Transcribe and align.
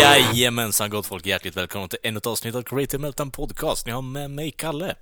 Jajamensan 0.00 0.90
gott 0.90 1.06
folk, 1.06 1.26
hjärtligt 1.26 1.56
välkomna 1.56 1.88
till 1.88 1.98
ännu 2.02 2.18
ett 2.18 2.26
avsnitt 2.26 2.54
av 2.54 2.62
Creative 2.62 3.00
Meltdown 3.00 3.30
Podcast. 3.30 3.86
Ni 3.86 3.92
har 3.92 4.02
med 4.02 4.30
mig 4.30 4.50
Kalle. 4.50 4.94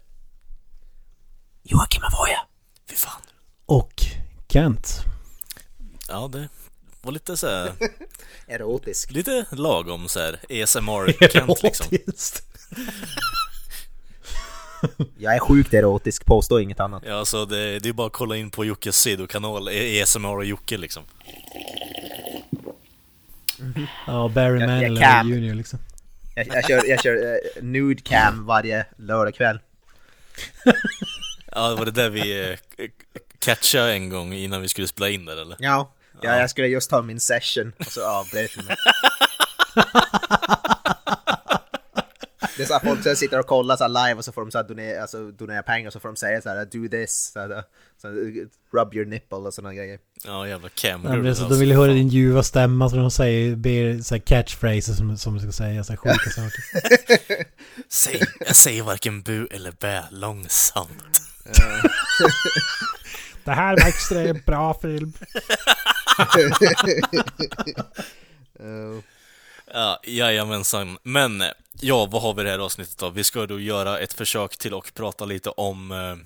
Joakim 1.63 2.03
Avoya. 2.03 2.41
Fy 2.91 2.97
fan. 2.97 3.21
Och 3.67 3.93
Kent. 4.53 5.01
Ja, 6.09 6.29
det 6.33 6.49
var 7.03 7.13
lite 7.13 7.37
så 7.37 7.47
här, 7.49 7.73
Erotisk. 8.47 9.11
lite 9.11 9.47
lagom 9.53 10.09
så 10.09 10.21
här 10.21 10.41
ASMR-Kent 10.51 11.59
liksom. 11.63 11.87
Erotiskt. 11.93 12.43
Jag 15.19 15.35
är 15.35 15.39
sjukt 15.39 15.75
erotisk, 15.75 16.25
påstå 16.25 16.61
inget 16.61 16.81
annat. 16.81 17.03
Ja, 17.07 17.25
så 17.25 17.45
det, 17.45 17.79
det 17.79 17.89
är 17.89 17.93
bara 17.93 18.07
att 18.07 18.13
kolla 18.13 18.37
in 18.37 18.51
på 18.51 18.65
Jockes 18.65 19.01
sidokanal, 19.01 19.69
ASMR 20.03 20.37
och 20.37 20.45
Jocke 20.45 20.79
liksom. 20.79 21.03
Ja, 24.07 24.31
Barry 24.35 24.67
Manilow. 24.67 25.25
Junior 25.25 25.55
liksom. 25.55 25.79
Jag, 26.35 26.47
jag 26.47 26.65
kör, 26.65 26.89
jag 26.89 27.03
kör 27.03 27.35
eh, 27.35 27.63
nude 27.63 28.03
cam 28.03 28.47
varje 28.47 28.87
lördagkväll. 28.97 29.61
Ja, 31.53 31.75
var 31.79 31.85
det 31.85 31.91
där 31.91 32.11
vi 32.11 32.51
eh, 32.51 32.57
catchade 33.39 33.93
en 33.93 34.09
gång 34.09 34.33
innan 34.33 34.63
vi 34.63 34.69
skulle 34.69 34.87
spela 34.87 35.09
in 35.09 35.25
där 35.25 35.43
eller? 35.43 35.57
Ja. 35.59 35.93
ja, 36.23 36.37
jag 36.37 36.51
skulle 36.51 36.67
just 36.67 36.91
ta 36.91 37.03
min 37.03 37.21
session 37.21 37.73
och 37.79 37.87
så 37.87 38.07
avbröt 38.07 38.51
jag 38.57 38.65
mig. 38.65 38.77
Det 42.61 42.65
är 42.65 42.67
så 42.67 42.75
att 42.75 42.83
folk 42.83 43.03
så 43.03 43.17
sitter 43.17 43.39
och 43.39 43.47
kollar 43.47 43.77
så 43.77 43.89
live 43.89 44.15
och 44.15 44.25
så 44.25 44.33
får 44.33 44.41
de 44.41 44.51
så 44.51 44.63
donera, 44.63 45.03
alltså, 45.03 45.31
donera 45.31 45.63
pengar 45.63 45.87
och 45.87 45.93
så 45.93 46.01
får 46.01 46.09
de 46.09 46.17
säga 46.17 46.43
så 46.43 46.49
här 46.49 46.65
do 46.65 46.89
this, 46.89 47.31
så 47.33 47.41
här, 47.41 47.65
så 48.03 48.09
här, 48.09 48.15
rub 48.73 48.95
your 48.95 49.07
nipple 49.07 49.39
och 49.39 49.55
sådana 49.55 49.75
grejer. 49.75 49.99
Ja, 50.25 50.49
jävla 50.49 50.69
Ja, 50.69 50.73
cam 50.75 51.25
det 51.25 51.35
så, 51.35 51.49
de 51.49 51.59
vill 51.59 51.69
ju 51.69 51.75
höra 51.75 51.93
din 51.93 52.09
ljuva 52.09 52.43
stämma 52.43 52.91
så 52.91 52.97
de 52.97 53.11
säger, 53.11 53.57
ber 53.57 54.03
så 54.03 54.15
här 54.15 54.23
catchphrases 54.23 54.97
som, 54.97 55.17
som 55.19 55.35
du 55.35 55.41
ska 55.41 55.53
säga, 55.53 55.85
så 55.85 55.93
här 55.93 55.97
sjuka 55.97 56.31
saker. 56.31 56.65
Säg, 57.89 58.23
jag 58.47 58.57
säger 58.57 58.83
varken 58.83 59.23
bu 59.23 59.47
eller 59.47 59.73
bä 59.73 60.05
långsamt. 60.11 61.21
Det 63.45 63.53
här 63.53 63.77
var 63.77 63.89
extremt 63.89 64.47
bra 64.47 64.75
film. 64.75 65.13
Uh, 68.61 69.01
Ja, 69.73 70.01
jajamensan. 70.05 70.99
Men, 71.03 71.43
ja, 71.81 72.07
vad 72.07 72.23
har 72.23 72.35
vi 72.35 72.43
det 72.43 72.51
här 72.51 72.59
avsnittet 72.59 72.99
då? 72.99 73.11
Vi 73.11 73.25
ska 73.25 73.47
då 73.47 73.61
göra 73.61 73.99
ett 73.99 74.13
försök 74.13 74.57
till 74.57 74.75
och 74.75 74.95
prata 74.95 75.25
lite 75.25 75.51
om, 75.51 75.93
eh, 75.93 76.17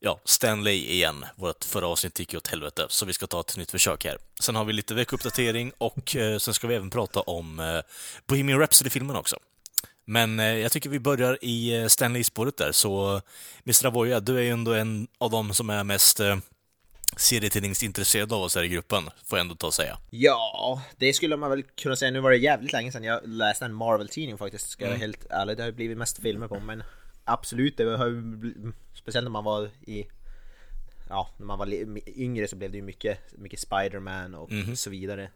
ja, 0.00 0.20
Stanley 0.24 0.74
igen. 0.74 1.24
Vårt 1.36 1.64
förra 1.64 1.86
avsnitt 1.86 2.18
gick 2.18 2.32
ju 2.32 2.36
åt 2.36 2.46
helvete, 2.46 2.86
så 2.88 3.06
vi 3.06 3.12
ska 3.12 3.26
ta 3.26 3.40
ett 3.40 3.56
nytt 3.56 3.70
försök 3.70 4.04
här. 4.04 4.18
Sen 4.40 4.56
har 4.56 4.64
vi 4.64 4.72
lite 4.72 4.94
veckouppdatering 4.94 5.72
och 5.78 6.16
eh, 6.16 6.38
sen 6.38 6.54
ska 6.54 6.66
vi 6.66 6.74
även 6.74 6.90
prata 6.90 7.20
om 7.20 7.60
eh, 7.60 7.80
Bohemian 8.26 8.60
Rhapsody-filmen 8.60 9.16
också. 9.16 9.36
Men 10.04 10.40
eh, 10.40 10.46
jag 10.46 10.72
tycker 10.72 10.90
vi 10.90 11.00
börjar 11.00 11.38
i 11.44 11.80
eh, 11.80 11.86
Stanley-spåret 11.86 12.56
där, 12.56 12.72
så 12.72 13.20
Mr. 13.64 13.86
Avoya, 13.86 14.20
du 14.20 14.38
är 14.38 14.42
ju 14.42 14.50
ändå 14.50 14.72
en 14.72 15.08
av 15.18 15.30
dem 15.30 15.54
som 15.54 15.70
är 15.70 15.84
mest 15.84 16.20
eh, 16.20 16.36
eh, 17.18 17.20
serietidningsintresserad 17.20 18.32
av 18.32 18.42
oss 18.42 18.54
här 18.54 18.62
i 18.62 18.68
gruppen, 18.68 19.10
får 19.24 19.38
jag 19.38 19.44
ändå 19.44 19.54
ta 19.54 19.66
och 19.66 19.74
säga. 19.74 19.98
Ja, 20.10 20.82
det 20.96 21.12
skulle 21.12 21.36
man 21.36 21.50
väl 21.50 21.62
kunna 21.62 21.96
säga. 21.96 22.10
Nu 22.10 22.20
var 22.20 22.30
det 22.30 22.36
jävligt 22.36 22.72
länge 22.72 22.92
sedan 22.92 23.04
jag 23.04 23.20
läste 23.28 23.64
en 23.64 23.74
Marvel-tidning 23.74 24.38
faktiskt, 24.38 24.70
ska 24.70 24.84
jag 24.84 24.90
vara 24.90 24.98
helt 24.98 25.26
ärlig. 25.30 25.56
Det 25.56 25.62
har 25.62 25.72
blivit 25.72 25.98
mest 25.98 26.22
filmer 26.22 26.48
på, 26.48 26.60
men 26.60 26.82
absolut, 27.24 27.76
det 27.76 27.96
har 27.96 28.06
ju 28.06 28.72
speciellt 28.94 29.24
när 29.24 29.30
man 29.30 29.44
var 29.44 29.70
i 29.80 30.06
Ja, 31.08 31.28
när 31.36 31.46
man 31.46 31.58
var 31.58 31.68
yngre 32.18 32.48
så 32.48 32.56
blev 32.56 32.70
det 32.70 32.76
ju 32.76 32.82
mycket, 32.82 33.18
mycket 33.38 33.60
Spider-Man 33.60 34.34
och 34.34 34.50
så 34.74 34.90
vidare. 34.90 35.30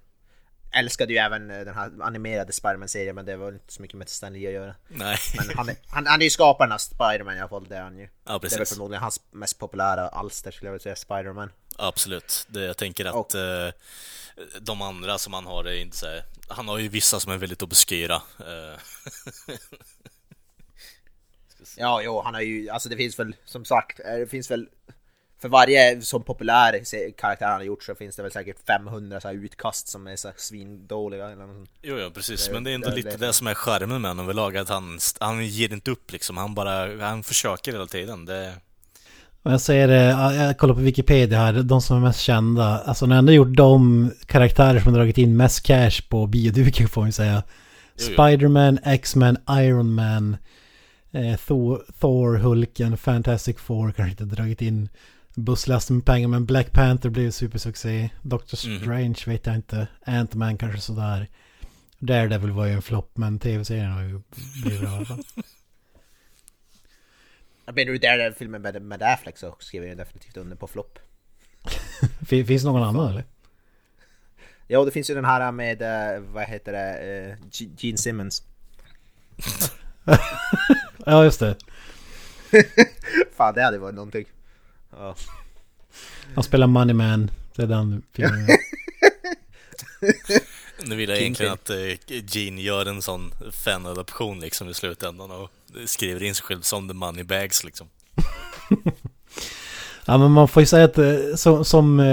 Älskade 0.75 1.13
ju 1.13 1.19
även 1.19 1.51
eh, 1.51 1.61
den 1.61 1.75
här 1.75 1.93
animerade 2.01 2.53
Spider-Man-serien 2.53 3.15
men 3.15 3.27
det 3.27 3.37
var 3.37 3.53
inte 3.53 3.73
så 3.73 3.83
mycket 3.83 3.99
med 3.99 4.09
Stan 4.09 4.33
att 4.33 4.41
göra. 4.41 4.75
Nej. 4.89 5.17
Men 5.37 5.57
han 5.57 5.69
är, 5.69 5.77
han, 5.87 6.07
han 6.07 6.21
är 6.21 6.25
ju 6.25 6.31
skaparen 6.31 6.73
av 6.73 6.79
Spider-Man 6.79 7.37
i 7.37 7.41
alla 7.41 7.49
fall, 7.49 7.67
det 7.69 7.77
är 7.77 7.83
han 7.83 7.99
ju. 7.99 8.09
Ja, 8.25 8.39
precis. 8.39 8.51
Det 8.51 8.57
är 8.57 8.59
väl 8.59 8.67
förmodligen 8.67 9.03
hans 9.03 9.21
mest 9.31 9.59
populära 9.59 10.09
alster 10.09 10.51
skulle 10.51 10.69
jag 10.69 10.73
vilja 10.73 10.83
säga, 10.83 10.97
Spider-Man. 10.97 11.51
Absolut. 11.79 12.47
Det, 12.49 12.61
jag 12.65 12.77
tänker 12.77 13.05
att 13.05 13.15
Och- 13.15 13.35
eh, 13.35 13.73
de 14.61 14.83
andra 14.83 15.19
som 15.19 15.33
han 15.33 15.47
har 15.47 15.65
är 15.65 15.75
inte 15.81 15.97
så 15.97 16.07
här, 16.07 16.25
Han 16.49 16.69
har 16.69 16.79
ju 16.79 16.89
vissa 16.89 17.21
som 17.21 17.33
är 17.33 17.37
väldigt 17.37 17.63
obskyra. 17.63 18.15
Eh, 18.39 18.79
Ja, 21.77 22.03
jo, 22.03 22.23
han 22.25 22.35
har 22.35 22.41
ju, 22.41 22.69
alltså 22.69 22.89
det 22.89 22.97
finns 22.97 23.19
väl 23.19 23.37
som 23.45 23.65
sagt, 23.65 24.01
eh, 24.01 24.15
det 24.19 24.27
finns 24.27 24.51
väl 24.51 24.69
för 25.41 25.49
varje 25.49 26.03
som 26.03 26.23
populär 26.25 26.83
karaktär 27.17 27.47
han 27.47 27.55
har 27.57 27.63
gjort 27.63 27.83
så 27.85 27.95
finns 27.95 28.17
det 28.17 28.23
väl 28.23 28.33
säkert 28.33 28.67
500 28.67 29.21
så 29.21 29.31
utkast 29.31 29.89
som 29.89 30.07
är 30.07 30.17
så 30.17 30.29
här 30.29 30.35
svindåliga 30.39 31.27
eller 31.31 31.47
något 31.47 31.57
sånt. 31.57 31.71
jo, 31.83 31.99
ja, 31.99 32.11
precis. 32.11 32.51
Men 32.51 32.65
det 32.65 32.71
är 32.71 32.75
ändå 32.75 32.89
det- 32.89 32.97
lite 32.97 33.11
det- 33.17 33.27
det 33.27 33.33
som 33.33 33.47
är 33.47 33.55
charmen 33.55 34.01
med 34.03 34.11
honom 34.11 34.25
överlag, 34.25 34.57
att 34.57 34.69
han, 34.69 34.99
han 35.21 35.47
ger 35.47 35.73
inte 35.73 35.91
upp 35.91 36.13
liksom. 36.13 36.37
Han 36.37 36.55
bara, 36.55 37.05
han 37.07 37.23
försöker 37.23 37.73
hela 37.73 37.87
tiden. 37.87 38.25
Det, 38.25 38.55
Och 39.43 39.53
jag 39.53 39.61
säger 39.61 39.89
det, 39.89 40.05
jag 40.45 40.59
kollar 40.59 40.75
på 40.75 40.81
Wikipedia 40.81 41.39
här, 41.39 41.53
de 41.63 41.83
som 41.83 41.97
är 41.97 42.01
mest 42.01 42.21
kända. 42.21 42.79
Alltså 42.79 43.07
när 43.07 43.15
jag 43.17 43.19
ändå 43.19 43.33
gjort 43.33 43.57
de 43.57 44.11
karaktärer 44.27 44.81
som 44.81 44.93
har 44.93 44.99
dragit 44.99 45.19
in 45.19 45.37
mest 45.37 45.63
cash 45.67 46.03
på 46.09 46.27
bioduken 46.27 46.89
får 46.89 47.01
man 47.03 47.13
säga. 47.13 47.43
Spiderman, 47.97 48.79
X-Men, 48.85 49.37
Iron 49.51 49.95
Man, 49.95 50.37
eh, 51.13 51.37
Thor, 51.37 51.83
Thor, 52.01 52.37
Hulken, 52.37 52.97
Fantastic 52.97 53.57
Four 53.59 53.93
kanske 53.93 54.11
inte 54.11 54.25
dragit 54.37 54.63
in 54.63 54.89
busslasten 55.35 55.97
med 55.97 56.05
pengar. 56.07 56.29
Men 56.29 56.47
Black 56.47 56.73
Panther 56.73 57.11
blev 57.11 57.31
supersuccé. 57.31 58.11
Doctor 58.23 58.69
Mhm. 58.69 58.81
Strange 58.81 59.19
vet 59.27 59.47
jag 59.47 59.55
inte. 59.55 59.87
Ant-Man 60.07 60.59
kanske 60.59 60.81
sådär. 60.81 61.29
Daredevil 61.99 62.51
var 62.51 62.67
ju 62.67 62.73
en 62.73 62.83
flopp 62.83 63.17
men 63.17 63.39
tv-serien 63.39 63.93
har 63.93 64.03
ju 64.03 64.21
blivit 64.63 64.81
bra 64.81 64.91
i 64.93 64.97
alla 64.97 65.05
fall. 65.05 65.23
Jag 67.65 67.75
menar 67.75 67.93
du 67.93 67.99
där 67.99 68.19
den 68.19 68.35
filmen 68.35 68.63
med, 68.63 68.83
med 68.83 69.03
Affleck 69.03 69.39
så 69.39 69.57
skriver 69.59 69.87
jag 69.87 69.97
definitivt 69.97 70.37
under 70.37 70.57
på 70.57 70.67
flopp. 70.67 70.99
Fin- 72.27 72.47
Finns 72.47 72.63
det 72.63 72.69
någon 72.69 72.83
annan 72.83 73.11
eller? 73.11 73.25
Ja, 74.67 74.85
det 74.85 74.91
finns 74.91 75.11
ju 75.11 75.15
den 75.15 75.25
här 75.25 75.53
med, 75.53 75.83
eh, 75.83 76.21
vad 76.21 76.45
heter 76.45 76.73
det, 76.73 76.99
eh, 76.99 77.37
Gene 77.79 77.99
Simmons. 77.99 78.43
Ja 81.07 81.25
just 81.25 81.41
det. 81.41 81.57
Fan, 83.37 83.55
det 83.55 83.63
hade 83.63 83.79
varit 83.79 83.95
någonting. 83.95 84.25
Ja. 84.91 85.15
Han 86.35 86.45
spelar 86.45 86.67
Money 86.67 86.95
Man. 86.95 87.31
Det 87.57 87.63
är 87.63 87.67
den 87.67 88.03
filmen. 88.13 88.47
Nu 90.85 90.97
vill 90.97 91.09
jag 91.09 91.19
Kingpin. 91.19 91.47
egentligen 91.47 91.93
att 91.93 92.11
eh, 92.11 92.25
Gene 92.37 92.61
gör 92.63 92.87
en 92.87 93.03
sån 93.03 93.33
fanadoption 93.65 94.41
liksom 94.41 94.69
i 94.69 94.75
slutändan 94.75 95.31
och 95.31 95.51
skriver 95.87 96.23
in 96.23 96.35
sig 96.35 96.45
själv 96.45 96.61
som 96.61 96.89
the 96.89 96.95
money 96.95 97.25
bags 97.25 97.65
liksom. 97.65 97.87
Ja 100.05 100.19
men 100.19 100.31
man 100.31 100.49
får 100.49 100.61
ju 100.63 100.67
säga 100.67 100.85
att 100.85 100.99
eh, 100.99 101.15
som, 101.37 101.65
som 101.65 102.01
eh, 102.01 102.07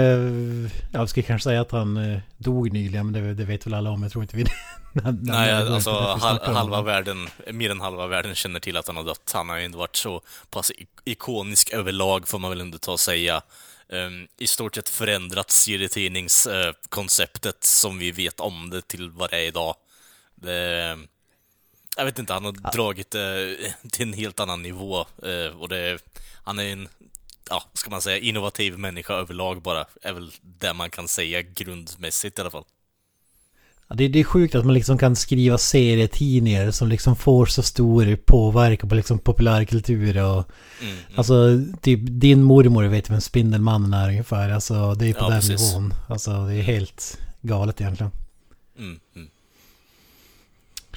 ja, 0.92 0.98
jag 0.98 1.08
ska 1.08 1.22
kanske 1.22 1.44
säga 1.44 1.60
att 1.60 1.70
han 1.72 2.20
dog 2.36 2.72
nyligen 2.72 3.10
men 3.10 3.22
det, 3.24 3.34
det 3.34 3.44
vet 3.44 3.66
väl 3.66 3.74
alla 3.74 3.90
om. 3.90 4.02
Jag 4.02 4.12
tror 4.12 4.24
inte 4.24 4.36
vi... 4.36 4.44
när- 4.92 5.02
när- 5.12 5.32
Nej, 5.32 5.64
vi 5.64 5.70
alltså 5.70 5.90
hal 5.90 6.38
halva 6.54 6.82
världen, 6.82 7.28
mer 7.52 7.70
än 7.70 7.80
halva 7.80 8.06
världen 8.06 8.34
känner 8.34 8.60
till 8.60 8.76
att 8.76 8.86
han 8.86 8.96
har 8.96 9.04
dött. 9.04 9.30
Han 9.34 9.48
har 9.48 9.58
ju 9.58 9.64
inte 9.64 9.78
varit 9.78 9.96
så 9.96 10.22
pass 10.50 10.72
ikonisk 11.04 11.70
överlag 11.72 12.28
får 12.28 12.38
man 12.38 12.50
väl 12.50 12.60
ändå 12.60 12.78
ta 12.78 12.92
och 12.92 13.00
säga. 13.00 13.42
Ehm, 13.92 14.28
I 14.36 14.46
stort 14.46 14.74
sett 14.74 14.88
förändrat 14.88 15.50
serietidningskonceptet 15.50 17.64
som 17.64 17.98
vi 17.98 18.10
vet 18.10 18.40
om 18.40 18.70
det 18.70 18.88
till 18.88 19.10
vad 19.10 19.30
det 19.30 19.36
är 19.36 19.46
idag. 19.46 19.76
Det, 20.34 20.98
jag 21.96 22.04
vet 22.04 22.18
inte, 22.18 22.32
han 22.32 22.44
har 22.44 22.52
dragit 22.52 23.10
det 23.10 23.56
till 23.92 24.08
en 24.08 24.12
helt 24.12 24.40
annan 24.40 24.62
nivå. 24.62 25.00
eh, 25.00 25.60
och 25.60 25.68
det, 25.68 25.98
han 26.44 26.58
är 26.58 26.72
en, 26.72 26.88
ja, 27.50 27.64
ska 27.72 27.90
man 27.90 28.02
säga, 28.02 28.18
innovativ 28.18 28.78
människa 28.78 29.14
överlag 29.14 29.62
bara. 29.62 29.86
Är 30.02 30.12
väl 30.12 30.32
det 30.42 30.74
man 30.74 30.90
kan 30.90 31.08
säga 31.08 31.42
grundmässigt 31.42 32.38
i 32.38 32.40
alla 32.40 32.50
fall. 32.50 32.64
Ja, 33.90 33.96
det, 33.96 34.08
det 34.08 34.20
är 34.20 34.24
sjukt 34.24 34.54
att 34.54 34.64
man 34.64 34.74
liksom 34.74 34.98
kan 34.98 35.16
skriva 35.16 35.58
serietidningar 35.58 36.70
som 36.70 36.88
liksom 36.88 37.16
får 37.16 37.46
så 37.46 37.62
stor 37.62 38.16
påverkan 38.16 38.88
på 38.88 38.94
liksom 38.94 39.18
populärkultur 39.18 40.22
och... 40.24 40.44
Mm, 40.80 40.92
mm. 40.92 40.96
Alltså, 41.14 41.60
typ 41.80 42.00
din 42.02 42.42
mormor 42.42 42.84
vet 42.84 43.10
vem 43.10 43.20
Spindelmannen 43.20 43.94
är 43.94 44.08
ungefär. 44.08 44.50
Alltså, 44.50 44.94
det 44.94 45.08
är 45.08 45.12
på 45.12 45.24
Ja, 45.24 45.28
den 45.28 45.40
precis. 45.40 45.72
nivån. 45.72 45.94
Alltså, 46.08 46.46
det 46.46 46.54
är 46.54 46.62
helt 46.62 47.18
galet 47.40 47.80
egentligen. 47.80 48.12
Mm, 48.78 48.98
mm. 49.16 49.28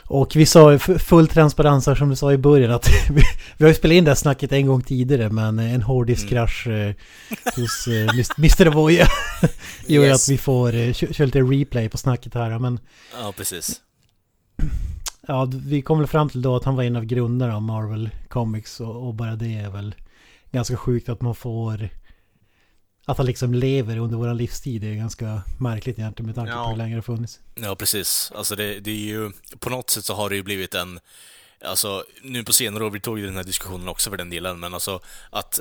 Och 0.05 0.35
vi 0.35 0.45
sa 0.45 0.79
full 0.79 1.27
transparens 1.27 1.87
här 1.87 1.95
som 1.95 2.09
du 2.09 2.15
sa 2.15 2.33
i 2.33 2.37
början 2.37 2.71
att 2.71 2.89
vi, 3.09 3.21
vi 3.57 3.65
har 3.65 3.69
ju 3.69 3.75
spelat 3.75 3.95
in 3.95 4.03
det 4.03 4.11
här 4.11 4.15
snacket 4.15 4.51
en 4.51 4.67
gång 4.67 4.81
tidigare 4.81 5.29
men 5.29 5.59
en 5.59 5.81
hårddiskkrasch 5.81 6.67
mm. 6.67 6.89
eh, 6.89 6.95
hos 7.55 7.87
eh, 7.87 8.09
Mr. 8.37 8.67
Avoya 8.67 9.07
gör 9.87 10.05
yes. 10.05 10.23
att 10.23 10.33
vi 10.33 10.37
får 10.37 10.75
eh, 10.75 10.93
köra 10.93 11.25
lite 11.25 11.41
replay 11.41 11.89
på 11.89 11.97
snacket 11.97 12.33
här 12.33 12.59
men... 12.59 12.79
Ja, 13.21 13.33
precis. 13.37 13.81
Ja, 15.27 15.47
vi 15.65 15.81
kom 15.81 15.97
väl 15.97 16.07
fram 16.07 16.29
till 16.29 16.41
då 16.41 16.55
att 16.55 16.63
han 16.63 16.75
var 16.75 16.83
en 16.83 16.95
av 16.95 17.05
grundarna 17.05 17.55
av 17.55 17.61
Marvel 17.61 18.09
Comics 18.29 18.79
och, 18.79 19.07
och 19.07 19.13
bara 19.13 19.35
det 19.35 19.57
är 19.57 19.69
väl 19.69 19.95
ganska 20.51 20.77
sjukt 20.77 21.09
att 21.09 21.21
man 21.21 21.35
får 21.35 21.89
att 23.05 23.17
han 23.17 23.25
liksom 23.25 23.53
lever 23.53 23.97
under 23.97 24.17
våran 24.17 24.37
livstid 24.37 24.83
är 24.83 24.93
ganska 24.93 25.41
märkligt 25.59 25.99
egentligen 25.99 26.27
med 26.27 26.35
tanke 26.35 26.51
ja. 26.51 26.63
på 26.63 26.69
hur 26.69 26.77
länge 26.77 26.95
det 26.95 27.01
funnits. 27.01 27.39
Ja, 27.55 27.75
precis. 27.75 28.31
Alltså 28.35 28.55
det, 28.55 28.79
det, 28.79 28.91
är 28.91 28.95
ju, 28.95 29.31
på 29.59 29.69
något 29.69 29.89
sätt 29.89 30.05
så 30.05 30.13
har 30.13 30.29
det 30.29 30.35
ju 30.35 30.43
blivit 30.43 30.75
en, 30.75 30.99
alltså 31.65 32.05
nu 32.21 32.43
på 32.43 32.53
senare 32.53 32.85
år, 32.85 32.89
vi 32.89 32.99
tog 32.99 33.19
ju 33.19 33.25
den 33.25 33.35
här 33.35 33.43
diskussionen 33.43 33.87
också 33.87 34.09
för 34.09 34.17
den 34.17 34.29
delen, 34.29 34.59
men 34.59 34.73
alltså 34.73 34.99
att 35.29 35.59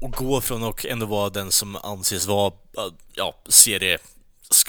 och 0.00 0.22
eh, 0.22 0.28
gå 0.28 0.40
från 0.40 0.64
att 0.64 0.84
ändå 0.84 1.06
vara 1.06 1.30
den 1.30 1.52
som 1.52 1.76
anses 1.76 2.26
vara, 2.26 2.52
ja, 3.14 3.34
serie, 3.48 3.98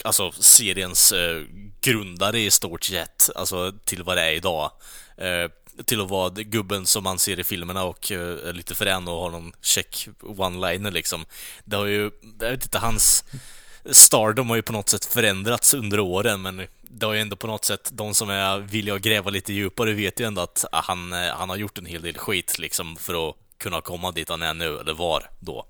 alltså 0.04 0.32
seriens 0.32 1.12
eh, 1.12 1.42
grundare 1.80 2.40
i 2.40 2.50
stort 2.50 2.84
sett, 2.84 3.30
alltså 3.36 3.72
till 3.84 4.02
vad 4.02 4.16
det 4.16 4.22
är 4.22 4.32
idag. 4.32 4.70
Eh, 5.16 5.50
till 5.84 6.00
att 6.00 6.10
vara 6.10 6.30
gubben 6.30 6.86
som 6.86 7.04
man 7.04 7.18
ser 7.18 7.40
i 7.40 7.44
filmerna 7.44 7.84
och 7.84 8.10
uh, 8.10 8.48
är 8.48 8.52
lite 8.52 8.74
frän 8.74 9.08
och 9.08 9.20
har 9.20 9.30
någon 9.30 9.52
check 9.62 10.08
one-liner 10.20 10.90
liksom. 10.90 11.24
Det 11.64 11.76
har 11.76 11.86
ju, 11.86 12.10
jag 12.40 12.50
vet 12.50 12.64
inte, 12.64 12.78
hans 12.78 13.24
stardom 13.90 14.48
har 14.48 14.56
ju 14.56 14.62
på 14.62 14.72
något 14.72 14.88
sätt 14.88 15.04
förändrats 15.04 15.74
under 15.74 16.00
åren, 16.00 16.42
men 16.42 16.66
det 16.82 17.06
har 17.06 17.12
ju 17.12 17.20
ändå 17.20 17.36
på 17.36 17.46
något 17.46 17.64
sätt, 17.64 17.90
de 17.92 18.14
som 18.14 18.30
är 18.30 18.58
villiga 18.58 18.94
att 18.94 19.02
gräva 19.02 19.30
lite 19.30 19.52
djupare 19.52 19.92
vet 19.92 20.20
ju 20.20 20.24
ändå 20.24 20.42
att 20.42 20.64
han, 20.72 21.12
eh, 21.12 21.34
han 21.34 21.48
har 21.48 21.56
gjort 21.56 21.78
en 21.78 21.86
hel 21.86 22.02
del 22.02 22.18
skit 22.18 22.58
liksom 22.58 22.96
för 22.96 23.28
att 23.28 23.36
kunna 23.58 23.80
komma 23.80 24.12
dit 24.12 24.28
han 24.28 24.42
är 24.42 24.54
nu, 24.54 24.78
eller 24.78 24.94
var 24.94 25.30
då. 25.40 25.66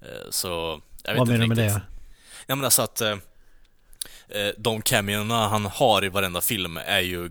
Eh, 0.00 0.30
så, 0.30 0.80
jag 1.02 1.12
vet 1.12 1.18
Vad 1.18 1.28
menar 1.28 1.40
du 1.40 1.48
med 1.48 1.56
det? 1.56 1.80
Ja 2.46 2.54
men 2.54 2.64
alltså 2.64 2.82
att 2.82 3.02
de 4.56 4.82
cameorna 4.82 5.48
han 5.48 5.66
har 5.66 6.04
i 6.04 6.08
varenda 6.08 6.40
film 6.40 6.76
är 6.76 7.00
ju 7.00 7.30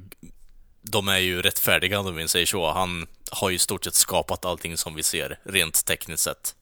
de 0.81 1.07
är 1.07 1.18
ju 1.18 1.42
rättfärdiga 1.42 2.00
om 2.00 2.16
vi 2.16 2.28
säger 2.28 2.45
så. 2.45 2.72
Han 2.72 3.07
har 3.31 3.50
ju 3.50 3.56
i 3.56 3.60
stort 3.60 3.83
sett 3.83 3.95
skapat 3.95 4.45
allting 4.45 4.78
som 4.78 4.95
vi 4.95 5.04
ser, 5.04 5.39
rent 5.44 5.86
tekniskt 5.86 6.24
sett. 6.24 6.56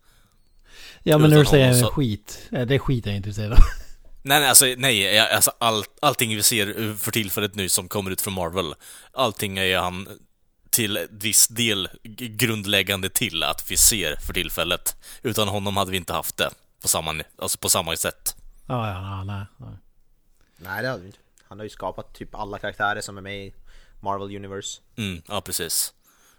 Ja 1.04 1.18
men 1.18 1.30
när 1.30 1.40
du 1.40 1.46
säger 1.46 1.74
så... 1.74 1.88
skit, 1.88 2.48
det 2.50 2.76
är 2.76 2.80
skit 2.80 3.06
jag 3.06 3.14
är 3.14 3.18
intresserad 3.18 3.52
av. 3.52 3.60
Nej, 4.22 4.40
nej, 4.40 4.50
alltså, 4.50 4.66
nej, 4.78 5.20
alltså 5.20 5.52
all, 5.58 5.84
allting 6.02 6.36
vi 6.36 6.44
ser 6.44 6.98
för 6.98 7.12
tillfället 7.12 7.56
nu 7.56 7.70
som 7.70 7.88
kommer 7.88 8.12
ut 8.12 8.22
från 8.22 8.34
Marvel, 8.34 8.76
allting 9.14 9.58
är 9.58 9.78
han 9.78 10.08
till 10.70 11.08
viss 11.10 11.48
del 11.48 11.90
grundläggande 12.14 13.10
till 13.10 13.44
att 13.44 13.72
vi 13.72 13.78
ser 13.78 14.16
för 14.16 14.34
tillfället. 14.34 14.96
Utan 15.22 15.48
honom 15.48 15.78
hade 15.78 15.92
vi 15.92 15.98
inte 15.98 16.14
haft 16.14 16.38
det 16.38 16.50
på 16.82 16.88
samma, 16.88 17.24
alltså 17.38 17.58
på 17.58 17.70
samma 17.70 17.96
sätt. 17.96 18.36
Ja, 18.68 18.90
ja, 18.90 19.24
nej, 19.24 19.46
nej. 19.58 19.78
Nej, 20.58 20.82
det 20.84 20.90
hade 20.90 21.02
vi 21.02 21.08
inte. 21.08 21.20
Han 21.44 21.60
har 21.60 21.64
ju 21.64 21.70
skapat 21.70 22.14
typ 22.14 22.36
alla 22.36 22.60
karaktärer 22.60 23.02
som 23.02 23.18
är 23.18 23.22
med 23.22 23.46
i 23.46 23.54
Marvel 24.00 24.36
Universe. 24.36 24.82
Mm, 24.98 25.22
ja, 25.28 25.42
precis. 25.42 25.94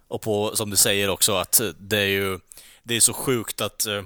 Och 0.08 0.22
på, 0.22 0.56
som 0.56 0.70
du 0.70 0.76
säger 0.76 1.08
också, 1.08 1.34
att 1.34 1.60
det 1.78 1.98
är 1.98 2.06
ju, 2.06 2.38
det 2.82 2.96
är 2.96 3.00
så 3.00 3.12
sjukt 3.12 3.60
att 3.60 3.86
uh, 3.88 4.02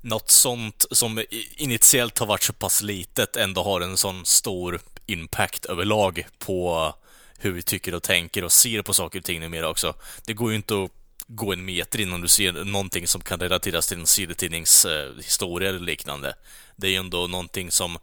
något 0.00 0.30
sånt 0.30 0.86
som 0.90 1.24
initiellt 1.56 2.18
har 2.18 2.26
varit 2.26 2.42
så 2.42 2.52
pass 2.52 2.82
litet 2.82 3.36
ändå 3.36 3.62
har 3.62 3.80
en 3.80 3.96
sån 3.96 4.26
stor 4.26 4.80
impact 5.06 5.64
överlag 5.64 6.26
på 6.38 6.94
hur 7.38 7.52
vi 7.52 7.62
tycker 7.62 7.94
och 7.94 8.02
tänker 8.02 8.44
och 8.44 8.52
ser 8.52 8.82
på 8.82 8.94
saker 8.94 9.18
och 9.18 9.24
ting 9.24 9.40
numera 9.40 9.68
också. 9.68 9.94
Det 10.24 10.32
går 10.32 10.50
ju 10.50 10.56
inte 10.56 10.84
att 10.84 10.90
gå 11.26 11.52
en 11.52 11.64
meter 11.64 12.00
innan 12.00 12.20
du 12.20 12.28
ser 12.28 12.52
någonting 12.52 13.06
som 13.06 13.20
kan 13.20 13.40
relateras 13.40 13.88
till 13.88 13.98
en 13.98 14.06
serietidningshistoria 14.06 15.68
eller 15.68 15.80
liknande. 15.80 16.34
Det 16.76 16.86
är 16.86 16.90
ju 16.90 16.96
ändå 16.96 17.26
någonting 17.26 17.70
som 17.70 17.98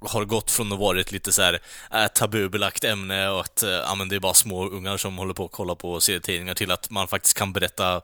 har 0.00 0.24
gått 0.24 0.50
från 0.50 0.72
att 0.72 0.78
vara 0.78 1.00
ett 1.00 1.12
lite 1.12 1.32
så 1.32 1.42
här 1.42 1.58
äh, 1.90 2.06
tabubelagt 2.06 2.84
ämne 2.84 3.28
och 3.28 3.40
att 3.40 3.62
äh, 3.62 3.70
ja, 3.70 3.94
men 3.94 4.08
det 4.08 4.16
är 4.16 4.20
bara 4.20 4.34
små 4.34 4.68
ungar 4.68 4.96
som 4.96 5.18
håller 5.18 5.34
på 5.34 5.44
att 5.44 5.52
kolla 5.52 5.74
på 5.74 6.00
serietidningar 6.00 6.54
till 6.54 6.70
att 6.70 6.90
man 6.90 7.08
faktiskt 7.08 7.38
kan 7.38 7.52
berätta 7.52 8.00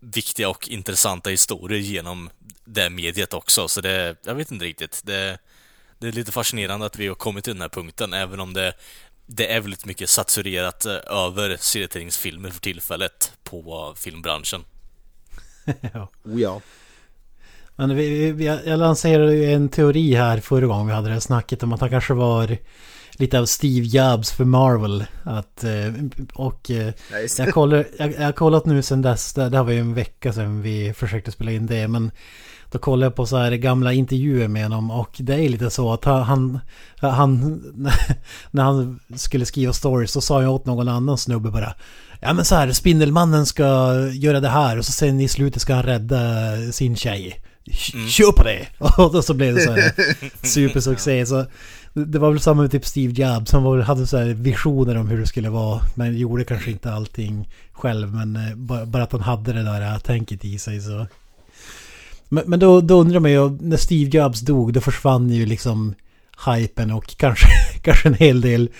viktiga 0.00 0.48
och 0.48 0.68
intressanta 0.68 1.30
historier 1.30 1.78
genom 1.78 2.30
det 2.64 2.90
mediet 2.90 3.34
också. 3.34 3.68
Så 3.68 3.80
det, 3.80 4.16
jag 4.24 4.34
vet 4.34 4.50
inte 4.50 4.64
riktigt. 4.64 5.00
Det, 5.04 5.38
det 5.98 6.08
är 6.08 6.12
lite 6.12 6.32
fascinerande 6.32 6.86
att 6.86 6.98
vi 6.98 7.08
har 7.08 7.14
kommit 7.14 7.44
till 7.44 7.52
den 7.52 7.62
här 7.62 7.68
punkten, 7.68 8.12
även 8.12 8.40
om 8.40 8.52
det, 8.52 8.72
det 9.26 9.52
är 9.52 9.60
väldigt 9.60 9.84
mycket 9.84 10.10
saturerat 10.10 10.86
äh, 10.86 10.92
över 11.06 11.56
serietidningsfilmer 11.60 12.50
för 12.50 12.60
tillfället 12.60 13.32
på 13.42 13.94
filmbranschen. 13.96 14.64
ja. 15.94 16.08
Oh 16.24 16.40
ja. 16.40 16.60
Men 17.76 17.96
vi, 17.96 18.32
vi, 18.32 18.44
jag 18.44 18.78
lanserade 18.78 19.34
ju 19.34 19.52
en 19.52 19.68
teori 19.68 20.14
här 20.14 20.38
förra 20.38 20.66
gången 20.66 20.86
vi 20.86 20.92
hade 20.92 21.08
det 21.08 21.12
här 21.12 21.20
snacket 21.20 21.62
om 21.62 21.72
att 21.72 21.80
han 21.80 21.90
kanske 21.90 22.14
var 22.14 22.56
lite 23.12 23.38
av 23.38 23.46
Steve 23.46 23.86
Jobs 23.86 24.32
för 24.32 24.44
Marvel. 24.44 25.04
Att, 25.22 25.64
eh, 25.64 25.92
och 26.34 26.70
eh, 26.70 26.92
jag, 27.38 27.54
kollar, 27.54 27.86
jag, 27.98 28.12
jag 28.12 28.22
har 28.22 28.32
kollat 28.32 28.66
nu 28.66 28.82
sen 28.82 29.02
dess, 29.02 29.32
det, 29.32 29.48
det 29.48 29.56
här 29.56 29.64
var 29.64 29.72
ju 29.72 29.80
en 29.80 29.94
vecka 29.94 30.32
sedan 30.32 30.62
vi 30.62 30.92
försökte 30.92 31.30
spela 31.30 31.52
in 31.52 31.66
det, 31.66 31.88
men 31.88 32.10
då 32.70 32.78
kollade 32.78 33.06
jag 33.06 33.14
på 33.14 33.26
så 33.26 33.36
här 33.36 33.52
gamla 33.52 33.92
intervjuer 33.92 34.48
med 34.48 34.62
honom 34.62 34.90
och 34.90 35.16
det 35.18 35.34
är 35.34 35.48
lite 35.48 35.70
så 35.70 35.92
att 35.92 36.04
han, 36.04 36.58
han 37.00 37.62
när 38.50 38.62
han 38.62 39.00
skulle 39.16 39.46
skriva 39.46 39.72
stories 39.72 40.12
så 40.12 40.20
sa 40.20 40.42
jag 40.42 40.52
åt 40.54 40.66
någon 40.66 40.88
annan 40.88 41.18
snubbe 41.18 41.50
bara 41.50 41.74
Ja 42.24 42.32
men 42.32 42.44
så 42.44 42.54
här, 42.54 42.72
Spindelmannen 42.72 43.46
ska 43.46 43.64
göra 44.12 44.40
det 44.40 44.48
här 44.48 44.78
och 44.78 44.84
så 44.84 44.92
sen 44.92 45.20
i 45.20 45.28
slutet 45.28 45.62
ska 45.62 45.74
han 45.74 45.82
rädda 45.82 46.18
sin 46.72 46.96
tjej. 46.96 47.40
Mm. 47.94 48.08
Kör 48.08 48.32
på 48.32 48.42
det! 48.42 48.66
Och 49.16 49.24
så 49.24 49.34
blev 49.34 49.54
det 49.54 49.60
så 49.60 49.72
här 49.72 49.92
supersuccé. 50.46 51.26
Så 51.26 51.46
det 51.92 52.18
var 52.18 52.30
väl 52.30 52.40
samma 52.40 52.62
med 52.62 52.70
typ 52.70 52.86
Steve 52.86 53.12
Jobs. 53.12 53.52
Han 53.52 53.62
var, 53.62 53.78
hade 53.78 54.06
så 54.06 54.16
här 54.16 54.26
visioner 54.26 54.96
om 54.96 55.08
hur 55.08 55.20
det 55.20 55.26
skulle 55.26 55.50
vara. 55.50 55.80
Men 55.94 56.18
gjorde 56.18 56.44
kanske 56.44 56.70
inte 56.70 56.92
allting 56.92 57.48
själv. 57.72 58.14
Men 58.14 58.36
eh, 58.36 58.54
bara, 58.86 59.02
att 59.02 59.12
han 59.12 59.20
hade 59.20 59.52
det 59.52 59.62
där 59.62 59.92
eh, 59.92 59.98
tänket 59.98 60.44
i 60.44 60.58
sig 60.58 60.80
så. 60.80 61.06
Men, 62.28 62.44
men 62.46 62.60
då, 62.60 62.80
då 62.80 63.00
undrar 63.00 63.20
man 63.20 63.30
ju, 63.30 63.50
när 63.50 63.76
Steve 63.76 64.18
Jobs 64.18 64.40
dog, 64.40 64.72
då 64.72 64.80
försvann 64.80 65.30
ju 65.30 65.46
liksom 65.46 65.94
hypen 66.46 66.90
och 66.90 67.16
kanske, 67.16 67.46
kanske 67.82 68.08
en 68.08 68.14
hel 68.14 68.40
del 68.40 68.70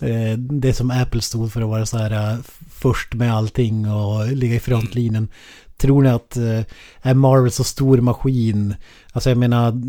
eh, 0.00 0.38
det 0.38 0.74
som 0.74 0.90
Apple 0.90 1.22
stod 1.22 1.52
för 1.52 1.62
att 1.62 1.68
vara 1.68 1.86
så 1.86 1.98
här 1.98 2.38
först 2.70 3.14
med 3.14 3.34
allting 3.34 3.90
och 3.90 4.26
ligga 4.26 4.54
i 4.54 4.60
frontlinjen. 4.60 5.28
Tror 5.76 6.02
ni 6.02 6.08
att 6.08 6.36
eh, 6.36 6.60
är 7.02 7.14
Marvel 7.14 7.50
så 7.50 7.64
stor 7.64 8.00
maskin? 8.00 8.74
Alltså 9.12 9.30
jag 9.30 9.38
menar, 9.38 9.82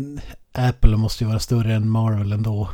Apple 0.52 0.96
måste 0.96 1.24
ju 1.24 1.28
vara 1.28 1.38
större 1.38 1.74
än 1.74 1.88
Marvel 1.88 2.32
ändå. 2.32 2.68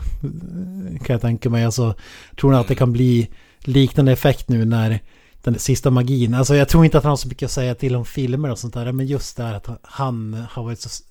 Kan 1.04 1.14
jag 1.14 1.20
tänka 1.20 1.50
mig. 1.50 1.64
Alltså, 1.64 1.94
tror 2.36 2.52
ni 2.52 2.56
att 2.56 2.68
det 2.68 2.74
kan 2.74 2.92
bli 2.92 3.30
liknande 3.58 4.12
effekt 4.12 4.48
nu 4.48 4.64
när 4.64 5.00
den 5.42 5.58
sista 5.58 5.90
magin. 5.90 6.34
Alltså 6.34 6.54
jag 6.54 6.68
tror 6.68 6.84
inte 6.84 6.98
att 6.98 7.04
han 7.04 7.10
har 7.10 7.16
så 7.16 7.28
mycket 7.28 7.46
att 7.46 7.52
säga 7.52 7.74
till 7.74 7.96
om 7.96 8.04
filmer 8.04 8.50
och 8.50 8.58
sånt 8.58 8.74
där. 8.74 8.92
Men 8.92 9.06
just 9.06 9.36
det 9.36 9.42
här 9.42 9.54
att 9.54 9.68
han 9.82 10.46
har 10.50 10.62
varit 10.62 10.80
så 10.80 11.04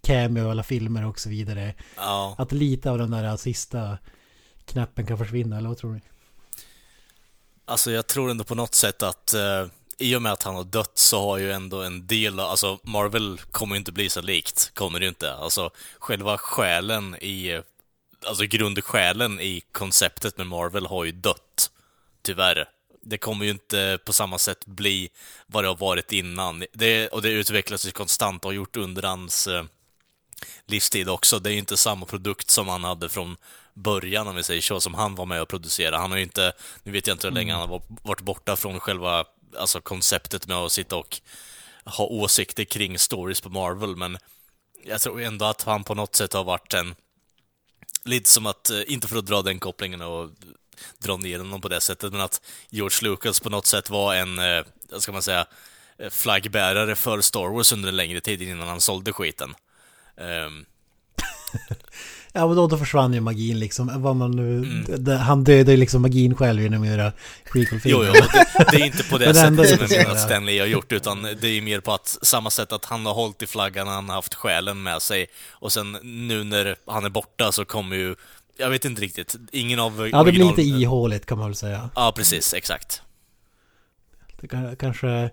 cameo 0.00 0.46
i 0.46 0.50
alla 0.50 0.62
filmer 0.62 1.06
och 1.06 1.20
så 1.20 1.28
vidare. 1.28 1.74
Ja. 1.96 2.34
Att 2.38 2.52
lite 2.52 2.90
av 2.90 2.98
den 2.98 3.10
där 3.10 3.36
sista 3.36 3.98
knappen 4.64 5.06
kan 5.06 5.18
försvinna, 5.18 5.58
eller 5.58 5.68
vad 5.68 5.78
tror 5.78 5.92
ni? 5.92 6.00
Alltså 7.64 7.90
jag 7.90 8.06
tror 8.06 8.30
ändå 8.30 8.44
på 8.44 8.54
något 8.54 8.74
sätt 8.74 9.02
att 9.02 9.34
uh 9.36 9.70
i 10.00 10.16
och 10.16 10.22
med 10.22 10.32
att 10.32 10.42
han 10.42 10.54
har 10.54 10.64
dött 10.64 10.98
så 10.98 11.30
har 11.30 11.38
ju 11.38 11.52
ändå 11.52 11.82
en 11.82 12.06
del, 12.06 12.40
alltså 12.40 12.78
Marvel 12.82 13.40
kommer 13.50 13.74
ju 13.74 13.78
inte 13.78 13.92
bli 13.92 14.10
så 14.10 14.20
likt, 14.20 14.74
kommer 14.74 14.98
det 14.98 15.04
ju 15.04 15.08
inte. 15.08 15.34
Alltså 15.34 15.70
själva 15.98 16.38
själen 16.38 17.16
i, 17.16 17.60
alltså 18.26 18.44
grundsjälen 18.44 19.40
i 19.40 19.62
konceptet 19.72 20.38
med 20.38 20.46
Marvel 20.46 20.86
har 20.86 21.04
ju 21.04 21.12
dött. 21.12 21.70
Tyvärr. 22.22 22.68
Det 23.02 23.18
kommer 23.18 23.44
ju 23.44 23.50
inte 23.50 23.98
på 24.04 24.12
samma 24.12 24.38
sätt 24.38 24.66
bli 24.66 25.10
vad 25.46 25.64
det 25.64 25.68
har 25.68 25.76
varit 25.76 26.12
innan. 26.12 26.64
Det, 26.72 27.08
och 27.08 27.22
det 27.22 27.28
utvecklas 27.28 27.86
ju 27.86 27.90
konstant 27.90 28.44
och 28.44 28.48
har 28.48 28.54
gjort 28.54 28.76
under 28.76 29.02
hans 29.02 29.46
eh, 29.46 29.64
livstid 30.66 31.08
också. 31.08 31.38
Det 31.38 31.50
är 31.50 31.52
ju 31.52 31.58
inte 31.58 31.76
samma 31.76 32.06
produkt 32.06 32.50
som 32.50 32.68
han 32.68 32.84
hade 32.84 33.08
från 33.08 33.36
början, 33.74 34.28
om 34.28 34.36
vi 34.36 34.42
säger 34.42 34.60
så, 34.60 34.80
som 34.80 34.94
han 34.94 35.14
var 35.14 35.26
med 35.26 35.42
och 35.42 35.48
producerade. 35.48 35.98
Han 35.98 36.10
har 36.10 36.18
ju 36.18 36.24
inte, 36.24 36.52
nu 36.82 36.92
vet 36.92 37.06
jag 37.06 37.14
inte 37.14 37.26
hur 37.26 37.34
länge 37.34 37.52
mm. 37.52 37.60
han 37.60 37.70
har 37.70 37.82
varit 38.02 38.20
borta 38.20 38.56
från 38.56 38.80
själva 38.80 39.24
alltså 39.58 39.80
konceptet 39.80 40.46
med 40.46 40.56
att 40.56 40.72
sitta 40.72 40.96
och 40.96 41.20
ha 41.84 42.04
åsikter 42.04 42.64
kring 42.64 42.98
stories 42.98 43.40
på 43.40 43.48
Marvel, 43.48 43.96
men 43.96 44.18
jag 44.84 45.00
tror 45.00 45.22
ändå 45.22 45.44
att 45.44 45.62
han 45.62 45.84
på 45.84 45.94
något 45.94 46.16
sätt 46.16 46.32
har 46.32 46.44
varit 46.44 46.74
en... 46.74 46.94
Lite 48.04 48.30
som 48.30 48.46
att, 48.46 48.70
eh, 48.70 48.80
inte 48.86 49.08
för 49.08 49.16
att 49.16 49.26
dra 49.26 49.42
den 49.42 49.58
kopplingen 49.58 50.02
och 50.02 50.30
dra 50.98 51.16
ner 51.16 51.38
honom 51.38 51.60
på 51.60 51.68
det 51.68 51.80
sättet, 51.80 52.12
men 52.12 52.20
att 52.20 52.42
George 52.68 53.10
Lucas 53.10 53.40
på 53.40 53.50
något 53.50 53.66
sätt 53.66 53.90
var 53.90 54.14
en, 54.14 54.38
eh, 54.38 54.64
vad 54.90 55.02
ska 55.02 55.12
man 55.12 55.22
säga, 55.22 55.46
eh, 55.98 56.10
flaggbärare 56.10 56.96
för 56.96 57.20
Star 57.20 57.48
Wars 57.48 57.72
under 57.72 57.88
en 57.88 57.96
längre 57.96 58.20
tid 58.20 58.42
innan 58.42 58.68
han 58.68 58.80
sålde 58.80 59.12
skiten. 59.12 59.54
Um, 60.16 60.66
Ja 62.32 62.46
men 62.46 62.56
då, 62.56 62.66
då 62.66 62.78
försvann 62.78 63.14
ju 63.14 63.20
magin 63.20 63.58
liksom. 63.58 64.02
Vad 64.02 64.16
man 64.16 64.30
nu, 64.30 64.56
mm. 64.56 65.04
det, 65.04 65.16
han 65.16 65.44
dödade 65.44 65.70
ju 65.70 65.76
liksom 65.76 66.02
magin 66.02 66.34
själv 66.34 66.62
genom 66.62 66.82
att 66.82 66.88
göra 66.88 67.12
prequel-filmer. 67.52 68.04
Jo, 68.06 68.12
jo, 68.14 68.26
det, 68.58 68.66
det, 68.70 68.82
är 68.82 68.86
inte 68.86 69.04
på 69.04 69.18
det 69.18 69.34
sättet 69.34 69.68
som 69.68 69.78
jag 69.80 69.90
menar 69.90 70.10
att 70.10 70.20
Stanley 70.20 70.58
har 70.58 70.66
gjort, 70.66 70.92
utan 70.92 71.22
det 71.22 71.48
är 71.48 71.62
mer 71.62 71.80
på 71.80 71.92
att 71.92 72.18
samma 72.22 72.50
sätt 72.50 72.72
att 72.72 72.84
han 72.84 73.06
har 73.06 73.14
hållit 73.14 73.42
i 73.42 73.46
flaggan, 73.46 73.88
han 73.88 74.08
har 74.08 74.16
haft 74.16 74.34
själen 74.34 74.82
med 74.82 75.02
sig, 75.02 75.26
och 75.50 75.72
sen 75.72 75.96
nu 76.02 76.44
när 76.44 76.76
han 76.86 77.04
är 77.04 77.10
borta 77.10 77.52
så 77.52 77.64
kommer 77.64 77.96
ju 77.96 78.14
jag 78.56 78.70
vet 78.70 78.84
inte 78.84 79.02
riktigt. 79.02 79.36
Ingen 79.52 79.80
av 79.80 80.08
Ja, 80.12 80.22
det 80.22 80.32
blir 80.32 80.44
lite 80.44 80.62
ihåligt 80.62 81.26
kan 81.26 81.38
man 81.38 81.46
väl 81.46 81.56
säga. 81.56 81.90
Ja, 81.94 82.12
precis. 82.16 82.54
Exakt. 82.54 83.02
Det 84.40 84.76
kanske... 84.78 85.30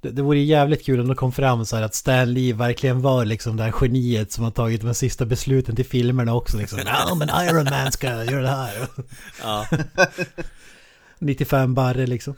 Det, 0.00 0.10
det 0.10 0.22
vore 0.22 0.38
jävligt 0.38 0.84
kul 0.84 1.00
om 1.00 1.08
det 1.08 1.14
kom 1.14 1.32
fram 1.32 1.66
så 1.66 1.76
här 1.76 1.82
att 1.82 1.94
Stan 1.94 2.32
Lee 2.32 2.54
verkligen 2.54 3.02
var 3.02 3.24
liksom 3.24 3.56
det 3.56 3.62
här 3.62 3.74
geniet 3.80 4.32
som 4.32 4.44
har 4.44 4.50
tagit 4.50 4.82
de 4.82 4.94
sista 4.94 5.24
besluten 5.24 5.76
till 5.76 5.86
filmerna 5.86 6.34
också 6.34 6.56
liksom. 6.56 6.78
Ja, 6.86 7.14
men 7.14 7.28
Iron 7.28 7.64
Man 7.64 7.92
ska 7.92 8.06
göra 8.06 8.42
det 8.42 8.48
här. 8.48 8.86
Ja. 9.42 9.66
95 11.18 11.74
barre 11.74 12.06
liksom. 12.06 12.34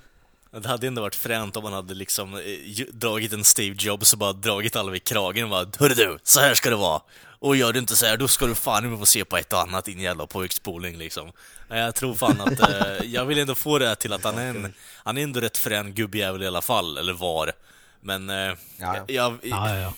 Det 0.61 0.69
hade 0.69 0.87
ändå 0.87 1.03
varit 1.03 1.15
fränt 1.15 1.57
om 1.57 1.63
man 1.63 1.73
hade 1.73 1.95
liksom 1.95 2.35
eh, 2.35 2.87
dragit 2.93 3.33
en 3.33 3.45
Steve 3.45 3.77
Jobs 3.79 4.13
och 4.13 4.19
bara 4.19 4.33
dragit 4.33 4.77
alla 4.77 4.93
vid 4.93 5.05
kragen 5.05 5.45
och 5.45 5.51
bara 5.51 5.67
Hörru 5.79 5.95
du, 5.95 6.19
så 6.23 6.41
här 6.41 6.55
ska 6.55 6.71
det 6.71 6.77
vara! 6.77 7.03
Och 7.39 7.57
gör 7.57 7.73
du 7.73 7.79
inte 7.79 7.97
så 7.97 8.07
här, 8.07 8.17
då 8.17 8.29
ska 8.29 8.47
du 8.47 8.55
fan 8.55 8.99
få 8.99 9.07
se 9.07 9.25
på 9.25 9.37
ett 9.37 9.53
och 9.53 9.61
annat 9.61 9.85
din 9.85 10.01
jävla 10.01 10.27
pojkspoling 10.27 10.97
liksom. 10.97 11.33
Jag 11.79 11.95
tror 11.95 12.15
fan 12.15 12.41
att, 12.41 12.61
eh, 12.61 13.07
jag 13.07 13.25
vill 13.25 13.39
ändå 13.39 13.55
få 13.55 13.79
det 13.79 13.97
till 13.97 14.13
att 14.13 14.25
han 14.25 14.39
är 14.39 14.49
en, 14.49 14.75
han 14.95 15.19
är 15.19 15.23
ändå 15.23 15.41
rätt 15.41 15.59
frän 15.59 15.95
gubbjävel 15.95 16.43
i 16.43 16.47
alla 16.47 16.63
fall, 16.63 16.99
eller 16.99 17.13
var. 17.13 17.53
Men, 18.01 18.31
eh, 18.31 18.37
ja, 18.37 18.57
ja. 18.77 19.05
jag... 19.07 19.39
Ja, 19.43 19.79
ja, 19.79 19.95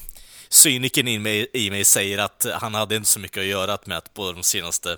Cynikern 0.49 1.09
i 1.09 1.19
mig, 1.19 1.51
i 1.53 1.71
mig 1.71 1.85
säger 1.85 2.19
att 2.19 2.47
han 2.55 2.75
hade 2.75 2.97
inte 2.97 3.09
så 3.09 3.21
mycket 3.21 3.39
att 3.39 3.47
göra 3.47 3.79
med 3.85 3.99
att 3.99 4.15
på 4.15 4.33
de 4.33 4.43
senaste 4.43 4.97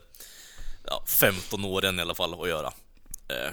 ja, 0.87 1.04
15 1.06 1.64
åren 1.64 1.99
i 1.99 2.02
alla 2.02 2.14
fall 2.14 2.42
att 2.42 2.49
göra. 2.49 2.73
Eh. 3.28 3.52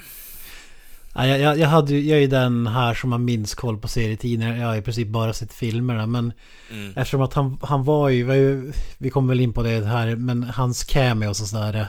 Ja, 1.16 1.28
jag, 1.28 1.60
jag, 1.60 1.68
hade, 1.68 1.98
jag 1.98 2.18
är 2.18 2.22
ju 2.22 2.28
den 2.28 2.68
här 2.68 2.94
som 2.94 3.12
har 3.12 3.20
minst 3.20 3.56
koll 3.56 3.78
på 3.78 3.88
serietidningar. 3.88 4.56
Jag 4.56 4.68
har 4.68 4.76
i 4.76 4.82
princip 4.82 5.08
bara 5.08 5.34
sett 5.34 5.54
filmerna. 5.54 6.06
Men 6.06 6.34
mm. 6.72 6.94
eftersom 6.96 7.22
att 7.22 7.34
han, 7.34 7.58
han 7.62 7.84
var 7.84 8.10
ju, 8.10 8.24
var 8.24 8.36
ju, 8.36 8.74
Vi 8.98 9.10
kommer 9.10 9.30
väl 9.30 9.40
in 9.40 9.54
på 9.54 9.64
det 9.64 9.86
här. 9.86 10.16
Men 10.16 10.44
hans 10.44 10.84
cameos 10.84 11.42
och 11.42 11.48
sådär. 11.48 11.88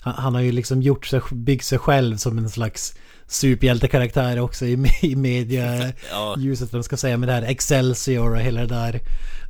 Han, 0.00 0.14
han 0.14 0.34
har 0.34 0.40
ju 0.40 0.52
liksom 0.52 0.82
gjort 0.82 1.06
sig, 1.06 1.20
byggt 1.32 1.64
sig 1.64 1.78
själv 1.78 2.16
som 2.16 2.38
en 2.38 2.50
slags 2.50 2.94
superhjältekaraktär 3.26 4.40
också 4.40 4.66
i, 4.66 4.92
i 5.02 5.16
media 5.16 5.92
ja. 6.10 6.34
ljuset 6.38 6.72
vad 6.72 6.78
man 6.78 6.84
ska 6.84 6.96
säga 6.96 7.16
med 7.16 7.28
det 7.28 7.32
här 7.32 7.42
Excelsior 7.42 8.30
och 8.30 8.40
hela 8.40 8.60
det 8.60 8.66
där. 8.66 9.00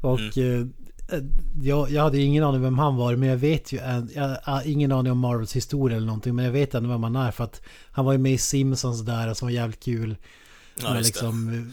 Och 0.03 0.37
mm. 0.37 0.73
Eh, 1.09 1.19
Eh, 1.19 1.21
jag, 1.63 1.91
jag 1.91 2.03
hade 2.03 2.19
ingen 2.19 2.45
aning 2.45 2.63
vem 2.63 2.79
han 2.79 2.97
var 2.97 3.17
men 3.17 3.29
jag 3.29 3.37
vet 3.37 3.73
ju 3.73 3.77
Jag 4.15 4.39
har 4.43 4.63
ingen 4.67 4.93
aning 4.93 5.13
om 5.13 5.19
Marvels 5.19 5.57
historia 5.57 5.97
eller 5.97 6.07
någonting 6.07 6.35
Men 6.35 6.45
jag 6.45 6.53
vet 6.53 6.75
ändå 6.75 6.89
vem 6.89 7.03
han 7.03 7.17
är 7.17 7.31
för 7.31 7.45
att 7.45 7.63
Han 7.93 8.05
var 8.05 8.13
ju 8.13 8.19
med 8.19 8.33
i 8.33 8.39
Simpsons 8.39 9.01
där 9.01 9.35
som 9.35 9.47
var 9.47 9.53
jävligt 9.53 9.85
kul. 9.85 10.17
Ja, 10.83 10.93
men 10.93 11.03
liksom, 11.03 11.73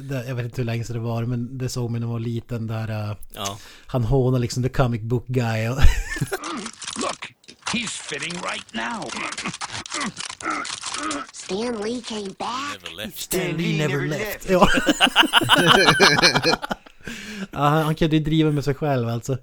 det, 0.00 0.24
jag 0.28 0.34
vet 0.34 0.44
inte 0.44 0.60
hur 0.60 0.66
länge 0.66 0.84
sedan 0.84 0.96
det 0.96 1.02
var 1.02 1.24
men 1.24 1.58
det 1.58 1.68
såg 1.68 1.90
mig 1.90 2.00
när 2.00 2.06
jag 2.06 2.12
var 2.12 2.20
liten 2.20 2.66
där 2.66 3.10
äh, 3.10 3.16
ja. 3.34 3.58
Han 3.86 4.04
hånar 4.04 4.38
liksom 4.38 4.62
the 4.62 4.68
comic 4.68 5.02
book 5.02 5.26
guy 5.26 5.68
och 5.68 5.76
Look, 6.96 7.32
he's 7.72 8.02
fitting 8.02 8.32
right 8.32 8.74
now. 8.74 9.10
Stan 11.32 11.82
Lee 11.82 12.02
came 12.02 12.34
back. 12.38 12.82
Never 12.82 12.96
left. 12.96 13.18
Stan 13.18 13.56
Lee 13.56 13.78
never 13.78 14.06
left, 14.06 14.50
Ja 14.50 14.68
ja, 17.50 17.68
han 17.68 17.94
kunde 17.94 18.16
ju 18.16 18.22
driva 18.22 18.50
med 18.50 18.64
sig 18.64 18.74
själv 18.74 19.08
alltså. 19.08 19.38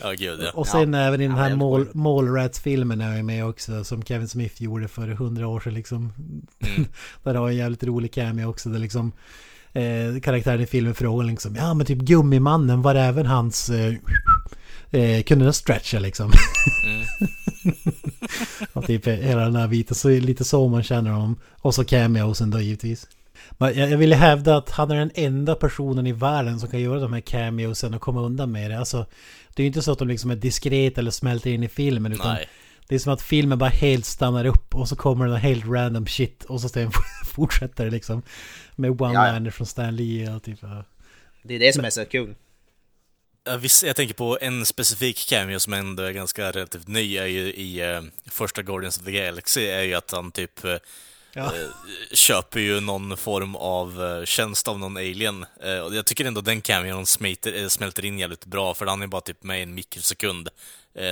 Ja, 0.00 0.10
gud 0.10 0.40
ja. 0.42 0.50
Och 0.54 0.66
sen 0.66 0.92
ja. 0.92 1.00
även 1.00 1.20
i 1.20 1.28
den 1.28 1.36
här 1.36 1.56
Mall, 1.56 1.86
Mallrats-filmen 1.92 3.00
är 3.00 3.16
jag 3.16 3.24
med 3.24 3.46
också. 3.46 3.84
Som 3.84 4.02
Kevin 4.02 4.28
Smith 4.28 4.62
gjorde 4.62 4.88
för 4.88 5.08
hundra 5.08 5.48
år 5.48 5.60
sedan 5.60 5.74
liksom. 5.74 6.12
Mm. 6.60 6.88
där 7.22 7.34
har 7.34 7.48
en 7.48 7.56
jävligt 7.56 7.84
rolig 7.84 8.12
cameo 8.12 8.48
också. 8.48 8.68
Där 8.68 8.78
liksom 8.78 9.12
eh, 9.72 10.20
karaktären 10.22 10.60
i 10.60 10.66
filmen 10.66 10.94
frågar 10.94 11.26
liksom. 11.26 11.56
Ja 11.56 11.74
men 11.74 11.86
typ 11.86 11.98
Gummimannen 11.98 12.82
var 12.82 12.94
även 12.94 13.26
hans... 13.26 13.70
Eh, 13.70 13.94
eh, 14.90 15.22
kunde 15.22 15.44
den 15.44 15.54
stretcha 15.54 15.98
liksom. 15.98 16.32
Mm. 16.84 17.06
och 18.72 18.86
typ 18.86 19.06
hela 19.06 19.44
den 19.44 19.56
här 19.56 19.68
biten. 19.68 19.94
Så 19.94 20.08
lite 20.08 20.44
så 20.44 20.68
man 20.68 20.82
känner 20.82 21.10
honom. 21.10 21.36
Och 21.60 21.74
så 21.74 21.84
cameosen 21.84 22.50
då 22.50 22.60
givetvis. 22.60 23.06
Men 23.50 23.78
jag, 23.78 23.98
ville 23.98 24.16
hävda 24.16 24.56
att 24.56 24.70
han 24.70 24.90
är 24.90 24.96
den 24.96 25.10
enda 25.14 25.54
personen 25.54 26.06
i 26.06 26.12
världen 26.12 26.60
som 26.60 26.68
kan 26.68 26.80
göra 26.80 27.00
de 27.00 27.12
här 27.12 27.20
cameosen 27.20 27.94
och 27.94 28.00
komma 28.00 28.20
undan 28.20 28.52
med 28.52 28.70
det. 28.70 28.78
Alltså, 28.78 29.06
det 29.54 29.62
är 29.62 29.64
ju 29.64 29.66
inte 29.66 29.82
så 29.82 29.92
att 29.92 29.98
de 29.98 30.08
liksom 30.08 30.30
är 30.30 30.36
diskret 30.36 30.98
eller 30.98 31.10
smälter 31.10 31.50
in 31.50 31.62
i 31.62 31.68
filmen. 31.68 32.12
Utan 32.12 32.34
Nej. 32.34 32.48
Det 32.88 32.94
är 32.94 32.98
som 32.98 33.12
att 33.12 33.22
filmen 33.22 33.58
bara 33.58 33.70
helt 33.70 34.06
stannar 34.06 34.44
upp 34.44 34.74
och 34.74 34.88
så 34.88 34.96
kommer 34.96 35.28
det 35.28 35.38
helt 35.38 35.64
random 35.66 36.06
shit 36.06 36.44
och 36.44 36.60
så 36.60 36.68
sen 36.68 36.90
fortsätter 37.26 37.84
det 37.84 37.90
liksom. 37.90 38.22
Med 38.76 38.90
one-liner 38.90 39.44
ja. 39.44 39.50
från 39.50 39.66
Stan 39.66 39.96
Lee 39.96 40.34
och 40.34 40.42
typ. 40.42 40.60
Det 41.42 41.54
är 41.54 41.58
det 41.58 41.72
som 41.72 41.84
är 41.84 41.90
så 41.90 42.04
kul. 42.04 42.34
Ja, 43.44 43.56
visst, 43.56 43.82
jag 43.82 43.96
tänker 43.96 44.14
på 44.14 44.38
en 44.40 44.66
specifik 44.66 45.28
cameo 45.28 45.60
som 45.60 45.72
ändå 45.72 46.02
är 46.02 46.12
ganska 46.12 46.50
relativt 46.50 46.88
ny 46.88 47.16
är 47.16 47.26
ju 47.26 47.54
i 47.54 47.96
uh, 47.96 48.02
första 48.26 48.62
Guardians 48.62 48.98
of 48.98 49.04
the 49.04 49.12
Galaxy 49.12 49.66
är 49.66 49.82
ju 49.82 49.94
att 49.94 50.10
han 50.10 50.32
typ 50.32 50.64
uh, 50.64 50.76
ja. 51.38 51.44
Eh, 51.44 51.70
köper 52.12 52.60
ju 52.60 52.80
någon 52.80 53.16
form 53.16 53.56
av 53.56 54.04
eh, 54.04 54.24
tjänst 54.24 54.68
av 54.68 54.78
någon 54.78 54.96
alien. 54.96 55.46
Eh, 55.60 55.78
och 55.78 55.94
jag 55.94 56.06
tycker 56.06 56.24
ändå 56.24 56.40
den 56.40 56.60
cameon 56.60 57.06
smälter, 57.06 57.68
smälter 57.68 58.04
in 58.04 58.18
jävligt 58.18 58.44
bra, 58.44 58.74
för 58.74 58.86
han 58.86 59.02
är 59.02 59.06
bara 59.06 59.20
typ 59.20 59.42
med 59.42 59.62
en 59.62 59.74
mikrosekund. 59.74 60.48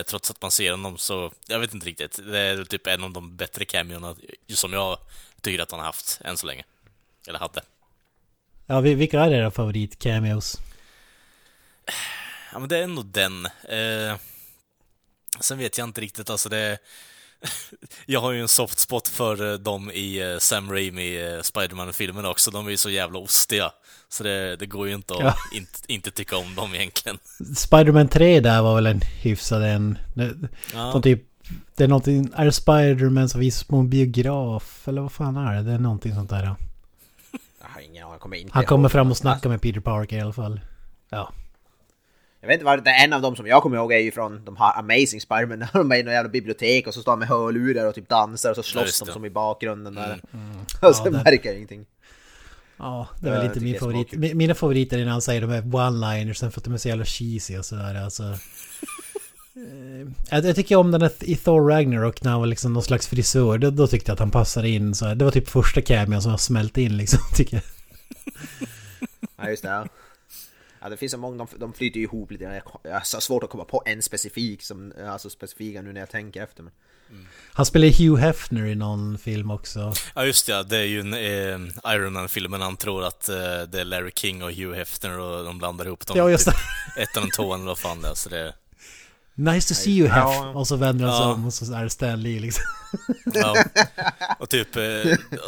Trots 0.06 0.30
att 0.30 0.42
man 0.42 0.50
ser 0.50 0.70
honom 0.70 0.98
så, 0.98 1.32
jag 1.46 1.58
vet 1.58 1.74
inte 1.74 1.86
riktigt. 1.86 2.20
Det 2.26 2.38
är 2.38 2.64
typ 2.64 2.86
en 2.86 3.04
av 3.04 3.10
de 3.10 3.36
bättre 3.36 3.64
cameorna 3.64 4.16
som 4.48 4.72
jag 4.72 4.98
tycker 5.40 5.62
att 5.62 5.70
han 5.70 5.80
har 5.80 5.86
haft 5.86 6.20
än 6.24 6.36
så 6.36 6.46
länge. 6.46 6.64
Eller 7.26 7.38
hade. 7.38 7.62
Ja, 8.66 8.80
vilka 8.80 9.20
är 9.20 9.30
era 9.30 9.50
favorit-cameos? 9.50 10.58
Ja, 12.52 12.58
men 12.58 12.68
det 12.68 12.78
är 12.78 12.82
ändå 12.82 13.02
den. 13.02 13.46
Eh, 13.46 14.16
sen 15.40 15.58
vet 15.58 15.78
jag 15.78 15.84
inte 15.88 16.00
riktigt, 16.00 16.30
alltså 16.30 16.48
det... 16.48 16.78
jag 18.06 18.20
har 18.20 18.32
ju 18.32 18.40
en 18.40 18.48
soft 18.48 18.78
spot 18.78 19.08
för 19.08 19.52
eh, 19.52 19.58
dem 19.58 19.90
i 19.90 20.32
eh, 20.32 20.38
Sam 20.38 20.70
Raimi 20.70 21.34
eh, 21.34 21.42
Spiderman-filmen 21.42 22.26
också. 22.26 22.50
De 22.50 22.66
är 22.66 22.70
ju 22.70 22.76
så 22.76 22.90
jävla 22.90 23.18
ostiga. 23.18 23.70
Så 24.08 24.22
det, 24.22 24.56
det 24.56 24.66
går 24.66 24.88
ju 24.88 24.94
inte 24.94 25.14
att 25.14 25.20
ja. 25.20 25.34
inte, 25.54 25.78
inte 25.86 26.10
tycka 26.10 26.36
om 26.36 26.54
dem 26.54 26.74
egentligen. 26.74 27.18
Spiderman 27.56 28.08
3 28.08 28.40
där 28.40 28.62
var 28.62 28.74
väl 28.74 28.86
en 28.86 29.00
hyfsad 29.00 29.62
en. 29.62 29.98
ja. 30.74 30.90
de 30.92 31.02
typ, 31.02 31.22
det 31.76 31.84
är 31.84 31.88
någonting, 31.88 32.30
är 32.36 32.44
det 32.44 32.52
Spiderman 32.52 33.28
som 33.28 33.40
visas 33.40 33.64
på 33.64 33.76
en 33.76 33.90
biograf? 33.90 34.88
Eller 34.88 35.02
vad 35.02 35.12
fan 35.12 35.36
är 35.36 35.54
det? 35.54 35.62
Det 35.62 35.72
är 35.72 35.78
någonting 35.78 36.14
sånt 36.14 36.30
där. 36.30 36.44
Ja. 36.44 36.56
Jag 37.60 37.68
har 37.68 37.80
ingen 37.80 38.06
aning, 38.06 38.18
kommer 38.18 38.36
inte 38.36 38.52
Han 38.54 38.64
kommer 38.64 38.88
fram 38.88 39.10
och 39.10 39.16
snackar 39.16 39.50
med 39.50 39.60
Peter 39.60 39.80
Parker 39.80 40.16
i 40.16 40.20
alla 40.20 40.32
fall. 40.32 40.60
Ja. 41.10 41.32
Jag 42.46 42.48
vet 42.48 42.54
inte 42.54 42.64
vad 42.64 42.84
det 42.84 42.90
är, 42.90 43.04
en 43.04 43.12
av 43.12 43.22
dem 43.22 43.36
som 43.36 43.46
jag 43.46 43.62
kommer 43.62 43.76
ihåg 43.76 43.92
är 43.92 43.98
ju 43.98 44.10
från 44.10 44.44
de 44.44 44.56
här 44.56 44.78
Amazing 44.78 45.20
Spiderman, 45.20 45.58
när 45.72 45.72
de 45.72 45.92
är 45.92 45.96
i 45.96 46.02
något 46.02 46.12
jävla 46.12 46.28
bibliotek 46.28 46.86
och 46.86 46.94
så 46.94 47.00
står 47.00 47.12
de 47.12 47.18
med 47.18 47.28
hörlurar 47.28 47.86
och 47.86 47.94
typ 47.94 48.08
dansar 48.08 48.50
och 48.50 48.56
så 48.56 48.62
slåss 48.62 49.00
de 49.00 49.12
som 49.12 49.24
i 49.24 49.30
bakgrunden 49.30 49.94
där. 49.94 50.20
Mm. 50.32 50.50
Mm. 50.50 50.56
och 50.82 50.96
sen 50.96 51.14
ja, 51.14 51.22
märker 51.24 51.48
jag 51.48 51.56
ingenting. 51.56 51.86
Ja, 52.76 53.08
det 53.20 53.30
väl 53.30 53.46
inte 53.46 53.60
min 53.60 53.78
favorit. 53.78 54.12
Mina 54.12 54.54
favoriter 54.54 54.98
är 54.98 55.04
när 55.04 55.12
han 55.12 55.22
säger 55.22 55.40
de 55.40 55.50
här 55.50 55.62
one-liners 55.62 56.50
för 56.50 56.60
att 56.60 56.64
de 56.64 56.74
är 56.74 56.78
så 56.78 56.88
jävla 56.88 57.04
cheesy 57.04 57.58
och 57.58 57.64
sådär 57.64 57.94
alltså. 58.04 58.22
jag, 60.30 60.44
jag 60.44 60.56
tycker 60.56 60.76
om 60.76 60.90
den 60.90 61.02
här 61.02 61.12
i 61.20 61.36
Thor 61.36 61.68
Ragnarok 61.68 62.22
när 62.22 62.30
han 62.30 62.40
var 62.40 62.46
liksom 62.46 62.72
någon 62.72 62.82
slags 62.82 63.06
frisör. 63.08 63.58
Då, 63.58 63.70
då 63.70 63.86
tyckte 63.86 64.10
jag 64.10 64.14
att 64.14 64.20
han 64.20 64.30
passade 64.30 64.68
in 64.68 64.94
så 64.94 65.06
här. 65.06 65.14
Det 65.14 65.24
var 65.24 65.32
typ 65.32 65.48
första 65.48 65.82
cameon 65.82 66.22
som 66.22 66.30
har 66.30 66.38
smält 66.38 66.78
in 66.78 66.96
liksom, 66.96 67.20
tycker 67.34 67.56
jag. 67.56 67.64
ja, 69.36 69.50
just 69.50 69.62
det. 69.62 69.68
Ja. 69.68 69.86
Ja, 70.86 70.90
det 70.90 70.96
finns 70.96 71.12
så 71.12 71.18
många, 71.18 71.36
de, 71.36 71.58
de 71.58 71.72
flyter 71.72 72.00
ihop 72.00 72.30
lite. 72.30 72.44
Jag, 72.44 72.62
jag 72.82 72.92
har 72.92 73.20
svårt 73.20 73.42
att 73.42 73.50
komma 73.50 73.64
på 73.64 73.82
en 73.86 74.02
specifik 74.02 74.62
som, 74.62 74.92
alltså 75.08 75.30
specifika 75.30 75.82
nu 75.82 75.92
när 75.92 76.00
jag 76.00 76.10
tänker 76.10 76.42
efter. 76.42 76.62
Men... 76.62 76.72
Mm. 77.10 77.26
Han 77.52 77.66
spelar 77.66 77.88
Hugh 77.88 78.20
Hefner 78.20 78.66
i 78.66 78.74
någon 78.74 79.18
film 79.18 79.50
också. 79.50 79.92
Ja 80.14 80.24
just 80.24 80.46
det, 80.46 80.62
det 80.62 80.76
är 80.76 80.84
ju 80.84 81.00
en 81.00 81.14
eh, 81.14 81.94
Iron 81.94 82.12
Man-filmen 82.12 82.60
han 82.60 82.76
tror 82.76 83.04
att 83.04 83.28
eh, 83.28 83.34
det 83.68 83.80
är 83.80 83.84
Larry 83.84 84.10
King 84.14 84.42
och 84.42 84.52
Hugh 84.52 84.74
Hefner 84.76 85.18
och 85.18 85.44
de 85.44 85.58
blandar 85.58 85.86
ihop 85.86 86.06
dem. 86.06 86.16
Ja, 86.18 86.30
just 86.30 86.44
det. 86.44 86.52
Typ, 86.52 87.08
ettan 87.08 87.24
och 87.24 87.32
tvåan 87.32 87.60
eller 87.60 87.70
vad 87.70 87.78
fan 87.78 88.00
det 88.02 88.08
är. 88.08 88.14
Så 88.14 88.28
det, 88.28 88.54
Nice 89.38 89.68
to 89.68 89.74
see 89.74 89.90
you 89.90 90.08
Hef. 90.08 90.24
Ja. 90.24 90.52
Och 90.54 90.66
så 90.66 90.76
vänder 90.76 91.06
han 91.06 91.16
sig 91.16 91.26
ja. 91.26 91.32
om 91.32 91.46
och 91.46 91.54
så 91.54 91.74
är 91.74 91.84
det 91.84 91.90
Stanley 91.90 92.40
liksom. 92.40 92.64
Ja. 93.34 93.64
Och 94.38 94.50
typ, 94.50 94.76
eh, 94.76 94.82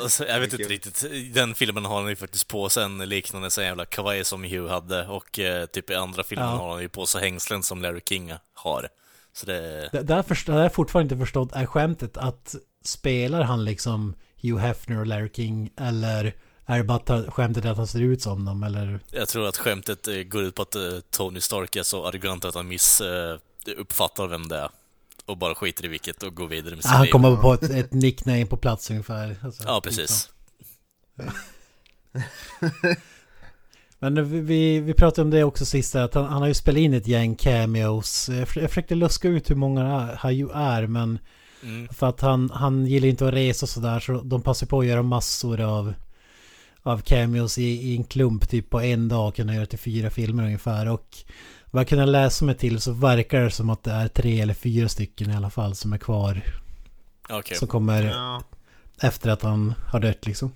alltså, 0.03 0.27
jag 0.27 0.41
vet 0.41 0.53
inte 0.53 0.69
riktigt. 0.69 1.05
Den 1.35 1.55
filmen 1.55 1.85
har 1.85 2.01
han 2.01 2.09
ju 2.09 2.17
faktiskt 2.17 2.49
på 2.49 2.69
sig 2.69 2.85
en 2.85 2.99
liknande 2.99 3.51
så 3.51 3.63
jävla 3.63 3.85
kavaj 3.85 4.25
som 4.25 4.45
Hugh 4.45 4.69
hade. 4.69 5.07
Och 5.07 5.39
eh, 5.39 5.67
typ 5.67 5.91
i 5.91 5.95
andra 5.95 6.25
filmen 6.25 6.49
ja. 6.49 6.57
har 6.57 6.73
han 6.73 6.83
ju 6.83 6.89
på 6.89 7.07
sig 7.07 7.21
hängslen 7.21 7.63
som 7.63 7.83
Larry 7.83 8.01
King 8.09 8.33
har. 8.55 8.89
Så 9.33 9.47
det... 9.47 9.89
Det, 9.93 10.03
där 10.03 10.23
först, 10.23 10.49
har 10.49 10.61
jag 10.61 10.75
fortfarande 10.75 11.15
inte 11.15 11.25
förstått 11.25 11.53
är 11.53 11.67
skämtet 11.67 12.17
att 12.17 12.55
spelar 12.85 13.43
han 13.43 13.65
liksom 13.65 14.15
Hugh 14.43 14.59
Hefner 14.59 14.99
och 14.99 15.07
Larry 15.07 15.31
King 15.33 15.71
eller 15.81 16.35
är 16.67 16.79
det 16.79 16.85
bara 16.85 17.31
skämtet 17.31 17.65
att 17.65 17.77
han 17.77 17.87
ser 17.87 18.01
ut 18.01 18.23
som 18.23 18.45
dem 18.45 18.63
eller? 18.63 19.01
Jag 19.11 19.29
tror 19.29 19.49
att 19.49 19.57
skämtet 19.57 20.09
går 20.27 20.43
ut 20.43 20.55
på 20.55 20.63
att 20.63 20.77
Tony 21.11 21.41
Stark 21.41 21.77
är 21.77 21.83
så 21.83 22.07
arrogant 22.07 22.45
att 22.45 22.55
han 22.55 22.69
miss 22.69 23.03
uppfattar 23.75 24.27
vem 24.27 24.49
det 24.49 24.57
är. 24.57 24.69
Och 25.27 25.39
bara 25.39 25.55
skiter 25.55 25.85
i 25.85 25.89
vilket 25.89 26.23
och 26.23 26.35
går 26.35 26.49
vidare 26.49 26.75
med 26.75 26.85
sitt 26.85 26.93
han 26.93 27.09
kommer 27.09 27.37
på 27.37 27.53
ett, 27.55 27.63
ett 27.63 27.93
nickname 27.93 28.47
på 28.47 28.57
plats 28.57 28.91
ungefär. 28.91 29.37
Alltså, 29.43 29.63
Ja, 29.67 29.81
precis. 29.85 30.31
Men 33.99 34.45
vi, 34.47 34.81
vi, 34.81 34.95
pratade 34.95 35.23
om 35.23 35.31
det 35.31 35.45
också 35.45 35.65
sist, 35.67 35.95
att 35.95 36.15
han, 36.15 36.25
han 36.25 36.41
har 36.43 36.49
ju 36.49 36.55
spelat 36.55 36.79
in 36.79 36.95
ett 36.95 37.07
gäng 37.09 37.35
cameos. 37.37 38.29
Jag 38.29 38.49
för- 38.49 38.61
jag 38.61 38.71
försökte 38.71 38.95
luska 38.95 39.29
ut 39.29 39.51
hur 39.51 39.55
många 39.55 40.15
han 40.19 40.37
ju 40.37 40.51
är, 40.51 40.87
men 40.87 41.19
Mm. 41.63 41.89
för 41.89 42.07
att 42.07 42.21
han, 42.21 42.51
han 42.51 42.87
gillar 42.87 43.09
inte 43.09 43.29
att 43.29 43.35
resa 43.35 43.65
och 43.65 43.69
sådär, 43.71 44.01
så 44.01 44.13
de 44.21 44.43
passar 44.43 44.67
på 44.67 44.81
att 44.81 44.87
göra 44.87 45.03
massor 45.03 45.61
av, 45.61 45.95
av 46.83 47.01
cameos 47.01 47.59
i, 47.59 47.63
i 47.65 47.97
en 47.97 48.05
klump, 48.05 48.49
typ 48.49 48.71
på 48.71 48.81
en 48.81 49.09
dag, 49.09 49.35
kunna 49.35 49.55
göra 49.55 49.67
till 49.67 49.79
fyra 49.79 50.11
filmer 50.11 50.43
ungefär. 50.45 50.89
Och 50.89 51.17
vad 51.71 51.81
jag 51.81 51.89
kunde 51.89 52.07
läsa 52.07 52.45
mig 52.45 52.55
till 52.55 52.81
så 52.81 52.93
verkar 52.93 53.41
det 53.41 53.51
som 53.51 53.71
att 53.71 53.83
det 53.85 53.91
är 53.91 54.09
tre 54.09 54.41
eller 54.41 54.55
fyra 54.55 54.89
stycken 54.89 55.31
i 55.31 55.37
alla 55.37 55.51
fall 55.51 55.75
som 55.75 55.93
är 55.93 55.99
kvar. 55.99 56.43
Okej. 57.29 57.57
Som 57.57 57.69
kommer 57.69 58.03
Ja. 58.05 58.43
efter 59.01 59.31
att 59.31 59.43
han 59.43 59.75
har 59.87 60.01
dött 60.01 60.27
liksom. 60.27 60.53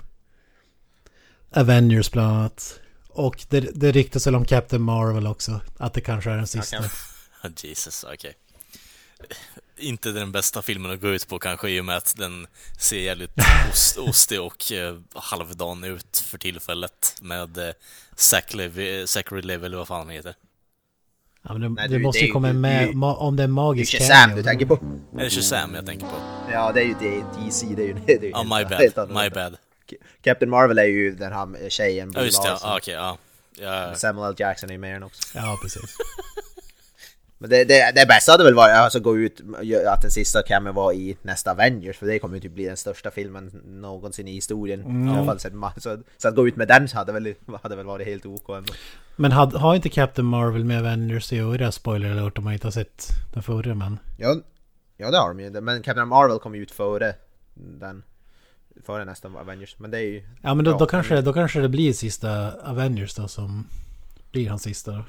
Avengers 1.55 2.11
bland 2.11 2.37
annat. 2.37 2.81
Och 3.09 3.47
det, 3.49 3.61
det 3.61 3.93
ryktas 3.93 4.27
väl 4.27 4.35
om 4.35 4.45
Captain 4.45 4.83
Marvel 4.83 5.27
också. 5.27 5.61
Att 5.79 5.95
det 5.95 6.01
kanske 6.01 6.31
är 6.31 6.37
den 6.37 6.47
sista. 6.47 6.79
Okej. 7.45 7.71
Jesus, 7.71 8.05
okej. 8.13 8.35
Inte 9.77 10.13
den 10.13 10.33
bästa 10.33 10.63
filmen 10.63 10.91
att 10.93 11.01
gå 11.01 11.09
ut 11.09 11.29
på 11.29 11.39
kanske 11.39 11.71
i 11.71 11.81
och 11.81 11.85
med 11.85 11.97
att 11.97 12.15
den 12.17 12.47
ser 12.79 13.01
jävligt 13.01 13.31
ost, 13.73 13.99
ostig 13.99 14.41
och 14.41 14.73
eh, 14.73 14.99
halvdan 15.15 15.85
ut 15.85 16.25
för 16.27 16.39
tillfället 16.39 17.17
med 17.21 17.59
eh, 17.59 17.75
Zachary 18.17 19.43
Levi 19.43 19.67
eller 19.67 19.77
vad 19.77 19.89
fan 19.89 19.99
han 19.99 20.11
heter. 20.11 20.35
Ja, 21.43 21.53
men 21.53 21.61
det, 21.61 21.69
Nej, 21.69 21.89
det 21.89 21.97
du, 21.99 22.03
måste 22.03 22.21
det 22.23 22.27
ju 22.27 22.33
komma 22.33 22.53
med, 22.53 22.87
ju- 22.89 22.95
ma, 22.95 23.15
om 23.15 23.37
det 23.37 23.43
är 23.43 23.47
Det 23.47 23.51
är 23.51 23.53
magisk 23.53 23.93
Shazam 23.99 24.37
du 24.37 24.43
tänker 24.43 24.67
på. 24.67 24.75
Är 25.19 25.25
det 25.25 25.31
Shazam 25.31 25.75
jag 25.75 25.87
tänker 25.87 26.07
på? 26.07 26.13
Ja, 26.53 26.73
det 26.73 26.81
är 26.81 26.85
ju 26.85 26.95
det, 27.01 27.23
DC, 27.47 27.67
det 27.77 27.83
är 27.83 27.87
ju... 27.87 27.95
Det 28.07 28.13
är 28.13 28.23
ju 28.23 28.29
Ja, 28.31 28.37
helt- 28.43 28.71
my 28.71 28.89
bad. 28.97 29.09
My 29.25 29.31
bad. 29.31 29.57
Captain 30.23 30.51
Marvel 30.51 30.79
är 30.79 30.85
ju 30.85 31.15
den 31.15 31.33
här 31.33 31.69
tjejen, 31.69 32.13
Ja, 32.15 32.23
just 32.23 32.43
det. 32.43 32.49
Ja, 32.63 32.77
okej, 32.79 32.95
ja. 32.95 33.95
Samuel 33.95 34.29
L. 34.31 34.35
Jackson 34.39 34.71
är 34.71 34.79
med 34.79 34.91
i 34.91 34.93
den 34.93 35.03
också. 35.03 35.23
Ja, 35.35 35.59
precis. 35.63 35.83
Men 37.43 37.51
det, 37.51 37.65
det, 37.65 37.93
det 37.95 38.07
bästa 38.07 38.33
hade 38.33 38.45
väl 38.45 38.55
varit 38.55 38.75
alltså, 38.75 39.01
gå 39.01 39.19
ut, 39.19 39.41
att 39.87 40.03
den 40.03 40.11
sista 40.11 40.43
cameo 40.43 40.73
var 40.73 40.93
i 40.93 41.17
nästa 41.23 41.51
Avengers, 41.51 41.97
för 41.97 42.07
det 42.07 42.19
kommer 42.19 42.35
ju 42.35 42.41
typ 42.41 42.53
bli 42.53 42.65
den 42.65 42.77
största 42.77 43.11
filmen 43.11 43.63
någonsin 43.65 44.29
i 44.29 44.33
historien. 44.33 44.81
Mm. 44.81 45.09
I 45.09 45.11
alla 45.11 45.25
fall, 45.25 45.39
så, 45.39 45.49
att- 45.91 45.99
så, 46.19 46.29
att 46.29 46.35
gå 46.35 46.49
ut 46.49 46.57
med 46.57 46.69
den 46.69 46.89
hade 46.89 47.13
väl, 47.13 47.35
hade 47.63 47.77
väl 47.77 47.87
varit 47.87 48.07
helt 48.07 48.27
OK 48.27 48.49
ändå. 48.49 48.73
Men 49.17 49.33
had, 49.33 49.55
har 49.55 49.75
inte 49.75 49.89
Captain 49.89 50.27
Marvel 50.27 50.65
med 50.65 50.79
Avengers 50.79 51.33
att 51.33 51.39
göra? 51.39 51.73
Spoiler 51.73 52.11
alert 52.11 52.39
om 52.39 52.45
man 52.45 52.53
inte 52.53 52.67
har 52.67 52.73
sett 52.73 53.07
den 53.35 53.43
förra 53.43 53.75
men... 53.75 53.99
Ja, 54.19 54.37
ja 54.97 55.11
det 55.11 55.19
har 55.19 55.29
de 55.29 55.41
ju, 55.41 55.61
men 55.61 55.83
Captain 55.83 56.09
Marvel 56.09 56.39
kom 56.39 56.55
ju 56.55 56.63
ut 56.63 56.71
före 56.71 57.15
den, 57.55 58.03
före 58.87 59.05
nästa 59.05 59.29
Avengers. 59.29 59.79
Men 59.79 59.91
det 59.91 59.99
är 59.99 60.03
ju... 60.03 60.23
Ja 60.43 60.55
men 60.55 60.65
då, 60.65 60.79
då, 60.79 60.87
kanske, 60.87 61.21
då 61.21 61.33
kanske 61.33 61.61
det 61.61 61.69
blir 61.69 61.93
sista 61.93 62.53
Avengers 62.65 63.15
då 63.15 63.29
som 63.29 63.67
blir 64.33 64.49
hans 64.49 64.63
sista. 64.63 65.05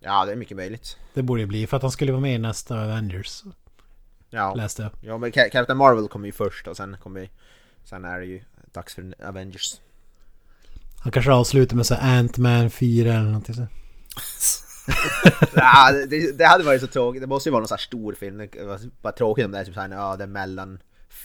Ja, 0.00 0.24
det 0.24 0.32
är 0.32 0.36
mycket 0.36 0.56
möjligt. 0.56 0.96
Det 1.14 1.22
borde 1.22 1.42
det 1.42 1.46
bli 1.46 1.66
för 1.66 1.76
att 1.76 1.82
han 1.82 1.90
skulle 1.92 2.12
vara 2.12 2.20
med 2.22 2.34
i 2.34 2.38
nästa 2.38 2.82
Avengers. 2.82 3.42
Ja, 4.30 4.54
Läste 4.54 4.82
jag. 4.82 4.90
ja 5.00 5.18
men 5.18 5.32
Ca- 5.32 5.48
Captain 5.50 5.78
Marvel 5.78 6.08
kommer 6.08 6.26
ju 6.26 6.32
först 6.32 6.66
och 6.68 6.76
sen 6.76 6.96
kommer 7.02 7.28
Sen 7.84 8.04
är 8.04 8.18
det 8.20 8.26
ju 8.26 8.42
dags 8.72 8.94
för 8.94 9.14
Avengers. 9.24 9.80
Han 11.02 11.12
kanske 11.12 11.32
avslutar 11.32 11.76
med 11.76 11.86
så 11.86 11.94
Ant-Man 11.94 12.70
4 12.70 13.12
eller 13.12 13.22
någonting 13.24 13.54
så. 13.54 13.66
ja, 15.54 15.92
det, 16.08 16.38
det 16.38 16.44
hade 16.46 16.64
varit 16.64 16.80
så 16.80 16.86
tråkigt. 16.86 17.20
Det 17.22 17.26
måste 17.26 17.48
ju 17.48 17.50
vara 17.50 17.60
någon 17.60 17.68
sån 17.68 17.74
här 17.76 17.82
stor 17.82 18.12
film. 18.14 18.38
Det 18.38 18.64
var 18.64 18.80
bara 19.02 19.12
tråkigt 19.12 19.44
om 19.44 19.50
det 19.52 19.58
är 19.58 19.64
typ 19.64 19.74
såhär, 19.74 19.88
ja 19.88 20.16
det 20.16 20.24
är 20.24 20.28
mellan 20.28 20.78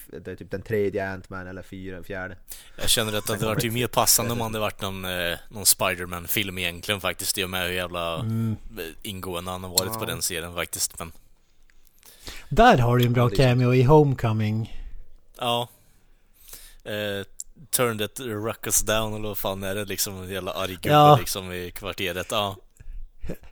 det 0.07 0.31
är 0.31 0.35
typ 0.35 0.51
den 0.51 0.61
tredje 0.61 1.07
Ant-Man 1.13 1.47
eller 1.47 1.61
fyra, 1.61 2.03
fjärde. 2.03 2.37
Jag 2.77 2.89
känner 2.89 3.13
att 3.17 3.27
det 3.27 3.33
hade 3.33 3.45
varit 3.45 3.63
ju 3.63 3.71
mer 3.71 3.87
passande 3.87 4.31
om 4.31 4.37
det 4.37 4.43
hade 4.43 4.59
varit 4.59 4.81
någon, 4.81 5.05
eh, 5.05 5.37
någon 5.49 5.65
Spiderman-film 5.65 6.57
egentligen 6.57 7.01
faktiskt, 7.01 7.37
i 7.37 7.43
och 7.43 7.49
med 7.49 7.63
hur 7.67 7.73
jävla 7.73 8.15
Mm. 8.19 8.55
ingående 9.01 9.51
han 9.51 9.63
har 9.63 9.69
varit 9.69 9.93
på 9.99 10.05
den 10.05 10.21
serien 10.21 10.53
faktiskt. 10.55 10.99
Men 10.99 11.11
Där 12.49 12.77
har 12.77 12.97
du 12.97 13.05
en 13.05 13.13
bra 13.13 13.29
Ja, 13.31 13.35
cameo 13.37 13.73
i 13.73 13.83
Homecoming. 13.83 14.81
ja. 15.39 15.67
Eh, 16.83 17.25
turn 17.71 17.97
that 17.97 18.19
ruckus 18.19 18.81
down 18.81 19.13
eller 19.13 19.27
vad 19.27 19.37
fan 19.37 19.63
är 19.63 19.75
det 19.75 19.85
liksom? 19.85 20.21
En 20.23 20.29
jävla 20.29 20.51
arg 20.53 20.73
gubbe 20.73 20.89
Ja. 20.89 21.17
liksom 21.19 21.51
i 21.53 21.71
kvarteret. 21.71 22.27
Ja. 22.31 22.55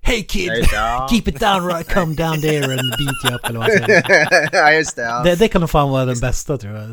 Hey 0.02 0.24
kid! 0.24 0.50
Ja, 0.50 0.66
ja. 0.74 1.08
Keep 1.12 1.28
it 1.28 1.40
down 1.40 1.68
right, 1.68 1.94
come 1.94 2.16
down 2.16 2.42
there 2.42 2.64
and 2.64 2.90
beat 2.98 3.26
you 3.26 3.36
up 3.36 3.46
eller 3.46 3.60
vad 3.60 3.70
ja 4.52 4.72
just 4.74 4.96
det, 4.96 5.02
ja. 5.02 5.24
Det, 5.24 5.36
det 5.36 5.48
kan 5.48 5.62
nog 5.62 5.70
fan 5.70 5.90
vara 5.90 6.06
den 6.06 6.20
bästa 6.20 6.58
tror 6.58 6.74
jag. 6.76 6.88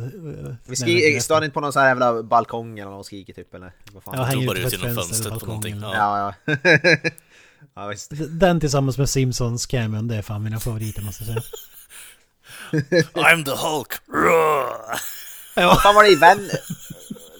Vi 0.66 0.76
skri- 0.76 1.20
står 1.20 1.44
inte 1.44 1.54
på 1.54 1.60
någon 1.60 1.72
sån 1.72 1.82
här 1.82 1.88
jävla 1.88 2.22
balkong 2.22 2.78
eller 2.78 2.90
någon 2.90 3.00
och 3.00 3.06
skriker 3.06 3.32
typ 3.32 3.54
eller 3.54 3.72
vad 3.92 4.02
fan? 4.02 4.14
Ja, 4.16 4.20
Ja, 4.20 4.24
hänger 4.26 4.46
Provar 4.46 4.66
ut 4.66 4.72
genom 4.72 4.94
fönstret 4.94 5.40
på 5.40 5.46
någonting. 5.46 5.80
Ja. 5.82 6.34
ja. 6.46 6.54
Ja, 6.62 6.78
ja 7.74 7.86
visst. 7.86 8.12
Den 8.28 8.60
tillsammans 8.60 8.98
med 8.98 9.08
Simpsons 9.08 9.66
cameon, 9.66 10.08
det 10.08 10.16
är 10.16 10.22
fan 10.22 10.42
mina 10.42 10.60
favoriter 10.60 11.02
måste 11.02 11.24
jag 11.24 11.42
säga. 11.42 13.02
I'm 13.14 13.44
the 13.44 13.50
Hulk! 13.50 13.92
Roar! 14.12 15.00
Vad 15.56 15.82
fan 15.82 15.94
var 15.94 16.02
det 16.04 16.10
i 16.10 16.16
Ven... 16.16 16.50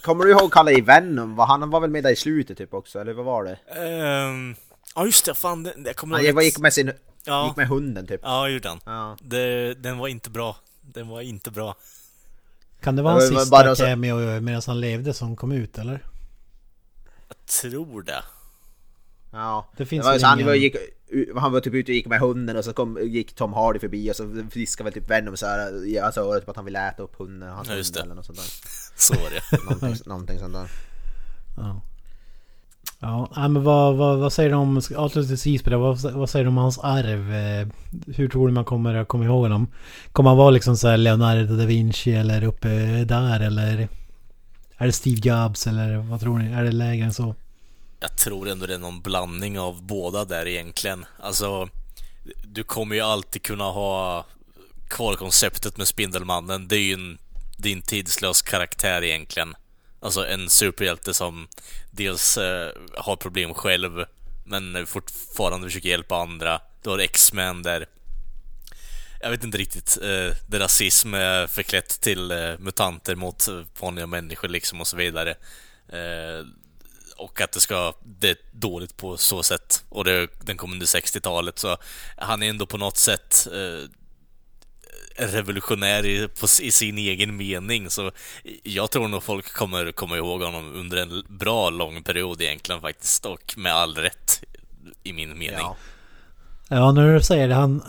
Kommer 0.03 0.25
du 0.25 0.31
ihåg 0.31 0.53
Kalle 0.53 0.73
i 0.73 0.81
Venom? 0.81 1.39
Han 1.39 1.71
var 1.71 1.81
väl 1.81 1.91
med 1.91 2.05
där 2.05 2.11
i 2.11 2.17
slutet 2.17 2.59
typ 2.59 2.75
också, 2.75 3.01
eller 3.01 3.13
vad 3.13 3.25
var 3.25 3.45
det? 3.45 3.59
Ehm, 3.81 4.55
Ja 4.99 5.07
just 5.07 5.25
det, 5.25 5.35
fan 5.35 5.63
det, 5.63 5.75
jag 5.85 5.97
kommer 5.97 6.17
Han 6.35 6.45
gick 6.45 6.59
med 6.59 6.73
sin... 6.73 6.93
Ja. 7.25 7.47
Gick 7.47 7.57
med 7.57 7.69
hunden 7.69 8.07
typ. 8.07 8.21
Ja, 8.23 8.49
gjorde 8.49 8.69
han. 8.69 8.81
Ja. 8.87 9.17
Det, 9.21 9.75
den 9.75 9.99
var 9.99 10.09
inte 10.09 10.31
bra. 10.31 10.57
Den 10.83 11.09
var 11.09 11.21
inte 11.21 11.51
bra. 11.51 11.77
Kan 12.81 12.97
det 12.97 13.03
vara 13.03 13.15
Det 13.15 13.21
hans 13.21 13.33
var 13.35 13.41
sista 13.41 13.51
bara 13.51 13.77
så- 13.77 13.85
cameo 13.85 14.41
medan 14.41 14.63
han 14.67 14.81
levde 14.81 15.15
som 15.15 15.37
kom 15.37 15.53
ut 15.53 15.79
eller? 15.79 16.05
Jag 17.29 17.37
tror 17.63 18.03
det. 18.03 18.23
Ja. 19.33 19.69
Det 19.77 19.87
finns 19.87 20.05
var, 20.05 20.13
väl 20.13 20.21
så 20.21 20.27
han, 20.27 20.45
var, 20.47 20.55
gick, 20.55 20.77
han 21.37 21.53
var 21.53 21.61
typ 21.61 21.75
ute 21.75 21.93
och 21.93 21.97
gick 21.97 22.07
med 22.07 22.21
hunden 22.21 22.57
och 22.57 22.65
så 22.65 22.73
kom, 22.73 22.99
gick 23.03 23.35
Tom 23.35 23.53
Hardy 23.53 23.79
förbi 23.79 24.11
och 24.11 24.17
så 24.17 24.25
viskade 24.55 24.85
väl 24.91 24.93
typ 25.03 25.11
Venom 25.11 25.37
så 25.37 25.47
här, 25.47 25.87
i 25.87 25.99
hans 25.99 26.17
öra 26.19 26.41
typ 26.41 26.49
att 26.49 26.57
han 26.57 26.65
ville 26.65 26.89
äta 26.89 27.03
upp 27.03 27.15
hunden, 27.19 27.49
hans 27.49 27.69
Ja, 27.69 27.75
just 27.75 27.97
hund 27.97 28.03
det. 28.03 28.05
eller 28.07 28.15
något 28.15 28.27
sånt 28.27 28.39
där. 28.39 28.47
Så 28.97 29.15
var 29.15 29.31
det. 29.31 29.65
Någonting, 29.65 30.03
någonting 30.07 30.39
sånt 30.39 30.55
där. 30.55 30.71
Ja. 31.57 31.81
Ja, 33.01 33.33
nej, 33.37 33.49
men 33.49 33.63
vad, 33.65 33.97
vad, 33.97 34.19
vad 34.19 34.33
säger 34.33 34.51
du 34.51 34.57
om, 34.57 34.83
avslutningsvis 34.97 35.63
på 35.63 35.71
det, 35.71 35.77
vad, 35.77 36.01
vad 36.01 36.31
säger 36.31 36.45
du 36.45 36.49
om 36.49 36.57
hans 36.57 36.79
arv? 36.79 37.35
Eh, 37.35 37.69
hur 38.07 38.29
tror 38.29 38.49
du 38.49 38.55
man 38.55 38.65
kommer 38.65 38.95
att 38.95 39.09
komma 39.09 39.25
ihåg 39.25 39.43
honom? 39.43 39.67
Kommer 40.13 40.31
han 40.31 40.37
vara 40.37 40.51
liksom 40.51 40.77
så 40.77 40.89
här 40.89 40.97
Leonardo 40.97 41.57
da 41.57 41.65
Vinci 41.65 42.15
eller 42.15 42.45
uppe 42.45 42.69
där 43.05 43.41
eller? 43.41 43.89
Är 44.77 44.87
det 44.87 44.93
Steve 44.93 45.21
Jobs 45.23 45.67
eller 45.67 45.97
vad 45.97 46.21
tror 46.21 46.39
ni? 46.39 46.53
Är 46.53 46.65
det 46.65 46.73
lägre 46.73 47.05
än 47.05 47.15
så? 47.15 47.35
Jag 48.01 48.19
tror 48.19 48.49
ändå 48.49 48.67
det 48.67 48.75
är 48.75 48.79
någon 48.79 49.01
blandning 49.01 49.59
av 49.59 49.83
båda 49.83 50.25
där 50.25 50.47
egentligen. 50.47 51.05
Alltså, 51.21 51.69
du 52.45 52.63
kommer 52.65 52.95
ju 52.95 53.01
alltid 53.01 53.43
kunna 53.43 53.65
ha 53.65 54.27
kvar 54.89 55.15
konceptet 55.15 55.77
med 55.77 55.89
Spindelmannen. 55.89 56.69
Det 56.69 56.77
är 56.77 56.81
ju 56.81 56.95
en, 56.95 57.19
det 57.57 57.69
är 57.69 57.73
en 57.73 57.83
tidslös 57.83 58.43
karaktär 58.43 59.05
egentligen. 59.05 59.55
Alltså 60.01 60.27
en 60.27 60.51
superhjälte 60.51 61.15
som 61.15 61.49
dels 61.91 62.39
eh, 62.39 62.71
har 62.97 63.17
problem 63.17 63.55
själv, 63.55 64.05
men 64.45 64.87
fortfarande 64.87 65.67
försöker 65.67 65.89
hjälpa 65.89 66.17
andra. 66.17 66.61
Du 66.83 66.91
har 66.91 66.99
X-Men 66.99 67.63
där 67.63 67.87
jag 69.21 69.31
vet 69.31 69.45
inte 69.45 69.59
riktigt, 69.59 69.99
eh, 70.03 70.37
där 70.47 70.59
rasism 70.59 71.15
är 71.15 71.47
förklätt 71.47 72.01
till 72.01 72.31
eh, 72.31 72.59
mutanter 72.59 73.15
mot 73.15 73.49
eh, 73.49 73.63
vanliga 73.81 74.07
människor 74.07 74.49
liksom 74.49 74.81
och 74.81 74.87
så 74.87 74.97
vidare. 74.97 75.31
Eh, 75.89 76.47
och 77.17 77.41
att 77.41 77.53
det 77.53 77.61
ska, 77.61 77.93
det 78.05 78.31
är 78.31 78.37
dåligt 78.53 78.97
på 78.97 79.17
så 79.17 79.43
sätt. 79.43 79.85
Och 79.89 80.05
det, 80.05 80.29
den 80.41 80.57
kom 80.57 80.73
under 80.73 80.87
60-talet 80.87 81.59
så 81.59 81.77
han 82.17 82.43
är 82.43 82.49
ändå 82.49 82.67
på 82.67 82.79
något 82.79 82.97
sätt 82.97 83.49
eh, 83.53 83.91
revolutionär 85.19 86.07
i, 86.07 86.29
på, 86.29 86.47
i 86.63 86.71
sin 86.71 86.99
egen 86.99 87.37
mening. 87.37 87.91
Så 87.91 88.11
jag 88.63 88.91
tror 88.91 89.09
nog 89.09 89.23
folk 89.23 89.53
kommer 89.53 89.93
komma 89.93 90.17
ihåg 90.17 90.43
honom 90.43 90.75
under 90.75 90.97
en 90.97 91.23
bra 91.29 91.71
lång 91.71 92.03
period 92.03 92.43
egentligen 92.43 92.81
faktiskt. 92.81 93.27
Och 93.27 93.55
med 93.57 93.73
all 93.73 93.95
rätt 93.95 94.45
i 95.03 95.13
min 95.13 95.39
mening. 95.39 95.59
Ja. 95.59 95.77
Ja, 96.71 96.93
när 96.93 97.15
du 97.15 97.23
säger 97.23 97.49
det, 97.49 97.55
han... 97.55 97.83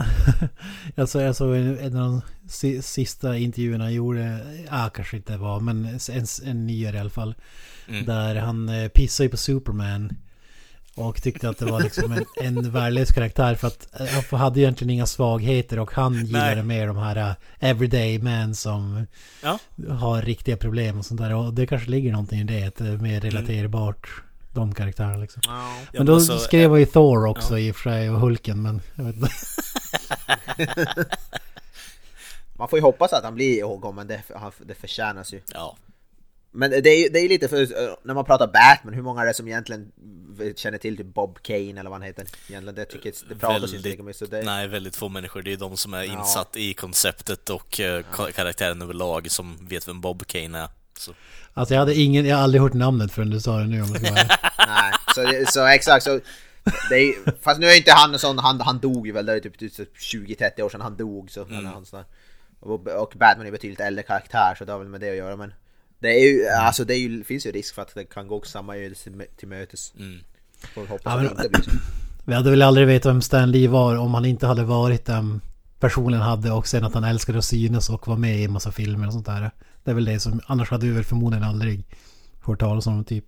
såg, 1.07 1.21
jag 1.21 1.35
såg 1.35 1.55
en 1.55 1.79
en 1.79 1.97
av 1.97 2.11
de 2.11 2.21
si- 2.49 2.81
sista 2.81 3.37
intervjuerna 3.37 3.83
han 3.83 3.93
gjorde, 3.93 4.39
ja 4.69 4.89
kanske 4.93 5.17
inte 5.17 5.37
var, 5.37 5.59
men 5.59 5.85
en, 6.11 6.25
en 6.45 6.67
nyare 6.67 6.95
i 6.95 6.99
alla 6.99 7.09
fall. 7.09 7.35
Mm. 7.87 8.05
Där 8.05 8.35
han 8.35 8.69
eh, 8.69 8.87
pissade 8.87 9.25
ju 9.25 9.31
på 9.31 9.37
Superman. 9.37 10.13
Och 10.99 11.21
tyckte 11.23 11.49
att 11.49 11.57
det 11.57 11.65
var 11.65 11.81
liksom 11.81 12.11
en, 12.11 12.25
en 12.41 12.71
värdelös 12.71 13.11
karaktär 13.11 13.55
för 13.55 13.67
att 13.67 13.99
eh, 14.01 14.07
han 14.31 14.39
hade 14.39 14.59
egentligen 14.59 14.89
inga 14.89 15.05
svagheter 15.05 15.79
och 15.79 15.93
han 15.93 16.25
gillade 16.25 16.55
Nej. 16.55 16.63
mer 16.63 16.87
de 16.87 16.97
här 16.97 17.15
eh, 17.15 17.33
everyday 17.59 18.19
men 18.19 18.55
som 18.55 19.07
Ja. 19.43 19.59
har 19.89 20.21
riktiga 20.21 20.57
problem 20.57 20.99
och 20.99 21.05
sånt 21.05 21.21
där. 21.21 21.33
Och 21.35 21.53
det 21.53 21.67
kanske 21.67 21.89
ligger 21.89 22.11
någonting 22.11 22.39
i 22.39 22.43
det, 22.43 22.63
att 22.63 22.75
det 22.75 22.87
är 22.87 22.97
mer 22.97 23.21
relaterbart. 23.21 24.09
De 24.53 24.73
karaktärerna 24.75 25.17
liksom. 25.17 25.41
Ja. 25.45 25.73
Ja, 25.79 25.97
Men 25.97 26.05
då 26.05 26.15
alltså, 26.15 26.37
skrev 26.37 26.69
han 26.71 26.79
ju 26.79 26.85
Thor 26.85 27.25
också 27.25 27.59
i 27.59 27.71
och 27.71 27.75
för 27.75 27.89
sig 27.89 28.09
och 28.09 28.19
Hulken 28.19 28.61
men 28.61 28.81
jag 28.95 29.03
vet 29.03 29.15
inte. 29.15 29.29
Man 32.57 32.69
får 32.69 32.79
ju 32.79 32.83
hoppas 32.83 33.13
att 33.13 33.23
han 33.23 33.35
blir 33.35 33.57
ihågkommen, 33.57 34.07
det, 34.07 34.21
det 34.65 34.75
förtjänas 34.75 35.33
ju. 35.33 35.41
Ja, 35.53 35.77
Men 36.51 36.71
det 36.71 36.89
är 36.89 37.03
ju 37.03 37.09
det 37.09 37.19
är 37.19 37.29
lite 37.29 37.47
för, 37.47 37.67
när 38.07 38.13
man 38.13 38.25
pratar 38.25 38.47
Batman, 38.47 38.93
hur 38.93 39.01
många 39.01 39.21
är 39.21 39.25
det 39.25 39.33
som 39.33 39.47
egentligen 39.47 39.91
känner 40.55 40.77
till 40.77 40.97
typ 40.97 41.13
Bob 41.13 41.41
Kane 41.41 41.69
eller 41.79 41.83
vad 41.83 41.91
han 41.91 42.01
heter? 42.01 42.25
Egentligen, 42.49 42.75
det, 42.75 42.85
tycker, 42.85 43.13
det 43.29 43.35
pratas 43.35 43.73
ju 43.73 43.77
inte. 43.77 44.13
Så 44.13 44.25
det, 44.25 44.41
nej, 44.43 44.67
väldigt 44.67 44.95
få 44.95 45.09
människor. 45.09 45.41
Det 45.41 45.53
är 45.53 45.57
de 45.57 45.77
som 45.77 45.93
är 45.93 46.03
Ja. 46.03 46.19
insatt 46.19 46.57
i 46.57 46.73
konceptet 46.73 47.49
och 47.49 47.79
eh, 47.79 48.03
ka- 48.13 48.31
karaktären 48.31 48.81
överlag 48.81 49.31
som 49.31 49.67
vet 49.67 49.87
vem 49.87 50.01
Bob 50.01 50.27
Kane 50.27 50.59
är. 50.59 50.67
Så. 50.97 51.11
Alltså 51.53 51.73
jag 51.73 51.79
hade 51.79 51.95
ingen, 51.95 52.25
jag 52.25 52.35
har 52.35 52.43
aldrig 52.43 52.61
hört 52.61 52.73
namnet 52.73 53.11
förrän 53.11 53.29
du 53.29 53.39
sa 53.39 53.57
det 53.57 53.65
nu 53.67 53.81
om 53.81 53.87
jag 53.89 54.01
ska 54.01 54.11
vara. 54.13 54.23
Nej, 54.67 54.93
så, 55.45 55.51
så 55.51 55.65
exakt 55.65 56.03
så. 56.03 56.19
Det 56.89 56.95
är, 56.95 57.41
fast 57.41 57.59
nu 57.59 57.67
är 57.67 57.77
inte 57.77 57.91
han 57.91 58.19
sån, 58.19 58.37
han, 58.37 58.61
han 58.61 58.79
dog 58.79 59.07
ju 59.07 59.13
väl, 59.13 59.25
det 59.25 59.33
är 59.33 59.39
typ, 59.39 59.59
typ 59.59 59.97
20-30 59.97 60.61
år 60.61 60.69
sedan 60.69 60.81
han 60.81 60.97
dog 60.97 61.31
så. 61.31 61.45
Eller 61.45 61.61
han 61.69 61.85
och, 62.59 62.87
och 62.87 63.13
Batman 63.15 63.47
är 63.47 63.51
betydligt 63.51 63.79
äldre 63.79 64.03
karaktär 64.03 64.55
så 64.57 64.65
det 64.65 64.71
har 64.71 64.79
väl 64.79 64.87
med 64.87 65.01
det 65.01 65.09
att 65.09 65.15
göra 65.17 65.35
men 65.35 65.53
det 65.99 66.07
är 66.07 66.19
ju, 66.33 66.47
alltså 66.47 66.85
det 66.85 66.93
är 66.95 66.97
ju, 66.97 67.23
finns 67.23 67.45
ju 67.45 67.51
risk 67.51 67.75
för 67.75 67.81
att 67.81 67.95
det 67.95 68.05
kan 68.05 68.27
gå 68.27 68.41
samma 68.41 68.75
öde 68.77 68.95
till, 69.37 69.47
mötes. 69.47 69.93
Mm. 69.99 70.19
Får 70.73 70.85
hoppas 70.87 71.01
Ja, 71.05 71.11
att 71.11 71.17
men- 71.23 71.35
det 71.35 71.45
inte 71.45 71.49
blir 71.49 71.61
så. 71.61 71.71
Vi 72.25 72.33
hade 72.35 72.49
väl 72.49 72.61
aldrig 72.61 72.87
vetat 72.87 73.09
vem 73.09 73.21
Stan 73.21 73.51
Lee 73.51 73.67
var 73.67 73.95
om 73.95 74.13
han 74.13 74.25
inte 74.25 74.47
hade 74.47 74.63
varit 74.63 75.05
den 75.05 75.41
personen 75.79 76.21
hade 76.21 76.51
och 76.51 76.67
sen 76.67 76.83
att 76.83 76.93
han 76.93 77.03
älskade 77.03 77.37
att 77.37 77.45
synas 77.45 77.89
och 77.89 78.07
vara 78.07 78.17
med 78.17 78.39
i 78.39 78.43
en 78.43 78.51
massa 78.51 78.71
filmer 78.71 79.07
och 79.07 79.13
sånt 79.13 79.25
där. 79.25 79.51
Det 79.83 79.91
är 79.91 79.95
väl 79.95 80.05
det 80.05 80.19
som, 80.19 80.41
annars 80.45 80.69
hade 80.69 80.85
vi 80.85 80.91
väl 80.91 81.03
förmodligen 81.03 81.43
aldrig 81.43 81.85
hört 82.41 82.59
talas 82.59 82.87
om 82.87 83.03
typ. 83.03 83.25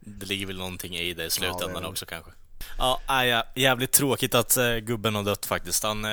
Det 0.00 0.26
ligger 0.26 0.46
väl 0.46 0.58
någonting 0.58 0.94
i 0.96 1.14
det 1.14 1.24
i 1.24 1.30
slutändan 1.30 1.82
Ja, 1.82 1.88
också 1.88 2.06
kanske. 2.06 2.30
Ja, 2.78 3.00
jävligt 3.54 3.92
tråkigt 3.92 4.34
att 4.34 4.56
eh, 4.56 4.76
gubben 4.76 5.14
har 5.14 5.22
dött 5.22 5.46
faktiskt. 5.46 5.82
Han, 5.82 6.04
eh, 6.04 6.10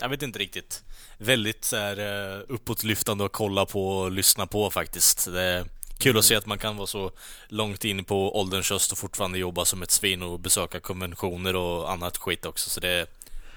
jag 0.00 0.08
vet 0.08 0.22
inte 0.22 0.38
riktigt. 0.38 0.82
Väldigt 1.18 1.64
så 1.64 1.76
här, 1.76 1.98
eh, 1.98 2.40
uppåtlyftande 2.48 3.24
att 3.24 3.32
kolla 3.32 3.66
på 3.66 3.88
och 3.88 4.12
lyssna 4.12 4.46
på 4.46 4.70
faktiskt. 4.70 5.32
Det 5.32 5.42
är 5.42 5.64
kul 5.98 6.18
att 6.18 6.24
se 6.24 6.36
att 6.36 6.46
man 6.46 6.58
kan 6.58 6.76
vara 6.76 6.86
så 6.86 7.10
långt 7.48 7.84
in 7.84 8.04
på 8.04 8.40
ålderns 8.40 8.70
höst 8.70 8.92
och 8.92 8.98
fortfarande 8.98 9.38
jobba 9.38 9.64
som 9.64 9.82
ett 9.82 9.90
svin 9.90 10.22
och 10.22 10.40
besöka 10.40 10.80
konventioner 10.80 11.56
och 11.56 11.92
annat 11.92 12.16
skit 12.16 12.46
också. 12.46 12.70
Så 12.70 12.80
det, 12.80 13.06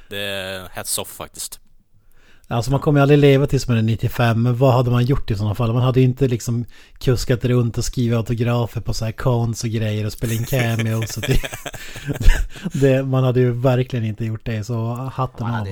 det 0.09 0.19
är 0.19 0.69
hats 0.69 0.97
off 0.97 1.11
faktiskt. 1.11 1.59
Alltså 2.51 2.71
man 2.71 2.79
kommer 2.79 2.99
ju 2.99 3.01
aldrig 3.01 3.19
leva 3.19 3.47
tills 3.47 3.67
man 3.67 3.77
är 3.77 3.81
95, 3.81 4.43
men 4.43 4.57
vad 4.57 4.73
hade 4.73 4.91
man 4.91 5.05
gjort 5.05 5.31
i 5.31 5.35
sådana 5.35 5.55
fall? 5.55 5.73
Man 5.73 5.81
hade 5.81 5.99
ju 5.99 6.05
inte 6.05 6.27
liksom 6.27 6.65
kuskat 6.97 7.45
runt 7.45 7.77
och 7.77 7.85
skrivit 7.85 8.17
autografer 8.17 8.81
på 8.81 8.93
så 8.93 9.05
här 9.05 9.11
cons 9.11 9.63
och 9.63 9.69
grejer 9.69 10.05
och 10.05 10.13
spelat 10.13 10.35
in 10.35 10.45
cameos. 10.49 11.15
det, 11.15 11.41
det, 12.73 13.03
man 13.03 13.23
hade 13.23 13.39
ju 13.39 13.51
verkligen 13.51 14.05
inte 14.05 14.25
gjort 14.25 14.45
det, 14.45 14.63
så 14.63 14.93
hatten 14.93 15.47
Man 15.47 15.61
av. 15.61 15.67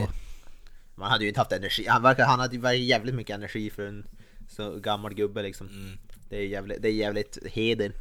man 0.97 1.12
hade 1.12 1.23
ju 1.23 1.27
inte 1.27 1.39
haft 1.39 1.51
energi, 1.51 1.88
han, 1.88 2.01
verkar, 2.01 2.25
han 2.25 2.39
hade 2.39 2.55
ju 2.75 2.83
jävligt 2.83 3.15
mycket 3.15 3.36
energi 3.36 3.69
för 3.69 3.88
en 3.88 4.05
så 4.49 4.75
gammal 4.79 5.13
gubbe 5.13 5.41
liksom. 5.41 5.67
Mm. 5.67 5.97
Det 6.29 6.38
är 6.38 6.41
jävligt, 6.47 6.81
det 6.81 6.88
är 6.88 6.93
jävligt 6.93 7.38
heder. 7.51 7.91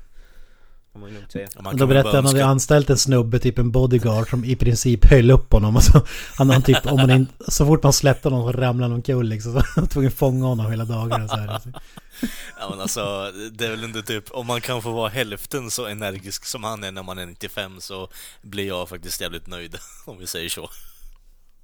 Ja, 0.92 1.72
Då 1.72 1.86
berättade 1.86 2.16
han 2.16 2.26
hade 2.26 2.38
önska- 2.38 2.44
anställt 2.44 2.90
en 2.90 2.98
snubbe, 2.98 3.38
typ 3.38 3.58
en 3.58 3.70
bodyguard 3.70 4.30
som 4.30 4.44
i 4.44 4.56
princip 4.56 5.04
höll 5.04 5.30
upp 5.30 5.52
honom. 5.52 5.76
Alltså, 5.76 6.06
han, 6.36 6.50
han 6.50 6.62
typ, 6.62 6.86
om 6.86 6.96
man 6.96 7.10
in, 7.10 7.26
så 7.48 7.66
fort 7.66 7.82
man 7.82 7.92
släppte 7.92 8.28
honom 8.28 8.52
så 8.52 8.58
ramlade 8.58 8.84
han 8.90 8.92
omkull 8.92 9.28
liksom. 9.28 9.52
Så 9.52 9.58
han 9.58 9.84
var 9.84 9.86
tvungen 9.88 10.08
att 10.08 10.18
fånga 10.18 10.46
honom 10.46 10.70
hela 10.70 10.84
dagarna. 10.84 11.28
Så 11.28 11.36
här. 11.36 11.60
Ja 12.60 12.70
men 12.70 12.80
alltså, 12.80 13.32
det 13.52 13.66
är 13.66 13.70
väl 13.70 13.84
inte 13.84 14.02
typ, 14.02 14.24
om 14.30 14.46
man 14.46 14.60
kan 14.60 14.82
få 14.82 14.92
vara 14.92 15.08
hälften 15.08 15.70
så 15.70 15.86
energisk 15.86 16.44
som 16.44 16.64
han 16.64 16.84
är 16.84 16.92
när 16.92 17.02
man 17.02 17.18
är 17.18 17.26
95 17.26 17.80
så 17.80 18.08
blir 18.42 18.66
jag 18.68 18.88
faktiskt 18.88 19.20
jävligt 19.20 19.46
nöjd, 19.46 19.76
om 20.04 20.18
vi 20.18 20.26
säger 20.26 20.48
så. 20.48 20.70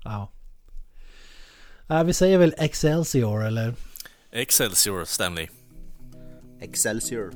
Ja. 0.05 0.31
Äh, 1.91 2.05
vi 2.05 2.13
säger 2.13 2.39
väl 2.39 2.55
Excelsior 2.59 3.47
eller? 3.47 3.75
Excelsior, 4.33 5.05
Stanley. 5.05 5.49
Excelsior. 6.61 7.33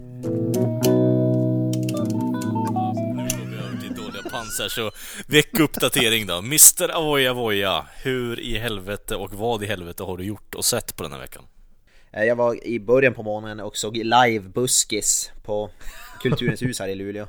Pansar, 4.31 4.69
så 4.69 4.91
veckuppdatering 5.27 6.27
då. 6.27 6.39
Mr. 6.39 6.89
Avoya 6.97 7.33
Voya, 7.33 7.87
hur 8.03 8.41
i 8.41 8.59
helvete 8.59 9.17
och 9.17 9.33
vad 9.35 9.63
i 9.63 9.67
helvete 9.67 10.03
har 10.03 10.17
du 10.17 10.25
gjort 10.25 10.55
och 10.55 10.65
sett 10.65 10.97
på 10.97 11.03
den 11.03 11.13
här 11.13 11.21
veckan? 11.21 11.43
Eh, 12.13 12.25
Jag 12.25 12.37
var 12.37 12.67
i 12.67 12.81
början 12.81 13.15
på 13.15 13.23
månaden 13.23 13.61
och 13.61 13.77
såg 13.77 13.97
live 13.97 14.41
buskis 14.41 15.31
på 15.43 15.71
Kulturens 16.23 16.63
hus 16.63 16.81
här 16.81 16.89
i 16.89 16.95
Luleå. 16.95 17.27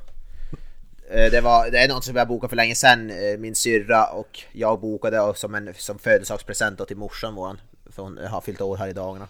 Eh, 1.10 1.32
det, 1.32 1.42
var, 1.42 1.72
det 1.72 1.78
är 1.78 1.88
något 1.88 2.04
som 2.04 2.16
jag 2.16 2.28
bokade 2.28 2.50
för 2.50 2.56
länge 2.56 2.76
sedan. 2.76 3.10
Eh, 3.10 3.38
min 3.38 3.56
syrra 3.56 4.06
och 4.06 4.40
jag 4.52 4.80
bokade 4.80 5.34
som 5.36 5.56
en 5.56 5.74
som 5.74 6.00
födelsedagspresent 6.00 6.88
till 6.88 6.98
morsan 6.98 7.36
våran. 7.36 7.62
För 7.86 8.04
hon 8.04 8.18
har 8.18 8.42
fyllt 8.42 8.62
år 8.62 8.78
här 8.78 8.88
i 8.88 8.94
dagarna. 8.94 9.28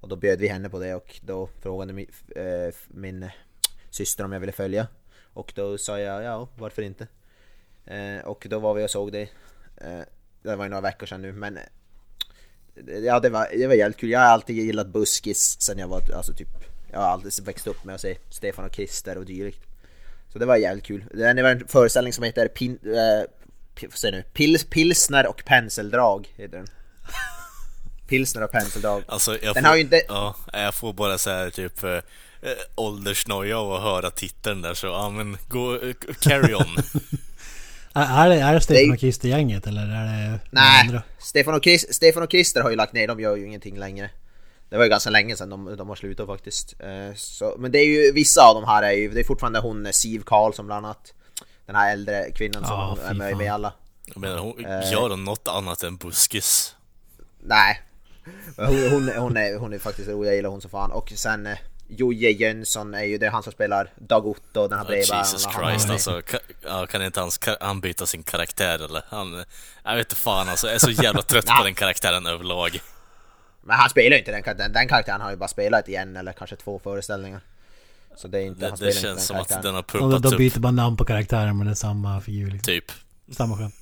Och 0.00 0.08
då 0.08 0.16
bjöd 0.16 0.38
vi 0.40 0.48
henne 0.48 0.68
på 0.68 0.78
det 0.78 0.94
och 0.94 1.20
då 1.24 1.48
frågade 1.62 1.92
min, 1.92 2.10
äh, 2.36 2.42
eh, 2.42 2.74
min 2.88 3.30
syster 3.90 4.24
om 4.24 4.32
jag 4.32 4.40
ville 4.40 4.52
följa. 4.52 4.86
Och 5.34 5.52
då 5.56 5.78
sa 5.78 5.98
jag 5.98 6.22
ja, 6.22 6.48
varför 6.58 6.82
inte? 6.82 7.06
Äh, 7.84 8.24
Och 8.24 8.46
då 8.50 8.58
var 8.58 8.74
vi 8.74 8.84
och 8.84 8.90
såg 8.90 9.12
det. 9.12 9.28
äh, 9.76 10.00
Det 10.42 10.56
var 10.56 10.64
ju 10.64 10.70
några 10.70 10.80
veckor 10.80 11.06
sedan 11.06 11.22
nu 11.22 11.32
men 11.32 11.58
Ja 13.04 13.20
det 13.20 13.28
var, 13.30 13.48
det 13.58 13.66
var 13.66 13.74
jävligt 13.74 13.96
kul. 13.98 14.10
Jag 14.10 14.20
har 14.20 14.26
alltid 14.26 14.56
gillat 14.56 14.86
buskis 14.86 15.60
sen 15.60 15.78
jag 15.78 15.88
var 15.88 16.02
alltså 16.14 16.32
typ 16.32 16.48
Jag 16.90 16.98
har 17.00 17.06
alltid 17.06 17.44
växt 17.44 17.66
upp 17.66 17.84
med 17.84 17.94
att 17.94 18.00
se 18.00 18.16
Stefan 18.30 18.64
och 18.64 18.72
Krister 18.72 19.18
och 19.18 19.26
dylikt. 19.26 19.71
Så 20.32 20.38
det 20.38 20.46
var 20.46 20.56
jävligt 20.56 20.84
kul. 20.84 21.04
Det 21.14 21.42
var 21.42 21.50
en 21.50 21.68
föreställning 21.68 22.12
som 22.12 22.24
heter 22.24 22.48
Pin, 22.48 22.78
äh, 22.84 23.88
säger 23.94 24.12
nu? 24.12 24.22
Pils, 24.32 24.64
Pilsner 24.64 25.26
och 25.26 25.42
penseldrag 25.44 26.28
heter 26.36 26.56
den. 26.56 26.66
Pilsner 28.08 28.42
och 28.44 28.50
penseldrag. 28.50 29.02
Alltså, 29.08 29.38
jag 29.42 29.54
Den 29.54 29.62
får, 29.62 29.68
har 29.68 29.76
ju 29.76 29.82
inte- 29.82 30.02
Ja, 30.08 30.36
jag 30.52 30.74
får 30.74 30.92
bara 30.92 31.18
så 31.18 31.30
här 31.30 31.50
typ 31.50 31.84
eh, 31.84 31.98
åldersnoja 32.74 33.58
av 33.58 33.72
att 33.72 33.82
höra 33.82 34.10
titeln 34.10 34.62
där 34.62 34.74
så, 34.74 34.86
ja 34.86 35.10
men 35.10 35.36
gå, 35.48 35.74
eh, 35.74 35.94
carry 36.20 36.54
on. 36.54 36.76
Är 37.94 38.28
det, 38.28 38.34
är 38.34 38.54
det 38.54 38.60
Stefan 38.60 38.90
och 38.92 38.98
Christer-gänget 38.98 39.66
eller 39.66 39.82
är 39.82 40.30
det 40.30 40.38
Nej, 40.50 40.80
andra? 40.80 41.02
Stefan 41.18 41.54
och, 41.54 41.64
Chris, 41.64 41.94
Stefan 41.94 42.22
och 42.22 42.30
Krister 42.30 42.60
har 42.60 42.70
ju 42.70 42.76
lagt 42.76 42.92
ner, 42.92 43.08
de 43.08 43.20
gör 43.20 43.36
ju 43.36 43.46
ingenting 43.46 43.78
längre. 43.78 44.10
Det 44.72 44.78
var 44.78 44.84
ju 44.84 44.90
ganska 44.90 45.10
länge 45.10 45.36
sedan 45.36 45.50
de, 45.50 45.76
de 45.76 45.88
har 45.88 45.96
slutat 45.96 46.26
faktiskt. 46.26 46.74
Eh, 46.80 47.14
Så, 47.16 47.54
men 47.58 47.72
det 47.72 47.78
är 47.78 47.86
ju, 47.86 48.12
vissa 48.12 48.42
av 48.48 48.54
de 48.54 48.64
här 48.64 48.82
är 48.82 48.92
ju, 48.92 49.08
det 49.10 49.20
är 49.20 49.24
fortfarande 49.24 49.58
hon 49.60 49.86
eh, 49.86 49.92
Siv 49.92 50.22
Karlsson 50.26 50.66
bland 50.66 50.86
annat. 50.86 51.12
Den 51.66 51.76
här 51.76 51.92
äldre 51.92 52.30
kvinnan 52.34 52.64
som 52.66 52.72
Ja, 52.74 52.96
är 53.08 53.14
med 53.14 53.46
i 53.46 53.48
alla. 53.48 53.72
Jag 54.04 54.16
menar, 54.16 54.38
hon, 54.38 54.64
Eh. 54.64 54.92
gör 54.92 55.10
hon 55.10 55.24
något 55.24 55.48
annat 55.48 55.82
än 55.82 55.96
buskis? 55.96 56.74
Nej. 57.42 57.82
Men 58.56 58.66
Hon, 58.66 58.90
hon, 58.90 59.08
hon, 59.16 59.36
är, 59.36 59.56
hon 59.58 59.72
är 59.72 59.78
faktiskt 59.78 60.08
rolig, 60.08 60.28
jag 60.30 60.36
gillar 60.36 60.50
hon 60.50 60.60
som 60.60 60.70
fan. 60.70 60.90
Och 60.92 61.12
sen 61.16 61.46
eh, 61.46 61.58
Jojje 61.88 62.30
Jönsson 62.30 62.94
är 62.94 63.04
ju 63.04 63.18
det 63.18 63.26
är 63.26 63.30
han 63.30 63.42
som 63.42 63.52
spelar 63.52 63.92
Dag 63.96 64.26
Otto, 64.26 64.68
den 64.68 64.78
här 64.78 64.84
brevbäraren. 64.84 65.24
Jesus 65.24 65.42
Christ 65.42 65.84
han- 65.84 65.90
alltså, 65.92 66.10
ka- 66.20 66.40
ja, 66.64 66.86
kan 66.86 67.02
inte 67.04 67.20
hans, 67.20 67.40
han 67.60 67.80
byta 67.80 68.06
sin 68.06 68.22
karaktär 68.22 68.84
eller? 68.84 69.02
Han, 69.08 69.44
jag 69.84 69.96
vet 69.96 70.06
inte 70.06 70.16
fan 70.16 70.48
alltså, 70.48 70.66
jag 70.66 70.74
är 70.74 70.78
så 70.78 70.90
jävla 70.90 71.22
trött 71.22 71.46
på 71.46 71.62
den 71.64 71.74
karaktären 71.74 72.26
överlag. 72.26 72.80
Men 73.62 73.76
han 73.76 73.90
spelar 73.90 74.10
ju 74.10 74.18
inte 74.18 74.30
den 74.32 74.42
karaktären, 74.42 74.72
den 74.72 74.88
karaktären 74.88 75.20
har 75.20 75.30
ju 75.30 75.36
bara 75.36 75.48
spelat 75.48 75.88
i 75.88 75.94
en 75.96 76.16
eller 76.16 76.32
kanske 76.32 76.56
två 76.56 76.78
föreställningar. 76.78 77.40
Så 78.16 78.28
det 78.28 78.38
är 78.38 78.42
inte, 78.42 78.60
Det, 78.60 78.68
han 78.70 78.78
det 78.78 78.92
känns 78.92 79.26
som 79.26 79.34
den 79.34 79.42
att 79.42 79.48
karaktären. 79.48 79.62
den 79.62 79.74
har 79.74 79.82
Och 79.82 79.92
då, 79.92 79.98
pumpats 80.16 80.30
då 80.32 80.38
byter 80.38 80.56
upp, 80.56 80.62
man 80.62 80.76
namn 80.76 80.96
på 80.96 81.04
karaktären 81.04 81.56
men 81.58 81.66
det 81.66 81.72
är 81.72 81.74
samma 81.74 82.20
figur 82.20 82.50
liksom. 82.50 82.72
typ. 82.72 82.84
Samma 83.30 83.56
skön. 83.58 83.72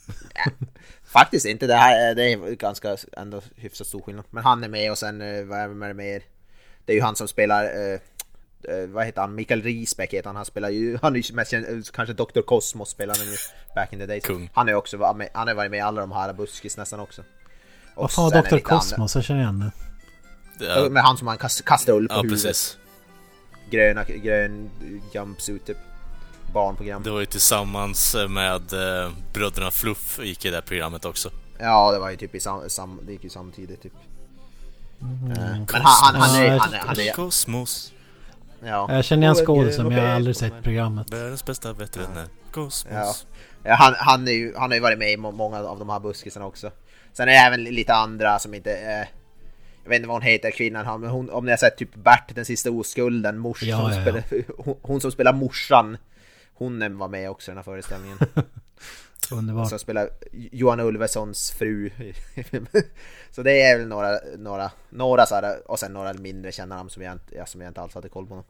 Faktiskt 1.04 1.46
inte, 1.46 1.66
det 1.66 1.74
här 1.74 2.10
är- 2.10 2.14
det 2.14 2.32
är 2.32 2.54
ganska 2.54 2.96
ändå 3.12 3.42
hyfsat 3.56 3.86
stor 3.86 4.02
skillnad. 4.02 4.24
Men 4.30 4.44
han 4.44 4.64
är 4.64 4.68
med 4.68 4.90
och 4.90 4.98
sen, 4.98 5.20
eh, 5.22 5.44
vad 5.44 5.58
är 5.58 5.88
det 5.88 5.94
mer? 5.94 6.22
Det 6.84 6.92
är 6.92 6.96
ju 6.96 7.02
han 7.02 7.16
som 7.16 7.28
spelar, 7.28 7.64
eh, 7.64 7.92
eh, 8.74 8.86
vad 8.88 9.06
heter 9.06 9.20
han? 9.20 9.34
Mikael 9.34 9.62
Risbäck 9.62 10.12
heter 10.14 10.28
han, 10.28 10.36
han 10.36 10.44
spelar 10.44 10.68
ju, 10.70 10.98
han 11.02 11.16
är 11.16 11.20
ju 11.30 11.34
mest 11.34 11.50
känd, 11.50 11.66
eh, 11.66 11.82
kanske 11.92 12.12
Dr. 12.12 12.40
Cosmos 12.40 12.90
spelar 12.90 13.14
han 13.16 13.26
ju 13.26 13.36
back 13.74 13.92
in 13.92 13.98
the 13.98 14.06
days. 14.06 14.24
Kung. 14.24 14.50
Han 14.54 14.68
är 14.68 14.74
också 14.74 14.96
varit 14.96 15.16
med, 15.16 15.28
han 15.34 15.48
har 15.48 15.54
varit 15.54 15.70
med 15.70 15.78
i 15.78 15.80
alla 15.80 16.00
de 16.00 16.12
här 16.12 16.32
buskis 16.32 16.76
nästan 16.76 17.00
också. 17.00 17.22
Och 17.94 18.02
Vad 18.02 18.10
fan 18.32 18.42
Dr. 18.42 18.58
Cosmos? 18.58 19.14
Jag 19.14 19.24
känner 19.24 19.40
igen 19.40 19.58
det. 19.60 19.70
Det 20.58 20.64
Ja, 20.70 20.86
är, 20.86 20.90
Med 20.90 21.02
han 21.02 21.16
som 21.16 21.26
han 21.26 21.38
kast, 21.38 21.64
kastar 21.64 21.92
ull 21.92 22.08
på 22.08 22.14
ja, 22.14 22.22
huvudet. 22.22 22.42
precis. 22.44 22.76
Gröna, 23.70 24.04
grön 24.04 24.70
jumpsuit 25.14 25.66
typ. 25.66 25.76
Barnprogram. 26.54 27.02
Det 27.02 27.10
var 27.10 27.20
ju 27.20 27.26
tillsammans 27.26 28.16
med 28.28 28.72
eh, 28.72 29.10
bröderna 29.34 29.70
Fluff 29.70 30.18
gick 30.22 30.44
i 30.44 30.48
det 30.50 30.54
här 30.56 30.62
programmet 30.62 31.04
också. 31.04 31.30
Ja, 31.58 31.92
det 31.92 31.98
var 31.98 32.10
ju 32.10 32.16
typ 32.16 32.34
i 32.34 32.40
sam, 32.40 32.70
sam, 32.70 33.00
det 33.06 33.12
gick 33.12 33.24
ju 33.24 33.30
samtidigt 33.30 33.82
typ. 33.82 33.92
Mm. 35.02 35.30
Eh, 35.32 35.38
Men 35.38 35.66
han, 35.82 36.14
han, 36.14 36.14
han, 36.22 36.40
är, 36.42 36.58
han, 36.58 36.74
är, 36.74 36.78
han 36.78 36.98
är, 37.00 37.12
Kosmos, 37.12 37.92
ja. 38.64 38.94
Jag 38.94 39.04
känner 39.04 39.22
igen 39.22 39.34
skådisen 39.46 39.86
men 39.88 39.96
jag 39.98 40.06
har 40.08 40.14
aldrig 40.14 40.36
sett 40.36 40.62
programmet. 40.62 41.10
världens 41.10 41.44
bästa 41.44 41.72
veterinär. 41.72 42.26
Kosmos. 42.52 42.92
Ja. 42.92 43.14
Ja, 43.64 43.74
han, 43.74 43.94
han, 43.98 44.28
är 44.28 44.32
ju, 44.32 44.54
han 44.56 44.70
har 44.70 44.74
ju 44.74 44.80
varit 44.80 44.98
med 44.98 45.12
i 45.12 45.16
må- 45.16 45.32
många 45.32 45.58
av 45.58 45.78
de 45.78 45.88
här 45.90 46.00
buskisarna 46.00 46.46
också. 46.46 46.70
Sen 47.12 47.28
är 47.28 47.32
det 47.32 47.38
även 47.38 47.64
lite 47.64 47.94
andra 47.94 48.38
som 48.38 48.54
inte... 48.54 48.72
Eh, 48.76 49.06
jag 49.84 49.88
vet 49.90 49.96
inte 49.96 50.08
vad 50.08 50.14
hon 50.14 50.22
heter, 50.22 50.50
kvinnan. 50.50 50.86
han- 50.86 51.00
Men 51.00 51.10
hon, 51.10 51.30
om 51.30 51.44
ni 51.44 51.50
har 51.52 51.56
sett 51.56 51.76
typ 51.76 51.94
Bert, 51.94 52.34
den 52.34 52.44
sista 52.44 52.70
oskulden, 52.70 53.38
mors, 53.38 53.62
Ja, 53.62 53.78
som 53.80 53.92
ja. 53.92 54.02
Spelar, 54.02 54.22
hon, 54.58 54.76
hon 54.82 55.00
som 55.00 55.12
spelar 55.12 55.32
morsan. 55.32 55.96
hon 56.54 56.98
var 56.98 57.08
med 57.08 57.30
också 57.30 57.50
i 57.50 57.52
den 57.52 57.58
här 57.58 57.62
föreställningen. 57.64 58.18
Underbart. 59.32 59.68
Som 59.68 59.78
spelar 59.78 60.08
Johan 60.32 60.80
Ulvessons 60.80 61.50
fru. 61.50 61.90
så 63.30 63.42
det 63.42 63.62
är 63.62 63.78
väl 63.78 63.86
några, 63.88 64.18
några, 64.38 64.70
några 64.90 65.26
så 65.26 65.34
här, 65.34 65.70
och 65.70 65.78
sen 65.78 65.92
några 65.92 66.12
mindre 66.12 66.52
kända 66.52 66.76
namn 66.76 66.90
som 66.90 67.02
jag, 67.02 67.12
inte, 67.12 67.44
som 67.46 67.60
jag 67.60 67.70
inte 67.70 67.80
alls 67.80 67.94
hade 67.94 68.08
koll 68.08 68.26
på. 68.26 68.44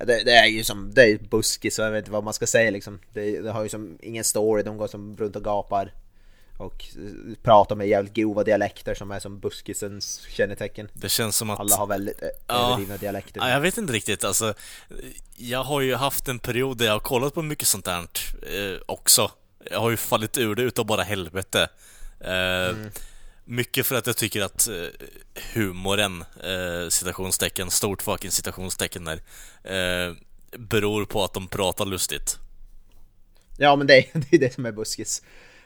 Det, 0.00 0.22
det, 0.24 0.32
är 0.32 0.46
ju 0.46 0.64
som, 0.64 0.90
det 0.94 1.02
är 1.10 1.18
buskis 1.18 1.74
så 1.74 1.82
jag 1.82 1.90
vet 1.90 1.98
inte 1.98 2.10
vad 2.10 2.24
man 2.24 2.32
ska 2.34 2.46
säga 2.46 2.70
liksom. 2.70 2.98
Det, 3.12 3.40
det 3.40 3.50
har 3.50 3.62
ju 3.62 3.68
som 3.68 3.98
ingen 4.02 4.24
story, 4.24 4.62
de 4.62 4.76
går 4.76 4.86
som 4.86 5.16
runt 5.16 5.36
och 5.36 5.44
gapar. 5.44 5.92
Och 6.56 6.84
pratar 7.42 7.76
med 7.76 7.88
jävligt 7.88 8.14
grova 8.14 8.44
dialekter 8.44 8.94
som 8.94 9.10
är 9.10 9.20
som 9.20 9.40
buskisens 9.40 10.26
kännetecken. 10.28 10.88
Det 10.92 11.08
känns 11.08 11.36
som 11.36 11.50
att... 11.50 11.60
Alla 11.60 11.76
har 11.76 11.86
väldigt 11.86 12.22
ja. 12.46 12.66
överdrivna 12.66 12.96
dialekter. 12.96 13.40
Ja, 13.40 13.50
jag 13.50 13.60
vet 13.60 13.78
inte 13.78 13.92
riktigt 13.92 14.24
alltså. 14.24 14.54
Jag 15.36 15.64
har 15.64 15.80
ju 15.80 15.94
haft 15.94 16.28
en 16.28 16.38
period 16.38 16.78
där 16.78 16.86
jag 16.86 16.92
har 16.92 17.00
kollat 17.00 17.34
på 17.34 17.42
mycket 17.42 17.68
sånt 17.68 17.84
där 17.84 17.98
eh, 17.98 18.80
också. 18.86 19.30
Jag 19.70 19.80
har 19.80 19.90
ju 19.90 19.96
fallit 19.96 20.38
ur 20.38 20.54
det 20.54 20.62
utav 20.62 20.86
bara 20.86 21.02
helvete. 21.02 21.68
Eh, 22.20 22.68
mm. 22.68 22.90
Mycket 23.44 23.86
för 23.86 23.94
att 23.94 24.06
jag 24.06 24.16
tycker 24.16 24.42
att 24.42 24.68
eh, 24.68 24.74
humoren, 25.54 26.24
eh, 26.44 26.88
citationstecken, 26.88 27.70
stort 27.70 28.02
fucking 28.02 28.30
citationstecken 28.30 29.04
där, 29.04 29.20
eh, 29.64 30.14
beror 30.58 31.04
på 31.04 31.24
att 31.24 31.34
de 31.34 31.48
pratar 31.48 31.86
lustigt. 31.86 32.38
Ja 33.56 33.76
men 33.76 33.86
det 33.86 34.06
det 34.12 34.36
är 34.36 34.38
det 34.38 34.54
som 34.54 34.66
är 34.66 34.72
buskis. 34.72 35.22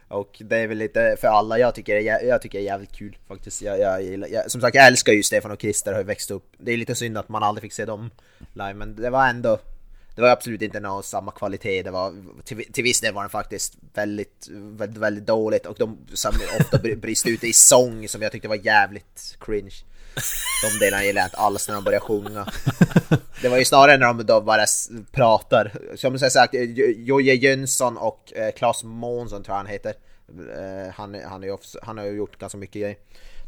Och 0.08 0.42
det 0.44 0.56
är 0.56 0.66
väl 0.66 0.78
lite 0.78 1.16
för 1.20 1.28
alla, 1.28 1.58
jag 1.58 1.74
tycker 1.74 1.94
det 1.94 2.08
är, 2.08 2.26
jag 2.26 2.42
tycker 2.42 2.58
det 2.58 2.64
är 2.64 2.66
jävligt 2.66 2.92
kul 2.92 3.16
faktiskt. 3.28 3.62
Jag, 3.62 3.80
jag, 3.80 4.30
jag, 4.30 4.50
som 4.50 4.60
sagt, 4.60 4.74
jag 4.74 4.86
älskar 4.86 5.12
ju 5.12 5.22
Stefan 5.22 5.50
och 5.50 5.60
Christer, 5.60 5.92
har 5.92 6.00
ju 6.00 6.06
växt 6.06 6.30
upp. 6.30 6.52
Det 6.58 6.72
är 6.72 6.76
lite 6.76 6.94
synd 6.94 7.18
att 7.18 7.28
man 7.28 7.42
aldrig 7.42 7.62
fick 7.62 7.72
se 7.72 7.84
dem 7.84 8.10
live, 8.52 8.74
men 8.74 8.96
det 8.96 9.10
var 9.10 9.28
ändå 9.28 9.58
det 10.16 10.22
var 10.22 10.28
absolut 10.28 10.62
inte 10.62 10.80
någon 10.80 11.02
samma 11.02 11.32
kvalitet, 11.32 11.82
det 11.82 11.90
var 11.90 12.14
till, 12.44 12.72
till 12.72 12.84
viss 12.84 13.00
del 13.00 13.14
var 13.14 13.22
den 13.22 13.30
faktiskt 13.30 13.76
väldigt, 13.94 14.48
väldigt, 14.50 14.98
väldigt 14.98 15.26
dåligt 15.26 15.66
och 15.66 15.76
de 15.78 15.98
som 16.12 16.32
ofta 16.60 16.78
brist 16.78 17.26
ut 17.26 17.44
i 17.44 17.52
sång 17.52 18.08
som 18.08 18.22
jag 18.22 18.32
tyckte 18.32 18.48
var 18.48 18.66
jävligt 18.66 19.36
cringe. 19.40 19.74
De 20.62 20.84
delarna 20.84 21.04
gillar 21.04 21.20
jag 21.20 21.26
inte 21.26 21.36
alls 21.36 21.68
när 21.68 21.74
de 21.74 21.84
börjar 21.84 22.00
sjunga. 22.00 22.52
Det 23.42 23.48
var 23.48 23.58
ju 23.58 23.64
snarare 23.64 23.96
när 23.96 24.06
de 24.06 24.26
då 24.26 24.40
bara 24.40 24.64
pratar. 25.12 25.72
Som 25.96 26.16
jag 26.20 26.32
sagt, 26.32 26.54
Jojje 26.96 27.34
Jönsson 27.34 27.96
och 27.96 28.32
eh, 28.36 28.52
Claes 28.52 28.84
Månsson 28.84 29.42
tror 29.42 29.54
jag 29.54 29.58
han 29.58 29.66
heter. 29.66 29.94
Eh, 30.28 30.94
han, 30.94 31.16
han, 31.28 31.44
är, 31.44 31.84
han 31.86 31.98
har 31.98 32.04
ju 32.04 32.12
gjort 32.12 32.38
ganska 32.38 32.58
mycket 32.58 32.80
grejer 32.82 32.96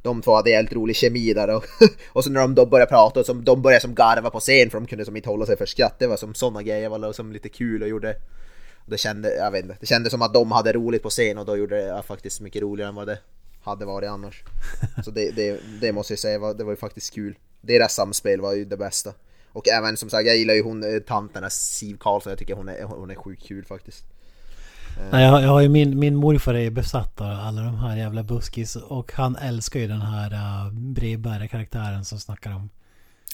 de 0.02 0.22
två 0.22 0.34
hade 0.34 0.50
helt 0.50 0.72
rolig 0.72 0.96
kemi 0.96 1.34
där 1.34 1.50
och, 1.50 1.64
och 2.12 2.24
så 2.24 2.30
när 2.30 2.40
de 2.40 2.54
då 2.54 2.66
började 2.66 2.90
prata 2.90 3.20
och 3.20 3.26
som, 3.26 3.44
de 3.44 3.62
började 3.62 3.80
som 3.80 3.94
garva 3.94 4.30
på 4.30 4.40
scen 4.40 4.70
för 4.70 4.80
de 4.80 4.86
kunde 4.86 5.04
som 5.04 5.16
inte 5.16 5.28
hålla 5.28 5.46
sig 5.46 5.56
för 5.56 5.66
skratt. 5.66 5.98
Det 5.98 6.06
var 6.06 6.16
som 6.16 6.34
sådana 6.34 6.62
grejer 6.62 6.88
var 6.88 7.12
som 7.12 7.32
lite 7.32 7.48
kul 7.48 7.82
och 7.82 7.88
gjorde 7.88 8.16
det 8.86 8.98
kände, 8.98 9.34
jag 9.34 9.50
vet 9.50 9.62
inte, 9.62 9.76
det 9.80 9.86
kändes 9.86 10.10
som 10.10 10.22
att 10.22 10.34
de 10.34 10.52
hade 10.52 10.72
roligt 10.72 11.02
på 11.02 11.10
scen 11.10 11.38
och 11.38 11.46
då 11.46 11.56
gjorde 11.56 11.76
det 11.76 12.02
faktiskt 12.02 12.40
mycket 12.40 12.62
roligare 12.62 12.88
än 12.88 12.94
vad 12.94 13.06
det 13.06 13.18
hade 13.68 13.84
varit 13.84 14.10
annars. 14.10 14.42
Så 15.04 15.10
det, 15.10 15.30
det, 15.30 15.60
det 15.80 15.92
måste 15.92 16.12
jag 16.12 16.18
säga, 16.18 16.54
det 16.54 16.64
var 16.64 16.72
ju 16.72 16.76
faktiskt 16.76 17.14
kul. 17.14 17.38
Deras 17.60 17.94
samspel 17.94 18.40
var 18.40 18.54
ju 18.54 18.64
det 18.64 18.76
bästa. 18.76 19.12
Och 19.52 19.68
även 19.68 19.96
som 19.96 20.10
sagt, 20.10 20.26
jag 20.26 20.36
gillar 20.36 20.54
ju 20.54 20.62
hon 20.62 20.94
eh, 20.94 21.00
tanten 21.00 21.50
Siv 21.50 21.96
Karlsson, 22.00 22.30
jag 22.30 22.38
tycker 22.38 22.54
hon 22.54 22.68
är, 22.68 22.82
hon 22.82 23.10
är 23.10 23.14
sjukt 23.14 23.46
kul 23.46 23.64
faktiskt. 23.64 24.04
Nej, 25.10 25.24
jag, 25.24 25.42
jag 25.42 25.48
har 25.48 25.60
ju 25.60 25.68
min, 25.68 25.98
min 25.98 26.16
morfar 26.16 26.54
är 26.54 26.70
besatt 26.70 27.20
av 27.20 27.26
alla 27.26 27.62
de 27.62 27.78
här 27.78 27.96
jävla 27.96 28.22
buskis 28.22 28.76
och 28.76 29.12
han 29.12 29.36
älskar 29.36 29.80
ju 29.80 29.88
den 29.88 30.00
här 30.00 30.32
uh, 30.32 30.72
brevbärarkaraktären 30.72 32.04
som 32.04 32.20
snackar 32.20 32.54
om. 32.54 32.70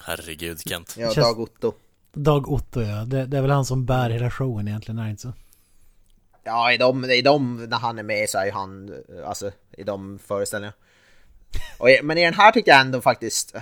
Herregud 0.02 0.60
Kent. 0.60 0.96
Ja, 0.98 1.12
Dag 1.14 1.40
Otto. 1.40 1.72
Dag 2.12 2.48
Otto 2.48 2.82
ja, 2.82 3.04
det, 3.04 3.26
det, 3.26 3.38
är 3.38 3.42
väl 3.42 3.50
han 3.50 3.64
som 3.64 3.86
bär 3.86 4.10
hela 4.10 4.30
showen 4.30 4.68
egentligen, 4.68 4.98
är 4.98 5.04
det 5.04 5.10
inte 5.10 5.22
så? 5.22 5.32
Ja, 6.44 6.72
i 6.72 6.76
de, 6.76 7.04
i 7.04 7.22
de, 7.22 7.64
när 7.64 7.78
han 7.78 7.98
är 7.98 8.02
med 8.02 8.28
så 8.28 8.38
är 8.38 8.52
han, 8.52 9.02
alltså 9.24 9.50
i 9.76 9.82
de 9.82 10.18
föreställningarna. 10.18 10.76
Och, 11.78 11.88
men 12.02 12.18
i 12.18 12.24
den 12.24 12.34
här 12.34 12.52
tycker 12.52 12.70
jag 12.70 12.80
ändå 12.80 13.00
faktiskt, 13.00 13.54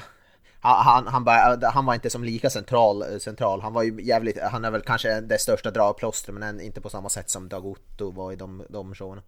han, 0.61 1.07
han, 1.07 1.25
bara, 1.25 1.71
han 1.71 1.87
var 1.87 1.95
inte 1.95 2.11
som 2.11 2.25
lika 2.25 2.51
central, 2.51 3.21
central. 3.21 3.61
Han 3.61 3.73
var 3.73 3.83
ju 3.83 4.03
jävligt, 4.03 4.41
han 4.43 4.65
är 4.65 4.71
väl 4.71 4.83
kanske 4.83 5.21
det 5.21 5.39
största 5.39 5.71
dragplåstret 5.71 6.35
men 6.35 6.61
inte 6.61 6.81
på 6.81 6.91
samma 6.91 7.09
sätt 7.09 7.31
som 7.31 7.49
Dag 7.49 7.67
Otto 7.67 8.11
var 8.11 8.33
i 8.33 8.37
de, 8.37 8.65
de 8.69 8.95
showerna. 8.95 9.23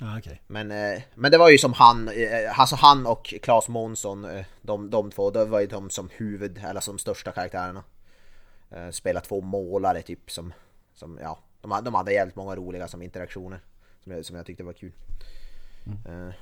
Ah, 0.00 0.18
okay. 0.18 0.36
men, 0.46 0.70
eh, 0.70 1.02
men 1.14 1.30
det 1.30 1.38
var 1.38 1.50
ju 1.50 1.58
som 1.58 1.72
han, 1.72 2.08
eh, 2.08 2.60
alltså 2.60 2.76
han 2.76 3.06
och 3.06 3.34
Claes 3.42 3.68
Månsson, 3.68 4.24
eh, 4.24 4.44
de, 4.62 4.90
de 4.90 5.10
två, 5.10 5.30
det 5.30 5.44
var 5.44 5.60
ju 5.60 5.66
de 5.66 5.90
som 5.90 6.08
huvud, 6.12 6.60
eller 6.64 6.80
som 6.80 6.98
största 6.98 7.32
karaktärerna. 7.32 7.84
Spela 8.90 9.20
två 9.20 9.40
målare 9.40 10.02
typ 10.02 10.30
som, 10.30 10.52
som 10.94 11.18
ja, 11.22 11.38
de, 11.68 11.84
de 11.84 11.94
hade 11.94 12.12
jävligt 12.12 12.36
många 12.36 12.56
roliga 12.56 12.88
som 12.88 13.02
interaktioner. 13.02 13.60
Som 14.04 14.12
jag, 14.12 14.24
som 14.24 14.36
jag 14.36 14.46
tyckte 14.46 14.64
var 14.64 14.72
kul. 14.72 14.92
Mm. 16.06 16.32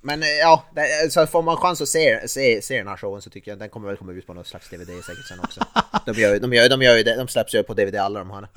Men 0.00 0.22
eh, 0.22 0.28
ja, 0.28 0.64
så 1.10 1.26
får 1.26 1.42
man 1.42 1.56
chans 1.56 1.80
att 1.80 1.88
se, 1.88 2.28
se, 2.28 2.62
se 2.62 2.78
den 2.78 2.88
här 2.88 2.96
showen 2.96 3.22
så 3.22 3.30
tycker 3.30 3.50
jag 3.50 3.58
den 3.58 3.68
kommer 3.68 3.88
väl 3.88 3.96
komma 3.96 4.12
ut 4.12 4.26
på 4.26 4.34
något 4.34 4.46
slags 4.46 4.70
DVD 4.70 5.04
säkert 5.06 5.26
sen 5.28 5.40
också. 5.40 5.60
De 6.06 6.20
gör, 6.20 6.40
de 6.40 6.52
gör, 6.52 6.68
de 6.68 6.82
gör 6.82 6.96
ju 6.96 7.02
det, 7.02 7.16
de 7.16 7.28
släpps 7.28 7.54
ju 7.54 7.62
på 7.62 7.74
DVD 7.74 7.96
alla 7.96 8.18
de 8.18 8.30
här. 8.30 8.48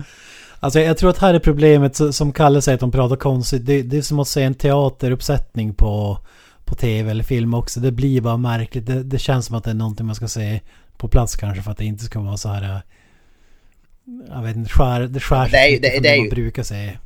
Alltså 0.60 0.80
jag 0.80 0.98
tror 0.98 1.10
att 1.10 1.18
här 1.18 1.34
är 1.34 1.40
problemet 1.40 2.16
som 2.16 2.34
Kalle 2.34 2.62
säger 2.62 2.74
att 2.74 2.80
de 2.80 2.92
pratar 2.92 3.16
konstigt. 3.16 3.66
Det, 3.66 3.82
det 3.82 3.98
är 3.98 4.02
som 4.02 4.20
att 4.20 4.28
se 4.28 4.44
en 4.44 4.54
teateruppsättning 4.54 5.74
på, 5.74 6.18
på 6.66 6.76
tv 6.76 7.12
eller 7.12 7.24
film 7.24 7.54
också. 7.54 7.80
Det 7.80 7.92
blir 7.92 8.22
bara 8.22 8.38
märkligt. 8.38 8.86
Det, 8.86 9.04
det 9.04 9.20
känns 9.20 9.46
som 9.46 9.56
att 9.56 9.64
det 9.64 9.70
är 9.70 9.76
någonting 9.76 10.06
man 10.06 10.16
ska 10.16 10.28
se 10.28 10.62
på 10.98 11.08
plats 11.08 11.36
kanske 11.36 11.64
för 11.64 11.72
att 11.72 11.78
det 11.78 11.86
inte 11.86 12.04
ska 12.04 12.20
vara 12.20 12.38
så 12.38 12.50
här... 12.50 12.82
Jag 14.28 14.44
vet 14.44 14.56
inte, 14.56 14.70
skär, 14.70 15.00
det 15.00 15.20
skärs 15.20 15.50
ja, 15.54 15.60
det 15.60 15.76
är, 15.76 15.80
det, 15.80 15.90
det, 15.90 16.00
det 16.00 16.18
man 16.18 16.30
brukar 16.30 16.64
se 16.64 16.98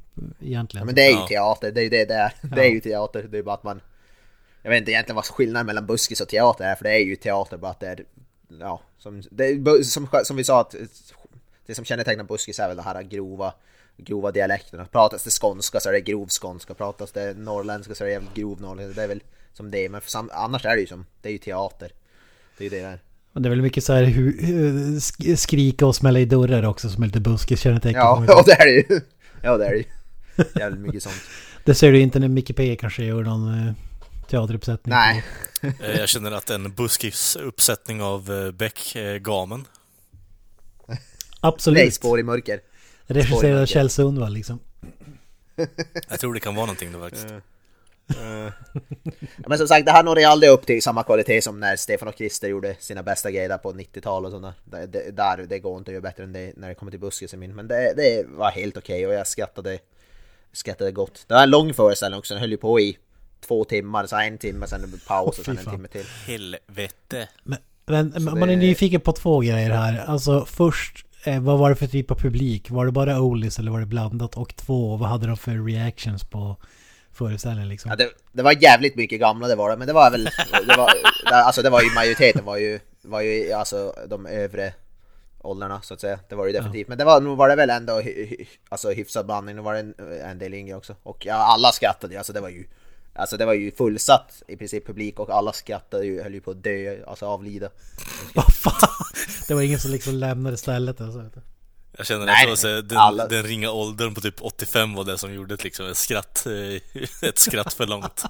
egentligen. 0.42 0.82
Ja, 0.82 0.86
men 0.86 0.96
det 0.96 1.02
är 1.02 1.12
ju 1.12 1.28
teater, 1.28 1.72
det 1.72 1.82
är 1.82 1.84
ju 1.84 1.90
det 1.90 2.06
det 2.06 2.14
är. 2.14 2.34
Det 2.56 2.62
är 2.62 2.70
ju 2.70 2.80
teater, 2.80 3.24
det 3.24 3.38
är 3.38 3.44
bara 3.44 3.56
att 3.56 3.64
man 3.64 3.82
jag 4.62 4.72
vet 4.72 4.78
inte 4.78 4.92
egentligen 4.92 5.16
vad 5.16 5.26
skillnaden 5.26 5.66
mellan 5.66 5.86
buskis 5.86 6.22
och 6.22 6.28
teater 6.28 6.66
är, 6.66 6.76
för 6.76 6.84
det 6.84 6.92
är 6.92 7.00
ju 7.00 7.16
teater 7.16 7.58
bara 7.58 7.72
att 7.72 7.80
det 7.80 7.88
är, 7.88 8.06
ja, 8.60 8.82
som, 8.98 9.24
det 9.32 9.86
som, 9.86 10.08
som 10.24 10.38
vi 10.38 10.44
sa 10.44 10.62
att 10.62 10.76
det 11.66 11.76
som 11.76 11.86
kännetecknar 11.86 12.24
buskis 12.24 12.60
är 12.60 12.68
väl 12.68 12.78
det 12.78 12.84
här 12.84 13.02
grova, 13.02 13.54
grova 13.98 14.32
dialekterna. 14.32 14.86
Pratas 14.86 15.24
det 15.24 15.32
skånska 15.42 15.80
så 15.80 15.90
är 15.90 15.94
det 15.94 16.02
grov 16.02 16.28
skånska, 16.30 16.74
pratas 16.74 17.12
det 17.12 17.38
norrländska 17.38 17.96
så 17.96 18.04
är 18.04 18.06
det 18.06 18.14
jävligt 18.14 18.34
grov 18.34 18.62
norrländska. 18.62 19.02
Det 19.02 19.04
är 19.04 19.08
väl 19.08 19.24
som 19.54 19.72
det, 19.72 19.90
men 19.90 20.02
sam, 20.02 20.30
annars 20.34 20.66
är 20.66 20.76
det 20.76 20.82
ju 20.82 20.88
som, 20.88 21.06
det 21.22 21.30
är 21.30 21.34
ju 21.34 21.38
teater. 21.38 21.92
Det 22.58 22.66
är 22.66 22.70
ju 22.70 22.78
det 22.78 22.88
där. 22.88 23.00
Och 23.34 23.42
det 23.42 23.48
är 23.48 23.50
väl 23.50 23.62
mycket 23.62 23.84
så 23.84 23.94
här 23.94 24.04
hu, 24.04 25.00
skrika 25.36 25.86
och 25.86 25.96
smälla 25.96 26.20
i 26.20 26.26
dörrar 26.26 26.64
också 26.64 26.90
som 26.90 27.04
är 27.04 27.08
lite 27.08 27.20
buskis 27.20 27.62
kännetecken. 27.62 28.00
Ja, 28.00 28.26
ja 28.28 28.44
det 28.46 28.52
är 28.52 28.66
det 28.66 28.72
ju. 28.72 29.02
Ja 29.42 29.58
det 29.58 29.66
är 29.66 29.72
det 29.72 29.78
ju. 29.78 29.84
Jävligt 30.56 30.82
mycket 30.82 31.04
sånt. 31.04 31.22
det 31.66 31.76
ser 31.76 31.92
du 31.92 32.00
inte 32.00 32.20
när 32.20 32.28
Micke 32.28 32.56
P 32.56 32.76
kanske 32.76 33.04
gör 33.04 33.24
någon 33.24 33.68
eh, 33.68 33.74
teateruppsättning. 34.28 34.96
Nej. 34.96 35.24
Eh, 35.64 36.00
jag 36.00 36.10
känner 36.10 36.32
att 36.32 36.50
en 36.50 36.72
buskis-uppsättning 36.72 38.02
av 38.02 38.32
eh, 38.32 38.52
Beck 38.52 38.98
gamen. 39.20 39.66
Absolut. 41.40 41.78
Nej, 41.78 41.92
spår 41.92 42.20
i 42.20 42.24
mörker. 42.24 42.60
Regisserad 43.06 43.62
av 43.62 43.66
Kjell 43.66 43.90
Sundvall 43.90 44.34
liksom. 44.34 44.60
Jag 46.10 46.20
tror 46.20 46.34
det 46.34 46.40
kan 46.40 46.56
vara 46.56 46.66
någonting 46.66 46.92
då 46.92 47.00
faktiskt. 47.00 47.26
Uh, 48.10 48.52
Men 49.48 49.58
som 49.58 49.68
sagt, 49.68 49.86
det 49.86 49.92
här 49.92 50.04
nådde 50.04 50.28
aldrig 50.28 50.52
upp 50.52 50.66
till 50.66 50.82
samma 50.82 51.04
kvalitet 51.04 51.42
som 51.42 51.60
när 51.60 51.76
Stefan 51.76 52.08
och 52.08 52.16
Christer 52.18 52.48
gjorde 52.48 52.76
sina 52.80 53.04
bästa 53.04 53.32
grejer 53.32 53.58
på 53.58 53.74
90-talet 53.74 54.34
och. 54.34 54.42
Det, 54.42 54.86
det, 54.86 55.12
där, 55.12 55.46
det 55.50 55.60
går 55.60 55.78
inte 55.78 55.92
att 55.92 55.94
göra 55.94 56.02
bättre 56.02 56.24
än 56.24 56.34
det 56.34 56.54
när 56.58 56.70
det 56.70 56.76
kommer 56.76 56.92
till 56.92 57.00
buskisen 57.00 57.40
min. 57.40 57.56
Men 57.56 57.68
det, 57.68 57.94
det 57.96 58.26
var 58.28 58.52
helt 58.52 58.78
okej 58.78 58.96
okay 58.96 59.06
och 59.06 59.20
jag 59.20 59.28
skrattade, 59.28 59.80
skrattade 60.52 60.92
gott. 60.92 61.26
Det 61.28 61.34
var 61.34 61.44
en 61.44 61.50
lång 61.50 61.74
föreställning 61.74 62.20
också, 62.20 62.34
den 62.34 62.42
höll 62.42 62.52
ju 62.52 62.58
på 62.58 62.80
i 62.80 62.98
två 63.48 63.64
timmar, 63.64 64.06
så 64.06 64.16
en 64.16 64.38
timme, 64.38 64.68
sen 64.68 65.00
paus 65.08 65.40
och 65.40 65.46
sen 65.46 65.58
en 65.58 65.66
timme 65.66 65.88
till. 65.88 66.06
Helvete. 66.28 67.28
Men, 67.44 67.58
men 67.86 68.40
man 68.40 68.50
är 68.50 68.56
nyfiken 68.56 69.02
på 69.02 69.12
två 69.12 69.40
grejer 69.40 69.70
här. 69.70 70.06
Alltså 70.06 70.46
först, 70.46 71.06
eh, 71.24 71.42
vad 71.42 71.60
var 71.60 71.70
det 71.70 71.76
för 71.76 71.88
typ 71.88 72.12
av 72.12 72.16
publik? 72.16 72.70
Var 72.70 72.86
det 72.86 72.92
bara 72.92 73.22
oldies 73.22 73.60
eller 73.60 73.72
var 73.72 73.80
det 73.80 73.86
blandat? 73.86 74.38
Och 74.38 74.56
två, 74.56 74.98
vad 74.98 75.10
hade 75.10 75.28
de 75.28 75.38
för 75.38 75.66
reactions 75.66 76.24
på 76.24 76.58
föreställningen 77.26 77.70
liksom? 77.70 77.90
Ja, 77.90 77.96
det, 77.96 78.10
det 78.32 78.44
var 78.44 78.64
jävligt 78.64 78.96
mycket 78.96 79.20
gamla 79.20 79.48
det 79.48 79.56
var 79.56 79.70
det, 79.70 79.78
men 79.78 79.88
det 79.88 79.94
var 79.94 80.12
väl, 80.12 80.24
det 80.68 80.78
var, 80.78 80.90
alltså 81.32 81.62
det 81.62 81.70
var 81.70 81.82
ju 81.82 81.94
majoriteten 81.94 82.46
var 82.46 82.58
ju, 82.58 82.80
var 83.02 83.22
ju 83.22 83.52
alltså 83.52 83.96
de 84.08 84.26
övre 84.26 84.74
åldrarna 85.44 85.82
så 85.82 85.94
att 85.94 86.02
säga. 86.02 86.20
Det 86.30 86.36
var 86.36 86.48
det 86.48 86.52
definitivt. 86.52 86.88
Ja. 86.88 86.90
Men 86.90 86.98
det 86.98 87.06
var, 87.06 87.22
nog 87.22 87.38
var 87.38 87.50
det 87.50 87.56
väl 87.56 87.70
ändå 87.70 88.02
alltså, 88.70 88.92
hyfsad 88.92 89.26
blandning. 89.26 89.56
Nu 89.56 89.62
var 89.62 89.74
det 89.74 89.80
en, 89.80 89.96
en 90.24 90.40
del 90.40 90.54
yngre 90.54 90.76
också. 90.76 90.96
Och 91.04 91.26
ja, 91.26 91.36
alla 91.36 91.72
skrattade 91.72 92.18
alltså 92.18 92.34
det 92.34 92.42
var 92.42 92.50
ju 92.50 92.66
Alltså 93.14 93.38
det 93.38 93.46
var 93.46 93.54
ju 93.54 93.72
fullsatt 93.72 94.44
i 94.48 94.58
princip 94.58 94.88
publik 94.88 95.20
och 95.20 95.30
alla 95.30 95.54
skrattade 95.54 96.06
ju, 96.06 96.24
höll 96.24 96.34
ju 96.34 96.42
på 96.42 96.52
att 96.52 96.64
dö, 96.64 97.04
alltså 97.08 97.26
avlida. 97.26 97.70
Vad 98.36 98.54
fan? 98.54 99.06
Det 99.48 99.54
var 99.54 99.62
ingen 99.62 99.80
som 99.80 99.92
liksom 99.92 100.14
lämnade 100.14 100.58
stället 100.58 101.02
alltså. 101.02 101.30
Jag 101.98 102.06
känner 102.06 102.26
nej, 102.26 102.52
att 102.52 102.64
nej, 102.64 102.84
den, 102.84 102.98
alla... 102.98 103.28
den 103.28 103.44
ringa 103.44 103.72
åldern 103.72 104.14
på 104.14 104.22
typ 104.22 104.42
85 104.42 104.94
var 104.94 105.04
det 105.04 105.18
som 105.18 105.34
gjorde 105.34 105.54
ett, 105.54 105.64
liksom, 105.64 105.86
ett 105.86 105.98
skratt, 105.98 106.46
eh, 106.46 107.02
ett 107.30 107.40
skratt 107.40 107.74
för 107.74 107.88
långt. 107.88 108.24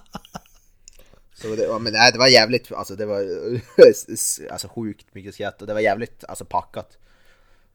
Så 1.33 1.55
det, 1.55 1.79
men 1.79 1.93
nej, 1.93 2.11
det 2.11 2.19
var 2.19 2.27
jävligt, 2.27 2.71
alltså 2.71 2.95
det 2.95 3.05
var 3.05 3.21
alltså 4.51 4.67
sjukt 4.67 5.13
mycket 5.15 5.33
skratt 5.33 5.61
och 5.61 5.67
det 5.67 5.73
var 5.73 5.81
jävligt 5.81 6.23
alltså 6.23 6.45
packat. 6.45 6.97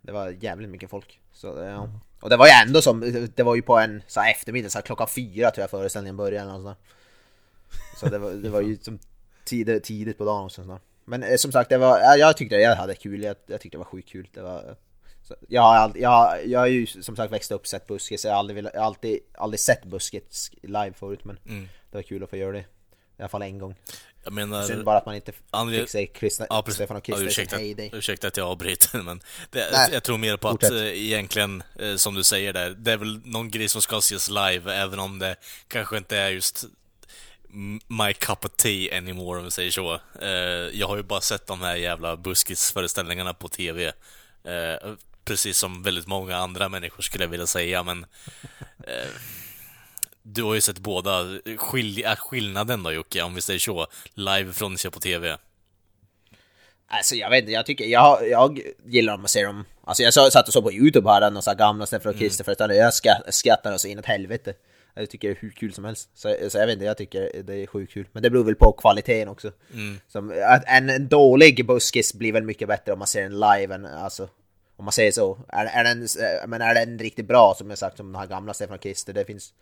Det 0.03 0.13
var 0.13 0.29
jävligt 0.41 0.71
mycket 0.71 0.91
folk. 0.91 1.21
Så 1.33 1.47
ja. 1.47 1.91
Och 2.21 2.31
det 2.31 2.37
var 2.37 2.47
ju 2.47 2.53
ändå 2.53 2.83
som, 2.83 3.29
det 3.37 3.43
var 3.43 3.55
ju 3.55 3.63
på 3.63 3.79
en 3.79 4.03
så 4.07 4.21
här 4.21 4.31
eftermiddag, 4.31 4.71
så 4.71 4.79
här 4.79 4.83
klockan 4.83 5.09
fyra 5.09 5.51
tror 5.51 5.63
jag 5.63 5.71
föreställningen 5.71 6.17
började 6.17 6.41
eller 6.41 6.53
något 6.53 6.63
sånt 6.63 6.79
där. 6.79 7.99
Så 8.01 8.07
det 8.07 8.19
var, 8.19 8.31
det 8.31 8.49
var 8.49 8.61
ju 8.61 8.77
som 8.77 8.99
tidigt, 9.45 9.85
tidigt 9.85 10.19
på 10.19 10.25
dagen 10.25 10.45
och 10.45 10.53
sånt 10.53 10.69
där. 10.69 10.81
Men 11.05 11.23
eh, 11.23 11.37
som 11.37 11.53
sagt, 11.53 11.71
det 11.71 11.79
var, 11.79 11.99
jag, 11.99 12.19
jag 12.19 12.37
tyckte 12.37 12.57
jag 12.57 12.77
hade 12.77 12.95
kul, 12.95 13.23
jag, 13.23 13.37
jag 13.47 13.61
tyckte 13.61 13.77
det 13.77 13.79
var 13.79 13.85
sjukt 13.85 14.09
kul. 14.09 14.29
Det 14.33 14.43
var, 14.43 14.77
jag, 15.49 15.63
har 15.63 15.77
aldrig, 15.77 16.03
jag, 16.03 16.47
jag 16.47 16.61
har 16.61 16.67
ju 16.67 16.87
som 16.87 17.17
sagt 17.17 17.33
växt 17.33 17.51
upp 17.51 17.67
sett 17.67 17.87
Buskis, 17.87 18.25
jag 18.25 18.33
har 18.33 18.39
aldrig, 18.39 18.65
har 18.65 18.71
alltid, 18.73 19.19
aldrig 19.39 19.61
sett 19.61 19.85
Buskis 19.85 20.51
live 20.63 20.93
förut 20.93 21.25
men 21.25 21.39
Mm. 21.49 21.69
det 21.91 21.99
var 21.99 22.03
kul 22.03 22.25
att 22.25 22.31
få 22.31 22.37
göra 22.37 22.53
det. 22.53 22.59
I 23.19 23.23
alla 23.23 23.29
fall 23.29 23.43
en 23.43 23.59
gång. 23.59 23.75
Jag 24.25 24.33
menar... 24.33 24.63
Synd 24.63 24.85
bara 24.85 24.99
att 24.99 25.07
man 25.07 25.15
inte 25.15 25.33
André- 25.51 25.81
fick 25.81 25.89
se 25.91 26.07
Kristna, 26.07 26.47
Ja. 26.51 26.65
Stefan 26.69 26.97
och 26.97 27.09
Ja, 27.09 27.17
Krister 27.17 27.43
ursäkta, 27.43 27.97
ursäkta 27.97 28.29
att 28.29 28.37
jag 28.37 28.49
avbryter, 28.49 28.99
men 29.03 29.21
det, 29.51 29.69
Nej, 29.73 29.89
jag 29.93 30.03
tror 30.05 30.19
mer 30.19 30.37
på 30.37 30.49
att 30.49 30.63
eh, 30.71 30.77
egentligen, 31.05 31.63
eh, 31.79 31.97
som 31.97 32.15
du 32.15 32.25
säger 32.25 32.53
där, 32.53 32.71
det 32.71 32.93
är 32.93 32.97
väl 32.97 33.21
någon 33.25 33.51
grej 33.51 33.69
som 33.69 33.83
ska 33.83 33.99
ses 33.99 34.29
live, 34.31 34.75
även 34.75 34.99
om 34.99 35.19
det 35.19 35.37
kanske 35.69 35.97
inte 35.97 36.17
är 36.17 36.31
just 36.31 36.65
my 37.89 38.13
cup 38.13 38.45
of 38.45 38.51
tea 38.57 38.99
anymore, 38.99 39.39
om 39.39 39.45
vi 39.45 39.51
säger 39.51 39.71
så. 39.71 39.95
Eh, 40.23 40.29
jag 40.73 40.87
har 40.89 40.97
ju 40.97 41.03
bara 41.03 41.21
sett 41.21 41.47
de 41.47 41.61
här 41.61 41.77
jävla 41.77 42.17
buskisföreställningarna 42.17 43.35
på 43.35 43.49
TV. 43.49 43.93
Precis 45.27 45.59
som 45.59 45.83
väldigt 45.83 46.07
många 46.07 46.37
andra 46.37 46.69
människor 46.69 47.03
skulle 47.03 47.25
jag 47.25 47.29
vilja 47.29 47.47
säga, 47.47 47.83
men 47.83 48.07
eh, 48.79 49.11
du 50.23 50.43
har 50.43 50.55
ju 50.55 50.61
sett 50.61 50.79
båda. 50.79 51.25
Skil 51.57 52.05
är 52.05 52.17
skillnaden 52.17 52.83
då 52.83 52.93
Jocke, 52.93 53.23
om 53.23 53.35
vi 53.35 53.41
säger 53.41 53.61
så, 53.61 53.87
live 54.15 54.53
från 54.53 54.79
se 54.79 54.91
på 54.91 55.01
TV? 55.01 55.37
Alltså 56.89 57.15
jag 57.15 57.31
vet 57.31 57.41
inte, 57.41 57.53
jag 57.53 57.67
tycker, 57.67 57.85
jag, 57.85 58.29
jag 58.29 58.61
gillar 58.85 59.15
om 59.15 59.21
man 59.21 59.29
ser 59.29 59.47
dem. 59.47 59.65
Alltså 59.85 60.03
jag 60.03 60.15
satt 60.15 60.47
och 60.47 60.53
såg 60.53 60.65
på 60.65 60.73
youtube 60.73 61.11
här, 61.11 61.31
några 61.31 61.55
gamla 61.55 61.87
Stefan 61.87 62.13
och 62.13 62.19
Krister 62.19 62.45
föreställningar 62.45 62.93
Jag 63.05 63.35
skrattar 63.35 63.79
så 63.79 63.89
inåt 63.89 64.07
helvete. 64.07 64.55
Jag 64.95 65.11
tycker 65.11 65.29
det 65.29 65.35
är 65.35 65.39
hur 65.41 65.51
kul 65.51 65.73
som 65.73 65.85
helst. 65.85 66.11
Så, 66.15 66.37
så 66.49 66.59
jag 66.59 66.67
vet 66.67 66.73
inte, 66.73 66.85
jag 66.85 66.97
tycker 66.97 67.43
det 67.43 67.55
är 67.55 67.67
sjukt 67.67 67.93
kul. 67.93 68.09
Men 68.13 68.23
det 68.23 68.31
beror 68.31 68.45
väl 68.45 68.55
på 68.55 68.73
kvaliteten 68.73 69.29
också. 69.29 69.53
Som, 70.09 70.35
att 70.47 70.65
en, 70.67 70.91
en 70.91 71.09
dålig 71.09 71.67
buskis 71.67 72.15
blir 72.15 72.33
väl 72.33 72.43
mycket 72.43 72.69
bättre 72.69 72.93
om 72.93 72.99
man 72.99 73.09
ser 73.09 73.23
den 73.23 73.41
live 73.41 73.75
än 73.75 73.87
alltså 73.87 74.29
Om 74.77 74.85
man 74.85 74.93
säger 74.93 75.13
så 75.13 75.39
Är, 75.49 75.65
är, 75.67 75.85
den, 75.85 76.03
eh, 76.03 76.49
men 76.49 76.63
är 76.63 76.75
den 76.75 76.99
riktigt 76.99 77.29
bra 77.29 77.55
som 77.59 77.71
jag 77.71 77.79
sagt 77.79 77.97
som 77.97 78.07
den 78.13 78.21
här 78.21 78.27
gamla 78.27 78.55
Stefan 78.55 78.79
Krister 78.79 79.13
Det 79.13 79.25
finns 79.25 79.53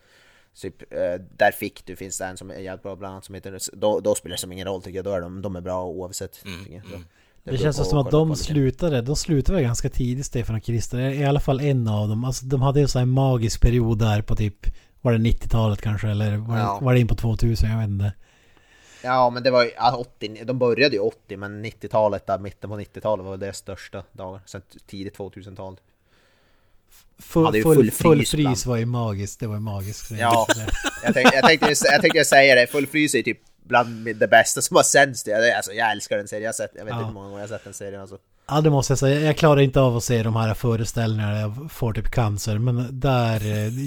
Typ, 0.61 0.93
eh, 0.93 1.21
där 1.37 1.53
fick 1.53 1.87
du 1.87 1.97
finns 1.97 2.19
det 2.19 2.25
en 2.25 2.37
som 2.37 2.51
är 2.51 2.55
jävligt 2.55 2.83
bra 2.83 2.97
bland 2.97 3.13
annat 3.13 3.25
som 3.25 3.35
heter 3.35 3.59
då, 3.73 4.01
då 4.01 4.15
spelar 4.15 4.37
det 4.37 4.41
som 4.41 4.53
ingen 4.53 4.67
roll 4.67 4.83
tycker 4.83 4.99
jag, 4.99 5.05
då 5.05 5.13
är 5.13 5.21
de, 5.21 5.43
de 5.43 5.57
är 5.57 5.61
bra 5.61 5.85
oavsett 5.85 6.33
tycker 6.33 6.75
jag. 6.75 6.83
Så 6.85 6.91
Det 7.45 7.51
beror 7.51 7.57
känns 7.57 7.89
som 7.89 7.99
att 7.99 8.11
de 8.11 8.37
slutade, 8.37 9.03
de 9.03 9.17
slutade 9.17 9.57
väl 9.57 9.65
ganska 9.67 9.89
tidigt 9.89 10.27
Stefan 10.27 10.57
och 10.57 10.63
Krister, 10.63 10.99
i 10.99 11.25
alla 11.25 11.41
fall 11.41 11.61
en 11.61 11.89
av 11.89 12.09
dem. 12.09 12.25
Alltså 12.25 12.47
de 12.47 12.63
hade 12.63 12.81
ju 12.81 12.89
så 12.89 12.99
här 12.99 13.03
en 13.03 13.11
magisk 13.11 13.61
period 13.61 13.99
där 13.99 14.23
på 14.23 14.37
typ, 14.37 14.67
var 15.01 15.13
det 15.13 15.19
90-talet 15.19 15.83
kanske 15.83 16.09
eller 16.09 16.37
var, 16.37 16.59
Ja. 16.59 16.77
det, 16.79 16.85
var 16.85 16.95
det 16.95 17.01
in 17.01 17.09
på 17.09 17.15
2000? 17.15 17.71
Jag 17.71 17.79
vet 17.79 17.89
inte. 17.89 18.13
Ja 19.05 19.31
men 19.31 19.43
det 19.43 19.51
var 19.51 19.65
ju 19.65 19.71
ja, 19.77 19.97
80, 19.97 20.45
de 20.45 20.59
började 20.59 20.97
ju 20.97 21.01
80 21.03 21.37
men 21.37 21.65
90-talet 21.65 22.27
där, 22.27 22.39
mitten 22.39 22.71
på 22.71 22.77
90-talet 22.81 23.27
var 23.27 23.37
deras 23.37 23.57
största 23.57 24.05
dagar. 24.13 24.41
Sen 24.47 24.63
tidigt 24.87 25.17
2000-tal. 25.19 25.77
Full, 27.19 27.53
full, 27.53 27.63
full 27.63 27.91
full, 27.91 28.17
frys 28.19 28.31
frys 28.31 28.35
ibland. 28.35 28.67
var 28.67 28.77
ju 28.77 28.87
magiskt, 28.87 29.41
det 29.41 29.47
var 29.47 29.55
ju 29.55 29.61
magiskt. 29.61 30.11
Ja. 30.11 30.47
Jag 31.05 31.15
tänkte, 31.15 31.37
jag 31.37 31.45
tänkte, 31.47 31.75
jag 31.85 32.01
tänkte 32.01 32.25
säga 32.25 32.55
det, 32.55 32.67
Full 32.67 32.87
Frys 32.87 33.15
är 33.15 33.23
typ 33.23 33.39
bland 33.65 34.17
det 34.17 34.29
bästa 34.29 34.63
som 34.63 34.77
har 34.77 34.83
sänds. 34.83 35.27
Jag, 35.27 35.51
alltså, 35.51 35.73
jag 35.73 35.93
älskar 35.93 36.17
den 36.17 36.29
serien, 36.29 36.45
jag, 36.47 36.55
sett, 36.55 36.71
jag 36.75 36.85
vet 36.85 36.91
Ja. 36.93 36.97
inte 36.99 37.07
hur 37.07 37.13
många 37.15 37.27
gånger 37.29 37.41
jag 37.41 37.49
har 37.49 37.57
sett 37.57 37.65
den 37.65 37.75
serien 37.75 38.01
alltså. 38.01 38.19
Ja 38.49 38.61
det 38.61 38.71
måste 38.71 38.91
jag 38.91 38.99
säga, 38.99 39.21
jag 39.21 39.37
klarar 39.37 39.61
inte 39.61 39.81
av 39.81 39.97
att 39.97 40.05
se 40.05 40.23
de 40.23 40.37
här 40.37 40.55
föreställningarna 40.55 41.41
jag 41.41 41.73
får 41.73 41.93
typ 41.93 42.11
cancer. 42.11 42.59
Men 42.59 43.01
där, 43.01 43.35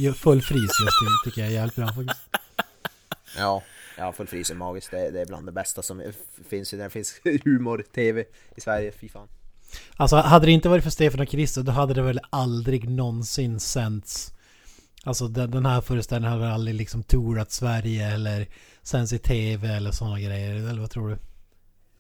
eh, 0.08 0.14
full 0.14 0.42
frys 0.42 0.62
just 0.62 0.78
det 0.80 1.30
tycker 1.30 1.42
jag 1.42 1.50
är 1.50 1.54
jävligt 1.54 1.76
bra 1.76 1.88
faktiskt. 1.88 2.22
Ja, 3.38 3.64
ja 3.98 4.14
Full 4.14 4.28
Frys 4.28 4.50
är 4.50 4.56
magiskt, 4.56 4.92
det, 4.92 5.12
det 5.12 5.22
är 5.22 5.26
bland 5.26 5.46
det 5.46 5.52
bästa 5.52 5.82
som 5.82 6.04
finns. 6.50 6.70
Det 6.70 6.90
finns 6.90 7.22
humor-tv 7.44 8.26
i 8.56 8.62
Sverige, 8.62 8.92
fy 8.92 9.10
fan. 9.10 9.28
Alltså 9.96 10.16
hade 10.16 10.46
det 10.46 10.52
inte 10.52 10.70
varit 10.70 10.84
för 10.84 10.92
Stefan 10.92 11.20
och 11.20 11.28
Krister 11.28 11.64
då 11.64 11.72
hade 11.72 11.94
det 11.94 12.02
väl 12.02 12.20
aldrig 12.30 12.90
någonsin 12.90 13.60
sänts 13.60 14.34
Alltså 15.08 15.28
den, 15.28 15.52
den 15.52 15.66
här 15.66 15.82
föreställningen 15.82 16.32
hade 16.32 16.44
väl 16.44 16.54
aldrig 16.54 16.76
liksom 16.76 17.04
tourat 17.04 17.52
Sverige 17.52 18.08
eller 18.14 18.48
sänds 18.84 19.14
i 19.14 19.20
TV 19.20 19.68
eller 19.68 19.92
sådana 19.92 20.20
grejer, 20.20 20.56
eller 20.56 20.82
vad 20.82 20.90
tror 20.92 21.10
du? 21.10 21.18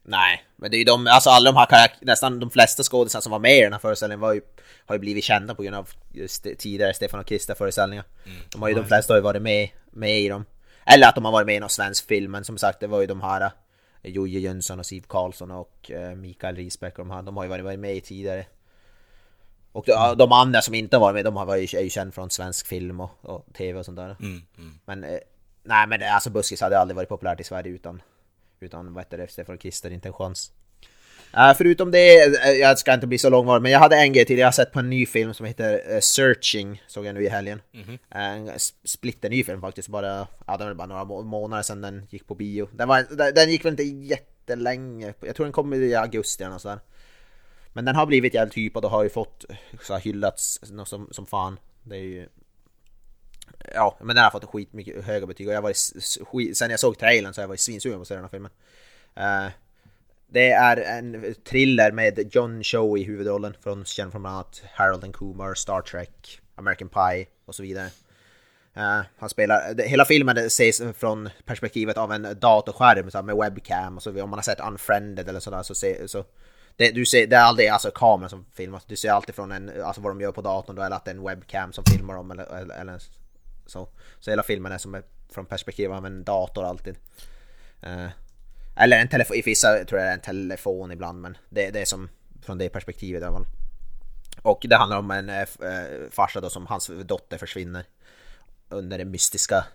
Nej, 0.04 0.44
men 0.56 0.72
det 0.72 0.78
är 0.78 0.80
ju 0.80 0.84
de, 0.84 1.08
alltså 1.08 1.30
alla 1.30 1.52
de 1.52 1.58
här 1.58 1.66
karak- 1.66 1.98
nästan 2.02 2.40
de 2.40 2.50
flesta 2.50 2.84
skådisarna 2.84 3.22
som 3.22 3.32
var 3.32 3.40
med 3.40 3.58
i 3.58 3.62
den 3.62 3.74
här 3.74 3.80
föreställningen 3.80 4.20
var 4.20 4.34
ju, 4.34 4.42
har 4.86 4.96
ju 4.96 5.00
blivit 5.00 5.24
kända 5.24 5.56
på 5.56 5.64
grund 5.64 5.76
av 5.76 5.90
tidigare 6.58 6.94
Stefan 6.94 7.20
och 7.20 7.26
Krister 7.26 7.56
föreställningar. 7.56 8.06
De 8.52 8.62
har 8.62 8.70
ju, 8.70 8.76
de 8.76 8.86
flesta 8.86 9.14
har 9.14 9.18
ju 9.18 9.24
varit 9.24 9.42
med, 9.42 9.70
med 9.92 10.22
i 10.22 10.30
dem. 10.30 10.46
Eller 10.94 11.08
att 11.08 11.16
de 11.16 11.26
har 11.26 11.32
varit 11.32 11.46
med 11.46 11.56
i 11.56 11.60
någon 11.60 11.70
svensk 11.70 12.08
film, 12.08 12.32
men 12.32 12.44
som 12.44 12.58
sagt 12.58 12.80
det 12.80 12.88
var 12.88 13.02
ju 13.02 13.08
de 13.08 13.22
här 13.22 13.42
eh, 13.42 14.12
Jojje 14.12 14.40
Jönsson 14.40 14.80
och 14.80 14.86
Siv 14.86 15.02
Karlsson 15.02 15.52
och 15.52 15.92
eh, 15.92 16.16
Mikael 16.16 16.56
Risbäck 16.56 17.00
och 17.00 17.06
de 17.06 17.12
här, 17.12 17.22
de 17.22 17.38
har 17.38 17.44
ju 17.44 17.50
varit, 17.50 17.66
varit 17.66 17.80
med 17.80 17.96
i 17.96 18.02
tidigare. 18.02 18.46
Och 19.72 19.86
de, 19.86 20.18
de 20.18 20.32
andra 20.32 20.62
som 20.62 20.74
inte 20.74 20.98
har 20.98 21.02
varit 21.02 21.14
med, 21.14 21.26
de 21.26 21.36
har 21.36 21.46
varit, 21.46 21.74
är 21.74 21.82
ju 21.82 21.90
kända 21.90 22.12
från 22.12 22.30
svensk 22.30 22.68
film 22.68 23.00
och, 23.00 23.12
och 23.22 23.46
TV 23.54 23.80
och 23.80 23.86
sånt 23.86 23.98
där. 23.98 24.16
Mm, 24.20 24.42
mm. 24.58 24.80
Men 24.86 25.04
eh, 25.04 25.20
nej 25.64 25.88
men 25.88 26.04
alltså 26.04 26.30
Buskis 26.30 26.62
hade 26.62 26.80
aldrig 26.80 26.96
varit 26.96 27.10
populärt 27.10 27.40
i 27.40 27.44
Sverige 27.44 27.72
utan 27.72 28.02
Utan 28.60 28.94
vad 28.94 29.04
heter 29.04 29.18
det, 29.18 29.28
Stefan 29.28 29.58
Krister, 29.58 29.92
inte 29.92 30.10
en 30.10 30.14
chans 30.14 30.52
Eh, 31.34 31.54
Förutom 31.58 31.92
det, 31.92 32.20
eh, 32.46 32.52
jag 32.52 32.80
ska 32.80 32.94
inte 32.94 33.08
bli 33.08 33.18
så 33.18 33.30
långvarig 33.30 33.62
men 33.62 33.72
jag 33.72 33.80
hade 33.80 33.96
en 33.98 34.14
grej 34.14 34.26
till, 34.26 34.38
jag 34.40 34.48
har 34.48 34.52
sett 34.52 34.72
på 34.72 34.80
en 34.80 34.90
ny 34.90 35.06
film 35.06 35.34
som 35.34 35.46
heter 35.46 35.94
eh, 35.94 36.00
Searching 36.00 36.84
Såg 36.88 37.06
jag 37.06 37.16
nu 37.16 37.24
i 37.24 37.30
helgen. 37.30 37.62
Eh, 38.12 38.22
En 38.32 38.50
s- 38.50 38.74
splitterny 38.84 39.44
film 39.44 39.62
faktiskt, 39.62 39.88
bara, 39.88 40.28
ja 40.48 40.58
det 40.58 40.66
var 40.66 40.74
bara 40.74 40.88
några 40.88 41.04
må- 41.06 41.22
månader 41.22 41.64
sedan 41.64 41.82
den 41.82 42.08
gick 42.10 42.28
på 42.28 42.36
bio. 42.36 42.70
Den, 42.74 42.88
var, 42.88 43.06
den, 43.18 43.34
den 43.34 43.50
gick 43.52 43.66
väl 43.66 43.72
inte 43.74 43.84
jättelänge, 43.84 45.14
jag 45.22 45.36
tror 45.36 45.46
den 45.46 45.54
kom 45.54 45.74
i 45.74 45.96
augusti 45.96 46.44
eller 46.44 46.58
sådär. 46.58 46.80
Men 47.74 47.86
den 47.86 47.96
har 47.96 48.06
blivit 48.06 48.34
jävligt 48.34 48.58
hypad 48.58 48.86
och 48.86 48.92
har 48.92 49.04
ju 49.04 49.10
fått 49.10 49.46
så 49.82 49.94
här, 49.94 50.02
hyllats 50.02 50.60
som, 50.86 51.08
som 51.12 51.26
fan. 51.26 51.60
Det 51.84 51.96
är 51.96 52.02
ju 52.02 52.28
Ja, 53.74 53.98
men 54.02 54.16
den 54.16 54.24
har 54.24 54.32
fått 54.32 54.46
skitmycket 54.46 55.06
höga 55.06 55.26
betyg 55.26 55.48
och 55.48 55.54
jag 55.54 55.62
var 55.62 55.74
skit, 56.26 56.58
sen 56.58 56.72
jag 56.72 56.80
såg 56.80 56.98
trailern 56.98 57.34
så 57.34 57.40
har 57.42 57.44
jag 57.44 57.48
varit 57.48 57.60
svinsugen 57.60 57.98
på 57.98 58.02
att 58.02 58.08
se 58.08 58.14
den 58.16 58.24
här 58.24 58.30
filmen. 58.30 58.52
Eh, 59.16 59.52
det 60.28 60.52
är 60.52 60.78
en 60.78 61.36
thriller 61.50 61.92
med 61.92 62.36
John 62.36 62.64
Cho 62.64 62.98
i 62.98 63.04
huvudrollen, 63.04 63.54
från, 63.64 63.86
känd 63.86 64.12
från 64.12 64.22
bland 64.22 64.36
annat 64.36 64.62
Harold 64.74 65.04
and 65.04 65.16
Kumar, 65.16 65.54
Star 65.54 65.82
Trek, 65.82 66.42
American 66.56 66.90
Pie 66.90 67.26
och 67.46 67.56
så 67.56 67.64
vidare. 67.64 67.90
Uh, 68.78 69.02
han 69.18 69.30
spelar, 69.30 69.74
det, 69.74 69.84
hela 69.84 70.06
filmen 70.06 70.38
ses 70.38 70.82
från 70.98 71.30
perspektivet 71.46 71.98
av 71.98 72.12
en 72.12 72.28
datorskärm 72.40 73.12
så 73.12 73.18
här, 73.18 73.24
med 73.24 73.36
webcam 73.36 73.98
och 73.98 74.04
så 74.04 74.24
om 74.24 74.30
man 74.30 74.38
har 74.38 74.42
sett 74.42 74.60
Unfriended 74.60 75.30
eller 75.30 75.40
sådär 75.40 75.64
så, 75.64 75.76
se, 75.76 76.08
så 76.08 76.26
det, 76.76 76.92
du 76.92 77.06
ser, 77.06 77.28
det 77.28 77.36
är 77.36 77.42
aldrig 77.42 77.68
alltså 77.68 77.92
kameran 77.92 78.30
som 78.30 78.46
filmas, 78.54 78.86
du 78.86 78.96
ser 78.96 79.12
alltid 79.12 79.36
från 79.36 79.52
en, 79.52 79.72
alltså 79.84 80.02
vad 80.02 80.12
de 80.12 80.22
gör 80.22 80.32
på 80.32 80.42
datorn 80.42 80.76
då, 80.76 80.82
eller 80.82 80.96
att 80.96 81.06
det 81.06 81.12
är 81.12 81.16
en 81.16 81.24
webcam 81.24 81.74
som 81.74 81.84
filmar 81.84 82.14
dem 82.14 82.32
eller, 82.32 82.56
eller, 82.56 82.76
eller 82.76 83.00
så. 83.66 83.90
Så 84.20 84.32
hela 84.32 84.44
filmen 84.44 84.72
är 84.72 84.78
som 84.78 84.96
är 84.96 85.04
från 85.30 85.46
perspektivet 85.46 85.98
av 85.98 86.06
en 86.06 86.24
dator 86.24 86.66
alltid. 86.66 86.96
Uh, 87.88 88.08
eller 88.78 88.98
en 88.98 89.08
telefon, 89.08 89.38
i 89.38 89.42
vissa 89.42 89.86
tror 89.86 90.00
jag 90.00 90.08
det 90.08 90.12
är 90.12 90.14
en 90.14 90.20
telefon 90.20 90.92
ibland 90.92 91.22
men 91.22 91.38
det, 91.50 91.72
det 91.72 91.82
är 91.82 91.86
som 91.86 92.10
från 92.42 92.58
det 92.58 92.70
perspektivet 92.70 93.22
i 93.22 93.26
alla 93.26 93.38
fall. 93.38 93.48
Och 94.42 94.66
det 94.70 94.76
handlar 94.76 94.98
om 94.98 95.12
en 95.12 95.30
eh, 95.30 95.42
eh 95.42 96.10
farsa 96.12 96.42
då 96.42 96.50
som 96.50 96.66
hans 96.68 96.92
dotter 97.06 97.38
försvinner 97.38 97.86
under 98.70 99.06
mystiska 99.06 99.66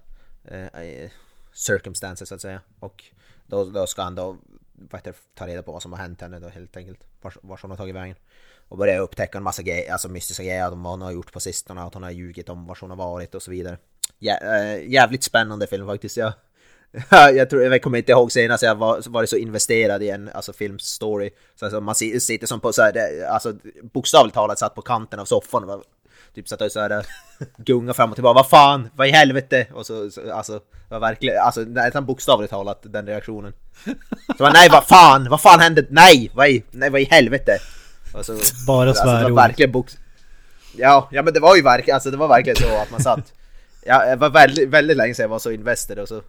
eh, 0.45 1.11
circumstances 1.53 2.29
så 2.29 2.35
att 2.35 2.41
säga. 2.41 2.61
Och 2.81 3.05
då, 3.47 3.65
då 3.65 3.87
ska 3.87 4.03
han 4.03 4.15
då 4.15 4.37
heter, 4.93 5.15
ta 5.35 5.47
reda 5.47 5.63
på 5.63 5.73
vad 5.73 5.83
som 5.83 5.93
har 5.93 5.99
hänt 5.99 6.21
henne 6.21 6.39
då 6.39 6.49
helt 6.49 6.77
enkelt. 6.77 7.01
Vart 7.21 7.37
var 7.43 7.59
hon 7.63 7.71
har 7.71 7.79
tagit 7.79 7.95
vägen. 7.95 8.17
Och 8.69 8.79
börja 8.79 8.99
upptäcka 8.99 9.39
en 9.39 9.45
massa 9.45 9.63
grejer, 9.63 9.93
alltså 9.93 10.09
mystiska 10.09 10.43
grejer 10.43 10.73
om 10.73 10.83
vad 10.83 10.93
hon 10.93 11.03
har 11.03 11.13
gjort 11.13 11.33
på 11.33 11.41
sistone, 11.41 11.83
att 11.83 11.95
hon 11.95 12.03
har 12.03 12.11
ljugit 12.11 12.49
om 12.49 12.67
var 12.67 12.79
hon 12.81 12.91
har 12.91 12.97
varit 12.97 13.35
och 13.35 13.43
så 13.43 13.51
vidare. 13.51 13.79
Jä, 14.19 14.39
äh, 14.39 14.73
eh, 14.73 14.91
jävligt 14.91 15.25
spännande 15.25 15.67
film 15.67 15.87
faktiskt. 15.87 16.17
Jag, 16.17 16.33
jag, 17.11 17.51
tror, 17.51 17.63
jag 17.63 17.83
kommer 17.83 17.99
inte 17.99 18.13
ihåg 18.13 18.33
senast 18.33 18.63
jag 18.63 18.75
var, 18.75 19.03
varit 19.11 19.31
så 19.31 19.37
investerad 19.37 20.03
i 20.03 20.11
en 20.11 20.31
alltså, 20.35 20.53
filmstory. 20.53 21.31
Så, 21.57 21.65
alltså, 21.65 21.81
man 21.81 21.95
si- 21.95 22.21
sitter 22.21 22.47
som 22.47 22.61
på 22.61 22.73
så 22.73 22.83
här, 22.83 22.93
det, 22.93 23.29
alltså 23.29 23.55
bokstavligt 23.83 24.35
talat 24.35 24.59
satt 24.59 24.75
på 24.75 24.83
kanten 24.83 25.21
av 25.21 25.25
soffan 25.25 25.63
och 25.63 25.69
var, 25.69 25.83
typ 26.35 26.49
satt 26.49 26.61
och 26.61 26.73
så 26.73 26.81
här 26.81 27.07
gunga 27.57 27.95
fram 27.95 28.11
och 28.11 28.17
tillbaka. 28.17 28.35
Vad 28.35 28.49
fan, 28.49 28.89
vad 28.97 29.09
i 29.09 29.11
helvete? 29.11 29.67
Och 29.75 29.87
så, 29.87 30.11
så 30.11 30.33
alltså, 30.33 30.61
var 30.89 31.01
verkligen, 31.01 31.39
alltså 31.43 31.61
nästan 31.61 32.07
bokstavligt 32.07 32.51
talat 32.51 32.81
den 32.83 33.07
reaktionen. 33.07 33.53
Så 34.37 34.43
man, 34.43 34.53
nej 34.55 34.69
vad 34.71 34.85
fan, 34.85 35.29
vad 35.31 35.41
fan 35.41 35.61
hände? 35.61 35.87
Nej, 35.91 36.31
vad 36.35 36.49
i, 36.49 36.65
nej, 36.71 36.91
vad 36.91 37.01
i 37.01 37.05
helvete? 37.05 37.59
Och 38.15 38.27
så, 38.27 38.39
Bara 38.67 38.89
alltså, 38.89 39.05
svärord. 39.05 39.33
verkligen 39.33 39.73
bok... 39.73 39.87
Ja, 40.77 41.09
ja 41.13 41.23
men 41.23 41.35
det 41.35 41.41
var 41.41 41.57
ju 41.57 41.63
verkligen, 41.63 41.95
alltså 41.95 42.11
det 42.11 42.17
var 42.17 42.29
verkligen 42.29 42.57
så 42.57 42.77
att 42.83 42.91
man 42.91 43.03
satt 43.03 43.33
Ja, 43.85 44.07
det 44.07 44.17
var 44.17 44.31
väldigt, 44.31 44.69
väldigt 44.69 44.97
länge 44.97 45.15
sedan 45.15 45.23
jag 45.23 45.29
var 45.29 45.39
så 45.39 45.51
invested 45.51 45.99
och 45.99 46.09
så 46.09 46.23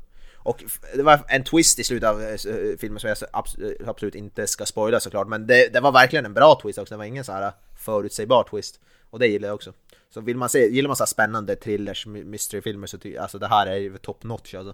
och 0.43 0.63
det 0.95 1.03
var 1.03 1.19
en 1.27 1.43
twist 1.43 1.79
i 1.79 1.83
slutet 1.83 2.09
av 2.09 2.21
eh, 2.21 2.27
eh, 2.31 2.77
filmen 2.79 2.99
som 2.99 3.09
jag 3.09 3.17
eh, 3.31 3.89
absolut 3.89 4.15
inte 4.15 4.47
ska 4.47 4.65
spoila 4.65 4.99
såklart 4.99 5.27
Men 5.27 5.47
det, 5.47 5.73
det 5.73 5.79
var 5.79 5.91
verkligen 5.91 6.25
en 6.25 6.33
bra 6.33 6.59
twist 6.61 6.79
också, 6.79 6.93
det 6.93 6.97
var 6.97 7.05
ingen 7.05 7.23
så 7.23 7.31
här 7.31 7.51
förutsägbar 7.79 8.43
twist 8.43 8.79
Och 9.09 9.19
det 9.19 9.27
gillar 9.27 9.47
jag 9.47 9.55
också 9.55 9.73
Så 10.09 10.21
vill 10.21 10.37
man 10.37 10.49
se, 10.49 10.67
gillar 10.67 10.87
man 10.87 10.95
så 10.95 11.03
här 11.03 11.07
spännande 11.07 11.55
thrillers, 11.55 12.05
mysteryfilmer 12.05 12.87
så 12.87 12.97
tycker 12.97 13.19
alltså 13.19 13.39
det 13.39 13.47
här 13.47 13.67
är 13.67 13.75
ju 13.75 13.97
top 13.97 14.23
notch 14.23 14.53
alltså. 14.55 14.73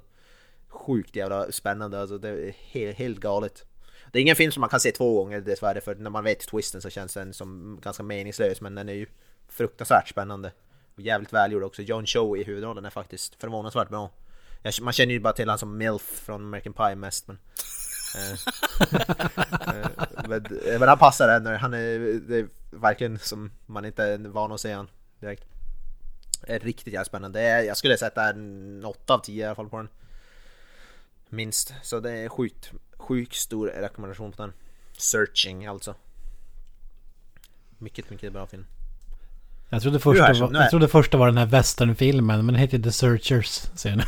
Sjukt 0.70 1.15
jävla 1.15 1.51
spännande 1.51 2.01
alltså, 2.01 2.17
det 2.17 2.30
är 2.30 2.53
helt, 2.57 2.97
helt 2.97 3.20
galet. 3.20 3.65
Det 4.11 4.20
är 4.20 4.22
ingen 4.22 4.36
film 4.36 4.51
som 4.51 4.61
man 4.61 4.70
kan 4.70 4.80
se 4.80 4.91
två 4.91 5.24
gånger 5.24 5.41
dessvärre 5.41 5.82
för 5.82 5.95
när 5.95 6.09
man 6.09 6.24
vet 6.24 6.39
twisten 6.39 6.82
så 6.82 6.89
känns 6.89 7.13
den 7.13 7.34
som 7.34 7.80
ganska 7.84 8.03
meningslös 8.03 8.61
men 8.61 8.76
den 8.76 8.89
är 8.89 8.93
ju 8.93 9.05
fruktansvärt 9.47 10.09
spännande. 10.09 10.51
Och 10.95 11.01
jävligt 11.01 11.34
välgjord 11.34 11.63
också. 11.63 11.82
John 11.82 12.05
Cho 12.05 12.38
i 12.38 12.43
huvudrollen 12.43 12.86
är 12.86 12.89
faktiskt 12.89 13.36
förvånansvärt 13.36 13.89
bra. 13.89 14.09
Man 14.82 14.93
känner 14.93 15.14
ju 15.14 15.20
bara 15.20 15.34
till 15.34 15.49
han 15.49 15.57
som 15.57 15.78
Milf 15.78 16.01
från 16.01 16.41
American 16.41 16.74
Pie 16.74 16.95
mest 16.95 17.28
men... 17.28 17.38
eh, 18.16 18.32
eh, 19.76 19.89
men, 20.28 20.47
men 20.80 20.89
han 20.89 20.97
passar 20.97 21.30
ändå. 21.30 21.55
Han 21.55 21.74
är, 21.74 21.99
det 22.28 22.38
är 22.38 22.47
verkligen 22.72 23.20
som 23.20 23.51
man 23.66 23.86
inte 23.86 24.03
är 24.03 24.18
van 24.18 24.51
att 24.51 24.62
se 24.62 24.74
han 24.74 24.88
direkt. 25.20 25.43
Är 26.43 26.60
riktigt 26.60 26.93
jävla 26.93 27.05
spännande. 27.05 27.41
Är, 27.41 27.64
jag 27.64 27.78
skulle 27.78 27.97
sätta 27.97 28.30
en 28.30 28.86
8 28.86 29.14
av 29.14 29.20
10 29.20 29.43
i 29.43 29.47
alla 29.47 29.55
fall 29.55 29.70
på 29.70 29.78
den. 29.78 29.89
Minst. 31.30 31.74
Så 31.84 31.99
det 31.99 32.12
är 32.12 32.30
sjukt, 32.30 32.72
sjukt 32.97 33.36
stor 33.36 33.68
rekommendation 33.68 34.32
på 34.32 34.41
den. 34.41 34.53
Searching 34.97 35.66
alltså. 35.66 35.95
Mycket, 37.78 38.10
mycket 38.10 38.34
bra 38.34 38.47
film. 38.47 38.66
Jag 39.70 39.82
trodde 39.82 39.99
första, 39.99 40.34
var, 40.34 40.53
jag 40.53 40.70
trodde 40.70 40.88
första 40.88 41.18
var 41.18 41.28
den 41.28 41.38
här 41.38 41.45
westernfilmen, 41.45 42.45
men 42.45 42.53
den 42.53 42.55
heter 42.55 42.80
The 42.80 42.91
Searchers, 42.91 43.86
ni. 43.86 44.03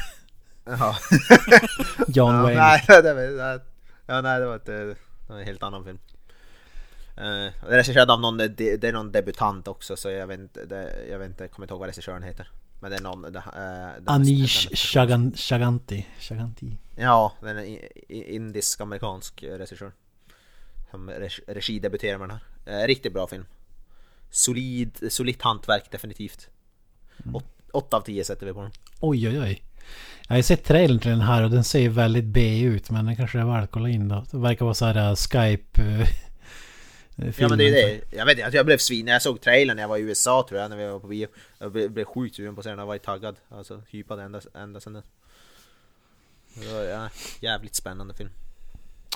Jaha. 0.79 0.95
John 2.07 2.35
ja, 2.35 2.41
Wayne. 2.43 2.59
nej, 2.61 2.81
det 2.87 3.13
var, 3.13 3.21
det- 3.21 3.61
ja, 4.05 4.21
nej, 4.21 4.39
det 4.39 4.45
var, 4.45 4.55
eh, 4.55 4.59
det 4.65 4.95
var 5.27 5.39
en 5.39 5.45
helt 5.45 5.63
annan 5.63 5.83
film. 5.83 5.99
Uh, 7.17 7.25
är 7.27 7.51
regisserad 7.67 8.11
av 8.11 8.21
någon, 8.21 8.37
det, 8.37 8.83
är 8.83 8.93
någon 8.93 9.11
debutant 9.11 9.67
också 9.67 9.95
så 9.95 10.09
jag 10.09 10.27
vet 10.27 10.39
inte, 10.39 10.65
det, 10.65 11.05
jag 11.09 11.19
vet 11.19 11.27
inte, 11.29 11.47
kommer 11.47 11.65
inte 11.65 11.73
ihåg 11.73 11.79
vad 11.79 11.89
regissören 11.89 12.23
heter. 12.23 12.49
Men 12.79 12.91
det 12.91 12.97
är 12.97 13.01
någon... 13.01 13.21
Det, 13.21 13.39
uh, 13.39 14.13
Anish 14.15 14.69
Shagan, 14.75 15.33
Shaganti. 15.35 16.07
Shaganti. 16.19 16.77
Ja, 16.95 17.33
den 17.41 17.57
är 17.57 17.89
indisk-amerikansk 18.11 19.43
regissör. 19.43 19.91
Som 20.91 21.09
reg- 21.09 21.43
regidebuterar 21.47 22.17
med 22.17 22.29
den 22.29 22.39
här. 22.65 22.83
Eh, 22.83 22.87
riktigt 22.87 23.13
bra 23.13 23.27
film. 23.27 23.45
Solid, 24.29 24.97
solitt 25.13 25.41
hantverk 25.41 25.91
definitivt. 25.91 26.49
Åt, 27.33 27.45
åtta 27.71 27.97
av 27.97 28.01
tio 28.01 28.23
sätter 28.23 28.45
vi 28.45 28.53
på 28.53 28.61
den. 28.61 28.71
Oj, 28.99 29.27
oj, 29.29 29.39
oj. 29.41 29.63
Jag 30.27 30.35
har 30.35 30.41
sett 30.41 30.63
trailern 30.63 30.99
till 30.99 31.11
den 31.11 31.21
här 31.21 31.43
och 31.43 31.49
den 31.49 31.63
ser 31.63 31.79
ju 31.79 31.89
väldigt 31.89 32.25
B 32.25 32.61
ut, 32.61 32.89
men 32.89 33.05
den 33.05 33.15
kanske 33.15 33.39
är 33.39 33.45
värd 33.45 33.63
att 33.63 33.71
kolla 33.71 33.89
in 33.89 34.07
då. 34.07 34.25
Det 34.31 34.37
verkar 34.37 34.65
vara 34.65 34.73
så 34.73 34.85
här 34.85 35.09
uh, 35.09 35.15
Skype... 35.15 35.81
Uh, 35.81 36.07
Ja 37.37 37.47
men 37.47 37.57
det 37.57 37.67
är 37.67 37.71
det. 37.71 38.01
Jag 38.17 38.25
vet 38.25 38.39
inte, 38.39 38.57
jag 38.57 38.65
blev 38.65 38.77
svin 38.77 39.05
när 39.05 39.13
jag 39.13 39.21
såg 39.21 39.41
trailern 39.41 39.75
när 39.75 39.83
jag 39.83 39.87
var 39.87 39.97
i 39.97 40.01
USA 40.01 40.45
tror 40.49 40.61
jag, 40.61 40.69
när 40.69 40.77
vi 40.77 40.87
var 40.87 40.99
på 40.99 41.07
bio. 41.07 41.27
Jag 41.59 41.71
blev, 41.71 42.05
sjukt 42.05 42.35
sugen 42.35 42.55
på 42.55 42.59
att 42.59 42.63
se 42.63 42.69
den, 42.69 42.79
jag 42.79 42.85
var 42.85 42.97
taggad. 42.97 43.35
Alltså 43.49 43.81
hypad 43.89 44.19
ända, 44.19 44.41
ända 44.55 44.79
sen 44.79 44.93
dess. 44.93 45.05
Det 46.53 46.73
var 46.73 46.83
ja, 46.83 47.09
jävligt 47.39 47.75
spännande 47.75 48.13
film. 48.13 48.29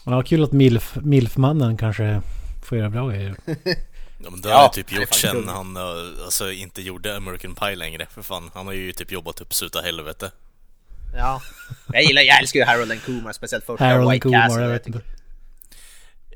Ja, 0.05 0.23
kul 0.23 0.43
att 0.43 0.51
Milf, 0.51 0.95
Milfmannen 0.95 1.77
kanske 1.77 2.21
får 2.65 2.77
göra 2.77 2.89
bra 2.89 3.09
grejer. 3.09 3.35
Ja 4.23 4.31
men 4.31 4.41
det 4.41 4.49
Ja, 4.49 4.55
har 4.55 4.61
han 4.61 4.71
typ 4.71 4.91
gjort 4.91 5.13
sen 5.13 5.47
han 5.47 5.77
eh, 5.77 5.83
alltså, 6.25 6.51
inte 6.51 6.81
gjorde 6.81 7.17
American 7.17 7.55
Pie 7.55 7.75
längre, 7.75 8.05
för 8.09 8.21
fan. 8.21 8.51
Han 8.53 8.65
har 8.65 8.73
ju 8.73 8.91
typ 8.91 9.11
jobbat 9.11 9.41
upp 9.41 9.53
så 9.53 9.65
utav 9.65 9.83
helvete. 9.83 10.31
Ja. 11.15 11.41
Jag 11.93 12.03
gillar, 12.03 12.21
jag 12.21 12.39
älskar 12.39 12.59
ju 12.59 12.65
Harold 12.65 12.91
and 12.91 13.03
Kumar, 13.03 13.33
speciellt 13.33 13.65
första 13.65 13.85
Harold 13.85 14.11
White 14.11 14.21
Kumar, 14.21 14.41
Castle. 14.41 14.61
jag 14.61 14.69
vet 14.69 14.87
inte. 14.87 15.01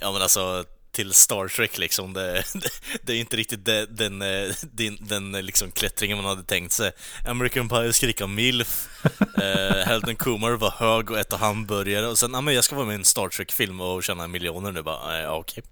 Ja 0.02 0.12
men 0.12 0.22
alltså, 0.22 0.64
till 0.92 1.14
Star 1.14 1.48
Trek 1.48 1.78
liksom, 1.78 2.14
det, 2.14 2.34
det, 2.54 2.70
det 3.02 3.14
är 3.14 3.20
inte 3.20 3.38
riktigt 3.38 3.66
det, 3.66 3.86
den, 3.86 4.22
eh, 4.22 4.50
den, 4.62 4.98
den 5.02 5.36
eh, 5.36 5.42
liksom 5.42 5.72
klättringen 5.72 6.18
man 6.18 6.26
hade 6.26 6.44
tänkt 6.44 6.72
sig. 6.72 6.92
American 7.28 7.70
Pie 7.70 7.94
skrika 7.94 8.28
milf, 8.28 8.88
eh, 9.38 9.86
Helden 9.86 10.16
Kumar 10.16 10.52
var 10.52 10.72
hög 10.72 11.12
och 11.12 11.20
äta 11.20 11.38
hamburgare 11.38 12.08
och 12.08 12.18
sen, 12.18 12.32
ja 12.34 12.42
men 12.42 12.54
jag 12.54 12.64
ska 12.64 12.76
vara 12.76 12.86
med 12.86 12.94
i 12.94 12.96
en 12.96 13.06
Star 13.06 13.30
Trek-film 13.30 13.82
och 13.82 14.04
tjäna 14.04 14.28
miljoner 14.28 14.72
nu 14.72 14.82
bara, 14.82 15.18
eh, 15.18 15.24
ja 15.24 15.32
okej. 15.32 15.64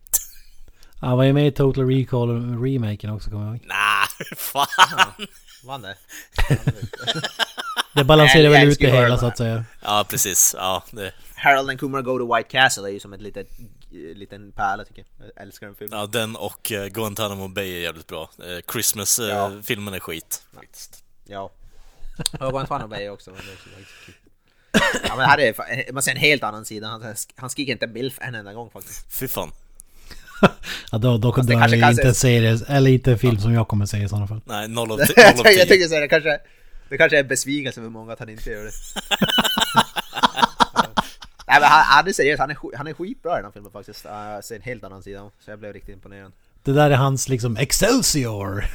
Han 1.01 1.17
var 1.17 1.23
ju 1.23 1.33
med 1.33 1.47
i 1.47 1.51
Total 1.51 1.89
Recall 1.89 2.61
remaken 2.63 3.09
också, 3.09 3.29
kommer 3.29 3.45
jag 3.45 3.55
ihåg. 3.55 3.65
Nah, 3.67 4.35
fan! 4.37 5.27
Vann 5.67 5.81
det? 5.81 5.97
Det 7.93 8.03
balanserar 8.03 8.49
väl 8.49 8.67
ut 8.67 8.79
det 8.79 8.91
hela 8.91 9.17
så 9.17 9.25
att 9.25 9.37
säga. 9.37 9.65
Ja 9.81 10.05
precis, 10.09 10.55
ja 10.57 10.83
det, 10.91 11.13
Harold 11.35 11.69
and 11.69 11.79
Kumar 11.79 12.01
Go 12.01 12.17
to 12.17 12.35
White 12.35 12.49
Castle 12.49 12.89
är 12.89 12.91
ju 12.93 12.99
som 12.99 13.13
ett 13.13 13.21
litet, 13.21 13.47
liten 13.91 14.51
pärla 14.51 14.85
tycker 14.85 15.05
jag. 15.17 15.27
Jag 15.35 15.41
älskar 15.43 15.67
den 15.67 15.75
filmen. 15.75 15.99
ja 15.99 16.05
den 16.07 16.35
och 16.35 16.71
eh, 16.71 16.85
Guantanamo 16.87 17.47
Bay 17.47 17.75
är 17.77 17.79
jävligt 17.79 18.07
bra. 18.07 18.29
Eh, 18.43 18.47
Ja. 18.49 18.61
Christmas-filmen 18.71 19.93
är 19.93 19.99
skit. 19.99 20.43
Faktiskt. 20.55 21.03
Ja. 21.25 21.51
Och 22.39 22.51
Guantanamo 22.51 22.87
Bay 22.87 23.09
också. 23.09 23.31
Men. 23.31 23.41
Ja 25.07 25.15
men 25.15 25.25
här 25.25 25.39
är 25.39 25.91
man 25.93 26.03
ser 26.03 26.11
en 26.11 26.17
helt 26.17 26.43
annan 26.43 26.65
sida. 26.65 26.87
Han, 26.87 27.15
han 27.35 27.49
skriker 27.49 27.71
inte 27.73 27.87
milf 27.87 28.17
en 28.21 28.35
enda 28.35 28.53
gång 28.53 28.69
faktiskt. 28.69 29.13
Fy 29.13 29.27
fan. 29.27 29.51
Ja, 30.91 30.97
då, 30.97 31.17
då, 31.17 31.31
det 31.31 31.53
kan 31.53 31.73
inte 31.89 32.07
en 32.07 32.13
serie, 32.15 32.59
eller 32.67 32.91
inte 32.91 33.11
en 33.11 33.19
film 33.19 33.39
som 33.39 33.53
jag 33.53 33.67
kommer 33.67 33.85
se 33.85 33.97
i 33.97 34.09
sådana 34.09 34.27
fall. 34.27 34.41
Nej, 34.45 34.67
noll 34.67 34.91
av, 34.91 34.99
ti- 34.99 35.13
jag 35.15 35.37
tio. 35.37 35.65
tänkte 35.65 35.89
säga 35.89 36.01
det 36.01 36.07
kanske, 36.07 36.39
det 36.89 36.97
kanske 36.97 37.17
är 37.17 37.21
en 37.21 37.27
besvikelse 37.27 37.81
för 37.81 37.89
många 37.89 38.13
att 38.13 38.19
han 38.19 38.29
inte 38.29 38.49
gör 38.49 38.63
det. 38.63 38.71
Nej 41.49 41.59
men 41.59 41.69
han, 41.69 41.83
han 41.85 42.07
är 42.07 42.11
seriös, 42.13 42.39
han 42.39 42.49
är, 42.51 42.77
han 42.77 42.87
är 42.87 42.93
skitbra 42.93 43.33
i 43.33 43.35
den 43.35 43.45
här 43.45 43.51
filmen 43.51 43.71
faktiskt. 43.71 44.05
Jag 44.05 44.43
ser 44.43 44.55
en 44.55 44.61
helt 44.61 44.83
annan 44.83 45.03
sida. 45.03 45.29
Så 45.39 45.51
jag 45.51 45.59
blev 45.59 45.73
riktigt 45.73 45.93
imponerad. 45.95 46.31
Det 46.63 46.73
där 46.73 46.89
är 46.91 46.95
hans 46.95 47.29
liksom 47.29 47.57
Excelsior! 47.57 48.65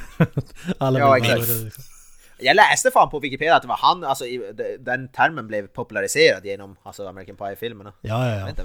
Alla 0.77 0.99
Ja, 0.99 1.17
exakt. 1.17 1.49
Jag 2.37 2.55
läste 2.55 2.91
fan 2.91 3.09
på 3.09 3.19
Wikipedia 3.19 3.55
att 3.55 3.61
det 3.61 3.67
var 3.67 3.79
han, 3.81 4.03
alltså 4.03 4.23
den 4.79 5.07
termen 5.07 5.47
blev 5.47 5.67
populariserad 5.67 6.45
genom 6.45 6.75
alltså 6.83 7.07
American 7.07 7.35
Pie-filmerna. 7.35 7.93
Ja, 8.01 8.29
ja, 8.29 8.39
ja. 8.39 8.45
Vänta, 8.45 8.63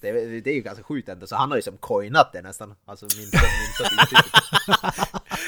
det, 0.00 0.40
det 0.40 0.50
är 0.50 0.54
ju 0.54 0.60
ganska 0.60 0.84
sjukt 0.84 1.08
ändå, 1.08 1.26
så 1.26 1.36
han 1.36 1.50
har 1.50 1.56
ju 1.56 1.62
som 1.62 1.76
coinat 1.76 2.32
det 2.32 2.42
nästan. 2.42 2.74
Alltså 2.84 3.06
min 3.16 3.26
min 3.26 3.30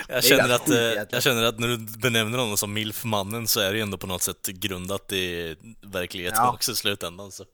Jag 0.09 0.25
känner, 0.25 0.55
att, 0.55 0.61
sjukt 0.61 0.71
eh, 0.71 1.05
jag 1.11 1.23
känner 1.23 1.43
att 1.43 1.59
när 1.59 1.69
du 1.69 1.79
benämner 1.79 2.39
honom 2.39 2.57
som 2.57 2.73
milf-mannen 2.73 3.49
så 3.49 3.61
är 3.61 3.71
det 3.71 3.77
ju 3.77 3.83
ändå 3.83 3.99
på 3.99 4.07
något 4.07 4.23
sätt 4.23 4.47
grundat 4.47 5.13
i 5.13 5.57
verklighet 5.83 6.33
Ja. 6.37 6.53
också 6.53 6.73
i 6.73 6.75
slutändan. 6.77 7.31
Så. 7.31 7.45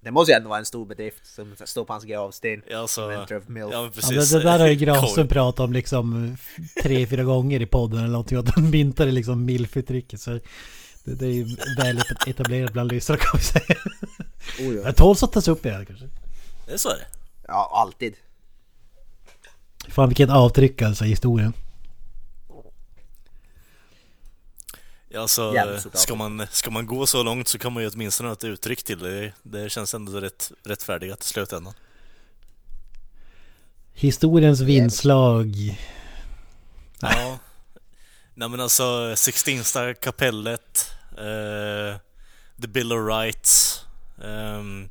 Det 0.00 0.10
måste 0.10 0.32
ju 0.32 0.36
ändå 0.36 0.48
vara 0.48 0.58
en 0.58 0.64
stor 0.64 0.86
bedrift 0.86 1.26
som 1.34 1.54
står 1.64 1.84
på 1.84 1.92
hans 1.92 2.04
gravsten. 2.04 2.62
Ja, 2.70 2.86
så, 2.88 3.12
Inventor 3.12 3.36
of 3.36 3.48
milf. 3.48 3.66
ja, 3.72 3.76
men 3.80 3.84
Ja, 3.84 3.90
precis. 3.94 4.30
det, 4.30 4.38
det 4.38 4.44
där 4.44 4.58
har 4.58 4.66
ju 4.68 4.74
Granström 4.84 5.28
pratat 5.28 5.60
om 5.60 5.72
liksom 5.72 6.36
tre, 6.82 7.06
fyra 7.06 7.24
gånger 7.24 7.62
i 7.62 7.66
podden 7.66 7.98
eller 7.98 8.08
någonting. 8.08 8.38
Att 8.38 8.48
han 8.54 8.70
myntade 8.70 9.10
liksom 9.10 9.44
milf-uttrycket. 9.44 10.20
Så 10.20 10.30
det, 10.30 11.14
det 11.14 11.26
är 11.26 11.30
ju 11.30 11.56
väl 11.78 12.00
etablerat 12.26 12.72
bland 12.72 12.92
lyssnare 12.92 13.18
kan 13.18 13.30
vi 13.38 13.44
säga. 13.44 13.76
Oh, 14.60 14.74
ja. 14.76 14.82
Det 14.82 14.92
tåls 14.92 15.22
att 15.22 15.32
tas 15.32 15.48
upp 15.48 15.66
igen 15.66 15.86
kanske. 15.86 16.08
Det 16.66 16.72
är 16.72 16.76
så 16.76 16.88
är 16.88 16.96
det. 16.98 17.06
ja, 17.48 17.70
alltid. 17.74 18.14
Fan 19.88 20.08
vilket 20.08 20.30
avtryck 20.30 20.82
alltså 20.82 21.04
i 21.04 21.08
historien. 21.08 21.52
Ja, 25.08 25.28
så, 25.28 25.54
Jävligt 25.54 25.82
såklart. 25.82 26.02
ska, 26.02 26.14
man, 26.14 26.46
ska 26.50 26.70
man 26.70 26.86
gå 26.86 27.06
så 27.06 27.22
långt 27.22 27.48
så 27.48 27.58
kan 27.58 27.72
man 27.72 27.82
ju 27.82 27.88
åtminstone 27.88 28.28
ha 28.28 28.32
ett 28.32 28.44
uttryck 28.44 28.82
till 28.82 28.98
det. 28.98 29.32
Det 29.42 29.70
känns 29.72 29.94
ändå 29.94 30.20
rätt, 30.20 30.52
rättfärdigat 30.64 31.24
i 31.24 31.26
slutändan. 31.26 31.74
Historiens 33.92 34.60
vindslag. 34.60 35.78
Ja. 37.00 37.38
Nej 38.34 38.48
men 38.48 38.60
alltså, 38.60 39.16
Sixtinsta 39.16 39.94
kapellet, 39.94 40.90
eh, 41.10 41.98
The 42.62 42.68
Bill 42.68 42.92
of 42.92 43.08
Rights, 43.08 43.80
ehm, 44.24 44.88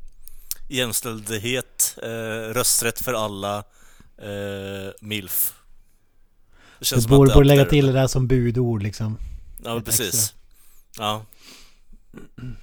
jämställdhet, 0.68 1.98
eh, 2.02 2.08
rösträtt 2.54 3.00
för 3.00 3.14
alla, 3.14 3.58
eh, 4.18 4.92
MILF. 5.00 5.54
Det 6.78 6.78
Du 6.78 6.84
som 6.84 6.98
att 6.98 7.06
borde, 7.06 7.34
borde 7.34 7.48
lägga 7.48 7.64
till 7.64 7.86
det 7.86 7.92
där 7.92 8.06
som 8.06 8.26
budord 8.26 8.82
liksom. 8.82 9.18
Ja, 9.64 9.80
precis. 9.80 10.14
extra. 10.14 10.36
Ja. 10.98 11.24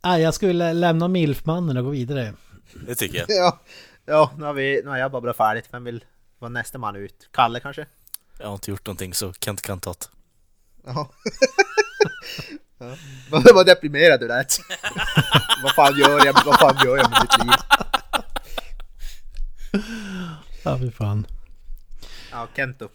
Ah, 0.00 0.18
jag 0.18 0.34
skulle 0.34 0.72
lämna 0.72 1.08
milfmannen 1.08 1.76
och 1.76 1.84
gå 1.84 1.90
vidare. 1.90 2.34
Det 2.86 2.94
tycker 2.94 3.18
jag. 3.18 3.26
Ja, 3.36 3.60
ja 4.04 4.32
nu, 4.36 4.44
har 4.44 4.52
vi, 4.52 4.80
nu 4.84 4.90
har 4.90 4.96
jag 4.96 5.12
babblat 5.12 5.36
färdigt. 5.36 5.64
Vem 5.70 5.84
vill 5.84 6.04
vara 6.38 6.48
nästa 6.48 6.78
man 6.78 6.96
ut? 6.96 7.28
Kalle 7.30 7.60
kanske? 7.60 7.86
Jag 8.38 8.46
har 8.46 8.54
inte 8.54 8.70
gjort 8.70 8.86
någonting 8.86 9.14
så 9.14 9.32
Kent 9.32 9.62
kan 9.62 9.80
ta 9.80 9.90
det. 9.90 10.06
Ja. 10.84 11.10
ja. 12.78 12.96
Vad, 13.30 13.54
vad 13.54 13.66
deprimerad 13.66 14.20
du 14.20 14.28
lät. 14.28 14.58
vad 15.62 15.74
fan 15.74 15.98
gör 15.98 16.26
jag, 16.26 16.32
vad 16.44 16.58
fan 16.58 16.76
gör 16.84 16.96
jag 16.96 17.10
med 17.10 17.18
mitt 17.22 17.46
liv? 17.46 17.54
Ja, 20.62 20.78
fy 20.78 20.90
fan. 20.90 21.26
Ja, 22.30 22.48
Kento. 22.56 22.88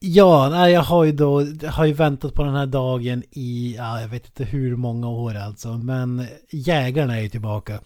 Ja, 0.00 0.48
nej, 0.48 0.72
jag 0.72 0.82
har 0.82 1.04
ju 1.04 1.12
då 1.12 1.44
har 1.66 1.84
ju 1.84 1.92
väntat 1.92 2.34
på 2.34 2.44
den 2.44 2.54
här 2.54 2.66
dagen 2.66 3.22
i, 3.30 3.74
ja, 3.78 4.00
jag 4.00 4.08
vet 4.08 4.26
inte 4.26 4.44
hur 4.44 4.76
många 4.76 5.08
år 5.08 5.34
alltså. 5.34 5.68
Men 5.68 6.26
jägarna 6.50 7.16
är 7.16 7.20
ju 7.20 7.28
tillbaka. 7.28 7.80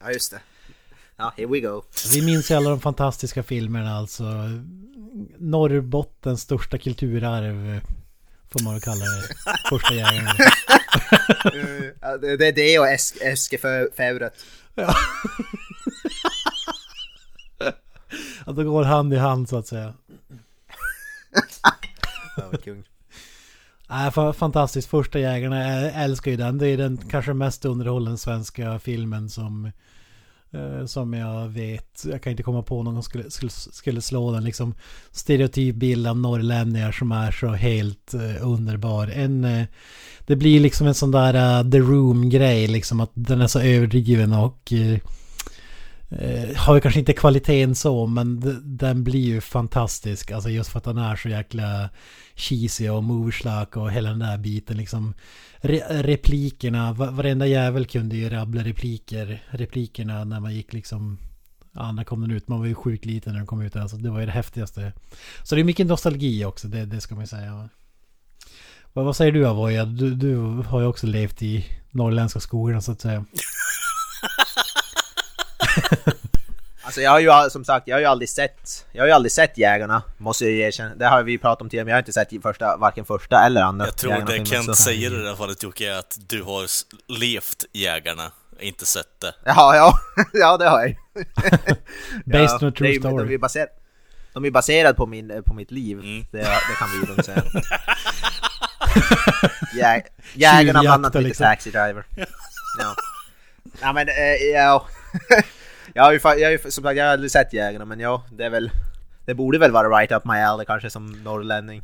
Ja, 0.00 0.10
just 0.10 0.30
det. 0.30 0.40
Ja, 1.16 1.32
here 1.36 1.46
we 1.46 1.60
go. 1.60 1.82
Vi 2.12 2.22
minns 2.22 2.50
ju 2.50 2.54
alla 2.54 2.70
de 2.70 2.80
fantastiska 2.80 3.42
filmerna 3.42 3.96
alltså. 3.96 4.24
Norrbottens 5.38 6.40
största 6.40 6.78
kulturarv. 6.78 7.80
Man 8.64 8.72
väl 8.72 8.82
kalla 8.82 9.04
det. 9.04 9.22
Första 9.68 9.94
jägarna. 9.94 10.30
Ja, 12.00 12.16
det 12.16 12.46
är 12.48 12.52
det 12.52 12.78
och 12.78 12.86
Esk- 12.86 13.22
Eskefävret. 13.22 14.34
Ja. 14.74 14.94
Att 18.44 18.56
det 18.56 18.64
går 18.64 18.84
hand 18.84 19.14
i 19.14 19.16
hand 19.16 19.48
så 19.48 19.58
att 19.58 19.66
säga. 19.66 19.94
Ja, 22.36 22.48
vad 22.52 22.64
kung. 22.64 22.84
Nej, 23.88 24.12
fantastiskt. 24.32 24.88
Första 24.88 25.18
jägarna, 25.18 25.80
jag 25.82 26.04
älskar 26.04 26.30
ju 26.30 26.36
den. 26.36 26.58
Det 26.58 26.68
är 26.68 26.76
den 26.76 26.96
kanske 26.96 27.32
mest 27.32 27.64
underhållande 27.64 28.18
svenska 28.18 28.78
filmen 28.78 29.30
som 29.30 29.72
Eh, 30.52 30.86
som 30.86 31.12
jag 31.12 31.48
vet. 31.48 32.04
Jag 32.04 32.22
kan 32.22 32.30
inte 32.30 32.42
komma 32.42 32.62
på 32.62 32.82
någon 32.82 32.94
som 32.94 33.02
skulle, 33.02 33.30
skulle, 33.30 33.50
skulle 33.50 34.00
slå 34.00 34.32
den 34.32 34.44
liksom. 34.44 34.74
Stereotyp 35.10 35.74
bild 35.74 36.06
av 36.06 36.18
norrlänningar 36.18 36.92
som 36.92 37.12
är 37.12 37.30
så 37.30 37.48
helt 37.48 38.14
eh, 38.14 38.46
underbar. 38.46 39.08
En, 39.08 39.44
eh, 39.44 39.66
det 40.26 40.36
blir 40.36 40.60
liksom 40.60 40.86
en 40.86 40.94
sån 40.94 41.10
där 41.10 41.62
uh, 41.64 41.70
The 41.70 41.78
Room-grej 41.78 42.66
liksom. 42.66 43.00
Att 43.00 43.10
den 43.14 43.40
är 43.40 43.46
så 43.46 43.60
överdriven 43.60 44.32
och 44.32 44.72
eh, 44.72 44.98
eh, 46.08 46.56
har 46.56 46.74
ju 46.74 46.80
kanske 46.80 47.00
inte 47.00 47.12
kvaliteten 47.12 47.74
så 47.74 48.06
men 48.06 48.42
den 48.64 49.04
blir 49.04 49.20
ju 49.20 49.40
fantastisk. 49.40 50.30
Alltså 50.30 50.50
just 50.50 50.70
för 50.70 50.78
att 50.78 50.84
den 50.84 50.98
är 50.98 51.16
så 51.16 51.28
jäkla 51.28 51.90
cheesy 52.34 52.88
och 52.88 53.04
moverslack 53.04 53.76
och 53.76 53.92
hela 53.92 54.10
den 54.10 54.18
där 54.18 54.38
biten 54.38 54.76
liksom. 54.76 55.14
Re 55.60 56.02
replikerna, 56.02 56.92
varenda 56.92 57.46
jävel 57.46 57.86
kunde 57.86 58.16
ju 58.16 58.28
rabbla 58.28 58.62
repliker, 58.62 59.42
replikerna 59.50 60.24
när 60.24 60.40
man 60.40 60.54
gick 60.54 60.72
liksom 60.72 61.18
Ja, 61.78 61.92
när 61.92 62.04
kom 62.04 62.20
den 62.20 62.30
ut? 62.30 62.48
Man 62.48 62.58
var 62.58 62.66
ju 62.66 62.74
sjukt 62.74 63.04
liten 63.04 63.32
när 63.32 63.40
den 63.40 63.46
kom 63.46 63.62
ut. 63.62 63.76
Alltså, 63.76 63.96
det 63.96 64.10
var 64.10 64.20
ju 64.20 64.26
det 64.26 64.32
häftigaste. 64.32 64.92
Så 65.42 65.54
det 65.54 65.60
är 65.60 65.64
mycket 65.64 65.86
nostalgi 65.86 66.44
också, 66.44 66.68
det, 66.68 66.84
det 66.84 67.00
ska 67.00 67.14
man 67.14 67.24
ju 67.24 67.28
säga. 67.28 67.68
Vad, 68.92 69.04
vad 69.04 69.16
säger 69.16 69.32
du 69.32 69.46
Avoya? 69.46 69.84
Du, 69.84 70.14
du 70.14 70.36
har 70.62 70.80
ju 70.80 70.86
också 70.86 71.06
levt 71.06 71.42
i 71.42 71.66
norrländska 71.90 72.40
skogarna 72.40 72.80
så 72.80 72.92
att 72.92 73.00
säga. 73.00 73.24
Alltså 76.86 77.00
jag 77.00 77.10
har 77.10 77.20
ju 77.44 77.50
som 77.50 77.64
sagt, 77.64 77.88
jag 77.88 77.96
har 77.96 78.00
ju 78.00 78.06
aldrig 78.06 78.28
sett, 78.28 78.86
jag 78.92 79.02
har 79.02 79.06
ju 79.06 79.12
aldrig 79.12 79.32
sett 79.32 79.58
Jägarna, 79.58 80.02
måste 80.18 80.44
jag 80.44 80.52
ju 80.52 80.60
erkänna. 80.60 80.94
Det 80.94 81.06
har 81.06 81.22
vi 81.22 81.38
pratat 81.38 81.62
om 81.62 81.68
tidigare, 81.70 81.84
men 81.84 81.90
jag 81.90 81.96
har 81.96 82.00
inte 82.02 82.12
sett 82.12 82.28
första, 82.42 82.76
varken 82.76 83.04
första 83.04 83.46
eller 83.46 83.62
andra 83.62 83.86
Jag 83.86 83.96
tror 83.96 84.12
det 84.26 84.46
Kent 84.46 84.64
så- 84.66 84.74
säger 84.74 85.14
i 85.14 85.22
det 85.22 85.28
här 85.28 85.36
fallet 85.36 85.62
Jocke 85.62 85.90
är 85.92 85.98
att 85.98 86.18
du 86.28 86.42
har 86.42 86.66
levt 87.18 87.64
Jägarna, 87.72 88.32
inte 88.60 88.86
sett 88.86 89.20
det. 89.20 89.34
Ja, 89.44 89.76
ja, 89.76 89.92
ja 90.32 90.56
det 90.56 90.68
har 90.68 90.80
jag 90.80 90.88
ju. 90.88 90.94
Based 92.24 92.62
on 92.62 92.68
a 92.68 92.70
det 92.70 92.72
true 92.72 92.88
är 92.88 92.92
ju- 92.92 93.00
story. 93.00 93.24
De 93.28 93.34
är, 93.34 93.38
baser, 93.38 93.66
de 94.32 94.44
är 94.44 94.50
baserade 94.50 94.94
på, 94.94 95.06
min, 95.06 95.42
på 95.46 95.54
mitt 95.54 95.70
liv, 95.70 95.98
Mm. 95.98 96.26
det, 96.32 96.38
det 96.38 96.74
kan 96.78 96.88
vi 97.00 97.06
lugnt 97.06 97.24
säga. 97.24 97.42
Jä, 99.74 100.02
jägarna 100.34 100.80
blandat 100.80 101.14
med 101.14 101.22
lite 101.22 101.28
liksom. 101.28 101.44
Taxi 101.44 101.70
Driver. 101.70 102.04
Ja. 102.78 102.94
ja 103.80 103.92
men, 103.92 104.08
eh, 104.08 104.14
ja. 104.54 104.86
Jag 105.96 106.02
har 106.02 106.12
ju, 106.12 106.20
jag 106.22 106.46
har 106.46 106.50
ju, 106.50 106.58
som 106.58 106.84
sagt, 106.84 106.96
jag 106.96 107.04
har 107.04 107.12
aldrig 107.12 107.30
sett 107.30 107.52
Jägarna, 107.52 107.84
men 107.84 108.00
ja, 108.00 108.22
det 108.30 108.44
är 108.44 108.50
väl... 108.50 108.70
Det 109.26 109.34
borde 109.34 109.58
väl 109.58 109.72
vara 109.72 109.88
right 109.88 110.12
up 110.12 110.24
my 110.24 110.34
alley 110.34 110.66
kanske 110.66 110.90
som 110.90 111.22
norrlänning. 111.24 111.82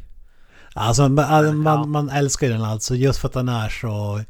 Alltså 0.75 1.09
man, 1.09 1.57
man, 1.57 1.79
ja. 1.79 1.87
man 1.87 2.09
älskar 2.09 2.47
ju 2.47 2.53
den 2.53 2.63
alltså 2.63 2.95
just 2.95 3.19
för 3.19 3.29
att 3.29 3.35
den 3.35 3.49
är 3.49 3.69
så... 3.69 4.21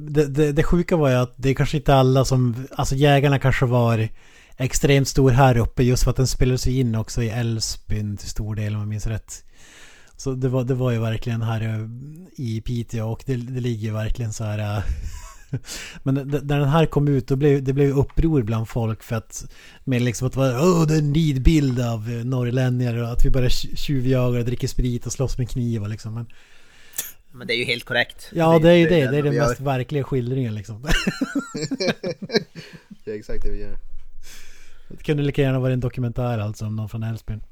Det, 0.00 0.26
det, 0.26 0.52
det 0.52 0.62
sjuka 0.62 0.96
var 0.96 1.08
ju 1.08 1.14
att 1.14 1.34
det 1.36 1.50
är 1.50 1.54
kanske 1.54 1.76
inte 1.76 1.94
alla 1.94 2.24
som... 2.24 2.66
Alltså 2.72 2.94
jägarna 2.94 3.38
kanske 3.38 3.66
var 3.66 4.08
extremt 4.56 5.08
stor 5.08 5.30
här 5.30 5.56
uppe 5.56 5.82
just 5.82 6.04
för 6.04 6.10
att 6.10 6.16
den 6.16 6.26
spelades 6.26 6.66
in 6.66 6.94
också 6.94 7.22
i 7.22 7.30
Älvsbyn 7.30 8.16
till 8.16 8.28
stor 8.28 8.54
del 8.54 8.74
om 8.74 8.80
jag 8.80 8.88
minns 8.88 9.06
rätt. 9.06 9.44
Så 10.16 10.32
det 10.32 10.48
var, 10.48 10.64
det 10.64 10.74
var 10.74 10.90
ju 10.90 10.98
verkligen 10.98 11.42
här 11.42 11.88
i 12.36 12.60
Piteå 12.60 13.12
och 13.12 13.22
det, 13.26 13.36
det 13.36 13.60
ligger 13.60 13.86
ju 13.86 13.92
verkligen 13.92 14.32
så 14.32 14.44
här... 14.44 14.84
Men 16.02 16.14
när 16.14 16.58
den 16.58 16.68
här 16.68 16.86
kom 16.86 17.08
ut 17.08 17.28
då 17.28 17.36
blev 17.36 17.62
det 17.64 17.72
blev 17.72 17.98
uppror 17.98 18.42
bland 18.42 18.68
folk 18.68 19.02
för 19.02 19.16
att 19.16 19.52
med 19.84 20.02
liksom 20.02 20.26
att 20.28 20.36
vara 20.36 20.62
åh 20.62 20.86
det 20.86 20.94
är 20.94 20.98
en 20.98 21.12
nidbild 21.12 21.80
av 21.80 22.10
eh, 22.10 22.24
norrlänningar 22.24 22.96
och 23.02 23.08
att 23.12 23.24
vi 23.24 23.30
bara 23.30 23.48
tj- 23.48 23.76
tjuvjagar 23.76 24.38
och 24.38 24.44
dricker 24.44 24.68
sprit 24.68 25.06
och 25.06 25.12
slåss 25.12 25.38
med 25.38 25.50
knivar 25.50 25.88
liksom. 25.88 26.14
Men, 26.14 26.26
Men 27.32 27.46
det 27.46 27.54
är 27.54 27.58
ju 27.58 27.64
helt 27.64 27.84
korrekt. 27.84 28.28
ja 28.32 28.58
det 28.58 28.70
är 28.70 28.74
ju 28.74 28.84
det, 28.88 28.90
det 28.90 29.00
är 29.00 29.06
enda 29.06 29.22
den 29.22 29.30
vi 29.30 29.36
gör. 29.36 29.48
mest 29.48 29.60
verkliga 29.60 30.04
skildringen 30.04 30.54
liksom. 30.54 30.82
Det 33.04 33.10
är 33.10 33.18
exakt 33.18 33.42
det 33.44 33.50
vi 33.50 33.60
gör. 33.60 33.76
Det 34.88 35.02
kunde 35.04 35.22
lika 35.22 35.42
gärna 35.42 35.58
vara 35.60 35.72
en 35.72 35.80
dokumentär 35.80 36.38
alltså 36.38 36.66
om 36.66 36.76
någon 36.76 36.88
från 36.88 37.02
Älvsbyn. 37.02 37.42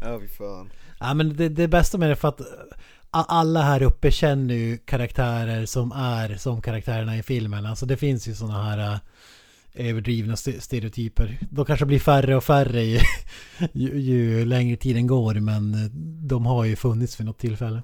Ja, 0.00 0.20
fy 0.20 0.28
fan. 0.28 0.70
Ja 1.00 1.14
men 1.14 1.36
det, 1.36 1.48
det 1.48 1.68
bästa 1.68 1.98
med 1.98 2.08
det 2.08 2.12
är 2.12 2.16
för 2.16 2.28
att 2.28 2.40
alla 3.10 3.62
här 3.62 3.82
uppe 3.82 4.10
känner 4.10 4.54
ju 4.54 4.78
karaktärer 4.78 5.66
som 5.66 5.92
är 5.92 6.36
som 6.36 6.62
karaktärerna 6.62 7.16
i 7.16 7.22
filmen. 7.22 7.66
Alltså 7.66 7.86
det 7.86 7.96
finns 7.96 8.28
ju 8.28 8.34
sådana 8.34 8.62
här 8.62 8.92
äh, 8.92 8.98
överdrivna 9.88 10.32
st- 10.32 10.60
stereotyper. 10.60 11.38
De 11.50 11.64
kanske 11.64 11.86
blir 11.86 11.98
färre 11.98 12.36
och 12.36 12.44
färre 12.44 12.82
ju, 12.82 13.00
ju, 13.72 14.00
ju 14.00 14.44
längre 14.44 14.76
tiden 14.76 15.06
går 15.06 15.34
men 15.34 15.90
de 16.28 16.46
har 16.46 16.64
ju 16.64 16.76
funnits 16.76 17.20
vid 17.20 17.26
något 17.26 17.38
tillfälle. 17.38 17.82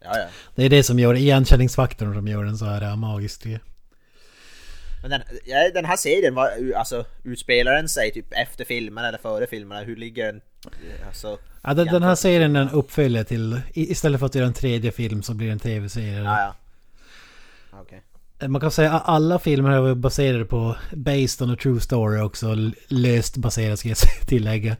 Ja, 0.00 0.18
ja. 0.18 0.26
Det 0.54 0.64
är 0.64 0.70
det 0.70 0.82
som 0.82 0.98
gör 0.98 1.14
igenkänningsfaktorn 1.14 2.14
som 2.14 2.28
gör 2.28 2.44
den 2.44 2.58
så 2.58 2.64
här 2.64 2.82
äh, 2.82 2.96
magisk. 2.96 3.46
Men 5.02 5.10
den, 5.10 5.22
ja, 5.44 5.70
den 5.74 5.84
här 5.84 5.96
serien, 5.96 6.34
var, 6.34 6.72
alltså 6.76 7.04
utspelar 7.24 7.72
den 7.72 7.88
sig 7.88 8.12
typ 8.12 8.32
efter 8.32 8.64
filmen 8.64 9.04
eller 9.04 9.18
före 9.18 9.46
filmerna? 9.46 9.80
Hur 9.80 9.96
ligger 9.96 10.26
den? 10.26 10.40
Alltså, 11.06 11.38
Ja, 11.64 11.74
den, 11.74 11.86
den 11.86 12.02
här 12.02 12.14
serien 12.14 12.56
är 12.56 12.60
en 12.60 12.70
uppföljare 12.70 13.24
till, 13.24 13.60
istället 13.72 14.20
för 14.20 14.26
att 14.26 14.34
göra 14.34 14.46
en 14.46 14.52
tredje 14.52 14.92
film 14.92 15.22
så 15.22 15.34
blir 15.34 15.46
det 15.46 15.52
en 15.52 15.58
tv-serie. 15.58 16.22
Ja, 16.22 16.40
ja. 16.40 16.54
Okej. 17.80 18.02
Man 18.48 18.60
kan 18.60 18.70
säga 18.70 18.92
att 18.92 19.08
alla 19.08 19.38
filmer 19.38 19.70
är 19.70 19.80
väl 19.80 19.94
baserade 19.94 20.44
på 20.44 20.76
Based 20.92 21.42
on 21.42 21.54
a 21.54 21.56
true 21.62 21.80
story 21.80 22.20
också. 22.20 22.56
Löst 22.88 23.36
baserat 23.36 23.78
ska 23.78 23.88
jag 23.88 23.98
tillägga. 24.26 24.76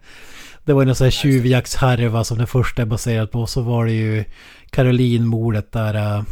Det 0.64 0.72
var 0.72 0.82
ju 0.82 0.87
någon 0.87 0.95
sån 0.95 1.05
här 1.05 1.11
tjuvjaktshärva 1.11 2.24
som 2.24 2.39
den 2.39 2.47
första 2.47 2.82
är 2.82 2.87
baserad 2.87 3.30
på. 3.30 3.47
Så 3.47 3.62
var 3.62 3.87
det 3.87 3.93
ju 3.93 4.24
Caroline-mordet 4.70 5.72
där 5.72 5.95
eh, 5.95 6.22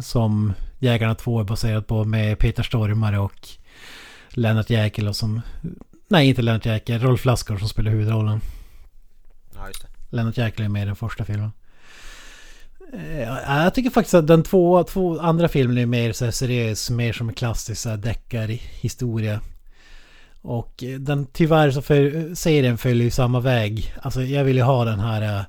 som 0.00 0.52
Jägarna 0.78 1.14
2 1.14 1.40
är 1.40 1.44
baserat 1.44 1.86
på 1.86 2.04
med 2.04 2.38
Peter 2.38 2.62
Stormare 2.62 3.18
och 3.18 3.48
Lennart 4.28 4.70
Jäkel 4.70 5.08
och 5.08 5.16
som... 5.16 5.40
Nej, 6.08 6.28
inte 6.28 6.42
Lennart 6.42 6.66
Jäkel. 6.66 7.00
Rolf 7.00 7.24
Lassgård 7.24 7.58
som 7.58 7.68
spelar 7.68 7.90
huvudrollen. 7.90 8.40
Ja, 9.60 9.66
just 9.66 9.82
det. 9.82 10.16
Lennart 10.16 10.38
Jäkel 10.38 10.64
är 10.64 10.68
med 10.68 10.82
i 10.82 10.86
den 10.86 10.96
första 10.96 11.24
filmen. 11.24 11.52
Eh, 12.92 13.20
ja, 13.20 13.62
Jag 13.64 13.74
tycker 13.74 13.90
faktiskt 13.90 14.14
att 14.14 14.26
den 14.26 14.42
två, 14.42 14.84
två 14.84 15.20
andra 15.20 15.48
filmen 15.48 15.78
är 15.78 15.86
mer 15.86 16.12
så 16.12 16.32
seriös, 16.32 16.90
mer 16.90 17.12
som 17.12 17.28
en 17.28 17.34
klassisk 17.34 17.86
deckarhistoria. 17.98 19.40
Och 20.42 20.84
eh, 20.84 20.98
den 20.98 21.26
tyvärr 21.26 21.70
så 21.70 21.82
för, 21.82 22.34
serien 22.34 22.78
följer 22.78 23.04
ju 23.04 23.10
samma 23.10 23.40
väg. 23.40 23.94
Alltså 24.02 24.22
jag 24.22 24.44
vill 24.44 24.56
ju 24.56 24.62
ha 24.62 24.84
den 24.84 25.00
här 25.00 25.44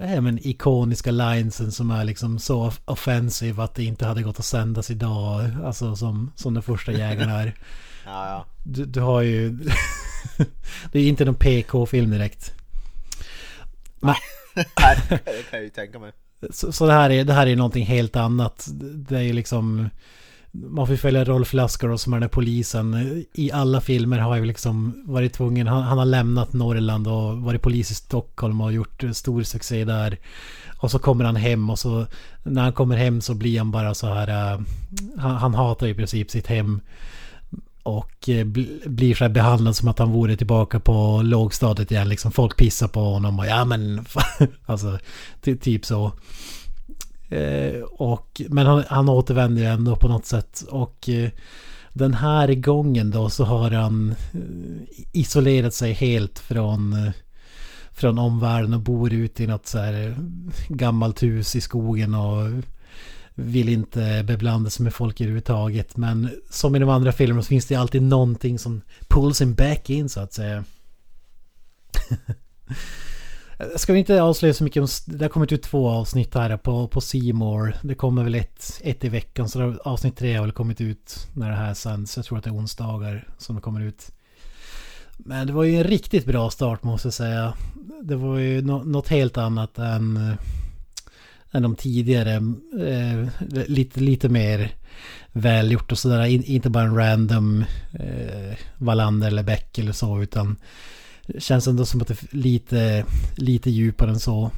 äh, 0.00 0.20
men 0.20 0.46
ikoniska 0.46 1.10
linesen 1.10 1.72
som 1.72 1.90
är 1.90 2.04
liksom 2.04 2.38
så 2.38 2.72
offensiv 2.84 3.60
att 3.60 3.74
det 3.74 3.84
inte 3.84 4.06
hade 4.06 4.22
gått 4.22 4.38
att 4.38 4.44
sändas 4.44 4.90
idag. 4.90 5.50
Alltså 5.64 5.96
som, 5.96 6.32
som 6.36 6.54
den 6.54 6.62
första 6.62 6.92
jägaren 6.92 7.30
är. 7.30 7.54
Ja, 8.08 8.28
ja. 8.28 8.46
Du, 8.64 8.84
du 8.84 9.00
har 9.00 9.20
ju... 9.22 9.50
det 10.92 10.98
är 10.98 11.02
ju 11.02 11.08
inte 11.08 11.24
någon 11.24 11.34
PK-film 11.34 12.10
direkt. 12.10 12.54
Nej, 14.80 14.96
det 15.08 15.50
kan 15.50 15.58
jag 15.58 15.62
ju 15.62 15.70
tänka 15.70 15.98
mig. 15.98 16.12
Så, 16.50 16.72
så 16.72 16.86
det, 16.86 16.92
här 16.92 17.10
är, 17.10 17.24
det 17.24 17.32
här 17.32 17.46
är 17.46 17.56
någonting 17.56 17.86
helt 17.86 18.16
annat. 18.16 18.66
Det 19.08 19.16
är 19.16 19.22
ju 19.22 19.32
liksom... 19.32 19.90
Man 20.52 20.86
får 20.86 20.96
följa 20.96 21.24
Rolf 21.24 21.52
Lassgård 21.52 22.00
som 22.00 22.12
är 22.12 22.16
den 22.16 22.22
här 22.22 22.28
polisen. 22.28 23.24
I 23.34 23.52
alla 23.52 23.80
filmer 23.80 24.18
har 24.18 24.36
ju 24.36 24.44
liksom 24.44 25.02
varit 25.06 25.32
tvungen... 25.32 25.66
Han, 25.66 25.82
han 25.82 25.98
har 25.98 26.04
lämnat 26.04 26.52
Norrland 26.52 27.08
och 27.08 27.38
varit 27.38 27.62
polis 27.62 27.90
i 27.90 27.94
Stockholm 27.94 28.60
och 28.60 28.72
gjort 28.72 29.04
stor 29.12 29.42
succé 29.42 29.84
där. 29.84 30.18
Och 30.78 30.90
så 30.90 30.98
kommer 30.98 31.24
han 31.24 31.36
hem 31.36 31.70
och 31.70 31.78
så... 31.78 32.06
När 32.42 32.62
han 32.62 32.72
kommer 32.72 32.96
hem 32.96 33.20
så 33.20 33.34
blir 33.34 33.58
han 33.58 33.70
bara 33.70 33.94
så 33.94 34.06
här... 34.06 34.52
äh, 34.52 34.60
han, 35.18 35.36
han 35.36 35.54
hatar 35.54 35.86
i 35.86 35.94
princip 35.94 36.30
sitt 36.30 36.46
hem. 36.46 36.80
Och 37.86 38.28
eh, 38.28 38.44
bl- 38.44 38.88
blir 38.88 39.14
så 39.14 39.24
här 39.24 39.28
behandlad 39.28 39.76
som 39.76 39.88
att 39.88 39.98
han 39.98 40.12
vore 40.12 40.36
tillbaka 40.36 40.80
på 40.80 41.20
lågstadiet 41.24 41.90
igen. 41.90 42.08
Liksom 42.08 42.32
folk 42.32 42.56
pissar 42.56 42.88
på 42.88 43.00
honom 43.00 43.38
och 43.38 43.46
ja 43.46 43.64
men... 43.64 44.06
alltså, 44.66 44.98
typ 45.42 45.84
så. 45.84 46.12
Eh, 47.28 47.80
och, 47.82 48.40
men 48.48 48.66
han, 48.66 48.84
han 48.88 49.08
återvänder 49.08 49.62
ju 49.62 49.68
ändå 49.68 49.96
på 49.96 50.08
något 50.08 50.26
sätt. 50.26 50.64
Och 50.68 51.08
eh, 51.08 51.30
den 51.92 52.14
här 52.14 52.54
gången 52.54 53.10
då 53.10 53.30
så 53.30 53.44
har 53.44 53.70
han 53.70 54.10
eh, 54.10 54.98
isolerat 55.12 55.74
sig 55.74 55.92
helt 55.92 56.38
från, 56.38 56.92
eh, 56.92 57.12
från 57.92 58.18
omvärlden 58.18 58.74
och 58.74 58.80
bor 58.80 59.12
ute 59.12 59.44
i 59.44 59.46
något 59.46 59.66
så 59.66 59.78
här 59.78 60.08
eh, 60.08 60.16
gammalt 60.68 61.22
hus 61.22 61.56
i 61.56 61.60
skogen 61.60 62.14
och 62.14 62.48
vill 63.38 63.68
inte 63.68 64.24
beblanda 64.26 64.70
sig 64.70 64.84
med 64.84 64.94
folk 64.94 65.20
överhuvudtaget. 65.20 65.96
Men 65.96 66.30
som 66.50 66.76
i 66.76 66.78
de 66.78 66.88
andra 66.88 67.12
filmerna 67.12 67.42
så 67.42 67.48
finns 67.48 67.66
det 67.66 67.74
alltid 67.74 68.02
någonting 68.02 68.58
som 68.58 68.80
pulls 69.08 69.40
him 69.40 69.54
back 69.54 69.90
in 69.90 70.08
så 70.08 70.20
att 70.20 70.32
säga. 70.32 70.64
Ska 73.76 73.92
vi 73.92 73.98
inte 73.98 74.22
avslöja 74.22 74.54
så 74.54 74.64
mycket 74.64 74.80
om... 74.80 74.88
Det 75.06 75.24
har 75.24 75.28
kommit 75.28 75.52
ut 75.52 75.62
två 75.62 75.88
avsnitt 75.88 76.34
här 76.34 76.56
på, 76.56 76.88
på 76.88 77.00
Seymour. 77.00 77.76
Det 77.82 77.94
kommer 77.94 78.24
väl 78.24 78.34
ett, 78.34 78.80
ett 78.84 79.04
i 79.04 79.08
veckan. 79.08 79.48
Så 79.48 79.76
avsnitt 79.84 80.16
tre 80.16 80.34
har 80.34 80.42
väl 80.42 80.52
kommit 80.52 80.80
ut 80.80 81.28
när 81.32 81.50
det 81.50 81.56
här 81.56 81.74
sänds. 81.74 82.16
Jag 82.16 82.26
tror 82.26 82.38
att 82.38 82.44
det 82.44 82.50
är 82.50 82.54
onsdagar 82.56 83.28
som 83.38 83.56
det 83.56 83.62
kommer 83.62 83.80
ut. 83.80 84.12
Men 85.16 85.46
det 85.46 85.52
var 85.52 85.64
ju 85.64 85.76
en 85.76 85.84
riktigt 85.84 86.26
bra 86.26 86.50
start 86.50 86.82
måste 86.82 87.06
jag 87.06 87.14
säga. 87.14 87.54
Det 88.02 88.16
var 88.16 88.38
ju 88.38 88.62
något 88.62 89.08
helt 89.08 89.36
annat 89.36 89.78
än, 89.78 90.16
eh, 90.16 90.34
än 91.56 91.62
de 91.62 91.76
tidigare. 91.76 92.34
Eh, 92.80 93.28
lite, 93.66 94.00
lite 94.00 94.28
mer 94.28 94.74
välgjort 95.32 95.92
och 95.92 95.98
sådär. 95.98 96.24
In, 96.24 96.44
inte 96.44 96.70
bara 96.70 96.84
en 96.84 96.96
random 96.96 97.64
eh, 97.92 98.58
Wallander 98.78 99.28
eller 99.28 99.42
Beck 99.42 99.78
eller 99.78 99.92
så 99.92 100.22
utan 100.22 100.56
känns 101.38 101.66
ändå 101.66 101.86
som 101.86 102.00
att 102.00 102.08
det 102.08 102.22
är 102.22 102.36
lite, 102.36 103.04
lite 103.36 103.70
djupare 103.70 104.10
än 104.10 104.20
så. 104.20 104.50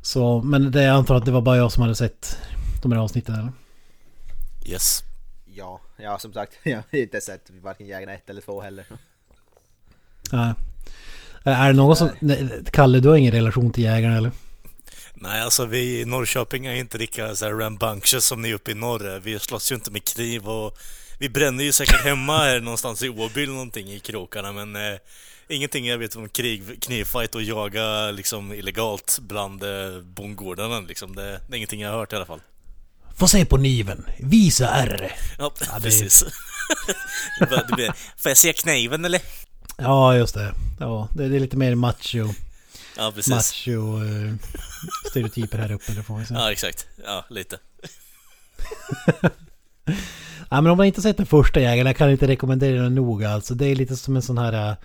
Så, 0.00 0.42
men 0.42 0.70
det, 0.70 0.82
jag 0.82 0.96
antar 0.96 1.14
att 1.14 1.24
det 1.24 1.30
var 1.30 1.40
bara 1.40 1.56
jag 1.56 1.72
som 1.72 1.82
hade 1.82 1.94
sett 1.94 2.38
de 2.82 2.92
här 2.92 2.98
avsnitten 2.98 3.34
eller? 3.34 3.52
Yes. 4.66 5.02
Ja, 5.54 5.80
ja 5.96 6.18
som 6.18 6.32
sagt, 6.32 6.52
jag 6.62 6.76
har 6.76 6.98
inte 6.98 7.20
sett 7.20 7.50
varken 7.62 7.86
Jägarna 7.86 8.14
1 8.14 8.30
eller 8.30 8.40
2 8.40 8.60
heller. 8.60 8.86
Nej. 10.32 10.54
Är 11.44 11.66
det 11.68 11.76
någon 11.76 11.96
som... 11.96 12.10
Kalle, 12.72 13.00
du 13.00 13.08
har 13.08 13.16
ingen 13.16 13.32
relation 13.32 13.72
till 13.72 13.84
Jägarna 13.84 14.16
eller? 14.16 14.30
Nej, 15.20 15.42
alltså 15.42 15.66
vi 15.66 16.00
i 16.00 16.04
Norrköping 16.04 16.66
är 16.66 16.74
inte 16.74 16.98
lika 16.98 17.36
så 17.36 17.44
här 17.44 17.52
rambunctious 17.52 18.24
som 18.24 18.42
ni 18.42 18.54
uppe 18.54 18.70
i 18.70 18.74
norr 18.74 19.20
Vi 19.20 19.38
slåss 19.38 19.72
ju 19.72 19.74
inte 19.74 19.90
med 19.90 20.04
kniv 20.04 20.48
och 20.48 20.78
vi 21.18 21.28
bränner 21.28 21.64
ju 21.64 21.72
säkert 21.72 22.04
hemma 22.04 22.38
här 22.38 22.60
någonstans 22.60 23.02
i 23.02 23.08
Åby 23.08 23.42
eller 23.42 23.52
någonting 23.52 23.92
i 23.92 24.00
krokarna 24.00 24.52
men 24.52 24.76
eh, 24.76 24.98
ingenting 25.48 25.86
jag 25.86 25.98
vet 25.98 26.16
om 26.16 26.28
krig, 26.28 26.82
knivfight 26.82 27.34
och 27.34 27.42
jaga 27.42 28.10
liksom 28.10 28.52
illegalt 28.52 29.18
bland 29.20 29.62
eh, 29.62 30.00
bondgårdarna 30.02 30.80
liksom. 30.80 31.16
Det, 31.16 31.22
det, 31.22 31.54
är 31.54 31.56
ingenting 31.56 31.80
jag 31.80 31.90
har 31.90 31.98
hört 31.98 32.12
i 32.12 32.16
alla 32.16 32.26
fall. 32.26 32.40
Få 33.16 33.28
se 33.28 33.44
på 33.44 33.56
kniven, 33.56 34.06
visa 34.18 34.68
R. 34.68 35.12
Ja, 35.38 35.52
ja 35.60 35.66
det... 35.76 35.82
precis. 35.82 36.24
Får 38.16 38.30
jag 38.30 38.36
se 38.36 38.52
kniven 38.52 39.04
eller? 39.04 39.20
Ja, 39.76 40.16
just 40.16 40.34
det. 40.34 40.54
Ja, 40.80 41.08
det 41.14 41.24
är 41.24 41.28
lite 41.28 41.56
mer 41.56 41.74
macho. 41.74 42.34
Ja, 42.96 43.12
precis. 43.14 43.30
Macho 43.30 44.02
uh, 44.02 44.34
stereotyper 45.10 45.58
här 45.58 45.72
uppe, 45.72 46.02
får 46.02 46.14
man 46.14 46.26
säga. 46.26 46.40
Ja, 46.40 46.52
exakt. 46.52 46.86
Ja, 47.04 47.24
lite. 47.30 47.58
ja, 50.50 50.60
men 50.60 50.66
om 50.66 50.76
man 50.76 50.86
inte 50.86 51.02
sett 51.02 51.16
den 51.16 51.26
första 51.26 51.60
Jägarna 51.60 51.94
kan 51.94 52.06
jag 52.06 52.14
inte 52.14 52.26
rekommendera 52.26 52.82
den 52.82 52.94
nog 52.94 53.24
alltså. 53.24 53.54
Det 53.54 53.66
är 53.66 53.74
lite 53.74 53.96
som 53.96 54.16
en 54.16 54.22
sån 54.22 54.38
här... 54.38 54.70
Uh, 54.70 54.76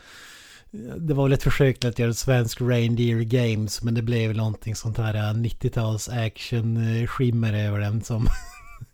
det 0.98 1.14
var 1.14 1.24
väl 1.24 1.34
ett 1.34 1.44
försök 1.44 1.86
att 1.86 2.00
göra 2.00 2.12
ett 2.12 2.18
svensk 2.18 2.62
Reindeer 2.62 3.22
Games 3.22 3.84
men 3.84 3.94
det 3.94 4.02
blev 4.02 4.36
någonting 4.36 4.76
sånt 4.76 4.98
här 4.98 5.14
90-tals 5.34 6.10
action 6.10 7.08
skimmer 7.08 7.54
över 7.54 7.80
den 7.80 8.04
som 8.04 8.28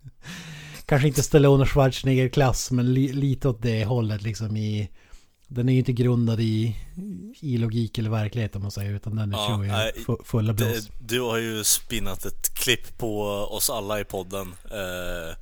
kanske 0.86 1.08
inte 1.08 1.24
Stallone 1.24 1.62
och 1.62 1.70
Schwarzenegger 1.70 2.30
klass 2.30 2.72
men 2.72 2.94
li 2.94 3.14
lite 3.14 3.50
åt 3.50 3.62
det 3.62 3.86
hållet 3.86 4.22
liksom 4.22 4.58
i 4.58 4.90
den 5.48 5.70
är 5.70 5.74
ju 5.74 5.80
inte 5.80 5.94
grundad 5.94 6.40
i, 6.40 6.76
i 7.40 7.58
logik 7.58 7.98
eller 7.98 8.10
verklighet 8.10 8.56
om 8.56 8.62
man 8.62 8.72
säger 8.72 8.94
utan 8.94 9.16
den 9.16 9.32
ja, 9.32 9.48
kör 9.48 9.64
ju 9.64 9.72
nej, 9.72 9.92
fulla 10.24 10.54
blås. 10.54 10.90
Du 11.00 11.22
har 11.22 11.38
ju 11.38 11.64
spinnat 11.64 12.26
ett 12.26 12.54
klipp 12.54 12.98
på 12.98 13.22
oss 13.28 13.70
alla 13.70 14.00
i 14.00 14.04
podden. 14.04 14.54
Eh, 14.72 15.38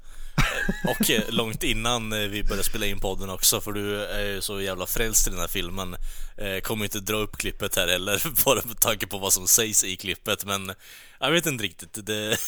och 0.90 1.34
långt 1.34 1.64
innan 1.64 2.10
vi 2.10 2.44
började 2.44 2.64
spela 2.64 2.86
in 2.86 3.00
podden 3.00 3.30
också 3.30 3.62
för 3.62 3.72
du 3.72 4.06
är 4.06 4.26
ju 4.26 4.42
så 4.42 4.62
jävla 4.62 4.86
frälst 4.86 5.28
i 5.28 5.30
den 5.30 5.40
här 5.40 5.48
filmen. 5.48 5.96
Eh, 6.38 6.62
kommer 6.62 6.84
inte 6.84 7.00
dra 7.00 7.18
upp 7.18 7.38
klippet 7.38 7.76
här 7.76 7.88
heller 7.88 8.22
bara 8.46 8.60
med 8.66 8.80
tanke 8.80 9.08
på 9.08 9.18
vad 9.18 9.34
som 9.34 9.48
sägs 9.48 9.84
i 9.84 9.96
klippet 9.96 10.46
men 10.46 10.72
jag 11.20 11.32
vet 11.32 11.46
inte 11.46 11.64
riktigt. 11.64 12.06
Det... 12.06 12.38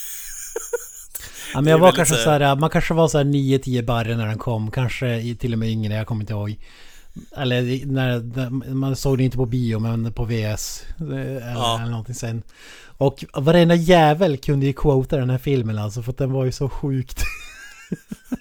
Ja, 1.53 1.61
men 1.61 1.71
jag 1.71 1.77
var 1.77 1.91
kanske 1.91 2.15
så 2.15 2.29
här, 2.29 2.55
man 2.55 2.69
kanske 2.69 2.93
var 2.93 3.07
så 3.07 3.17
här 3.17 3.25
9-10 3.25 3.85
barre 3.85 4.17
när 4.17 4.27
den 4.27 4.37
kom, 4.37 4.71
kanske 4.71 5.35
till 5.39 5.53
och 5.53 5.59
med 5.59 5.69
yngre, 5.69 5.93
jag 5.93 6.07
kommer 6.07 6.21
inte 6.21 6.33
ihåg. 6.33 6.57
Eller 7.37 7.85
när, 7.85 8.49
man 8.73 8.95
såg 8.95 9.17
det 9.17 9.23
inte 9.23 9.37
på 9.37 9.45
bio 9.45 9.79
men 9.79 10.13
på 10.13 10.25
VS. 10.25 10.83
Eller, 10.99 11.41
ja. 11.41 11.79
eller 11.79 11.91
någonting 11.91 12.15
sen. 12.15 12.43
Och 12.97 13.25
varenda 13.33 13.75
jävel 13.75 14.37
kunde 14.37 14.65
ju 14.65 14.73
quota 14.73 15.17
den 15.17 15.29
här 15.29 15.37
filmen 15.37 15.77
alltså 15.77 16.01
för 16.01 16.11
att 16.11 16.17
den 16.17 16.31
var 16.31 16.45
ju 16.45 16.51
så 16.51 16.69
sjukt. 16.69 17.23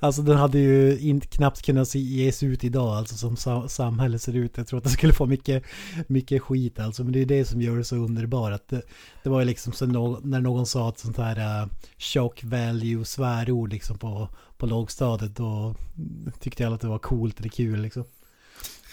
alltså 0.00 0.22
den 0.22 0.36
hade 0.36 0.58
ju 0.58 0.98
inte 0.98 1.26
knappt 1.26 1.62
kunnat 1.62 1.94
ges 1.94 2.42
ut 2.42 2.64
idag 2.64 2.96
alltså 2.96 3.36
som 3.36 3.68
samhället 3.68 4.22
ser 4.22 4.36
ut. 4.36 4.56
Jag 4.56 4.66
tror 4.66 4.78
att 4.78 4.84
den 4.84 4.92
skulle 4.92 5.12
få 5.12 5.26
mycket, 5.26 5.62
mycket 6.06 6.42
skit 6.42 6.80
alltså. 6.80 7.04
Men 7.04 7.12
det 7.12 7.20
är 7.20 7.26
det 7.26 7.44
som 7.44 7.62
gör 7.62 7.76
det 7.76 7.84
så 7.84 7.96
underbart. 7.96 8.68
Det, 8.68 8.82
det 9.22 9.28
var 9.28 9.40
ju 9.40 9.46
liksom 9.46 9.72
så 9.72 9.86
när 10.22 10.40
någon 10.40 10.66
sa 10.66 10.88
ett 10.88 10.98
sånt 10.98 11.16
här 11.16 11.62
uh, 11.62 11.68
shock 11.98 12.44
value 12.44 13.04
svärord 13.04 13.72
liksom 13.72 13.98
på 13.98 14.28
på 14.58 14.66
lågstadiet 14.66 15.36
då 15.36 15.74
tyckte 16.40 16.62
jag 16.62 16.72
att 16.72 16.80
det 16.80 16.88
var 16.88 16.98
coolt 16.98 17.40
eller 17.40 17.48
kul 17.48 17.80
liksom. 17.80 18.04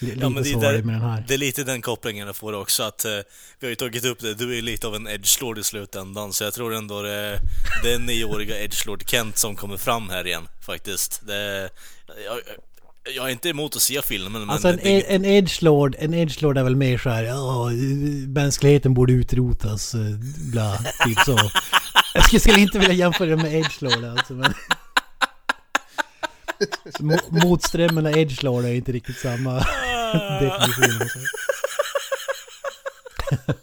Lite 0.04 0.20
ja, 0.20 0.30
men 0.30 0.44
det, 0.44 0.86
med 0.86 0.96
den 0.96 1.02
här. 1.02 1.24
det 1.28 1.34
är 1.34 1.38
lite 1.38 1.64
den 1.64 1.82
kopplingen 1.82 2.28
jag 2.28 2.36
får 2.36 2.54
också 2.54 2.84
att 2.84 3.06
eh, 3.06 3.12
vi 3.60 3.68
har 3.68 3.70
ju 3.70 3.76
tagit 3.76 4.06
upp 4.06 4.20
det, 4.20 4.34
du 4.34 4.58
är 4.58 4.62
lite 4.62 4.88
av 4.88 4.96
en 4.96 5.08
edgelord 5.08 5.58
i 5.58 5.64
slutändan 5.64 6.34
så 6.34 6.44
jag 6.44 6.54
tror 6.54 6.74
ändå 6.74 7.02
det, 7.02 7.40
det 7.84 7.94
är 7.94 8.00
nioåriga 8.00 8.64
edgelord 8.64 9.10
Kent 9.10 9.38
som 9.38 9.56
kommer 9.56 9.78
fram 9.78 10.10
här 10.10 10.28
igen 10.28 10.48
faktiskt. 10.62 11.22
Det, 11.28 11.70
jag, 12.26 12.40
jag 13.16 13.26
är 13.26 13.30
inte 13.32 13.50
emot 13.50 13.76
att 13.76 13.82
se 13.82 14.02
filmen 14.02 14.42
men... 14.42 14.50
Alltså 14.50 14.68
en, 14.68 14.80
det... 14.84 15.14
en 15.14 15.26
edgelord, 15.26 15.96
en 16.00 16.14
edgelord 16.14 16.58
är 16.58 16.64
väl 16.64 16.76
mer 16.76 16.98
såhär, 16.98 17.24
ja, 17.24 17.70
mänskligheten 18.28 18.94
borde 18.94 19.14
utrotas, 19.14 19.94
eh, 19.94 20.02
bla, 20.52 20.78
typ 21.06 21.20
så. 21.26 21.40
Jag 22.32 22.42
skulle 22.42 22.60
inte 22.60 22.80
vilja 22.80 22.94
jämföra 22.94 23.30
det 23.30 23.36
med 23.36 23.54
edgelord 23.54 24.04
alltså 24.04 24.34
men... 24.34 24.54
Motströmmen 27.30 28.06
och 28.06 28.18
edgelord 28.18 28.66
är 28.66 28.74
inte 28.74 28.92
riktigt 28.92 29.18
samma 29.18 29.54
definition. 30.40 31.08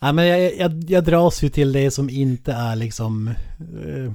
Nej 0.00 0.12
men 0.12 0.26
jag, 0.26 0.56
jag, 0.56 0.84
jag 0.90 1.04
dras 1.04 1.42
ju 1.42 1.48
till 1.48 1.72
det 1.72 1.90
som 1.90 2.10
inte 2.10 2.52
är 2.52 2.76
liksom 2.76 3.28
eh, 3.28 4.12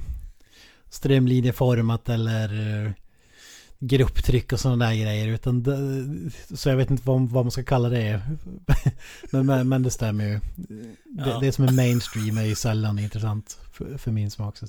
strömlinjeformat 0.90 2.08
eller 2.08 2.84
eh, 2.84 2.92
grupptryck 3.78 4.52
och 4.52 4.60
sådana 4.60 4.86
där 4.86 4.94
grejer. 4.94 5.28
Utan 5.28 5.62
det, 5.62 6.56
så 6.56 6.68
jag 6.68 6.76
vet 6.76 6.90
inte 6.90 7.02
vad, 7.06 7.30
vad 7.30 7.44
man 7.44 7.50
ska 7.50 7.64
kalla 7.64 7.88
det. 7.88 8.22
men, 9.30 9.46
men, 9.46 9.68
men, 9.68 9.82
det 9.82 9.90
stämmer 9.90 10.24
ju. 10.24 10.40
Det, 11.04 11.30
ja. 11.30 11.38
det 11.40 11.52
som 11.52 11.64
är 11.64 11.72
mainstream 11.72 12.38
är 12.38 12.44
ju 12.44 12.54
sällan 12.54 12.98
intressant 12.98 13.58
för, 13.72 13.98
för 13.98 14.10
min 14.10 14.30
smak. 14.30 14.56
Så 14.56 14.66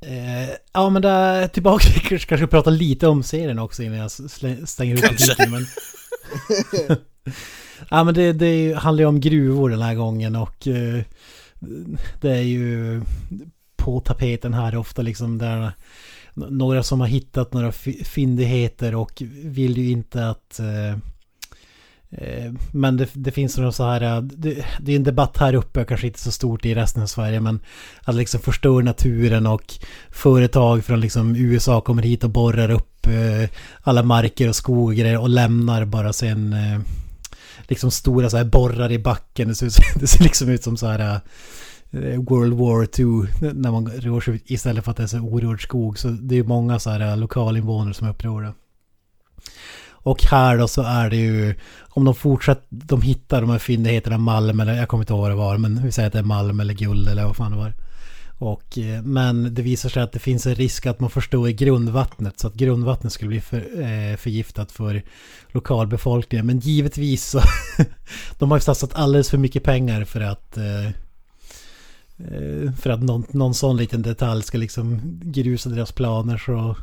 Eh, 0.00 0.50
ja 0.72 0.90
men 0.90 1.02
där, 1.02 1.48
tillbaka, 1.48 1.84
kanske 2.08 2.28
kanske 2.28 2.46
prata 2.46 2.70
lite 2.70 3.06
om 3.08 3.22
serien 3.22 3.58
också 3.58 3.82
innan 3.82 3.98
jag 3.98 4.10
stänger 4.68 4.94
ut 4.94 5.02
kritiken. 5.02 5.50
Men... 5.50 5.66
ja 7.90 8.04
men 8.04 8.14
det, 8.14 8.32
det 8.32 8.74
handlar 8.74 9.02
ju 9.02 9.08
om 9.08 9.20
gruvor 9.20 9.70
den 9.70 9.82
här 9.82 9.94
gången 9.94 10.36
och 10.36 10.68
eh, 10.68 11.02
det 12.20 12.30
är 12.30 12.42
ju 12.42 13.02
på 13.76 14.00
tapeten 14.00 14.54
här 14.54 14.76
ofta 14.76 15.02
liksom 15.02 15.38
där 15.38 15.72
några 16.34 16.82
som 16.82 17.00
har 17.00 17.06
hittat 17.06 17.52
några 17.52 17.72
fyndigheter 18.04 18.94
och 18.94 19.22
vill 19.44 19.78
ju 19.78 19.90
inte 19.90 20.28
att 20.28 20.60
eh, 20.60 20.98
Eh, 22.12 22.52
men 22.72 22.96
det, 22.96 23.08
det 23.12 23.30
finns 23.30 23.58
några 23.58 23.72
så 23.72 23.84
här, 23.84 24.00
eh, 24.00 24.22
det, 24.22 24.64
det, 24.80 24.92
är 24.92 24.96
en 24.96 25.04
debatt 25.04 25.36
här 25.36 25.54
uppe, 25.54 25.84
kanske 25.84 26.06
inte 26.06 26.20
så 26.20 26.32
stort 26.32 26.66
i 26.66 26.74
resten 26.74 27.02
av 27.02 27.06
Sverige, 27.06 27.40
men 27.40 27.60
att 28.02 28.14
liksom 28.14 28.40
förstör 28.40 28.82
naturen 28.82 29.46
och 29.46 29.74
företag 30.10 30.84
från 30.84 31.00
liksom 31.00 31.36
USA 31.36 31.80
kommer 31.80 32.02
hit 32.02 32.24
och 32.24 32.30
borrar 32.30 32.70
upp 32.70 33.06
eh, 33.06 33.50
alla 33.82 34.02
marker 34.02 34.48
och 34.48 34.56
skogar 34.56 35.18
och 35.18 35.28
lämnar 35.28 35.84
bara 35.84 36.12
sen 36.12 36.56
liksom 37.68 37.90
stora 37.90 38.30
så 38.30 38.36
här 38.36 38.44
borrar 38.44 38.92
i 38.92 38.98
backen. 38.98 39.48
Det 39.48 39.54
ser, 39.54 39.70
det 40.00 40.06
ser 40.06 40.22
liksom 40.22 40.48
ut 40.48 40.62
som 40.62 40.76
så 40.76 40.86
här 40.86 41.20
World 42.16 42.54
War 42.54 42.86
2 42.86 43.50
när 43.52 43.70
man 43.70 43.88
rör 43.88 44.20
sig 44.20 44.42
istället 44.46 44.84
för 44.84 44.90
att 44.90 44.96
det 44.96 45.02
är 45.02 45.06
så 45.06 45.18
orörd 45.18 45.62
skog. 45.62 45.98
Så 45.98 46.08
det 46.08 46.38
är 46.38 46.44
många 46.44 46.78
så 46.78 46.90
här 46.90 47.16
lokalinvånare 47.16 47.94
som 47.94 48.06
är 48.06 48.10
upprörda. 48.10 48.54
Och 50.02 50.24
här 50.24 50.58
då 50.58 50.68
så 50.68 50.82
är 50.82 51.10
det 51.10 51.16
ju, 51.16 51.54
om 51.88 52.04
de 52.04 52.14
fortsätter, 52.14 52.66
de 52.70 53.02
hittar 53.02 53.40
de 53.40 53.50
här 53.50 53.58
fyndigheterna 53.58 54.18
malm 54.18 54.60
eller 54.60 54.74
jag 54.74 54.88
kommer 54.88 55.02
inte 55.02 55.12
ihåg 55.12 55.20
vad 55.20 55.30
det 55.30 55.34
var, 55.34 55.58
men 55.58 55.82
vi 55.84 55.92
säger 55.92 56.06
att 56.06 56.12
det 56.12 56.18
är 56.18 56.22
malm 56.22 56.60
eller 56.60 56.74
guld 56.74 57.08
eller 57.08 57.24
vad 57.24 57.36
fan 57.36 57.52
det 57.52 57.58
var. 57.58 57.72
Och, 58.40 58.78
eh, 58.78 59.02
men 59.02 59.54
det 59.54 59.62
visar 59.62 59.88
sig 59.88 60.02
att 60.02 60.12
det 60.12 60.18
finns 60.18 60.46
en 60.46 60.54
risk 60.54 60.86
att 60.86 61.00
man 61.00 61.10
förstår 61.10 61.48
i 61.48 61.52
grundvattnet 61.52 62.40
så 62.40 62.46
att 62.46 62.54
grundvattnet 62.54 63.12
skulle 63.12 63.28
bli 63.28 63.40
för, 63.40 63.56
eh, 63.56 64.16
förgiftat 64.16 64.72
för 64.72 65.02
lokalbefolkningen. 65.48 66.46
Men 66.46 66.58
givetvis 66.58 67.24
så 67.24 67.40
de 68.38 68.50
har 68.50 68.58
ju 68.58 68.60
satsat 68.60 68.94
alldeles 68.94 69.30
för 69.30 69.38
mycket 69.38 69.64
pengar 69.64 70.04
för 70.04 70.20
att 70.20 70.56
eh, 70.56 70.86
eh, 70.86 72.72
för 72.78 72.90
att 72.90 73.02
någon, 73.02 73.24
någon 73.30 73.54
sån 73.54 73.76
liten 73.76 74.02
detalj 74.02 74.42
ska 74.42 74.58
liksom 74.58 75.00
grusa 75.22 75.70
deras 75.70 75.92
planer 75.92 76.36
så 76.36 76.76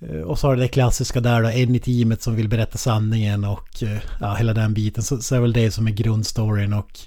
Eh, 0.00 0.20
och 0.20 0.38
så 0.38 0.46
har 0.46 0.56
det 0.56 0.62
det 0.62 0.68
klassiska 0.68 1.20
där 1.20 1.42
då, 1.42 1.48
en 1.48 1.74
i 1.74 1.78
teamet 1.78 2.22
som 2.22 2.36
vill 2.36 2.48
berätta 2.48 2.78
sanningen 2.78 3.44
och 3.44 3.82
eh, 3.82 3.98
ja, 4.20 4.34
hela 4.34 4.54
den 4.54 4.74
biten. 4.74 5.02
Så, 5.02 5.18
så 5.22 5.34
är 5.34 5.40
väl 5.40 5.52
det 5.52 5.70
som 5.70 5.86
är 5.86 5.92
grundstoryn 5.92 6.72
och 6.72 7.00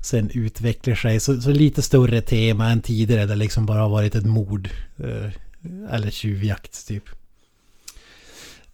sen 0.00 0.30
utvecklar 0.34 0.94
sig. 0.94 1.20
Så, 1.20 1.40
så, 1.40 1.50
lite 1.50 1.82
större 1.82 2.20
tema 2.20 2.70
än 2.70 2.82
tidigare 2.82 3.26
där 3.26 3.36
liksom 3.36 3.66
bara 3.66 3.80
har 3.80 3.88
varit 3.88 4.14
ett 4.14 4.26
mord. 4.26 4.68
Eh, 4.98 5.30
eller 5.90 6.10
tjuvjakt 6.10 6.88
typ. 6.88 7.04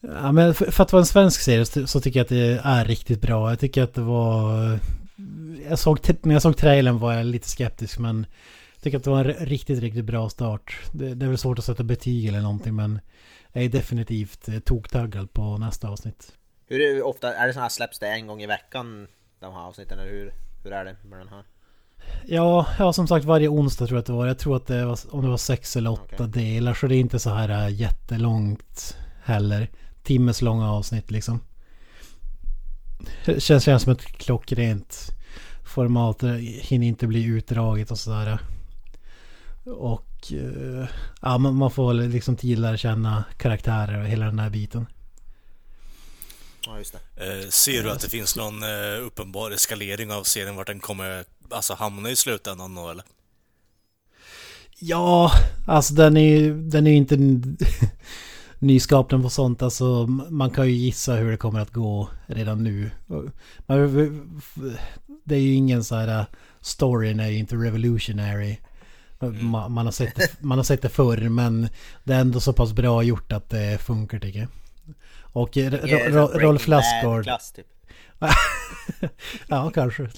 Ja, 0.01 0.32
men 0.32 0.55
för, 0.55 0.70
för, 0.70 0.82
att 0.82 0.93
vara 0.93 1.01
en 1.01 1.07
svensk 1.07 1.40
serie 1.40 1.64
så, 1.64 1.86
så, 1.86 2.01
tycker 2.01 2.20
jag 2.20 2.24
att 2.24 2.28
det 2.28 2.61
är 2.64 2.84
riktigt 2.84 3.20
bra. 3.20 3.51
Jag 3.51 3.61
tycker 3.61 3.82
att 3.82 3.95
det 3.95 4.01
var... 4.01 4.78
Jag 5.68 5.78
såg, 5.78 5.99
när 6.22 6.34
jag 6.34 6.43
såg 6.43 6.57
trailern 6.57 6.99
var 6.99 7.12
jag 7.12 7.26
lite 7.26 7.49
skeptisk 7.49 7.99
men... 7.99 8.26
Jag 8.74 8.84
tycker 8.84 8.99
att 8.99 9.05
det 9.05 9.11
var 9.11 9.24
en 9.24 9.47
riktigt, 9.47 9.80
riktigt 9.80 10.05
bra 10.05 10.28
start. 10.28 10.78
Det, 10.93 11.14
det 11.14 11.26
är 11.26 11.28
väl 11.28 11.38
svårt 11.38 11.59
att 11.59 11.64
sätta 11.64 11.82
betyg 11.82 12.26
eller 12.26 12.40
någonting 12.40 12.74
men... 12.76 13.01
Jag 13.53 13.65
är 13.65 13.69
definitivt 13.69 14.49
eh, 14.49 14.59
toktaggad 14.59 15.33
på 15.33 15.59
nästa 15.59 15.89
avsnitt. 15.89 16.33
Hur 16.67 17.03
ofta, 17.03 17.35
är 17.35 17.47
det 17.47 17.53
så 17.53 17.61
här 17.61 17.69
släpps 17.69 17.99
det 17.99 18.09
en 18.09 18.27
gång 18.27 18.43
i 18.43 18.47
veckan? 18.47 19.09
De 19.41 19.53
här 19.53 19.61
avsnitten 19.61 19.99
eller 19.99 20.11
hur? 20.11 20.35
Hur 20.65 20.73
är 20.73 20.85
det 20.85 20.97
med 21.05 21.19
den 21.19 21.29
här? 21.29 21.45
Ja, 22.27 22.67
ja 22.79 22.93
som 22.93 23.09
sagt 23.09 23.25
varje 23.25 23.49
onsdag 23.49 23.87
tror 23.87 23.97
jag 23.97 24.01
att 24.01 24.07
det 24.07 24.13
var. 24.13 24.27
Jag 24.27 24.39
tror 24.39 24.57
att 24.57 24.67
det 24.67 24.85
var, 24.85 24.99
om 25.11 25.23
det 25.23 25.29
var 25.29 25.37
sex 25.37 25.77
eller 25.77 25.91
åtta 25.91 26.25
okay. 26.25 26.27
delar. 26.27 26.75
Så 26.75 26.87
det 26.87 26.97
är 26.97 27.01
inte 27.01 27.19
så 27.19 27.31
här 27.31 27.67
äh, 27.67 27.75
jättelångt 27.75 28.97
heller. 29.23 29.71
Timmes 30.03 30.43
långa 30.43 30.73
avsnitt 30.73 31.11
liksom. 31.11 31.41
Det 33.25 33.43
känns, 33.43 33.65
känns 33.65 33.83
som 33.83 33.93
ett 33.93 34.03
klockrent 34.03 35.09
format. 35.65 36.19
Det 36.19 36.39
hinner 36.39 36.87
inte 36.87 37.07
bli 37.07 37.25
utdraget 37.25 37.91
och 37.91 37.99
sådär. 37.99 38.39
Och 39.65 40.12
äh, 40.31 40.89
ja, 41.23 41.39
man 41.39 41.70
får 41.70 41.95
liksom 41.95 42.37
tid 42.37 42.59
att 42.59 42.62
lära 42.62 42.77
känna 42.77 43.25
karaktärer 43.37 44.01
och 44.01 44.07
hela 44.07 44.25
den 44.25 44.39
här 44.39 44.51
biten. 44.51 44.87
Ja, 46.66 46.79
just 46.79 46.97
det. 47.16 47.43
Eh, 47.43 47.49
ser 47.49 47.83
du 47.83 47.91
att 47.91 48.01
det 48.01 48.09
finns 48.09 48.37
någon 48.37 48.62
eh, 48.62 49.07
uppenbar 49.07 49.51
eskalering 49.51 50.12
av 50.12 50.23
serien 50.23 50.57
vart 50.57 50.66
den 50.66 50.81
kommer 50.81 51.25
alltså, 51.51 51.75
hamna 51.75 52.11
i 52.11 52.16
slutändan 52.16 52.75
då 52.75 52.91
eller? 52.91 53.05
Ja, 54.79 55.33
alltså 55.66 55.95
den 55.95 56.16
är 56.16 56.39
ju 56.39 56.62
den 56.62 56.87
är 56.87 56.93
inte 56.93 57.16
nyskapad 58.59 59.23
på 59.23 59.31
sånt. 59.31 59.62
Alltså 59.62 60.07
man 60.07 60.51
kan 60.51 60.66
ju 60.66 60.73
gissa 60.73 61.14
hur 61.14 61.31
det 61.31 61.37
kommer 61.37 61.61
att 61.61 61.73
gå 61.73 62.09
redan 62.27 62.64
nu. 62.64 62.91
Det 65.25 65.35
är 65.35 65.41
ju 65.41 65.55
ingen 65.55 65.85
så 65.85 65.95
här 65.95 66.27
storyn 66.61 67.20
är 67.20 67.29
ju 67.29 67.39
inte 67.39 67.57
revolutionary. 67.57 68.59
Mm. 69.23 69.47
Man, 69.47 69.73
man, 69.73 69.85
har 69.85 69.93
sett 69.93 70.16
det, 70.16 70.43
man 70.43 70.59
har 70.59 70.64
sett 70.64 70.83
det 70.83 70.89
förr 70.89 71.29
men 71.29 71.68
det 72.05 72.14
är 72.14 72.20
ändå 72.20 72.41
så 72.41 72.53
pass 72.53 72.73
bra 72.73 73.03
gjort 73.03 73.33
att 73.33 73.51
det 73.51 73.83
funkar 73.83 74.18
tycker 74.18 74.39
jag. 74.39 74.49
Och 75.33 75.57
Rolf 76.41 76.68
Lassgård... 76.68 77.29
Typ. 77.55 77.66
ja, 79.49 79.70
kanske. 79.75 80.09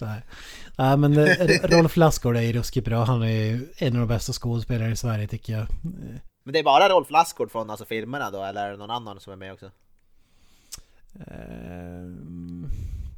Nej, 0.78 0.96
men 0.96 1.18
eh, 1.18 1.36
Rolf 1.62 1.96
Lassgård 1.96 2.36
är 2.36 2.40
ju 2.40 2.52
ruskigt 2.52 2.86
bra. 2.86 3.04
Han 3.04 3.22
är 3.22 3.26
ju 3.28 3.68
en 3.76 3.92
av 3.92 3.98
de 4.00 4.08
bästa 4.08 4.32
skådespelarna 4.32 4.90
i 4.90 4.96
Sverige 4.96 5.28
tycker 5.28 5.52
jag. 5.52 5.66
Men 6.44 6.52
det 6.52 6.58
är 6.58 6.64
bara 6.64 6.88
Rolf 6.88 7.10
Lassgård 7.10 7.50
från 7.50 7.70
alltså, 7.70 7.84
filmerna 7.84 8.30
då, 8.30 8.42
eller 8.42 8.66
är 8.66 8.70
det 8.70 8.76
någon 8.76 8.90
annan 8.90 9.20
som 9.20 9.32
är 9.32 9.36
med 9.36 9.52
också? 9.52 9.70
Uh, 11.16 12.14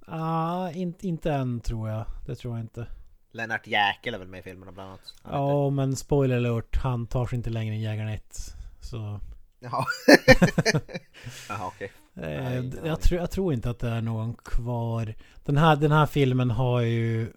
ah, 0.06 0.70
in, 0.70 0.94
inte 1.00 1.32
än 1.32 1.60
tror 1.60 1.88
jag. 1.88 2.04
Det 2.26 2.34
tror 2.34 2.56
jag 2.56 2.64
inte. 2.64 2.86
Lennart 3.36 3.66
Jäkel 3.66 4.14
är 4.14 4.18
väl 4.18 4.28
med 4.28 4.40
i 4.40 4.42
filmerna 4.42 4.72
bland 4.72 4.88
annat? 4.88 5.14
Ja, 5.24 5.70
men 5.70 5.96
spoiler 5.96 6.36
alert. 6.36 6.76
Han 6.76 7.06
tar 7.06 7.26
sig 7.26 7.36
inte 7.36 7.50
längre 7.50 7.74
än 7.74 7.80
Jägaren 7.80 8.08
1. 8.08 8.54
Så... 8.80 9.20
Jaha. 9.60 9.84
Jaha, 11.48 11.66
okej. 11.66 11.92
Okay. 12.14 12.56
Eh, 12.56 12.64
jag, 12.84 13.00
tror, 13.00 13.20
jag 13.20 13.30
tror 13.30 13.52
inte 13.52 13.70
att 13.70 13.78
det 13.78 13.88
är 13.88 14.00
någon 14.00 14.34
kvar. 14.34 15.14
Den 15.44 15.56
här, 15.56 15.76
den 15.76 15.92
här 15.92 16.06
filmen 16.06 16.50
har 16.50 16.80
ju... 16.80 17.32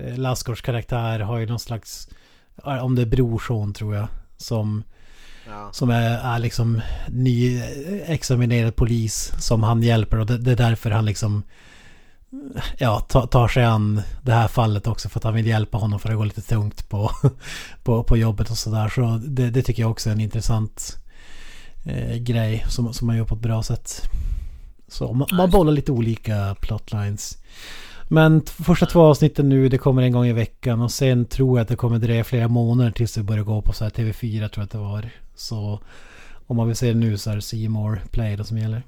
Eh, 0.00 0.18
Lassgårds 0.18 0.60
karaktär 0.60 1.20
har 1.20 1.38
ju 1.38 1.46
någon 1.46 1.58
slags... 1.58 2.08
Om 2.62 2.94
det 2.94 3.02
är 3.02 3.06
brorson 3.06 3.72
tror 3.72 3.94
jag. 3.94 4.08
Som... 4.36 4.84
Ja. 5.48 5.72
Som 5.72 5.90
är, 5.90 6.18
är 6.18 6.38
liksom 6.38 6.80
nyexaminerad 7.08 8.76
polis 8.76 9.32
som 9.38 9.62
han 9.62 9.82
hjälper 9.82 10.18
och 10.18 10.26
det, 10.26 10.38
det 10.38 10.52
är 10.52 10.56
därför 10.56 10.90
han 10.90 11.04
liksom 11.04 11.42
ja, 12.78 13.00
tar 13.00 13.48
sig 13.48 13.64
an 13.64 14.02
det 14.22 14.32
här 14.32 14.48
fallet 14.48 14.86
också 14.86 15.08
för 15.08 15.18
att 15.18 15.24
han 15.24 15.34
vill 15.34 15.46
hjälpa 15.46 15.78
honom 15.78 16.00
för 16.00 16.08
att 16.08 16.12
det 16.12 16.16
går 16.16 16.24
lite 16.24 16.42
tungt 16.42 16.88
på, 16.88 17.10
på, 17.82 18.02
på 18.02 18.16
jobbet 18.16 18.50
och 18.50 18.58
sådär. 18.58 18.88
Så 18.88 19.20
det, 19.26 19.50
det, 19.50 19.62
tycker 19.62 19.82
jag 19.82 19.90
också 19.90 20.08
är 20.08 20.12
en 20.12 20.20
intressant 20.20 20.96
eh, 21.84 22.16
grej 22.16 22.64
som, 22.68 22.94
som 22.94 23.06
man 23.06 23.16
gör 23.16 23.24
på 23.24 23.34
ett 23.34 23.40
bra 23.40 23.62
sätt. 23.62 24.02
Så 24.88 25.12
man, 25.12 25.28
man 25.32 25.50
bollar 25.50 25.72
lite 25.72 25.92
olika 25.92 26.56
plotlines. 26.60 27.38
Men 28.08 28.42
första 28.46 28.86
två 28.86 29.00
avsnitten 29.00 29.48
nu, 29.48 29.68
det 29.68 29.78
kommer 29.78 30.02
en 30.02 30.12
gång 30.12 30.26
i 30.26 30.32
veckan 30.32 30.80
och 30.80 30.92
sen 30.92 31.24
tror 31.24 31.58
jag 31.58 31.62
att 31.62 31.68
det 31.68 31.76
kommer 31.76 31.98
dröja 31.98 32.24
flera 32.24 32.48
månader 32.48 32.90
tills 32.90 33.14
det 33.14 33.22
börjar 33.22 33.44
gå 33.44 33.62
på 33.62 33.72
så 33.72 33.84
här 33.84 33.90
TV4 33.90 34.48
tror 34.48 34.62
jag 34.62 34.64
att 34.64 34.70
det 34.70 34.78
var. 34.78 35.10
Så 35.34 35.80
om 36.46 36.56
man 36.56 36.66
vill 36.66 36.76
se 36.76 36.88
det 36.88 36.98
nu 36.98 37.18
så 37.18 37.30
är 37.30 37.34
det 37.34 37.42
C 37.42 37.68
More 37.68 38.00
Play 38.10 38.36
då 38.36 38.44
som 38.44 38.58
gäller. 38.58 38.82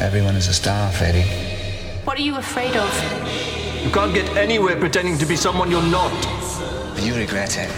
Everyone 0.00 0.36
is 0.38 0.48
a 0.48 0.52
star, 0.52 0.90
Freddy. 0.92 1.24
What 2.04 2.18
are 2.18 2.22
you 2.22 2.36
afraid 2.36 2.76
of? 2.76 2.90
You 3.84 3.90
can't 3.90 4.14
get 4.14 4.36
anywhere 4.36 4.76
pretending 4.76 5.18
to 5.18 5.26
be 5.26 5.36
someone 5.36 5.70
you're 5.70 5.90
not. 5.90 6.12
You 6.98 7.14
regret 7.14 7.56
it. 7.58 7.70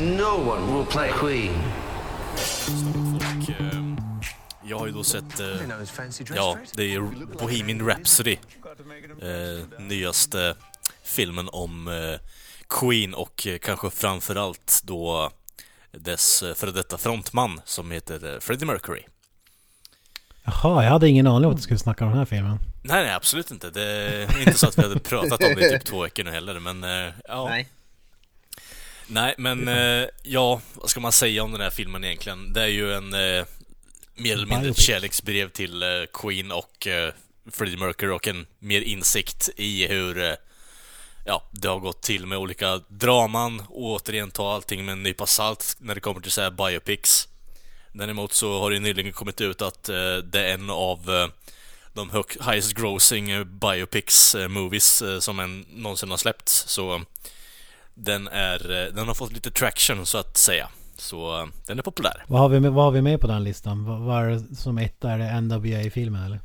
No 0.00 0.36
one 0.38 0.74
will 0.74 0.86
play 0.86 1.10
Queen. 1.12 1.52
jag 4.68 4.78
har 4.78 4.86
ju 4.86 4.92
då 4.92 5.04
sett, 5.04 5.40
eh, 5.40 5.46
ja, 6.34 6.58
det 6.74 6.94
är 6.94 7.00
Bohemian 7.38 7.88
Rhapsody. 7.88 8.36
Eh, 9.22 9.80
nyaste 9.80 10.54
filmen 11.02 11.48
om 11.52 11.88
eh, 11.88 12.20
Queen 12.68 13.14
och 13.14 13.46
eh, 13.46 13.58
kanske 13.58 13.90
framförallt 13.90 14.80
då 14.84 15.30
dess 15.92 16.42
eh, 16.42 16.54
före 16.54 16.70
detta 16.70 16.98
frontman 16.98 17.60
som 17.64 17.90
heter 17.90 18.34
eh, 18.34 18.40
Freddie 18.40 18.66
Mercury. 18.66 19.02
Jaha, 20.46 20.84
jag 20.84 20.90
hade 20.90 21.08
ingen 21.08 21.26
aning 21.26 21.46
om 21.46 21.50
att 21.50 21.56
du 21.56 21.62
skulle 21.62 21.78
snacka 21.78 22.04
om 22.04 22.10
den 22.10 22.18
här 22.18 22.26
filmen. 22.26 22.58
Nej, 22.82 23.04
nej, 23.04 23.12
absolut 23.14 23.50
inte. 23.50 23.70
Det 23.70 23.82
är 23.82 24.38
inte 24.38 24.58
så 24.58 24.68
att 24.68 24.78
vi 24.78 24.82
hade 24.82 25.00
pratat 25.00 25.44
om 25.44 25.54
det 25.54 25.66
i 25.66 25.70
typ 25.70 25.84
två 25.84 26.02
veckor 26.02 26.24
nu 26.24 26.30
heller, 26.30 26.60
men 26.60 26.84
uh, 26.84 27.12
ja. 27.28 27.48
Nej. 27.48 27.68
Nej, 29.06 29.34
men 29.38 29.68
uh, 29.68 30.06
ja, 30.22 30.60
vad 30.74 30.90
ska 30.90 31.00
man 31.00 31.12
säga 31.12 31.42
om 31.42 31.52
den 31.52 31.60
här 31.60 31.70
filmen 31.70 32.04
egentligen? 32.04 32.52
Det 32.52 32.62
är 32.62 32.66
ju 32.66 32.92
en 32.92 33.14
uh, 33.14 33.44
mer 34.14 34.32
eller 34.32 34.46
mindre 34.46 34.70
ett 34.70 34.80
kärleksbrev 34.80 35.48
till 35.48 35.84
Queen 36.12 36.52
och 36.52 36.88
Freddie 37.52 37.76
Mercury 37.76 38.12
och 38.12 38.28
en 38.28 38.46
mer 38.58 38.80
insikt 38.80 39.50
i 39.56 39.86
hur 39.86 40.36
ja, 41.26 41.42
det 41.50 41.68
har 41.68 41.78
gått 41.78 42.02
till 42.02 42.26
med 42.26 42.38
olika 42.38 42.80
draman 42.88 43.60
och 43.68 43.84
återigen 43.84 44.30
ta 44.30 44.54
allting 44.54 44.84
med 44.84 44.92
en 44.92 45.02
nypa 45.02 45.26
salt 45.26 45.76
när 45.78 45.94
det 45.94 46.00
kommer 46.00 46.20
till 46.20 46.32
så 46.32 46.40
här 46.40 46.50
biopics. 46.50 47.28
Däremot 47.98 48.32
så 48.32 48.60
har 48.60 48.70
det 48.70 48.78
nyligen 48.78 49.12
kommit 49.12 49.40
ut 49.40 49.62
att 49.62 49.88
eh, 49.88 50.16
det 50.16 50.48
är 50.48 50.54
en 50.54 50.70
av 50.70 51.10
eh, 51.10 51.28
de 51.92 52.10
highest 52.50 52.74
grossing 52.74 53.30
eh, 53.30 53.44
biopics 53.44 54.36
movies 54.48 55.02
som 55.20 55.40
en 55.40 55.60
någonsin 55.60 56.10
har 56.10 56.16
släppts. 56.16 56.68
Så 56.68 57.02
den, 57.94 58.28
är, 58.28 58.58
den 58.94 59.08
har 59.08 59.14
fått 59.14 59.32
lite 59.32 59.50
traction 59.50 60.06
så 60.06 60.18
att 60.18 60.36
säga. 60.36 60.68
Så 60.98 61.48
den 61.66 61.78
är 61.78 61.82
populär. 61.82 62.24
Vad 62.26 62.40
har 62.40 62.48
vi 62.48 62.60
med, 62.60 62.72
vad 62.72 62.84
har 62.84 62.92
vi 62.92 63.02
med 63.02 63.20
på 63.20 63.26
den 63.26 63.44
listan? 63.44 63.84
Vad, 63.84 64.00
vad 64.00 64.24
är 64.24 64.28
det 64.28 64.56
som 64.56 64.78
etta? 64.78 65.10
Är 65.10 65.18
det 65.18 65.40
NWA-filmen 65.40 66.24
eller? 66.24 66.40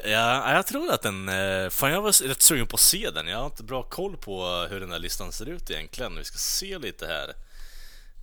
ja, 0.04 0.52
jag 0.52 0.66
tror 0.66 0.92
att 0.92 1.02
den... 1.02 1.30
Fan, 1.70 1.90
jag 1.90 2.02
var 2.02 2.28
rätt 2.28 2.42
sugen 2.42 2.66
på 2.66 2.74
att 2.74 2.80
se 2.80 3.10
den. 3.10 3.26
Jag 3.26 3.38
har 3.38 3.46
inte 3.46 3.62
bra 3.62 3.82
koll 3.82 4.16
på 4.16 4.66
hur 4.70 4.80
den 4.80 4.92
här 4.92 4.98
listan 4.98 5.32
ser 5.32 5.48
ut 5.48 5.70
egentligen. 5.70 6.16
Vi 6.16 6.24
ska 6.24 6.38
se 6.38 6.78
lite 6.78 7.06
här. 7.06 7.43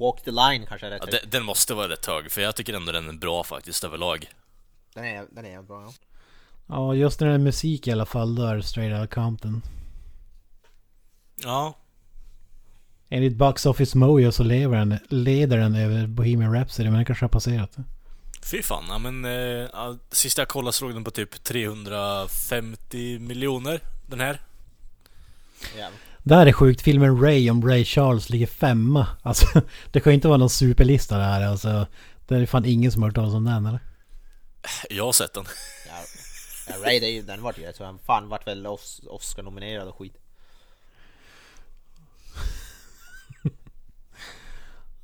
Walk 0.02 0.22
the 0.22 0.32
line 0.32 0.66
kanske 0.66 0.88
är 0.88 0.92
rätt 0.92 1.04
ja, 1.12 1.20
Den 1.28 1.44
måste 1.44 1.74
vara 1.74 1.90
rätt 1.90 2.06
hög, 2.06 2.32
för 2.32 2.42
jag 2.42 2.56
tycker 2.56 2.74
ändå 2.74 2.92
den 2.92 3.10
är 3.10 3.14
bra 3.14 3.44
faktiskt 3.44 3.84
överlag. 3.84 4.30
Den 4.94 5.06
är, 5.06 5.26
den 5.32 5.46
är 5.46 5.62
bra, 5.62 5.82
ja. 5.84 5.94
Ja, 6.68 6.96
just 6.96 7.20
när 7.20 7.28
det 7.28 7.34
är 7.34 7.38
musik 7.38 7.88
i 7.88 7.92
alla 7.92 8.06
fall, 8.06 8.36
då 8.36 8.44
är 8.44 8.56
det 8.56 8.64
Straight 8.64 9.02
Outta 9.02 9.16
Compton. 9.16 9.62
Ja. 11.36 11.78
Enligt 13.10 13.36
Box 13.36 13.66
Office 13.66 13.98
Mojo 13.98 14.32
så 14.32 14.44
lever 14.44 14.78
den, 14.78 15.00
leder 15.10 15.58
den 15.58 15.76
över 15.76 16.08
Bohemian 16.08 16.54
Rhapsody, 16.54 16.90
men 16.90 16.96
den 16.96 17.06
kanske 17.06 17.26
har 17.26 17.30
passerat. 17.30 17.78
Fy 18.44 18.62
fan, 18.62 18.84
ja 18.90 18.98
men... 18.98 19.26
Eh, 19.26 19.96
sist 20.12 20.38
jag 20.38 20.48
kollade 20.48 20.74
så 20.74 20.86
låg 20.86 20.94
den 20.94 21.04
på 21.04 21.12
typ 21.12 21.44
350 21.44 23.20
miljoner 23.20 23.80
den 24.08 24.20
här. 24.20 24.42
Ja. 25.78 25.90
Där 26.24 26.46
är 26.46 26.52
sjukt. 26.52 26.82
Filmen 26.82 27.22
Ray 27.22 27.50
om 27.50 27.68
Ray 27.68 27.86
Charles 27.86 28.30
ligger 28.30 28.48
femma. 28.48 29.08
Alltså, 29.22 29.62
det 29.92 30.00
kan 30.00 30.12
ju 30.12 30.16
inte 30.16 30.28
vara 30.28 30.38
någon 30.38 30.50
superlista 30.50 31.18
det 31.18 31.24
här. 31.24 31.48
Alltså, 31.48 31.88
det 32.28 32.36
är 32.36 32.46
fan 32.46 32.66
ingen 32.66 32.92
som 32.92 33.02
har 33.02 33.10
hört 33.10 33.16
talas 33.16 33.34
om 33.34 33.46
den 33.46 33.66
eller? 33.66 33.80
Jag 34.90 35.06
har 35.06 35.12
sett 35.12 35.34
den. 35.34 35.46
Ja, 35.88 35.94
ja 36.68 36.88
Ray, 36.88 37.00
det 37.00 37.06
är 37.06 37.12
ju, 37.12 37.22
den 37.22 37.42
vart 37.42 37.58
ju, 37.58 37.74
så 37.74 37.84
han 37.84 38.00
fan 38.00 38.30
vart 38.30 38.48
väl 38.48 38.68
Oscar-nominerad 39.08 39.88
och 39.88 39.98
skit. 39.98 40.18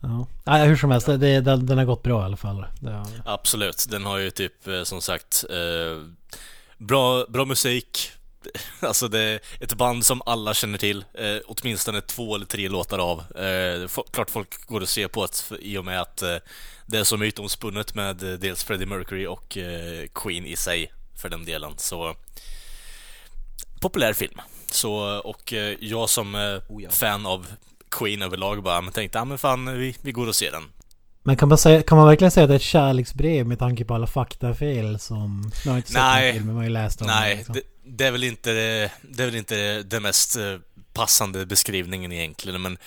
Ja. 0.02 0.28
ja, 0.46 0.54
hur 0.54 0.76
som 0.76 0.92
helst, 0.92 1.08
det, 1.08 1.42
den, 1.42 1.66
den 1.66 1.78
har 1.78 1.86
gått 1.86 2.04
bra 2.04 2.22
i 2.22 2.26
alla 2.26 2.38
fall. 2.38 2.66
Det, 2.80 3.06
Absolut, 3.26 3.86
den 3.90 4.06
har 4.06 4.18
ju 4.18 4.30
typ 4.30 4.68
eh, 4.68 4.84
som 4.84 5.02
sagt 5.02 5.46
eh, 5.50 6.04
bra, 6.78 7.26
bra 7.30 7.46
musik. 7.46 8.12
Alltså 8.80 9.08
det 9.08 9.20
är 9.20 9.40
ett 9.60 9.74
band 9.74 10.06
som 10.06 10.22
alla 10.26 10.54
känner 10.54 10.78
till, 10.78 11.06
eh, 11.14 11.38
åtminstone 11.46 12.02
två 12.02 12.36
eller 12.36 12.46
tre 12.46 12.70
låtar 12.70 13.00
av. 13.00 13.20
Eh, 13.38 14.04
klart 14.12 14.30
folk 14.30 14.68
går 14.68 14.82
och 14.82 14.90
ser 14.90 15.08
på 15.08 15.26
det 15.26 15.58
i 15.60 15.78
och 15.78 15.86
med 15.86 16.02
att 16.02 16.22
eh, 16.22 16.36
det 16.86 16.98
är 16.98 17.04
så 17.04 17.18
mytomspunnet 17.18 17.96
med 17.96 18.24
eh, 18.24 18.40
dels 18.40 18.64
Freddie 18.64 18.86
Mercury 18.86 19.26
och 19.26 19.58
eh, 19.58 20.08
Queen 20.14 20.46
i 20.46 20.56
sig 20.56 20.94
för 21.22 21.30
den 21.30 21.46
delen. 21.46 21.74
Så 21.78 22.16
populär 23.82 24.14
film. 24.14 24.42
Så, 24.72 25.20
och 25.20 25.54
jag 25.80 26.10
som 26.10 26.36
oh 26.70 26.84
ja. 26.84 26.90
fan 26.90 27.26
av 27.26 27.48
Queen 27.90 28.22
överlag 28.22 28.64
bara, 28.64 28.82
men 28.82 28.94
tänkte, 28.94 29.18
ja 29.18 29.26
men 29.26 29.38
fan, 29.38 29.78
vi, 29.80 29.96
vi 30.02 30.12
går 30.12 30.28
och 30.28 30.36
ser 30.36 30.52
den. 30.52 30.64
Men 31.28 31.38
kan 31.38 31.50
man, 31.50 31.58
säga, 31.58 31.82
kan 31.84 31.98
man 31.98 32.08
verkligen 32.08 32.32
säga 32.32 32.44
att 32.44 32.50
det 32.50 32.54
är 32.54 32.56
ett 32.56 32.62
kärleksbrev 32.62 33.48
med 33.48 33.60
tanke 33.60 33.86
på 33.86 33.96
alla 33.96 34.08
faktafel 34.08 35.00
som... 35.00 35.52
Jag 35.66 35.72
har 35.72 35.78
inte 35.78 35.92
sett 35.92 36.02
nej, 36.02 36.26
den 36.26 36.34
filmen, 36.34 36.56
man 36.56 36.56
har 36.56 36.64
ju 36.64 36.70
läst 36.70 37.02
om 37.02 37.08
Nej, 37.08 37.30
det, 37.30 37.38
liksom. 37.38 37.56
det, 37.56 37.62
det, 37.84 38.06
är 38.06 38.12
väl 38.12 38.24
inte, 38.24 38.52
det 39.02 39.24
är 39.24 39.26
väl 39.26 39.36
inte 39.36 39.84
den 39.84 40.04
mest 40.04 40.36
eh, 40.36 40.58
passande 40.94 41.46
beskrivningen 41.46 42.12
egentligen, 42.12 42.62
men 42.62 42.78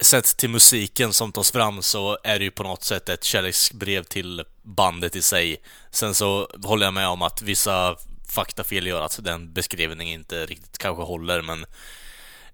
sett 0.00 0.36
till 0.36 0.50
musiken 0.50 1.12
som 1.12 1.32
tas 1.32 1.50
fram 1.50 1.82
så 1.82 2.18
är 2.24 2.38
det 2.38 2.44
ju 2.44 2.50
på 2.50 2.62
något 2.62 2.84
sätt 2.84 3.08
ett 3.08 3.24
kärleksbrev 3.24 4.02
till 4.02 4.44
bandet 4.62 5.16
i 5.16 5.22
sig. 5.22 5.56
Sen 5.90 6.14
så 6.14 6.48
håller 6.64 6.86
jag 6.86 6.94
med 6.94 7.08
om 7.08 7.22
att 7.22 7.42
vissa 7.42 7.96
faktafel 8.28 8.86
gör 8.86 9.02
att 9.02 9.24
den 9.24 9.52
beskrivningen 9.52 10.20
inte 10.20 10.46
riktigt 10.46 10.78
kanske 10.78 11.02
håller, 11.02 11.42
men 11.42 11.64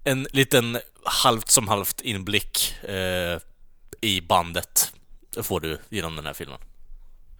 en 0.03 0.27
liten 0.31 0.79
halvt 1.03 1.49
som 1.49 1.67
halvt 1.67 2.01
inblick 2.01 2.73
eh, 2.83 3.39
i 4.01 4.21
bandet 4.21 4.93
får 5.43 5.59
du 5.59 5.77
genom 5.89 6.15
den 6.15 6.25
här 6.25 6.33
filmen. 6.33 6.59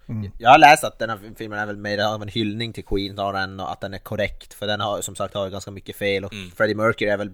Mm. 0.09 0.31
Jag 0.37 0.49
har 0.49 0.57
läst 0.57 0.83
att 0.83 0.99
den 0.99 1.09
här 1.09 1.19
filmen 1.37 1.59
är 1.59 1.65
väl 1.65 1.77
mer 1.77 1.97
av 1.97 2.21
en 2.21 2.27
hyllning 2.27 2.73
till 2.73 2.85
Queen 2.85 3.19
än 3.19 3.59
att 3.59 3.81
den 3.81 3.93
är 3.93 3.97
korrekt 3.97 4.53
för 4.53 4.67
den 4.67 4.81
har 4.81 5.01
som 5.01 5.15
sagt 5.15 5.33
har 5.33 5.49
ganska 5.49 5.71
mycket 5.71 5.95
fel 5.95 6.25
och 6.25 6.33
mm. 6.33 6.51
Freddie 6.51 6.75
Mercury 6.75 7.09
är 7.09 7.17
väl 7.17 7.31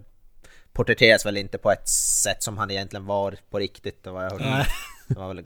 porträtteras 0.74 1.26
väl 1.26 1.38
inte 1.38 1.58
på 1.58 1.72
ett 1.72 1.90
sätt 2.24 2.44
som 2.44 2.58
han 2.58 2.72
egentligen 2.72 3.06
var 3.06 3.38
på 3.50 3.60
riktigt 3.60 4.00
vad 4.04 4.26
jag 4.26 4.32
hörde. 4.32 4.68
Det, 5.08 5.28
väl, 5.28 5.44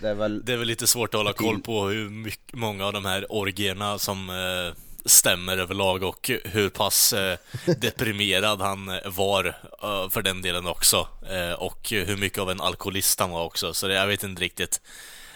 det, 0.00 0.08
är 0.08 0.14
väl... 0.14 0.44
det 0.44 0.52
är 0.52 0.56
väl 0.56 0.66
lite 0.66 0.86
svårt 0.86 1.14
att 1.14 1.18
hålla 1.18 1.32
koll 1.32 1.60
på 1.60 1.88
hur 1.88 2.10
mycket, 2.10 2.54
många 2.54 2.86
av 2.86 2.92
de 2.92 3.04
här 3.04 3.26
orgierna 3.32 3.98
som 3.98 4.30
eh, 4.30 4.74
stämmer 5.04 5.58
överlag 5.58 6.02
och 6.02 6.30
hur 6.44 6.68
pass 6.68 7.12
eh, 7.12 7.38
deprimerad 7.80 8.60
han 8.60 8.90
var 9.04 9.44
eh, 9.82 10.10
för 10.10 10.22
den 10.22 10.42
delen 10.42 10.66
också. 10.66 11.08
Eh, 11.30 11.52
och 11.52 11.90
hur 11.90 12.16
mycket 12.16 12.38
av 12.38 12.50
en 12.50 12.60
alkoholist 12.60 13.20
han 13.20 13.30
var 13.30 13.44
också, 13.44 13.74
så 13.74 13.88
det, 13.88 13.94
jag 13.94 14.06
vet 14.06 14.24
inte 14.24 14.42
riktigt. 14.42 14.80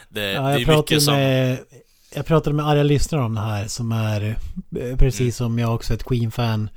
Det, 0.08 0.32
ja, 0.32 0.42
det 0.42 0.62
är 0.62 0.76
mycket 0.76 1.02
som... 1.02 1.14
Med, 1.14 1.58
jag 2.14 2.26
pratade 2.26 2.56
med 2.56 2.66
arga 2.66 2.82
lyssnare 2.82 3.22
om 3.22 3.34
det 3.34 3.40
här 3.40 3.68
som 3.68 3.92
är 3.92 4.36
precis 4.98 5.20
mm. 5.20 5.32
som 5.32 5.58
jag 5.58 5.74
också 5.74 5.94
ett 5.94 6.04
Queen-fan. 6.04 6.68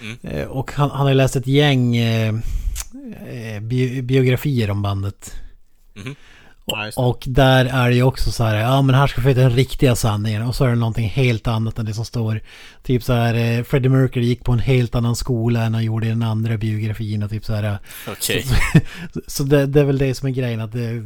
Mm. 0.00 0.48
Och 0.48 0.72
han, 0.72 0.90
han 0.90 1.06
har 1.06 1.14
läst 1.14 1.36
ett 1.36 1.46
gäng 1.46 1.96
eh, 1.96 2.34
bi 3.60 4.02
biografier 4.02 4.70
om 4.70 4.82
bandet. 4.82 5.32
Mm. 5.96 6.14
Ja, 6.68 6.90
och 6.96 7.24
där 7.26 7.64
är 7.64 7.88
det 7.88 7.94
ju 7.94 8.02
också 8.02 8.32
så 8.32 8.44
här, 8.44 8.56
ja 8.56 8.82
men 8.82 8.94
här 8.94 9.06
ska 9.06 9.20
vi 9.20 9.34
få 9.34 9.40
den 9.40 9.50
riktiga 9.50 9.96
sanningen. 9.96 10.42
Och 10.42 10.54
så 10.54 10.64
är 10.64 10.68
det 10.68 10.76
någonting 10.76 11.08
helt 11.08 11.46
annat 11.46 11.78
än 11.78 11.86
det 11.86 11.94
som 11.94 12.04
står. 12.04 12.40
Typ 12.82 13.02
så 13.02 13.12
här, 13.12 13.34
eh, 13.34 13.64
Freddie 13.64 13.88
Mercury 13.88 14.26
gick 14.26 14.44
på 14.44 14.52
en 14.52 14.58
helt 14.58 14.94
annan 14.94 15.16
skola 15.16 15.62
än 15.62 15.74
han 15.74 15.84
gjorde 15.84 16.06
i 16.06 16.08
den 16.08 16.22
andra 16.22 16.56
biografin 16.56 17.22
och 17.22 17.30
typ 17.30 17.44
så 17.44 17.54
här. 17.54 17.64
Eh, 17.64 17.76
Okej. 18.08 18.44
Okay. 18.44 18.82
Så, 19.12 19.20
så 19.26 19.42
det, 19.42 19.66
det, 19.66 19.80
är 19.80 19.84
väl 19.84 19.98
det 19.98 20.14
som 20.14 20.28
är 20.28 20.32
grejen, 20.32 20.60
att 20.60 20.72
det 20.72 21.02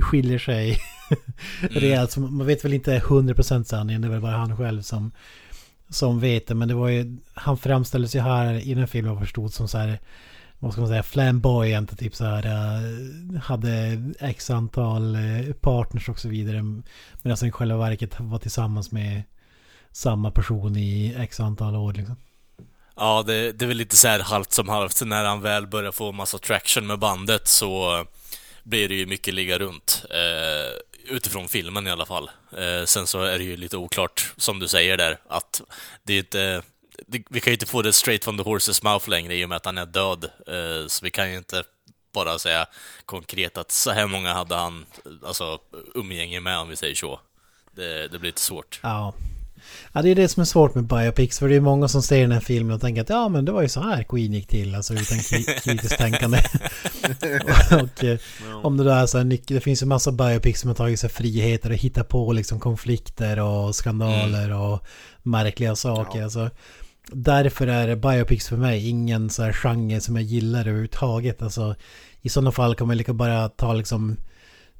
skiljer 0.00 0.38
sig 0.38 0.78
mm. 1.10 1.22
rejält. 1.70 2.16
Man 2.16 2.46
vet 2.46 2.64
väl 2.64 2.72
inte 2.72 2.98
100% 2.98 3.64
sanningen, 3.64 4.02
det 4.02 4.08
är 4.08 4.12
väl 4.12 4.20
bara 4.20 4.36
han 4.36 4.56
själv 4.56 4.82
som, 4.82 5.12
som 5.88 6.20
vet 6.20 6.46
det. 6.46 6.54
Men 6.54 6.68
det 6.68 6.74
var 6.74 6.88
ju, 6.88 7.18
han 7.34 7.56
framställdes 7.56 8.14
ju 8.16 8.20
här 8.20 8.68
i 8.68 8.74
den 8.74 8.88
filmen 8.88 9.20
förstod 9.20 9.52
som 9.52 9.68
så 9.68 9.78
här 9.78 9.98
vad 10.62 10.72
ska 10.72 10.80
man 10.80 10.88
säga, 10.88 11.02
flamboyant 11.02 11.98
typ 11.98 12.14
så 12.14 12.24
här 12.24 12.46
eh, 12.46 13.40
hade 13.40 14.02
x 14.20 14.50
antal 14.50 15.14
eh, 15.14 15.52
partners 15.60 16.08
och 16.08 16.18
så 16.18 16.28
vidare. 16.28 16.62
Medan 17.22 17.36
sen 17.36 17.48
i 17.48 17.52
själva 17.52 17.78
verket 17.78 18.20
var 18.20 18.38
tillsammans 18.38 18.92
med 18.92 19.22
samma 19.92 20.30
person 20.30 20.76
i 20.76 21.14
x 21.18 21.40
antal 21.40 21.76
år 21.76 21.92
liksom. 21.92 22.16
Ja, 22.96 23.24
det, 23.26 23.52
det 23.52 23.64
är 23.64 23.66
väl 23.66 23.76
lite 23.76 23.96
så 23.96 24.08
här 24.08 24.20
halvt 24.20 24.52
som 24.52 24.68
halvt. 24.68 25.02
När 25.04 25.24
han 25.24 25.40
väl 25.40 25.66
börjar 25.66 25.92
få 25.92 26.12
massa 26.12 26.38
traction 26.38 26.86
med 26.86 26.98
bandet 26.98 27.48
så 27.48 28.04
blir 28.62 28.88
det 28.88 28.94
ju 28.94 29.06
mycket 29.06 29.34
ligga 29.34 29.58
runt. 29.58 30.04
Eh, 30.10 31.14
utifrån 31.14 31.48
filmen 31.48 31.86
i 31.86 31.90
alla 31.90 32.06
fall. 32.06 32.30
Eh, 32.56 32.84
sen 32.84 33.06
så 33.06 33.22
är 33.22 33.38
det 33.38 33.44
ju 33.44 33.56
lite 33.56 33.76
oklart, 33.76 34.32
som 34.36 34.58
du 34.58 34.68
säger 34.68 34.96
där, 34.96 35.18
att 35.28 35.62
det 36.02 36.12
är 36.12 36.18
inte 36.18 36.62
vi 37.06 37.40
kan 37.40 37.50
ju 37.50 37.52
inte 37.52 37.66
få 37.66 37.82
det 37.82 37.92
straight 37.92 38.24
from 38.24 38.38
the 38.38 38.44
horse's 38.44 38.84
mouth 38.84 39.08
längre 39.08 39.34
i 39.34 39.44
och 39.44 39.48
med 39.48 39.56
att 39.56 39.66
han 39.66 39.78
är 39.78 39.86
död. 39.86 40.24
Eh, 40.24 40.86
så 40.88 41.04
vi 41.04 41.10
kan 41.10 41.30
ju 41.30 41.36
inte 41.36 41.64
bara 42.14 42.38
säga 42.38 42.66
konkret 43.06 43.58
att 43.58 43.72
så 43.72 43.90
här 43.90 44.06
många 44.06 44.34
hade 44.34 44.54
han 44.54 44.86
alltså, 45.26 45.58
umgänge 45.94 46.40
med 46.40 46.58
om 46.58 46.68
vi 46.68 46.76
säger 46.76 46.94
så. 46.94 47.20
Det, 47.74 48.08
det 48.08 48.18
blir 48.18 48.28
lite 48.28 48.40
svårt. 48.40 48.80
Ja. 48.82 49.14
Ja, 49.92 50.02
det 50.02 50.10
är 50.10 50.14
det 50.14 50.28
som 50.28 50.40
är 50.40 50.44
svårt 50.44 50.74
med 50.74 50.84
biopics. 50.84 51.38
För 51.38 51.48
det 51.48 51.56
är 51.56 51.60
många 51.60 51.88
som 51.88 52.02
ser 52.02 52.20
den 52.20 52.32
här 52.32 52.40
filmen 52.40 52.74
och 52.74 52.80
tänker 52.80 53.02
att 53.02 53.08
ja, 53.08 53.28
men 53.28 53.44
det 53.44 53.52
var 53.52 53.62
ju 53.62 53.68
så 53.68 53.80
här 53.80 54.02
Queen 54.02 54.32
gick 54.32 54.46
till. 54.46 54.74
Alltså 54.74 54.94
utan 54.94 55.18
kritiskt 55.62 55.98
tänkande. 55.98 56.38
och 57.82 58.04
eh, 58.04 58.18
om 58.62 58.76
det 58.76 58.84
då 58.84 58.90
är 58.90 59.06
så 59.06 59.18
här, 59.18 59.38
det 59.46 59.60
finns 59.60 59.82
ju 59.82 59.86
massa 59.86 60.12
biopics 60.12 60.60
som 60.60 60.68
har 60.68 60.74
tagit 60.74 61.00
sig 61.00 61.10
friheter 61.10 61.70
och 61.70 61.76
hittat 61.76 62.08
på 62.08 62.32
liksom 62.32 62.60
konflikter 62.60 63.40
och 63.40 63.74
skandaler 63.74 64.44
mm. 64.44 64.60
och 64.60 64.86
märkliga 65.22 65.76
saker. 65.76 66.18
Ja. 66.18 66.24
Alltså, 66.24 66.50
därför 67.10 67.66
är 67.66 67.96
biopics 67.96 68.48
för 68.48 68.56
mig 68.56 68.88
ingen 68.88 69.30
så 69.30 69.42
här 69.42 69.52
genre 69.52 70.00
som 70.00 70.16
jag 70.16 70.24
gillar 70.24 70.60
överhuvudtaget. 70.60 71.42
Alltså, 71.42 71.74
I 72.20 72.28
sådana 72.28 72.52
fall 72.52 72.74
kan 72.74 72.86
man 72.86 72.96
lika 72.96 73.14
bara 73.14 73.48
ta 73.48 73.72
liksom 73.72 74.16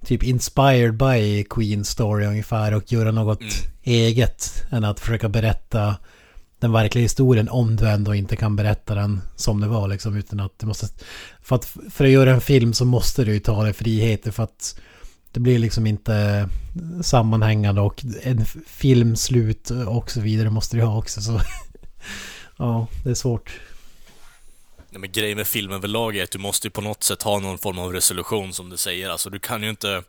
typ 0.05 0.23
inspired 0.23 0.97
by 0.97 1.45
Queen 1.45 1.85
story 1.85 2.27
ungefär 2.27 2.75
och 2.75 2.93
göra 2.93 3.11
något 3.11 3.41
mm. 3.41 3.53
eget 3.83 4.64
än 4.70 4.85
att 4.85 5.01
försöka 5.01 5.29
berätta 5.29 5.97
den 6.59 6.73
verkliga 6.73 7.03
historien 7.03 7.49
om 7.49 7.77
du 7.77 7.89
ändå 7.89 8.14
inte 8.14 8.37
kan 8.37 8.57
berätta 8.57 8.95
den 8.95 9.20
som 9.37 9.61
det 9.61 9.68
var 9.68 9.89
liksom 9.89 10.16
utan 10.16 10.41
att 10.41 10.59
du 10.59 10.66
måste 10.66 10.87
för 11.43 11.57
att, 11.57 11.64
för 11.91 12.05
att 12.05 12.11
göra 12.11 12.31
en 12.31 12.41
film 12.41 12.73
så 12.73 12.85
måste 12.85 13.25
du 13.25 13.33
ju 13.33 13.41
ta 13.41 13.62
dig 13.62 13.73
friheter 13.73 14.31
för 14.31 14.43
att 14.43 14.81
det 15.33 15.41
blir 15.41 15.59
liksom 15.59 15.87
inte 15.87 16.49
sammanhängande 17.03 17.81
och 17.81 18.05
en 18.23 18.45
filmslut 18.66 19.70
och 19.70 20.11
så 20.11 20.20
vidare 20.20 20.51
måste 20.51 20.77
du 20.77 20.83
ha 20.83 20.99
också 20.99 21.20
så 21.20 21.41
ja, 22.57 22.86
det 23.05 23.11
är 23.11 23.14
svårt. 23.14 23.61
Nej, 24.90 25.00
men 25.00 25.12
grejen 25.12 25.36
med 25.36 25.46
film 25.46 25.72
överlag 25.72 26.16
är 26.16 26.22
att 26.22 26.30
du 26.30 26.38
måste 26.38 26.66
ju 26.66 26.70
på 26.70 26.80
något 26.80 27.03
sätt 27.03 27.22
ha 27.22 27.38
någon 27.38 27.59
form 27.59 27.78
av 27.78 27.92
resolution 27.92 28.53
som 28.53 28.70
du 28.70 28.76
säger. 28.76 29.11
Alltså 29.11 29.30
du 29.30 29.38
kan 29.38 29.62
ju 29.62 29.70
inte 29.70 30.03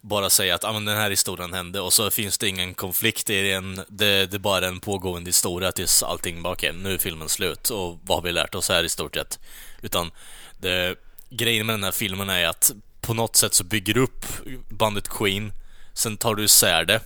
bara 0.00 0.30
säga 0.30 0.54
att 0.54 0.64
ah, 0.64 0.72
men 0.72 0.84
den 0.84 0.96
här 0.96 1.10
historien 1.10 1.52
hände 1.52 1.80
och 1.80 1.92
så 1.92 2.10
finns 2.10 2.38
det 2.38 2.48
ingen 2.48 2.74
konflikt 2.74 3.30
i 3.30 3.50
den. 3.50 3.74
Det, 3.88 4.26
det 4.26 4.34
är 4.34 4.38
bara 4.38 4.68
en 4.68 4.80
pågående 4.80 5.28
historia 5.28 5.72
tills 5.72 6.02
allting 6.02 6.42
bara 6.42 6.52
okay, 6.52 6.72
nu 6.72 6.94
är 6.94 6.98
filmen 6.98 7.28
slut 7.28 7.70
och 7.70 7.98
vad 8.02 8.18
har 8.18 8.22
vi 8.22 8.32
lärt 8.32 8.54
oss 8.54 8.68
här 8.68 8.84
i 8.84 8.88
stort 8.88 9.14
sett? 9.14 9.38
Utan 9.82 10.10
det, 10.58 10.94
grejen 11.30 11.66
med 11.66 11.74
den 11.74 11.84
här 11.84 11.92
filmen 11.92 12.28
är 12.28 12.46
att 12.46 12.72
på 13.00 13.14
något 13.14 13.36
sätt 13.36 13.54
så 13.54 13.64
bygger 13.64 13.94
du 13.94 14.00
upp 14.00 14.26
bandet 14.68 15.08
Queen, 15.08 15.52
sen 15.92 16.16
tar 16.16 16.34
du 16.34 16.44
isär 16.44 16.84
det 16.84 17.00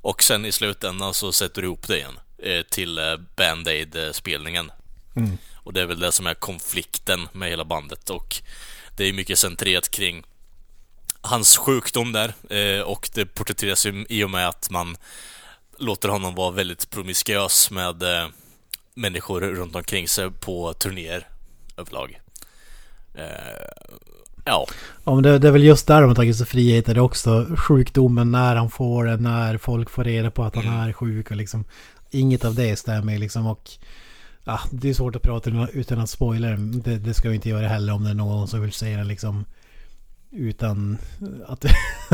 och 0.00 0.22
sen 0.22 0.44
i 0.44 0.52
slutändan 0.52 1.14
så 1.14 1.32
sätter 1.32 1.62
du 1.62 1.66
ihop 1.66 1.88
det 1.88 1.96
igen. 1.96 2.18
Eh, 2.42 2.62
till 2.62 2.98
eh, 2.98 3.16
Band-Aid-spelningen. 3.36 4.70
Mm. 5.16 5.38
Och 5.54 5.72
det 5.72 5.80
är 5.80 5.86
väl 5.86 6.00
det 6.00 6.12
som 6.12 6.26
är 6.26 6.34
konflikten 6.34 7.28
med 7.32 7.50
hela 7.50 7.64
bandet 7.64 8.10
och 8.10 8.36
det 8.96 9.04
är 9.04 9.12
mycket 9.12 9.38
centrerat 9.38 9.90
kring 9.90 10.24
hans 11.20 11.56
sjukdom 11.56 12.12
där 12.12 12.34
eh, 12.50 12.80
och 12.80 13.10
det 13.14 13.26
porträtteras 13.26 13.86
ju 13.86 14.06
i 14.08 14.24
och 14.24 14.30
med 14.30 14.48
att 14.48 14.70
man 14.70 14.96
låter 15.78 16.08
honom 16.08 16.34
vara 16.34 16.50
väldigt 16.50 16.90
promiskuös 16.90 17.70
med 17.70 18.02
människor 18.94 19.40
runt 19.40 19.76
omkring 19.76 20.08
sig 20.08 20.30
på 20.30 20.72
turnéer 20.72 21.28
överlag. 21.76 22.20
Ja. 24.44 24.66
ja 25.04 25.14
men 25.14 25.22
det, 25.22 25.38
det, 25.38 25.48
är 25.48 25.52
väl 25.52 25.64
just 25.64 25.86
där 25.86 26.00
de 26.00 26.08
har 26.08 26.14
tagit 26.14 26.36
sig 26.36 26.46
friheter 26.46 26.98
också. 26.98 27.46
Sjukdomen, 27.56 28.30
när 28.30 28.56
han 28.56 28.70
får 28.70 29.04
den, 29.04 29.22
när 29.22 29.58
folk 29.58 29.90
får 29.90 30.04
reda 30.04 30.30
på 30.30 30.44
att 30.44 30.54
han 30.54 30.66
mm. 30.66 30.88
är 30.88 30.92
sjuk 30.92 31.30
och 31.30 31.36
liksom 31.36 31.64
inget 32.10 32.44
av 32.44 32.54
det 32.54 32.76
stämmer 32.76 33.18
liksom 33.18 33.46
och 33.46 33.70
Ja, 34.48 34.60
det 34.70 34.88
är 34.88 34.94
svårt 34.94 35.16
att 35.16 35.22
prata 35.22 35.68
utan 35.72 36.00
att 36.00 36.10
spoila 36.10 36.48
det. 36.56 36.98
Det 36.98 37.14
ska 37.14 37.28
vi 37.28 37.34
inte 37.34 37.48
göra 37.48 37.68
heller 37.68 37.92
om 37.92 38.04
det 38.04 38.10
är 38.10 38.14
någon 38.14 38.48
som 38.48 38.60
vill 38.60 38.72
säga 38.72 38.98
det 38.98 39.04
liksom. 39.04 39.44
Utan 40.30 40.98
att, 41.46 41.64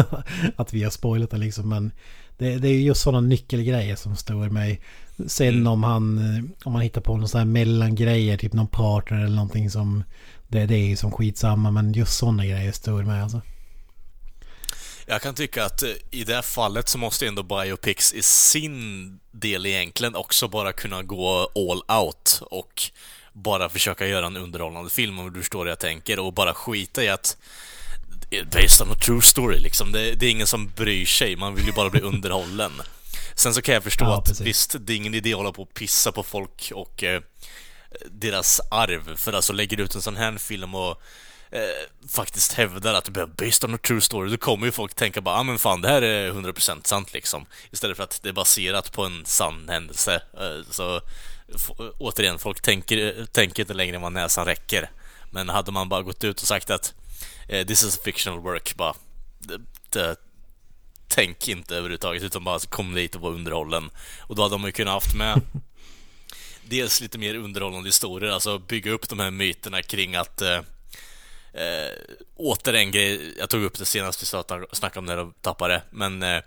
att 0.57 0.73
vi 0.73 0.83
har 0.83 0.91
spoilat 0.91 1.31
det 1.31 1.37
liksom. 1.37 1.69
Men 1.69 1.93
det, 2.39 2.57
det 2.57 2.69
är 2.69 2.81
just 2.81 3.01
sådana 3.01 3.21
nyckelgrejer 3.21 3.97
som 3.97 4.17
stör 4.17 4.49
mig. 4.49 4.81
Sen 5.27 5.49
mm. 5.49 5.67
om 5.67 5.83
han 5.83 6.19
om 6.65 6.73
man 6.73 6.83
hittar 6.83 7.01
på 7.01 7.17
någon 7.17 7.29
sån 7.29 7.39
här 7.39 7.47
mellangrejer, 7.47 8.37
typ 8.37 8.53
någon 8.53 8.67
partner 8.67 9.25
eller 9.25 9.37
någonting 9.37 9.71
som... 9.71 10.05
Det, 10.49 10.67
det 10.67 10.75
är 10.75 10.87
ju 10.87 10.97
som 10.97 11.13
skitsamma, 11.13 11.71
men 11.71 11.93
just 11.93 12.19
sådana 12.19 12.47
grejer 12.47 12.73
stör 12.73 13.03
mig 13.03 13.21
alltså. 13.21 13.41
Jag 15.07 15.23
kan 15.23 15.35
tycka 15.35 15.65
att 15.65 15.83
eh, 15.83 15.91
i 16.11 16.25
det 16.25 16.35
här 16.35 16.43
fallet 16.43 16.89
så 16.89 16.99
måste 16.99 17.27
ändå 17.27 17.43
Biopics 17.43 18.13
i 18.13 18.23
sin 18.23 19.21
del 19.31 19.67
egentligen 19.67 20.15
också 20.15 20.49
bara 20.49 20.73
kunna 20.73 21.03
gå 21.03 21.51
all 21.55 21.99
out 22.01 22.43
och 22.51 22.83
bara 23.33 23.69
försöka 23.69 24.07
göra 24.07 24.27
en 24.27 24.37
underhållande 24.37 24.91
film 24.91 25.19
om 25.19 25.33
du 25.33 25.41
förstår 25.41 25.59
vad 25.59 25.69
jag 25.69 25.79
tänker 25.79 26.19
och 26.19 26.33
bara 26.33 26.55
skita 26.55 27.05
i 27.05 27.09
att 27.09 27.37
based 28.53 28.87
on 28.87 28.93
a 28.93 28.97
true 29.07 29.23
story 29.23 29.59
liksom. 29.59 29.93
Det, 29.93 30.13
det, 30.13 30.27
är 30.27 30.31
ingen 30.31 30.47
som 30.47 30.69
bryr 30.69 31.07
sig, 31.07 31.37
man 31.37 31.55
vill 31.55 31.67
ju 31.67 31.73
bara 31.73 31.91
bli 31.91 32.01
underhållen. 32.01 32.73
Sen 33.35 33.55
så 33.55 33.63
kan 33.63 33.75
jag 33.75 33.83
förstå 33.83 34.05
ja, 34.05 34.19
att 34.19 34.25
precis. 34.25 34.47
visst, 34.47 34.77
det 34.81 34.93
är 34.93 34.97
ingen 34.97 35.15
idé 35.15 35.33
att 35.33 35.37
hålla 35.37 35.53
på 35.53 35.63
och 35.63 35.75
pissa 35.75 36.13
på 36.13 36.23
folk 36.23 36.73
och 36.75 37.05
eh, 37.05 37.23
deras 38.11 38.61
arv. 38.71 39.17
För 39.17 39.33
alltså 39.33 39.53
lägger 39.53 39.77
du 39.77 39.83
ut 39.83 39.95
en 39.95 40.03
sån 40.03 40.17
här 40.17 40.39
film 40.39 40.75
och 40.75 41.03
eh, 41.55 42.09
faktiskt 42.09 42.53
hävdar 42.53 42.95
att 42.95 43.09
based 43.09 43.65
on 43.65 43.75
a 43.75 43.79
true 43.83 44.01
story, 44.01 44.31
då 44.31 44.37
kommer 44.37 44.67
ju 44.67 44.73
folk 44.73 44.95
tänka 44.95 45.21
bara 45.21 45.39
ah, 45.39 45.43
men 45.43 45.59
fan, 45.59 45.81
det 45.81 45.89
här 45.89 46.03
är 46.03 46.33
100% 46.33 46.87
sant 46.87 47.13
liksom. 47.13 47.47
Istället 47.71 47.97
för 47.97 48.05
att 48.05 48.21
det 48.23 48.29
är 48.29 48.33
baserat 48.33 48.93
på 48.93 49.05
en 49.05 49.25
sann 49.27 49.69
händelse. 49.69 50.23
Eh, 50.41 50.71
så 50.71 51.01
återigen, 51.99 52.39
folk 52.39 52.63
tänker, 52.63 53.27
tänker 53.33 53.63
inte 53.63 53.75
längre 53.75 53.97
än 53.97 54.03
vad 54.03 54.13
näsan 54.13 54.47
räcker. 54.47 54.91
Men 55.31 55.49
hade 55.49 55.73
man 55.73 55.89
bara 55.89 56.03
gått 56.03 56.25
ut 56.25 56.41
och 56.41 56.49
sagt 56.49 56.71
att 56.71 56.95
eh, 57.49 57.67
this 57.67 57.83
is 57.83 57.99
fictional 58.05 58.41
work, 58.41 58.77
bara 58.77 58.95
det, 59.39 59.61
det, 59.91 60.17
tänk 61.09 61.49
inte 61.49 61.77
överhuvudtaget, 61.77 62.23
utan 62.23 62.45
bara 62.45 62.59
kom 62.59 62.95
dit 62.95 63.15
och 63.15 63.21
var 63.21 63.31
underhållen. 63.31 63.91
Och 64.21 64.37
då 64.37 64.43
hade 64.43 64.59
man 64.59 64.69
ju 64.69 64.73
kunnat 64.73 64.95
haft 64.95 65.15
med 65.15 65.41
dels 66.65 67.01
lite 67.01 67.19
mer 67.19 67.35
underhållande 67.35 67.89
historier, 67.89 68.31
alltså 68.31 68.59
bygga 68.59 68.91
upp 68.91 69.09
de 69.09 69.19
här 69.19 69.31
myterna 69.31 69.83
kring 69.83 70.17
att 70.17 70.43
eh, 70.43 70.61
eh, 71.55 72.17
åter 72.37 72.75
en 72.75 72.91
grej, 72.91 73.35
jag 73.39 73.51
tog 73.51 73.63
upp 73.63 73.79
det 73.79 73.85
senast 73.85 74.23
vi 74.23 74.27
snackade 74.73 74.99
om 74.99 75.07
det 75.07 75.21
och 75.21 75.43
tappade 75.43 75.83
men 75.91 76.23
eh, 76.23 76.43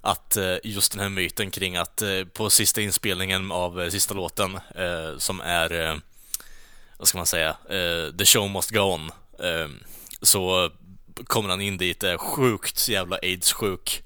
att 0.00 0.36
eh, 0.36 0.56
just 0.62 0.92
den 0.92 1.00
här 1.00 1.08
myten 1.08 1.50
kring 1.50 1.76
att 1.76 2.02
eh, 2.02 2.24
på 2.32 2.50
sista 2.50 2.80
inspelningen 2.80 3.52
av 3.52 3.82
eh, 3.82 3.90
sista 3.90 4.14
låten 4.14 4.60
eh, 4.74 5.18
som 5.18 5.40
är, 5.40 5.72
eh, 5.72 5.96
vad 6.96 7.08
ska 7.08 7.18
man 7.18 7.26
säga, 7.26 7.48
eh, 7.48 8.16
The 8.18 8.24
show 8.24 8.50
must 8.50 8.70
go 8.70 8.80
on, 8.80 9.10
eh, 9.38 9.68
så 10.22 10.70
kommer 11.24 11.48
han 11.48 11.60
in 11.60 11.76
dit, 11.76 12.02
är 12.02 12.18
sjukt 12.18 12.88
jävla 12.88 13.16
aids-sjuk 13.16 14.02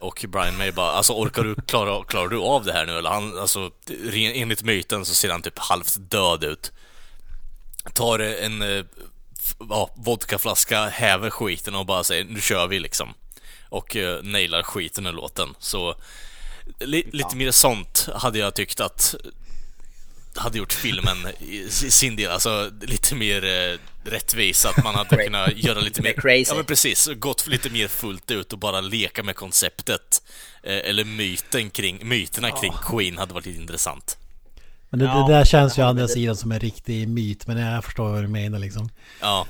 och 0.00 0.24
Brian 0.28 0.58
May 0.58 0.72
bara, 0.72 0.90
alltså 0.90 1.12
orkar 1.12 1.44
du, 1.44 1.54
klarar, 1.54 2.04
klarar 2.04 2.28
du 2.28 2.38
av 2.38 2.64
det 2.64 2.72
här 2.72 2.86
nu 2.86 2.98
eller? 2.98 3.10
Han, 3.10 3.38
alltså, 3.38 3.70
enligt 4.14 4.62
myten 4.62 5.04
så 5.04 5.14
ser 5.14 5.30
han 5.30 5.42
typ 5.42 5.58
halvt 5.58 5.96
död 6.10 6.44
ut. 6.44 6.72
Tar 7.94 8.18
en 8.18 8.62
ja, 9.68 9.90
vodkaflaska, 9.96 10.88
häver 10.88 11.30
skiten 11.30 11.74
och 11.74 11.86
bara 11.86 12.04
säger 12.04 12.24
nu 12.24 12.40
kör 12.40 12.66
vi 12.66 12.80
liksom. 12.80 13.14
Och 13.68 13.96
uh, 13.96 14.22
nailar 14.22 14.62
skiten 14.62 15.06
i 15.06 15.12
låten. 15.12 15.54
Så 15.58 15.94
li 16.78 17.10
lite 17.12 17.36
mer 17.36 17.50
sånt 17.50 18.08
hade 18.14 18.38
jag 18.38 18.54
tyckt 18.54 18.80
att 18.80 19.14
hade 20.34 20.58
gjort 20.58 20.72
filmen 20.72 21.16
i 21.40 21.70
sin 21.70 22.16
del, 22.16 22.30
alltså 22.30 22.70
lite 22.80 23.14
mer 23.14 23.44
eh, 23.44 23.78
rättvis, 24.10 24.66
att 24.66 24.84
man 24.84 24.94
hade 24.94 25.16
kunnat 25.24 25.56
göra 25.56 25.80
lite 25.80 26.02
mer... 26.02 26.12
Crazy. 26.12 26.44
Ja 26.48 26.54
men 26.54 26.64
precis, 26.64 27.08
gått 27.16 27.46
lite 27.46 27.70
mer 27.70 27.88
fullt 27.88 28.30
ut 28.30 28.52
och 28.52 28.58
bara 28.58 28.80
leka 28.80 29.22
med 29.22 29.36
konceptet. 29.36 30.22
Eh, 30.62 30.76
eller 30.76 31.04
myten 31.04 31.70
kring, 31.70 32.08
myterna 32.08 32.50
kring 32.50 32.72
Queen 32.82 33.18
hade 33.18 33.34
varit 33.34 33.46
lite 33.46 33.60
intressant. 33.60 34.18
Men 34.90 35.00
det, 35.00 35.06
ja, 35.06 35.26
det 35.26 35.34
där 35.34 35.44
känns 35.44 35.78
ju 35.78 35.82
å 35.82 35.86
andra 35.86 36.08
sidan 36.08 36.36
som 36.36 36.52
en 36.52 36.60
riktig 36.60 37.08
myt, 37.08 37.46
men 37.46 37.58
jag 37.58 37.84
förstår 37.84 38.08
vad 38.12 38.22
du 38.22 38.28
menar 38.28 38.58
liksom. 38.58 38.88
Ja. 39.20 39.46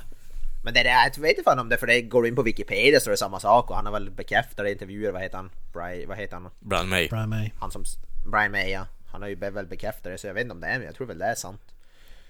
Men 0.64 0.74
det 0.74 0.82
där, 0.82 1.10
jag 1.14 1.22
vet 1.22 1.30
inte 1.30 1.42
fan 1.42 1.58
om 1.58 1.68
det, 1.68 1.78
för 1.78 1.86
det 1.86 2.02
går 2.02 2.26
in 2.26 2.36
på 2.36 2.42
Wikipedia 2.42 3.00
så 3.00 3.08
är 3.08 3.10
det 3.10 3.16
samma 3.16 3.40
sak 3.40 3.70
och 3.70 3.76
han 3.76 3.86
har 3.86 3.92
väl 3.92 4.10
bekräftat 4.10 4.66
i 4.66 4.70
intervjuer, 4.70 5.12
vad 5.12 5.22
heter 5.22 5.36
han? 5.36 5.50
Brian, 5.72 6.08
vad 6.08 6.18
heter 6.18 6.34
han? 6.34 6.48
Brian 6.60 6.88
May. 6.88 7.08
Brian 7.08 7.28
May. 7.28 7.50
Han 7.60 7.70
som, 7.70 7.84
Brian 8.26 8.52
May 8.52 8.70
ja. 8.70 8.86
Han 9.12 9.22
har 9.22 9.28
ju 9.28 9.34
väl 9.34 9.66
bekräftat 9.66 10.04
det 10.04 10.18
så 10.18 10.26
jag 10.26 10.34
vet 10.34 10.42
inte 10.42 10.54
om 10.54 10.60
det 10.60 10.66
är, 10.66 10.78
men 10.78 10.86
jag 10.86 10.94
tror 10.94 11.06
väl 11.06 11.18
det 11.18 11.26
är 11.26 11.34
sant. 11.34 11.60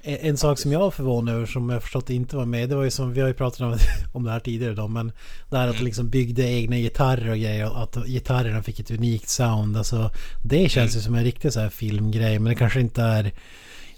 En, 0.02 0.16
en 0.20 0.36
sak 0.36 0.58
som 0.58 0.72
jag 0.72 0.80
var 0.80 0.90
förvånad 0.90 1.34
över 1.34 1.46
som 1.46 1.70
jag 1.70 1.82
förstått 1.82 2.10
inte 2.10 2.36
var 2.36 2.46
med, 2.46 2.68
det 2.68 2.76
var 2.76 2.84
ju 2.84 2.90
som 2.90 3.12
vi 3.12 3.20
har 3.20 3.28
ju 3.28 3.34
pratat 3.34 3.60
om, 3.60 3.78
om 4.12 4.24
det 4.24 4.30
här 4.30 4.40
tidigare 4.40 4.74
då, 4.74 4.88
men 4.88 5.12
det 5.50 5.56
här 5.56 5.68
att 5.68 5.78
de 5.78 5.84
liksom 5.84 6.10
byggde 6.10 6.42
egna 6.42 6.76
gitarrer 6.76 7.30
och 7.30 7.38
grejer 7.38 7.70
och 7.70 7.82
att 7.82 8.06
gitarrerna 8.06 8.62
fick 8.62 8.80
ett 8.80 8.90
unikt 8.90 9.28
sound. 9.28 9.76
Alltså 9.76 10.10
det 10.44 10.68
känns 10.68 10.96
ju 10.96 11.00
som 11.00 11.14
en 11.14 11.24
riktig 11.24 11.52
så 11.52 11.60
här 11.60 11.70
filmgrej, 11.70 12.38
men 12.38 12.50
det 12.50 12.58
kanske 12.58 12.80
inte 12.80 13.02
är 13.02 13.32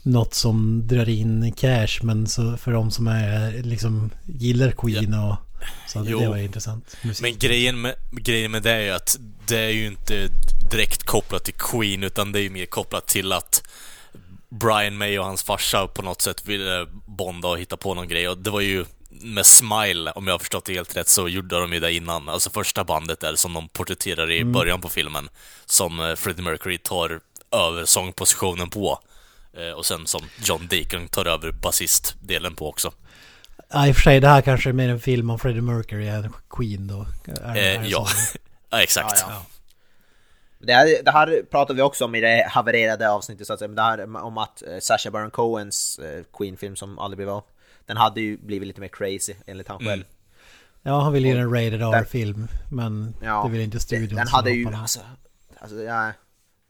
något 0.03 0.35
som 0.35 0.87
drar 0.87 1.09
in 1.09 1.53
cash, 1.53 1.99
men 2.03 2.27
så 2.27 2.57
för 2.57 2.73
de 2.73 2.91
som 2.91 3.07
är 3.07 3.63
liksom 3.63 4.11
gillar 4.27 4.71
Queen 4.71 5.15
och 5.15 5.37
så 5.89 5.99
det, 5.99 6.19
det 6.19 6.29
var 6.29 6.37
intressant. 6.37 6.97
Musik. 7.03 7.23
Men 7.23 7.39
grejen 7.39 7.81
med, 7.81 7.95
grejen 8.11 8.51
med 8.51 8.63
det 8.63 8.71
är 8.71 8.81
ju 8.81 8.91
att 8.91 9.19
det 9.47 9.59
är 9.59 9.71
ju 9.71 9.87
inte 9.87 10.29
direkt 10.71 11.03
kopplat 11.03 11.45
till 11.45 11.55
Queen, 11.55 12.03
utan 12.03 12.33
det 12.33 12.41
är 12.41 12.43
ju 12.43 12.51
mer 12.51 12.67
kopplat 12.67 13.07
till 13.07 13.33
att 13.33 13.63
Brian 14.53 14.97
May 14.97 15.19
och 15.19 15.25
hans 15.25 15.43
farsa 15.43 15.87
på 15.87 16.03
något 16.03 16.23
sätt 16.23 16.47
ville 16.47 16.87
bonda 17.07 17.49
och 17.49 17.59
hitta 17.59 17.77
på 17.77 17.95
någon 17.95 18.09
grej 18.09 18.29
och 18.29 18.39
det 18.39 18.51
var 18.51 18.61
ju 18.61 18.85
med 19.11 19.47
Smile, 19.47 20.11
om 20.11 20.27
jag 20.27 20.35
har 20.35 20.39
förstått 20.39 20.65
det 20.65 20.75
helt 20.75 20.97
rätt, 20.97 21.09
så 21.09 21.29
gjorde 21.29 21.61
de 21.61 21.73
ju 21.73 21.81
det 21.81 21.93
innan. 21.93 22.29
Alltså 22.29 22.51
första 22.51 22.85
bandet 22.85 23.21
där 23.21 23.35
som 23.35 23.53
de 23.53 23.69
porträtterar 23.69 24.31
i 24.31 24.41
mm. 24.41 24.53
början 24.53 24.81
på 24.81 24.89
filmen, 24.89 25.29
som 25.67 26.01
eh, 26.01 26.15
Freddie 26.15 26.43
Mercury 26.43 26.79
tar 26.79 27.21
över 27.53 27.85
sångpositionen 27.85 28.71
på. 28.71 28.99
Eh, 29.57 29.71
och 29.71 29.87
sen 29.87 30.07
som 30.07 30.21
John 30.45 30.67
Deacon 30.71 31.09
tar 31.09 31.27
över 31.27 31.53
basistdelen 31.53 32.55
på 32.55 32.69
också. 32.69 32.93
Ja, 33.71 33.87
i 33.87 33.93
och 33.93 33.97
för 33.97 34.03
sig, 34.03 34.21
det 34.21 34.29
här 34.29 34.43
kanske 34.43 34.69
är 34.69 34.73
mer 34.73 34.89
en 34.89 35.01
film 35.01 35.31
om 35.31 35.39
Freddie 35.39 35.61
Mercury 35.61 36.09
än 36.09 36.33
Queen 36.51 36.87
då. 36.87 37.07
Är, 37.43 37.57
är 37.57 37.85
ja. 37.85 38.09
ja, 38.71 38.83
exakt. 38.83 39.25
Ja. 39.29 39.47
Det 40.63 40.73
här, 40.73 41.03
det 41.05 41.11
här 41.11 41.43
pratade 41.51 41.77
vi 41.77 41.83
också 41.83 42.05
om 42.05 42.15
i 42.15 42.21
det 42.21 42.47
havererade 42.51 43.11
avsnittet 43.11 43.47
så 43.47 43.53
att 43.53 43.59
säga, 43.59 43.69
det 43.69 43.83
här 43.83 44.17
om 44.17 44.39
att 44.39 44.63
uh, 44.69 44.79
Sacha 44.79 45.11
Baron 45.11 45.31
Cohens 45.31 46.01
uh, 46.03 46.25
Queen-film 46.33 46.77
som 46.77 46.99
aldrig 46.99 47.17
blev 47.17 47.31
av, 47.31 47.45
den 47.87 47.97
hade 47.97 48.21
ju 48.21 48.37
blivit 48.37 48.69
lite 48.69 48.81
mer 48.81 48.89
crazy 48.89 49.35
enligt 49.47 49.69
han 49.69 49.79
själv. 49.79 49.93
Mm. 49.93 50.07
Ja, 50.83 51.01
han 51.01 51.13
ville 51.13 51.29
göra 51.29 51.41
en 51.41 51.55
rated 51.55 51.83
R-film, 51.83 52.49
men 52.71 53.15
ja, 53.23 53.43
det 53.45 53.53
vill 53.53 53.61
inte 53.61 53.81
studion. 53.81 54.17
Den 54.17 54.29
hade 54.29 54.51
ju, 54.51 54.75
alltså, 54.75 55.01
alltså, 55.59 55.83
ja, 55.83 56.13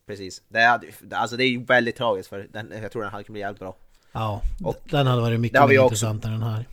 precis. 0.06 0.42
Det, 0.48 0.60
hade, 0.60 0.86
alltså 1.12 1.36
det 1.36 1.44
är 1.44 1.48
ju 1.48 1.64
väldigt 1.64 1.96
tragiskt 1.96 2.28
för 2.28 2.46
den, 2.52 2.72
jag 2.82 2.92
tror 2.92 3.02
den 3.02 3.12
hade 3.12 3.24
kunnat 3.24 3.32
bli 3.32 3.40
jävligt 3.40 3.60
bra. 3.60 3.76
Ja, 4.12 4.42
och 4.64 4.76
den 4.90 5.06
hade 5.06 5.22
varit 5.22 5.40
mycket 5.40 5.68
mer 5.68 5.82
intressant 5.82 6.24
än 6.24 6.30
den 6.30 6.42
här. 6.42 6.66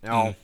Ja. 0.00 0.22
Mm. 0.22 0.34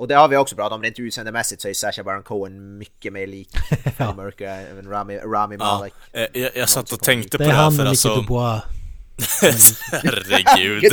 Och 0.00 0.08
det 0.08 0.14
har 0.14 0.28
vi 0.28 0.36
också 0.36 0.56
pratat 0.56 0.72
om, 0.72 0.82
rent 0.82 0.98
utseendemässigt 0.98 1.62
så 1.62 1.68
är 1.68 1.74
Sacha 1.74 2.02
Baron 2.02 2.22
Cohen 2.22 2.78
mycket 2.78 3.12
mer 3.12 3.26
lik 3.26 3.48
ja. 3.96 4.14
Murker 4.14 4.46
än 4.46 4.88
Rami, 4.88 5.18
Rami 5.18 5.56
Malek. 5.56 5.92
Ja, 6.12 6.26
jag, 6.32 6.50
jag 6.54 6.68
satt 6.68 6.92
och 6.92 7.00
tänkte 7.00 7.38
på 7.38 7.44
det 7.44 7.52
här 7.52 7.70
för 7.70 7.86
alltså... 7.86 8.08
Det 8.08 8.14
är 8.14 8.40
han 8.40 8.60
Herregud. 10.02 10.92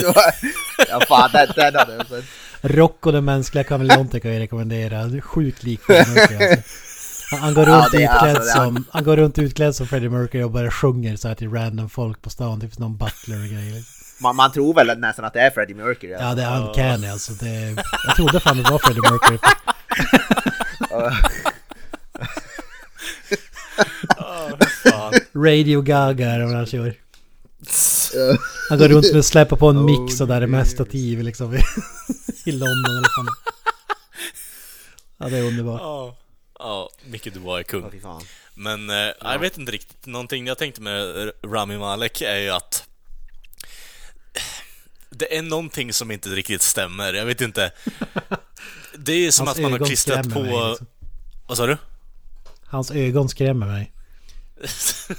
ja 0.90 1.02
fan, 1.08 1.30
den, 1.34 1.48
den 1.56 1.76
hade 1.76 1.94
jag 1.94 2.08
sett. 2.08 2.26
Rocco 2.62 3.12
den 3.12 3.26
mänskliga 3.26 3.64
kameleonten 3.64 4.22
kan 4.22 4.34
jag 4.34 4.40
rekommendera. 4.40 5.22
Sjukt 5.22 5.64
lik 5.64 5.82
Freddie 5.82 6.14
Mercury 6.14 6.50
alltså. 6.50 7.36
Han 7.36 7.54
går 7.54 7.66
runt 7.66 7.94
ja, 7.94 8.00
utklädd 8.00 8.38
alltså, 8.38 8.58
som, 8.58 8.86
han 8.92 9.04
går 9.04 9.18
runt 9.18 9.40
utklädd 9.40 9.76
som 9.76 9.88
Freddie 9.88 10.10
Mercury 10.10 10.44
och 10.44 10.52
bara 10.52 10.72
sjunger 10.72 11.16
så 11.16 11.28
här 11.28 11.36
till 11.36 11.52
random 11.52 11.90
folk 11.90 12.22
på 12.22 12.30
stan, 12.30 12.62
typ 12.62 12.80
någon 12.80 12.98
butler 12.98 13.44
och 13.44 13.50
grejer. 13.50 13.97
Man, 14.20 14.36
man 14.36 14.52
tror 14.52 14.74
väl 14.74 15.00
nästan 15.00 15.26
att 15.26 15.34
det 15.34 15.42
är 15.42 15.50
Freddie 15.50 15.74
Mercury. 15.74 16.14
Alltså. 16.14 16.28
Ja, 16.28 16.36
det 16.36 16.44
är 16.44 16.68
uncanny 16.68 17.08
alltså. 17.08 17.34
Det, 17.34 17.76
jag 18.08 18.16
trodde 18.16 18.40
fan 18.40 18.58
det 18.58 18.70
var 18.72 18.80
Freddie 18.80 19.02
Mercury. 19.02 19.38
oh, 20.92 21.14
Radio 25.36 25.82
Gaga 25.82 26.30
är 26.30 26.40
det 26.40 26.56
han 26.56 26.66
kör. 26.66 26.96
Han 28.70 28.80
går 28.80 28.88
runt 28.88 29.12
med 29.12 29.20
att 29.20 29.26
släppa 29.26 29.56
på 29.56 29.68
en 29.68 29.86
mix 29.86 30.22
och 30.22 30.28
där 30.28 30.42
är 30.42 30.48
med 30.48 30.68
stativ 30.68 31.24
liksom 31.24 31.54
i 32.46 32.52
London 32.52 32.98
eller 32.98 33.16
fan. 33.16 33.28
Ja, 35.18 35.30
det 35.30 35.38
är 35.38 35.44
underbart. 35.44 35.82
Ja, 35.82 36.18
ja 36.60 36.90
Micke 37.06 37.34
du 37.34 37.40
var 37.40 37.64
kung. 37.64 38.02
Men 38.54 38.90
eh, 38.90 38.96
ja. 38.96 39.14
jag 39.20 39.40
vet 39.40 39.58
inte 39.58 39.72
riktigt, 39.72 40.06
någonting 40.06 40.48
jag 40.48 40.58
tänkte 40.58 40.82
med 40.82 41.32
Rami 41.46 41.78
Malek 41.78 42.22
är 42.22 42.38
ju 42.38 42.50
att 42.50 42.87
det 45.20 45.38
är 45.38 45.42
någonting 45.42 45.94
som 45.94 46.12
inte 46.12 46.30
riktigt 46.30 46.62
stämmer. 46.62 47.14
Jag 47.14 47.26
vet 47.26 47.42
inte. 47.42 47.72
Det 49.00 49.14
är 49.28 49.32
som 49.32 49.48
Hans 49.48 49.58
att 49.58 49.64
man 49.64 49.72
har 49.72 49.88
klistrat 49.88 50.34
på... 50.34 50.42
Mig, 50.44 50.70
liksom. 50.70 50.88
Vad 51.48 51.58
sa 51.58 51.66
du? 51.66 51.78
Hans 52.66 52.92
ögon 52.92 53.30
skrämmer 53.30 53.66
mig. 53.68 53.94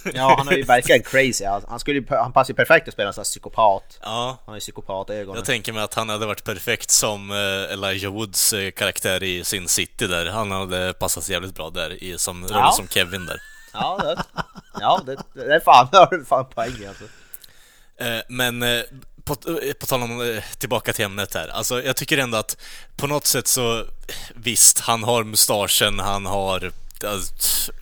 ja, 0.15 0.35
han 0.39 0.49
är 0.49 0.57
ju 0.57 0.63
verkligen 0.63 1.03
crazy. 1.03 1.45
Han, 1.69 1.81
skulle, 1.81 2.05
han 2.09 2.33
passar 2.33 2.51
ju 2.51 2.55
perfekt 2.55 2.89
att 2.89 2.95
spela 2.95 3.09
en 3.09 3.15
sån 3.15 3.21
här 3.21 3.25
psykopat. 3.25 3.99
Ja. 4.03 4.39
Han 4.45 4.53
har 4.53 4.55
ju 4.55 4.61
psykopatögon. 4.61 5.37
Jag 5.37 5.45
tänker 5.45 5.73
mig 5.73 5.83
att 5.83 5.95
han 5.95 6.09
hade 6.09 6.27
varit 6.27 6.45
perfekt 6.45 6.91
som 6.91 7.31
eh, 7.31 7.73
Elijah 7.73 8.13
Woods 8.13 8.53
eh, 8.53 8.71
karaktär 8.71 9.23
i 9.23 9.45
Sin 9.45 9.69
City 9.69 10.07
där. 10.07 10.27
Han 10.27 10.51
hade 10.51 10.93
passat 10.93 11.29
jävligt 11.29 11.55
bra 11.55 11.71
där 11.71 12.03
i, 12.03 12.19
som 12.19 12.43
roll 12.43 12.51
Ja. 12.53 12.73
som 12.73 12.89
Kevin 12.89 13.27
där. 13.27 13.41
Ja, 13.73 13.99
det, 14.03 14.43
ja 14.81 15.03
det, 15.07 15.17
det 15.35 15.55
är 15.55 15.61
fan, 15.61 15.89
det 15.93 15.99
har 15.99 16.07
du 16.11 16.25
fan 16.25 16.47
poäng 16.55 16.87
alltså. 16.89 17.05
Eh, 17.97 18.21
Men 18.29 18.63
på, 19.29 19.51
eh, 19.63 19.73
på 19.73 19.87
tal 19.87 20.03
om 20.03 20.21
eh, 20.21 20.43
tillbaka 20.59 20.93
till 20.93 21.05
ämnet 21.05 21.35
här. 21.35 21.49
Alltså 21.49 21.83
jag 21.83 21.97
tycker 21.97 22.19
ändå 22.19 22.39
att 22.39 22.57
på 22.97 23.07
något 23.07 23.27
sätt 23.27 23.49
så 23.49 23.87
visst, 24.35 24.79
han 24.79 25.05
har 25.05 25.25
mustaschen, 25.25 25.99
han 25.99 26.27
har 26.27 26.73
alltså, 27.05 27.73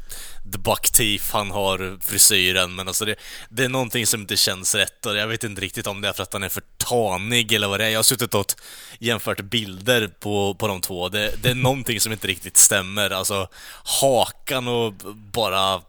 the 0.53 0.59
buck 0.59 0.91
teeth, 0.91 1.25
han 1.33 1.51
har 1.51 1.99
frisyren, 2.01 2.75
men 2.75 2.89
alltså 2.89 3.05
det, 3.05 3.17
det 3.49 3.65
är 3.65 3.69
någonting 3.69 4.07
som 4.07 4.21
inte 4.21 4.37
känns 4.37 4.75
rätt 4.75 5.07
och 5.07 5.17
jag 5.17 5.27
vet 5.27 5.45
inte 5.45 5.61
riktigt 5.61 5.87
om 5.87 6.01
det 6.01 6.09
är 6.09 6.13
för 6.13 6.23
att 6.23 6.33
han 6.33 6.43
är 6.43 6.49
för 6.49 6.63
tanig 6.77 7.53
eller 7.53 7.69
vad 7.69 7.81
det 7.81 7.87
är. 7.87 7.91
Jag 7.91 7.99
har 7.99 8.03
suttit 8.03 8.35
och 8.35 8.55
jämfört 8.99 9.41
bilder 9.41 10.09
på, 10.09 10.55
på 10.55 10.69
de 10.69 10.81
två. 10.81 11.09
Det, 11.09 11.43
det 11.43 11.51
är 11.51 11.55
någonting 11.55 12.01
som 12.01 12.13
inte 12.13 12.27
riktigt 12.27 12.57
stämmer. 12.57 13.11
Alltså 13.11 13.49
hakan 14.01 14.69
och 14.69 14.93
bara... 15.33 15.83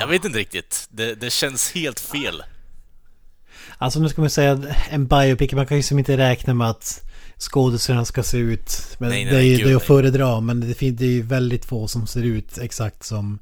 Jag 0.00 0.06
vet 0.06 0.24
inte 0.24 0.38
riktigt. 0.38 0.88
Det, 0.90 1.14
det 1.14 1.30
känns 1.30 1.72
helt 1.72 2.00
fel. 2.00 2.42
Alltså 3.78 4.00
nu 4.00 4.08
ska 4.08 4.20
man 4.20 4.30
säga 4.30 4.52
att 4.52 4.64
en 4.90 5.06
biopic, 5.06 5.52
man 5.52 5.66
kan 5.66 5.76
ju 5.76 5.82
som 5.82 5.98
inte 5.98 6.16
räkna 6.16 6.54
med 6.54 6.70
att 6.70 7.04
skådespelarna 7.38 8.04
ska 8.04 8.22
se 8.22 8.38
ut. 8.38 8.96
Men 8.98 9.08
Nej, 9.08 9.24
nej, 9.24 9.34
det 9.34 9.38
är 9.38 9.42
ju 9.42 9.56
gud, 9.56 9.66
det 9.66 9.72
är 9.72 9.76
att 9.76 9.82
föredra. 9.82 10.40
Men 10.40 10.60
det, 10.60 10.82
är 10.82 11.02
ju 11.02 11.22
väldigt 11.22 11.64
få 11.64 11.88
som 11.88 12.06
ser 12.06 12.22
ut 12.22 12.58
exakt 12.58 13.04
som, 13.04 13.38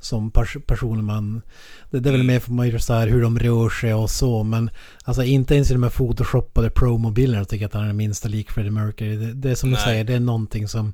som 0.00 0.30
pers- 0.30 0.60
personer 0.66 1.02
man... 1.02 1.42
Det, 1.90 2.00
det 2.00 2.08
är 2.08 2.12
väl 2.12 2.20
Mm. 2.20 2.26
mer 2.26 2.40
för 2.40 2.64
gör 2.64 2.78
så 2.78 2.92
här 2.92 3.08
hur 3.08 3.22
de 3.22 3.38
rör 3.38 3.70
sig 3.70 3.94
och 3.94 4.10
så. 4.10 4.42
Men 4.42 4.70
alltså 5.04 5.22
inte 5.22 5.54
ens 5.54 5.70
i 5.70 5.72
de 5.72 5.82
här 5.82 5.90
photoshoppade 5.90 6.70
promobilderna 6.70 7.44
tycker 7.44 7.62
jag 7.62 7.68
att 7.68 7.74
han 7.74 7.82
är 7.82 7.88
det 7.88 7.94
minsta 7.94 8.28
lik 8.28 8.50
Freddie 8.50 8.70
Mercury. 8.70 9.16
Det, 9.16 9.32
det 9.32 9.50
är 9.50 9.54
som 9.54 9.70
du 9.70 9.76
säger, 9.76 10.04
det 10.04 10.14
är 10.14 10.20
någonting 10.20 10.68
som... 10.68 10.92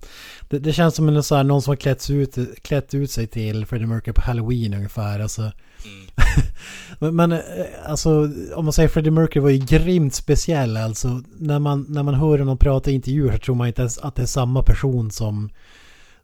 Det, 0.48 0.58
det 0.58 0.72
känns 0.72 0.94
som 0.94 1.08
en, 1.08 1.22
så 1.22 1.34
här, 1.34 1.44
någon 1.44 1.62
som 1.62 1.70
har 1.70 1.76
klätt 1.76 2.10
ut, 2.10 2.38
klätt 2.62 2.94
ut 2.94 3.10
sig 3.10 3.26
till 3.26 3.66
Freddie 3.66 3.86
Mercury 3.86 4.12
på 4.14 4.20
Halloween 4.20 4.74
ungefär. 4.74 5.20
Alltså, 5.20 5.52
Mm. 5.84 7.16
men, 7.16 7.32
eh, 7.32 7.38
alltså 7.86 8.28
om 8.54 8.64
man 8.64 8.72
säger 8.72 8.88
Freddie 8.88 9.10
Mercury 9.10 9.42
var 9.42 9.50
ju 9.50 9.58
grymt 9.58 10.14
speciell 10.14 10.76
alltså. 10.76 11.22
När 11.38 11.58
man, 11.58 11.86
när 11.88 12.02
man 12.02 12.14
hör 12.14 12.38
honom 12.38 12.58
prata 12.58 12.90
i 12.90 12.94
intervjuer 12.94 13.32
så 13.32 13.38
tror 13.38 13.54
man 13.54 13.66
inte 13.66 13.82
ens 13.82 13.98
att 13.98 14.16
det 14.16 14.22
är 14.22 14.26
samma 14.26 14.62
person 14.62 15.10
som, 15.10 15.50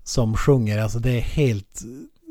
som 0.05 0.37
sjunger. 0.37 0.79
Alltså 0.79 0.99
det 0.99 1.11
är 1.11 1.21
helt 1.21 1.83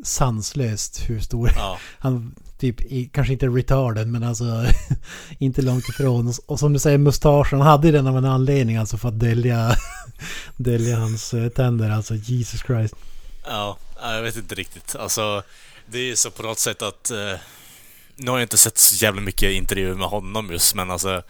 sanslöst 0.04 1.10
hur 1.10 1.20
stor 1.20 1.52
Ja. 1.56 1.78
han 2.00 2.36
typ, 2.60 2.82
i- 2.82 3.10
kanske 3.14 3.34
inte 3.34 3.48
retarded 3.48 4.08
men 4.08 4.24
alltså 4.24 4.66
inte 5.40 5.62
långt 5.62 5.90
ifrån. 5.90 6.34
Och, 6.48 6.60
som 6.60 6.74
du 6.74 6.80
säger 6.80 6.98
mustaschen, 6.98 7.60
han 7.62 7.68
hade 7.68 7.92
den 7.92 8.08
av 8.08 8.18
en 8.18 8.26
anledning 8.26 8.78
alltså 8.78 8.98
för 8.98 9.08
att 9.10 9.20
dölja, 9.20 9.72
dölja 10.58 10.98
hans 11.00 11.34
eh, 11.34 11.50
tänder. 11.50 11.90
Alltså 11.90 12.16
Jesus 12.16 12.62
Christ. 12.62 12.94
Ja, 13.46 13.78
jag 14.02 14.22
vet 14.24 14.38
inte 14.38 14.56
riktigt. 14.56 14.96
Alltså, 14.96 15.44
det 15.88 16.12
är 16.12 16.16
så 16.16 16.32
på 16.32 16.44
något 16.44 16.60
sätt 16.60 16.82
att... 16.82 17.12
Eh, 17.12 17.34
nu 18.16 18.32
har 18.32 18.38
jag 18.38 18.46
inte 18.46 18.58
sett 18.58 18.78
så 18.78 19.06
jävla 19.06 19.22
mycket 19.22 19.52
intervjuer 19.52 19.94
med 19.96 20.08
honom 20.08 20.52
just, 20.52 20.76
men 20.76 20.92
alltså... 20.92 21.24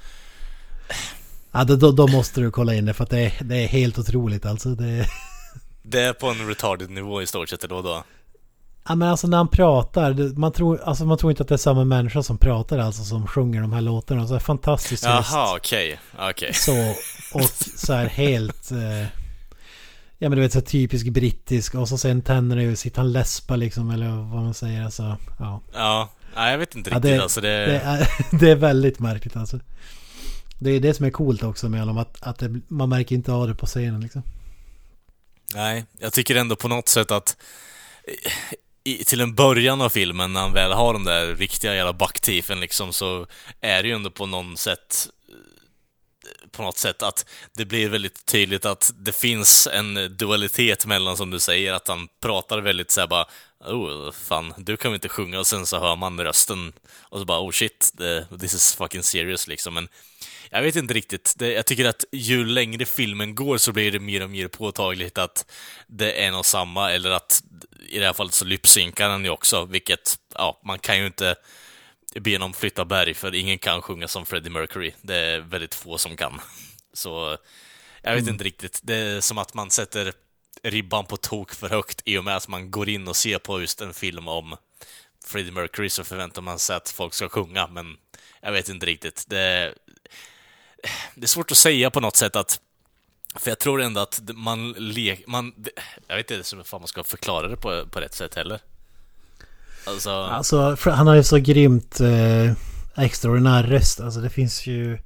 Ja, 1.52 1.64
då, 1.64 1.92
då, 1.92 2.08
måste 2.08 2.42
du 2.42 2.52
kolla 2.52 2.76
in 2.76 2.86
det 2.86 2.94
för 2.94 3.04
att 3.04 3.10
det 3.10 3.20
är, 3.20 3.34
det 3.44 3.56
är 3.56 3.68
helt 3.68 4.00
otroligt 4.00 4.46
alltså. 4.46 4.70
Det, 4.70 5.06
Det 5.82 6.02
är 6.02 6.14
på 6.14 6.28
en 6.28 6.48
retarded 6.48 6.90
nivå 6.90 7.22
i 7.22 7.28
stort 7.28 7.50
sett 7.50 7.62
då 7.62 7.76
och 7.76 7.84
då. 7.84 8.04
Ja 8.90 8.96
men 8.96 9.10
alltså 9.10 9.28
när 9.28 9.38
han 9.38 9.48
pratar, 9.48 10.38
man 10.40 10.52
tror, 10.52 10.82
alltså 10.84 11.06
man 11.06 11.18
tror 11.18 11.32
inte 11.32 11.44
att 11.44 11.50
det 11.50 11.56
är 11.56 11.58
samma 11.58 11.84
människa 11.84 12.24
som 12.24 12.38
pratar 12.38 12.78
alltså 12.78 13.04
som 13.04 13.28
sjunger 13.28 13.62
de 13.62 13.74
här 13.74 13.82
låtarna. 13.82 14.28
Så 14.28 14.34
här 14.34 14.40
fantastiskt. 14.40 15.04
Jaha, 15.04 15.56
okej. 15.56 16.00
Okej. 16.20 16.54
Så, 16.54 16.94
och 17.34 17.50
så 17.76 17.94
här 17.94 18.06
helt... 18.06 18.72
Eh, 18.72 19.27
ja 20.18 20.30
men 20.30 20.36
du 20.38 20.42
vet 20.42 20.54
så 20.54 20.62
typisk 20.62 21.08
brittisk 21.08 21.76
och 21.76 21.90
så 21.90 21.98
sen 21.98 22.22
tänderna 22.22 22.64
ut, 22.64 22.80
sitter 22.80 23.02
han 23.02 23.12
läspa 23.12 23.56
liksom 23.56 23.90
eller 23.90 24.08
vad 24.08 24.44
man 24.44 24.54
säger 24.54 24.84
alltså. 24.84 25.18
Ja. 25.40 25.62
Ja, 25.74 26.10
nej, 26.36 26.52
jag 26.52 26.58
vet 26.58 26.76
inte 26.76 26.90
Ja, 26.90 26.96
riktigt. 26.96 27.12
det, 27.12 27.24
alltså 27.24 27.42
det... 27.42 27.66
det, 27.66 27.80
är, 27.80 28.08
det 28.40 28.52
är 28.52 28.56
väldigt 28.56 29.00
märkligt 29.00 29.36
alltså. 29.36 29.60
Det 30.60 30.72
är 30.72 30.80
det 30.80 30.94
som 30.94 31.06
är 31.06 31.12
coolt 31.12 31.44
också 31.44 31.70
med 31.70 31.80
honom, 31.80 31.98
att, 31.98 32.18
att 32.24 32.40
det, 32.40 32.62
man 32.68 32.90
märker 32.90 33.16
inte 33.16 33.32
av 33.32 33.48
det 33.48 33.56
på 33.56 33.66
scenen 33.66 34.02
liksom. 34.02 34.24
Nej, 35.54 35.86
jag 36.00 36.14
tycker 36.14 36.36
ändå 36.36 36.56
på 36.56 36.68
något 36.68 36.88
sätt 36.88 37.12
att 37.12 37.38
i, 38.84 39.04
till 39.04 39.22
en 39.22 39.36
början 39.36 39.82
av 39.82 39.90
filmen, 39.90 40.34
när 40.34 40.42
han 40.42 40.54
väl 40.54 40.72
har 40.72 40.94
de 40.94 41.04
där 41.04 41.36
riktiga 41.36 41.76
jävla 41.76 41.94
backteefen 41.94 42.60
liksom, 42.60 42.94
så 42.94 43.26
är 43.62 43.84
det 43.84 43.90
ju 43.90 43.96
ändå 43.96 44.10
på 44.10 44.26
något 44.26 44.60
sätt 44.60 45.08
på 46.52 46.64
något 46.64 46.78
sätt 46.78 47.04
att 47.04 47.26
det 47.54 47.66
blir 47.66 47.90
väldigt 47.90 48.26
tydligt 48.26 48.66
att 48.66 48.92
det 48.98 49.16
finns 49.16 49.68
en 49.72 50.18
dualitet 50.18 50.86
mellan, 50.86 51.18
som 51.18 51.32
du 51.32 51.40
säger, 51.40 51.74
att 51.74 51.88
han 51.88 52.08
pratar 52.22 52.58
väldigt 52.62 52.92
såhär 52.92 53.08
bara 53.08 53.26
Oh, 53.60 54.12
fan, 54.12 54.54
du 54.58 54.78
kan 54.78 54.92
väl 54.92 54.96
inte 54.96 55.10
sjunga 55.10 55.40
och 55.40 55.48
sen 55.48 55.66
så 55.66 55.80
hör 55.80 55.96
man 55.96 56.20
rösten 56.22 56.74
och 57.02 57.20
så 57.20 57.26
bara 57.26 57.40
oh 57.40 57.52
shit, 57.52 57.94
this 58.40 58.54
is 58.54 58.76
fucking 58.76 59.04
serious 59.04 59.48
liksom. 59.48 59.74
Men 59.74 59.88
jag 60.50 60.62
vet 60.62 60.76
inte 60.76 60.94
riktigt. 60.94 61.34
Det, 61.38 61.52
jag 61.52 61.66
tycker 61.66 61.86
att 61.86 62.06
ju 62.12 62.46
längre 62.46 62.86
filmen 62.86 63.36
går 63.36 63.58
så 63.58 63.72
blir 63.72 63.92
det 63.92 64.00
mer 64.00 64.24
och 64.24 64.30
mer 64.30 64.48
påtagligt 64.48 65.18
att 65.18 65.52
det 65.88 66.24
är 66.24 66.32
något 66.32 66.46
samma, 66.46 66.92
eller 66.92 67.12
att 67.12 67.44
i 67.90 68.00
det 68.00 68.06
här 68.06 68.14
fallet 68.14 68.34
så 68.34 68.46
lypsynkar 68.46 69.10
han 69.10 69.24
ju 69.24 69.30
också, 69.30 69.66
vilket, 69.66 70.16
ja, 70.34 70.62
man 70.66 70.80
kan 70.80 70.98
ju 70.98 71.06
inte 71.06 71.36
be 72.16 72.38
någon 72.38 72.54
flytta 72.54 72.86
berg, 72.86 73.14
för 73.14 73.36
ingen 73.36 73.60
kan 73.60 73.82
sjunga 73.82 74.08
som 74.08 74.26
Freddie 74.26 74.50
Mercury. 74.50 74.94
Det 75.02 75.16
är 75.16 75.40
väldigt 75.40 75.76
få 75.76 75.98
som 75.98 76.18
kan. 76.18 76.42
Så 76.94 77.38
jag 78.02 78.16
vet 78.16 78.28
inte 78.28 78.44
riktigt. 78.44 78.80
Det 78.84 78.96
är 78.96 79.22
som 79.22 79.38
att 79.38 79.54
man 79.54 79.70
sätter 79.72 80.14
ribban 80.64 81.06
på 81.06 81.18
tok 81.18 81.54
för 81.54 81.70
högt 81.70 82.02
i 82.06 82.18
och 82.18 82.24
med 82.24 82.36
att 82.36 82.48
man 82.48 82.72
går 82.72 82.90
in 82.90 83.08
och 83.08 83.16
ser 83.16 83.40
på 83.40 83.62
just 83.62 83.82
en 83.82 83.94
film 83.94 84.28
om 84.28 84.56
Freddie 85.26 85.52
Mercury 85.52 85.90
så 85.90 86.04
förväntar 86.04 86.42
man 86.42 86.60
sig 86.60 86.76
att 86.76 86.90
folk 86.90 87.14
ska 87.14 87.30
sjunga, 87.30 87.68
men 87.68 87.98
jag 88.42 88.52
vet 88.52 88.70
inte 88.70 88.86
riktigt. 88.86 89.26
Det, 89.28 89.74
det 91.16 91.24
är 91.24 91.28
svårt 91.28 91.52
att 91.52 91.58
säga 91.58 91.90
på 91.92 92.00
något 92.00 92.16
sätt 92.16 92.36
att 92.36 92.62
för 93.36 93.52
jag 93.52 93.60
tror 93.60 93.82
ändå 93.82 94.02
att 94.02 94.22
man 94.34 94.72
le, 94.72 95.18
man, 95.28 95.66
jag 96.08 96.16
vet 96.16 96.32
inte 96.32 96.56
hur 96.56 96.64
fan 96.64 96.82
man 96.82 96.88
ska 96.88 97.04
förklara 97.04 97.48
det 97.48 97.58
på, 97.58 97.88
på 97.88 98.00
rätt 98.00 98.14
sätt 98.14 98.36
heller. 98.36 98.60
Alltså, 99.88 100.10
Alltså 100.10 100.78
han 100.92 101.08
har 101.08 101.16
ju 101.16 101.24
så 101.24 101.38
grymt 101.38 102.00
eh, 102.00 102.52
extraordinär 102.98 103.64
röst. 103.64 104.00
Alltså 104.00 104.20
det 104.22 104.30
finns 104.30 104.68
ju 104.68 104.98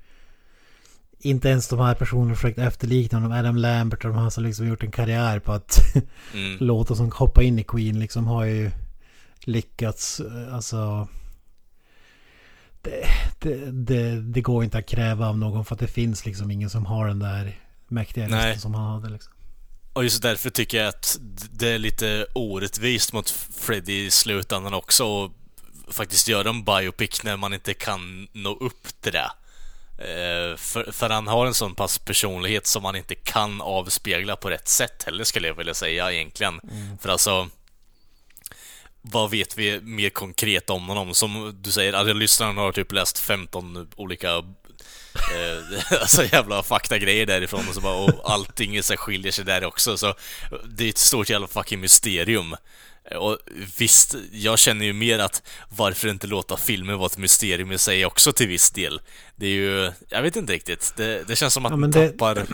inte 1.19 1.49
ens 1.49 1.67
de 1.67 1.79
här 1.79 1.95
personerna 1.95 2.35
försökt 2.35 2.57
efterlikna 2.59 3.17
honom. 3.19 3.31
Adam 3.31 3.55
Lambert 3.55 4.05
och 4.05 4.11
de 4.13 4.19
här 4.23 4.29
som 4.29 4.43
liksom 4.43 4.67
gjort 4.67 4.83
en 4.83 4.91
karriär 4.91 5.39
på 5.39 5.51
att 5.51 5.79
mm, 6.33 6.57
låta 6.59 6.95
som 6.95 7.11
hoppa 7.11 7.43
in 7.43 7.59
i 7.59 7.63
Queen 7.63 7.99
liksom 7.99 8.27
har 8.27 8.43
ju 8.45 8.71
lyckats. 9.43 10.19
eh, 10.19 10.55
Alltså 10.55 11.07
det, 12.81 13.05
det, 13.39 13.71
det, 13.71 14.21
det 14.21 14.41
går 14.41 14.63
inte 14.63 14.77
att 14.77 14.87
kräva 14.87 15.27
av 15.27 15.37
någon 15.37 15.65
för 15.65 15.75
att 15.75 15.79
det 15.79 15.87
finns 15.87 16.25
liksom 16.25 16.51
ingen 16.51 16.69
som 16.69 16.85
har 16.85 17.07
den 17.07 17.19
där 17.19 17.59
mäktiga 17.87 18.25
rösten 18.25 18.61
som 18.61 18.73
han 18.73 18.91
hade 18.93 19.09
liksom. 19.09 19.33
Och 19.93 20.03
just 20.03 20.21
därför 20.21 20.49
tycker 20.49 20.77
jag 20.77 20.87
att 20.87 21.17
det 21.51 21.69
är 21.69 21.77
lite 21.77 22.25
orättvist 22.33 23.13
mot 23.13 23.29
Freddie 23.59 24.05
i 24.05 24.11
slutändan 24.11 24.73
också 24.73 25.05
och 25.05 25.31
faktiskt 25.89 26.27
göra 26.27 26.49
en 26.49 26.63
biopic 26.63 27.23
när 27.23 27.37
man 27.37 27.53
inte 27.53 27.73
kan 27.73 28.27
nå 28.31 28.55
upp 28.55 29.01
till 29.01 29.11
det. 29.11 29.31
Eh, 29.97 30.57
För, 30.57 30.91
för 30.91 31.09
han 31.09 31.27
har 31.27 31.45
en 31.45 31.53
sån 31.53 31.75
pass 31.75 31.97
personlighet 31.97 32.67
som 32.67 32.83
man 32.83 32.95
inte 32.95 33.15
kan 33.15 33.61
avspegla 33.61 34.35
på 34.35 34.49
rätt 34.49 34.67
sätt 34.67 35.03
heller 35.03 35.23
skulle 35.23 35.47
jag 35.47 35.55
vilja 35.55 35.73
säga 35.73 36.11
egentligen. 36.11 36.59
För 37.01 37.09
alltså 37.09 37.49
vad 39.01 39.29
vet 39.31 39.57
vi 39.57 39.81
mer 39.81 40.09
konkret 40.09 40.69
om 40.69 40.87
honom? 40.87 41.13
Som 41.13 41.59
du 41.61 41.71
säger, 41.71 41.93
alltså, 41.93 42.13
lyssnaren 42.13 42.57
har 42.57 42.71
typ 42.71 42.91
läst 42.91 43.19
15 43.19 43.87
olika 43.95 44.43
alltså 46.01 46.23
jävla 46.25 46.63
faktagrejer 46.63 47.25
därifrån 47.25 47.67
och 47.69 47.75
så 47.75 47.81
bara, 47.81 47.95
och 47.95 48.31
allting 48.31 48.83
så 48.83 48.95
skiljer 48.97 49.31
sig 49.31 49.45
där 49.45 49.63
också 49.63 49.97
så 49.97 50.13
det 50.65 50.85
är 50.85 50.89
ett 50.89 50.97
stort 50.97 51.29
jävla 51.29 51.47
fucking 51.47 51.79
mysterium. 51.79 52.55
Och 53.15 53.37
visst, 53.77 54.15
jag 54.31 54.59
känner 54.59 54.85
ju 54.85 54.93
mer 54.93 55.19
att 55.19 55.43
varför 55.69 56.07
inte 56.07 56.27
låta 56.27 56.57
filmen 56.57 56.97
vara 56.97 57.05
ett 57.05 57.17
mysterium 57.17 57.71
i 57.71 57.77
sig 57.77 58.05
också 58.05 58.33
till 58.33 58.47
viss 58.47 58.71
del. 58.71 59.01
Det 59.35 59.45
är 59.45 59.49
ju, 59.49 59.91
jag 60.09 60.21
vet 60.21 60.35
inte 60.35 60.53
riktigt. 60.53 60.93
Det, 60.97 61.23
det 61.27 61.35
känns 61.35 61.53
som 61.53 61.65
att 61.65 61.71
Ja, 61.71 61.77
man 61.77 61.89
men 61.89 61.91
det- 61.91 62.09
tappar... 62.09 62.45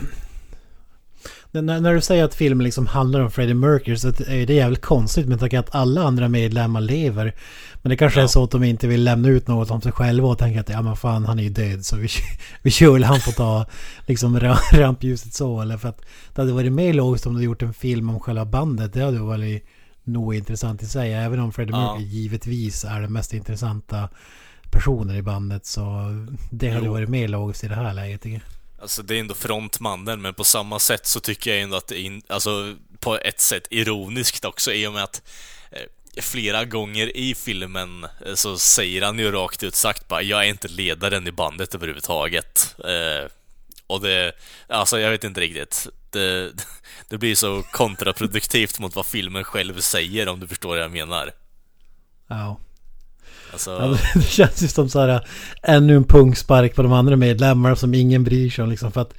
När, 1.62 1.80
när 1.82 1.94
du 1.94 2.02
säger 2.02 2.24
att 2.24 2.36
filmen 2.36 2.64
liksom 2.64 2.88
handlar 2.88 3.20
om 3.20 3.32
Freddie 3.32 3.54
Mercury 3.54 3.98
så 3.98 4.08
är 4.08 4.46
det 4.48 4.54
jävligt 4.54 4.82
konstigt 4.82 5.28
med 5.28 5.40
tanke 5.40 5.60
att 5.60 5.76
alla 5.76 6.04
andra 6.04 6.28
medlemmar 6.30 6.82
lever. 6.82 7.36
Men 7.82 7.90
det 7.90 7.98
kanske 7.98 8.20
Ja. 8.20 8.24
är 8.24 8.28
så 8.28 8.44
att 8.44 8.52
de 8.52 8.64
inte 8.64 8.88
vill 8.88 9.04
lämna 9.04 9.28
ut 9.28 9.48
något 9.48 9.72
om 9.72 9.82
sig 9.82 9.92
själva 9.92 10.28
och 10.28 10.38
tänka 10.38 10.60
att 10.62 10.70
ja 10.70 10.82
men 10.82 10.96
fan 10.96 11.26
han 11.26 11.40
är 11.40 11.44
ju 11.44 11.50
död 11.50 11.86
så 11.86 11.96
vi, 11.96 12.08
vi 12.62 12.72
kör 12.72 12.92
väl 12.94 13.04
han 13.04 13.20
får 13.20 13.32
ta 13.32 13.66
liksom 14.06 14.40
ra- 14.40 14.58
rampljuset 14.78 15.34
så 15.34 15.62
eller 15.62 15.78
för 15.78 15.90
att 15.90 16.02
det 16.36 16.42
hade 16.42 16.54
varit 16.54 16.72
mer 16.74 16.94
logiskt 16.94 17.26
om 17.26 17.36
du 17.36 17.44
gjort 17.44 17.62
en 17.62 17.74
film 17.74 18.10
om 18.10 18.20
själva 18.20 18.46
bandet. 18.46 18.94
Det 18.94 19.02
hade 19.04 19.20
varit 19.20 19.64
nog 20.04 20.36
intressant 20.36 20.84
i 20.84 20.86
sig. 20.86 21.14
Även 21.14 21.40
om 21.40 21.52
Freddie 21.52 21.72
Mercury 21.72 22.04
Ja. 22.06 22.10
givetvis 22.12 22.86
är 22.86 23.02
den 23.02 23.14
mest 23.14 23.34
intressanta 23.34 24.10
personen 24.72 25.16
i 25.16 25.22
bandet. 25.22 25.66
Så 25.66 25.82
det 26.52 26.70
hade 26.70 26.86
Jo. 26.86 26.92
varit 26.92 27.10
mer 27.10 27.28
logiskt 27.28 27.64
i 27.64 27.68
det 27.68 27.76
här 27.76 27.94
läget 27.94 28.22
tycker 28.22 28.34
jag. 28.36 28.57
Alltså 28.82 29.04
det 29.04 29.16
är 29.16 29.20
ändå 29.20 29.34
frontmannen, 29.34 30.22
men 30.22 30.34
på 30.34 30.44
samma 30.44 30.80
sätt 30.80 31.08
så 31.08 31.20
tycker 31.20 31.52
jag 31.52 31.62
ändå 31.62 31.78
att 31.78 31.88
det 31.88 32.00
är, 32.00 32.02
in, 32.02 32.22
alltså 32.28 32.76
på 33.00 33.18
ett 33.18 33.40
sätt 33.40 33.68
ironiskt 33.70 34.46
också 34.46 34.74
i 34.74 34.88
och 34.88 34.94
med 34.94 35.04
att 35.04 35.22
eh, 35.72 36.22
flera 36.22 36.66
gånger 36.66 37.18
i 37.18 37.36
filmen 37.36 38.08
eh, 38.26 38.34
så 38.34 38.58
säger 38.58 39.02
han 39.02 39.20
ju 39.20 39.32
rakt 39.32 39.64
ut 39.64 39.76
sagt 39.76 40.08
bara 40.08 40.22
jag 40.22 40.46
är 40.46 40.50
inte 40.50 40.68
ledaren 40.68 41.28
i 41.28 41.32
bandet 41.32 41.76
överhuvudtaget. 41.76 42.76
Eh, 42.80 43.32
och 43.88 44.02
det, 44.02 44.32
alltså 44.68 45.00
jag 45.00 45.12
vet 45.12 45.24
inte 45.24 45.42
riktigt. 45.42 45.88
Det, 46.10 46.52
det 47.10 47.18
blir 47.18 47.36
så 47.36 47.64
kontraproduktivt 47.64 48.80
mot 48.80 48.96
vad 48.96 49.06
filmen 49.06 49.44
själv 49.44 49.80
säger 49.80 50.28
om 50.28 50.40
du 50.40 50.48
förstår 50.48 50.70
vad 50.70 50.80
jag 50.80 50.92
menar. 50.92 51.32
Ja. 52.28 52.58
Alltså, 53.52 53.72
Ja, 53.72 53.98
det 54.20 54.22
känns 54.22 54.64
ju 54.64 54.68
som 54.68 54.90
så 54.90 55.00
här 55.00 55.28
ännu 55.64 55.96
en 55.96 56.04
pungspark 56.04 56.76
på 56.76 56.84
de 56.84 56.94
andra 56.94 57.16
medlemmarna 57.16 57.76
som 57.76 57.94
ingen 57.94 58.24
bryr 58.24 58.50
sig 58.50 58.64
om 58.64 58.70
liksom 58.70 58.92
för 58.92 59.02
att 59.02 59.14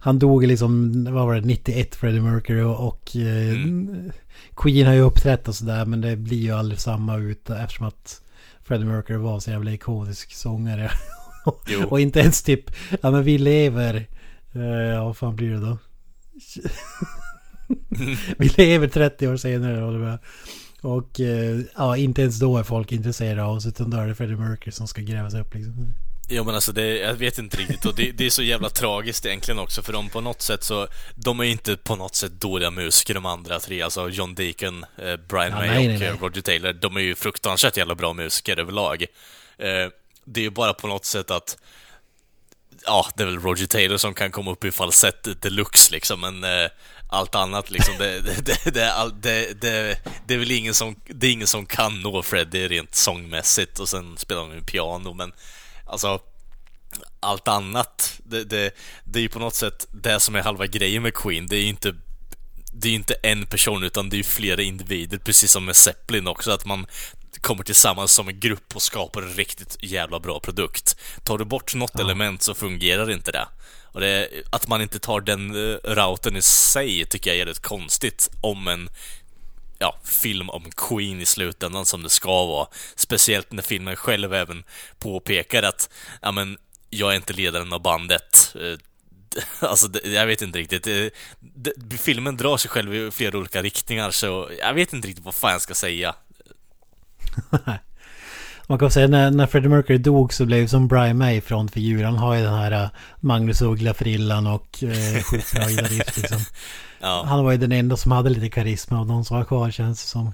han 0.00 0.18
dog 0.18 0.46
liksom, 0.46 1.04
vad 1.04 1.26
var 1.26 1.34
det, 1.34 1.40
91 1.40 1.94
Freddie 1.94 2.20
Mercury 2.20 2.62
och, 2.62 2.88
och 2.88 3.16
eh, 3.16 3.48
Mm. 3.48 4.12
Queen 4.56 4.86
har 4.86 4.94
ju 4.94 5.00
uppträtt 5.00 5.48
och 5.48 5.54
sådär 5.54 5.84
men 5.84 6.00
det 6.00 6.16
blir 6.16 6.38
ju 6.38 6.52
aldrig 6.52 6.80
samma 6.80 7.16
ut 7.16 7.50
eftersom 7.50 7.86
att 7.86 8.22
Freddie 8.64 8.84
Mercury 8.84 9.18
var 9.18 9.40
så 9.40 9.50
jävla 9.50 9.72
ikonisk 9.72 10.32
sångare. 10.32 10.90
Och 11.88 12.00
inte 12.00 12.20
ens 12.20 12.42
typ, 12.42 12.70
ja 13.00 13.10
men 13.10 13.22
vi 13.22 13.38
lever, 13.38 14.06
eh, 14.54 14.62
ja 14.62 15.04
vad 15.04 15.16
fan 15.16 15.36
blir 15.36 15.50
det 15.50 15.60
då? 15.60 15.78
vi 18.38 18.48
lever 18.48 18.88
30 18.88 19.28
år 19.28 19.36
senare 19.36 19.84
och 19.84 19.92
det 19.92 19.98
var, 19.98 20.18
och 20.80 21.20
eh, 21.20 21.60
ja, 21.76 21.96
inte 21.96 22.22
ens 22.22 22.38
då 22.38 22.56
är 22.56 22.62
folk 22.62 22.92
intresserade 22.92 23.44
av 23.44 23.56
oss 23.56 23.66
utan 23.66 23.90
då 23.90 23.96
är 23.96 24.06
det 24.06 24.14
Freddie 24.14 24.36
Mercury 24.36 24.72
som 24.72 24.88
ska 24.88 25.00
gräva 25.02 25.30
sig 25.30 25.40
upp 25.40 25.54
liksom. 25.54 25.94
Ja 26.30 26.44
men 26.44 26.54
alltså 26.54 26.72
det, 26.72 26.98
jag 26.98 27.14
vet 27.14 27.38
inte 27.38 27.56
riktigt 27.56 27.84
och 27.86 27.94
det, 27.94 28.12
det 28.12 28.26
är 28.26 28.30
så 28.30 28.42
jävla 28.42 28.68
tragiskt 28.70 29.26
egentligen 29.26 29.58
också 29.58 29.82
för 29.82 29.92
de 29.92 30.08
på 30.08 30.20
något 30.20 30.42
sätt 30.42 30.64
så 30.64 30.86
De 31.14 31.40
är 31.40 31.44
inte 31.44 31.76
på 31.76 31.96
något 31.96 32.14
sätt 32.14 32.40
dåliga 32.40 32.70
musiker 32.70 33.14
de 33.14 33.26
andra 33.26 33.60
tre, 33.60 33.82
alltså 33.82 34.08
John 34.08 34.34
Deacon, 34.34 34.84
eh, 34.96 35.16
Brian 35.28 35.50
Ja, 35.50 35.56
May 35.56 35.68
nej, 35.68 35.78
och 35.78 35.84
nej, 35.84 35.94
eh, 35.94 36.00
nej. 36.00 36.18
Roger 36.20 36.40
Taylor 36.40 36.72
De 36.72 36.96
är 36.96 37.00
ju 37.00 37.14
fruktansvärt 37.14 37.76
jävla 37.76 37.94
bra 37.94 38.12
musiker 38.12 38.58
överlag 38.58 39.02
eh, 39.58 39.66
Det 40.24 40.40
är 40.40 40.44
ju 40.44 40.50
bara 40.50 40.74
på 40.74 40.86
något 40.86 41.04
sätt 41.04 41.30
att 41.30 41.56
Ja, 42.84 43.06
det 43.16 43.22
är 43.22 43.26
väl 43.26 43.38
Roger 43.40 43.66
Taylor 43.66 43.96
som 43.96 44.14
kan 44.14 44.30
komma 44.30 44.50
upp 44.50 44.64
i 44.64 44.70
falsett 44.70 45.42
deluxe 45.42 45.92
liksom 45.92 46.20
men 46.20 46.44
eh, 46.44 46.70
Allt 47.10 47.34
annat 47.34 47.70
liksom, 47.70 47.94
det, 47.98 48.20
det, 48.20 48.64
det, 48.64 49.20
det, 49.60 49.98
det, 50.26 50.34
är 50.34 50.38
väl 50.38 50.50
ingen 50.50 50.74
som, 50.74 50.96
det 51.06 51.26
är 51.26 51.32
ingen 51.32 51.46
som 51.46 51.66
kan 51.66 52.00
nå 52.00 52.22
Freddie 52.22 52.68
rent 52.68 52.94
sångmässigt 52.94 53.78
och 53.78 53.88
sen 53.88 54.16
spelar 54.16 54.42
han 54.42 54.54
ju 54.54 54.62
piano 54.62 55.14
men 55.14 55.32
Alltså 55.88 56.20
allt 57.20 57.48
annat, 57.48 58.20
det, 58.24 58.44
det, 58.44 58.74
det 59.04 59.18
är 59.18 59.22
ju 59.22 59.28
på 59.28 59.38
något 59.38 59.54
sätt 59.54 59.86
det 59.90 60.20
som 60.20 60.34
är 60.34 60.42
halva 60.42 60.66
grejen 60.66 61.02
med 61.02 61.14
Queen. 61.14 61.46
Det 61.46 61.56
är 61.56 61.60
ju 61.60 61.68
inte 61.68 61.94
det 62.72 62.88
är 62.88 62.92
inte 62.92 63.14
en 63.22 63.46
person 63.46 63.84
utan 63.84 64.10
det 64.10 64.16
är 64.16 64.18
ju 64.18 64.24
flera 64.24 64.62
individer, 64.62 65.18
precis 65.18 65.52
som 65.52 65.64
med 65.64 65.76
Zeppelin 65.76 66.26
också, 66.26 66.50
att 66.50 66.64
man 66.64 66.86
kommer 67.40 67.64
tillsammans 67.64 68.12
som 68.12 68.28
en 68.28 68.40
grupp 68.40 68.76
och 68.76 68.82
skapar 68.82 69.22
en 69.22 69.34
riktigt 69.34 69.76
jävla 69.80 70.20
bra 70.20 70.40
produkt. 70.40 70.96
Tar 71.24 71.38
du 71.38 71.44
bort 71.44 71.74
något 71.74 72.00
element 72.00 72.42
så 72.42 72.54
fungerar 72.54 73.10
inte 73.10 73.32
det. 73.32 73.48
Och 73.98 74.02
det, 74.02 74.28
att 74.50 74.68
man 74.68 74.82
inte 74.82 74.98
tar 74.98 75.20
den 75.20 75.50
eh, 75.50 75.78
routen 75.84 76.36
i 76.36 76.42
sig 76.42 77.06
tycker 77.06 77.30
jag 77.30 77.38
är 77.38 77.46
rätt 77.46 77.62
konstigt 77.62 78.30
om 78.40 78.68
en 78.68 78.88
ja, 79.78 79.96
film 80.04 80.50
om 80.50 80.70
Queen 80.76 81.20
i 81.20 81.26
slutändan 81.26 81.86
som 81.86 82.02
det 82.02 82.08
ska 82.08 82.44
vara. 82.46 82.68
Speciellt 82.96 83.52
när 83.52 83.62
filmen 83.62 83.96
själv 83.96 84.34
även 84.34 84.64
påpekar 84.98 85.62
att, 85.62 85.90
ja 86.22 86.32
men, 86.32 86.58
jag 86.90 87.12
är 87.12 87.16
inte 87.16 87.32
ledaren 87.32 87.72
av 87.72 87.82
bandet. 87.82 88.54
Eh, 88.60 88.78
alltså, 89.68 90.06
jag 90.06 90.26
vet 90.26 90.42
inte 90.42 90.58
riktigt. 90.58 90.86
Eh, 90.86 91.06
filmen 91.98 92.36
drar 92.36 92.56
sig 92.56 92.70
själv 92.70 92.94
i 92.94 93.10
flera 93.10 93.38
olika 93.38 93.62
riktningar, 93.62 94.10
så 94.10 94.50
jag 94.60 94.74
vet 94.74 94.92
inte 94.92 95.08
riktigt 95.08 95.24
vad 95.24 95.34
fan 95.34 95.52
jag 95.52 95.62
ska 95.62 95.74
säga. 95.74 96.14
Man 98.70 98.78
kan 98.78 98.90
säga 98.90 99.08
när, 99.08 99.30
när 99.30 99.46
Freddie 99.46 99.68
Mercury 99.68 99.98
dog 99.98 100.32
så 100.32 100.46
blev 100.46 100.66
som 100.66 100.88
Brian 100.88 101.18
May 101.18 101.40
frontfigur. 101.40 102.04
Han 102.04 102.16
har 102.16 102.34
ju 102.34 102.42
den 102.42 102.54
här 102.54 102.72
äh, 102.72 102.88
Magnus 103.20 103.62
Uggla-frillan 103.62 104.46
och 104.46 104.82
eh, 104.82 105.22
sjukt 105.22 105.54
bra 105.54 105.68
gitarrist 105.68 106.16
liksom. 106.16 106.38
Ja, 107.00 107.24
Han 107.28 107.44
var 107.44 107.52
ju 107.52 107.58
den 107.58 107.72
enda 107.72 107.96
som 107.96 108.12
hade 108.12 108.30
lite 108.30 108.48
karisma 108.48 109.00
och 109.00 109.06
de 109.06 109.24
som 109.24 109.36
var 109.36 109.44
kvar 109.44 109.70
känns 109.70 110.02
det 110.02 110.08
som. 110.08 110.32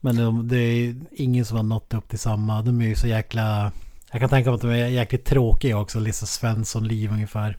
Men 0.00 0.16
de, 0.16 0.48
det 0.48 0.58
är 0.58 0.94
ingen 1.10 1.44
som 1.44 1.56
har 1.56 1.64
nått 1.64 1.94
upp 1.94 2.08
till 2.08 2.18
samma. 2.18 2.62
De 2.62 2.80
är 2.80 2.86
ju 2.86 2.96
så 2.96 3.06
jäkla... 3.06 3.72
Jag 4.12 4.20
kan 4.20 4.30
tänka 4.30 4.50
mig 4.50 4.54
att 4.54 4.62
de 4.62 4.70
är 4.70 4.86
jäkligt 4.86 5.24
tråkiga 5.24 5.78
också. 5.78 6.00
Lisa 6.00 6.26
Svensson-liv 6.26 7.12
ungefär. 7.12 7.50
I 7.50 7.56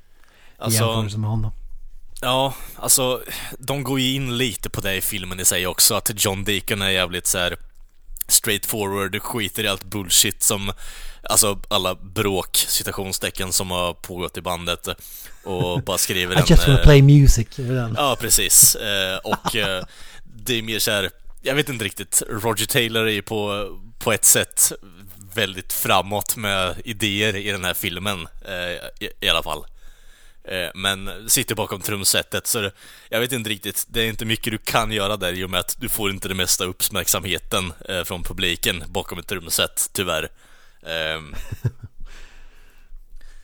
alltså, 0.57 0.83
jämförelse 0.83 1.17
med 1.17 1.29
honom. 1.29 1.51
ja, 2.21 2.53
alltså, 2.75 3.21
de 3.59 3.83
går 3.83 3.99
ju 3.99 4.13
in 4.13 4.37
lite 4.37 4.69
på 4.69 4.81
det 4.81 4.95
i 4.95 5.01
filmen 5.01 5.39
i 5.39 5.45
sig 5.45 5.67
också, 5.67 5.95
att 5.95 6.25
John 6.25 6.43
Deacon 6.43 6.81
är 6.81 6.89
jävligt 6.89 7.27
så 7.27 7.37
här 7.37 7.55
straightforward, 8.27 9.21
skiter 9.21 9.63
i 9.63 9.67
allt 9.67 9.83
bullshit 9.83 10.43
som, 10.43 10.71
alltså 11.23 11.59
alla 11.67 11.95
bråk, 11.95 12.57
citationstecken 12.57 13.51
som 13.51 13.71
har 13.71 13.93
pågått 13.93 14.37
i 14.37 14.41
bandet 14.41 14.87
och 15.43 15.83
bara 15.83 15.97
skriver 15.97 16.35
I 16.39 16.43
just 16.47 16.67
wanna 16.67 16.79
eh, 16.79 16.83
play 16.83 17.01
music. 17.01 17.47
Ja, 17.95 18.17
precis. 18.19 18.75
Eh, 18.75 19.17
och 19.17 19.55
eh, 19.55 19.83
det 20.23 20.53
är 20.53 20.61
mer 20.61 20.79
så 20.79 20.91
här, 20.91 21.09
jag 21.41 21.55
vet 21.55 21.69
inte 21.69 21.85
riktigt, 21.85 22.23
Roger 22.29 22.65
Taylor 22.65 23.07
är 23.07 23.11
ju 23.11 23.21
på, 23.21 23.69
på 23.99 24.13
ett 24.13 24.25
sätt 24.25 24.71
väldigt 25.33 25.73
framåt 25.73 26.35
med 26.35 26.75
idéer 26.85 27.35
i 27.35 27.51
den 27.51 27.65
här 27.65 27.73
filmen, 27.73 28.27
i 29.19 29.29
alla 29.29 29.43
fall. 29.43 29.65
Eh, 30.47 30.69
men 30.73 31.29
sitter 31.29 31.55
bakom 31.55 31.81
trumsetet, 31.81 32.47
så 32.47 32.71
jag 33.09 33.19
vet 33.19 33.31
inte 33.31 33.49
riktigt, 33.49 33.85
det 33.87 34.01
är 34.01 34.07
inte 34.07 34.25
mycket 34.25 34.51
du 34.51 34.57
kan 34.57 34.91
göra 34.91 35.17
där 35.17 35.33
i 35.33 35.43
och 35.43 35.49
med 35.49 35.59
att 35.59 35.75
du 35.79 35.89
får 35.89 36.11
inte 36.11 36.27
det 36.27 36.35
mesta 36.35 36.65
uppmärksamheten 36.65 37.73
eh, 37.89 38.03
från 38.03 38.23
publiken 38.23 38.83
bakom 38.87 39.19
ett 39.19 39.27
trumset, 39.27 39.89
tyvärr. 39.93 40.29
Ehm, 40.85 41.35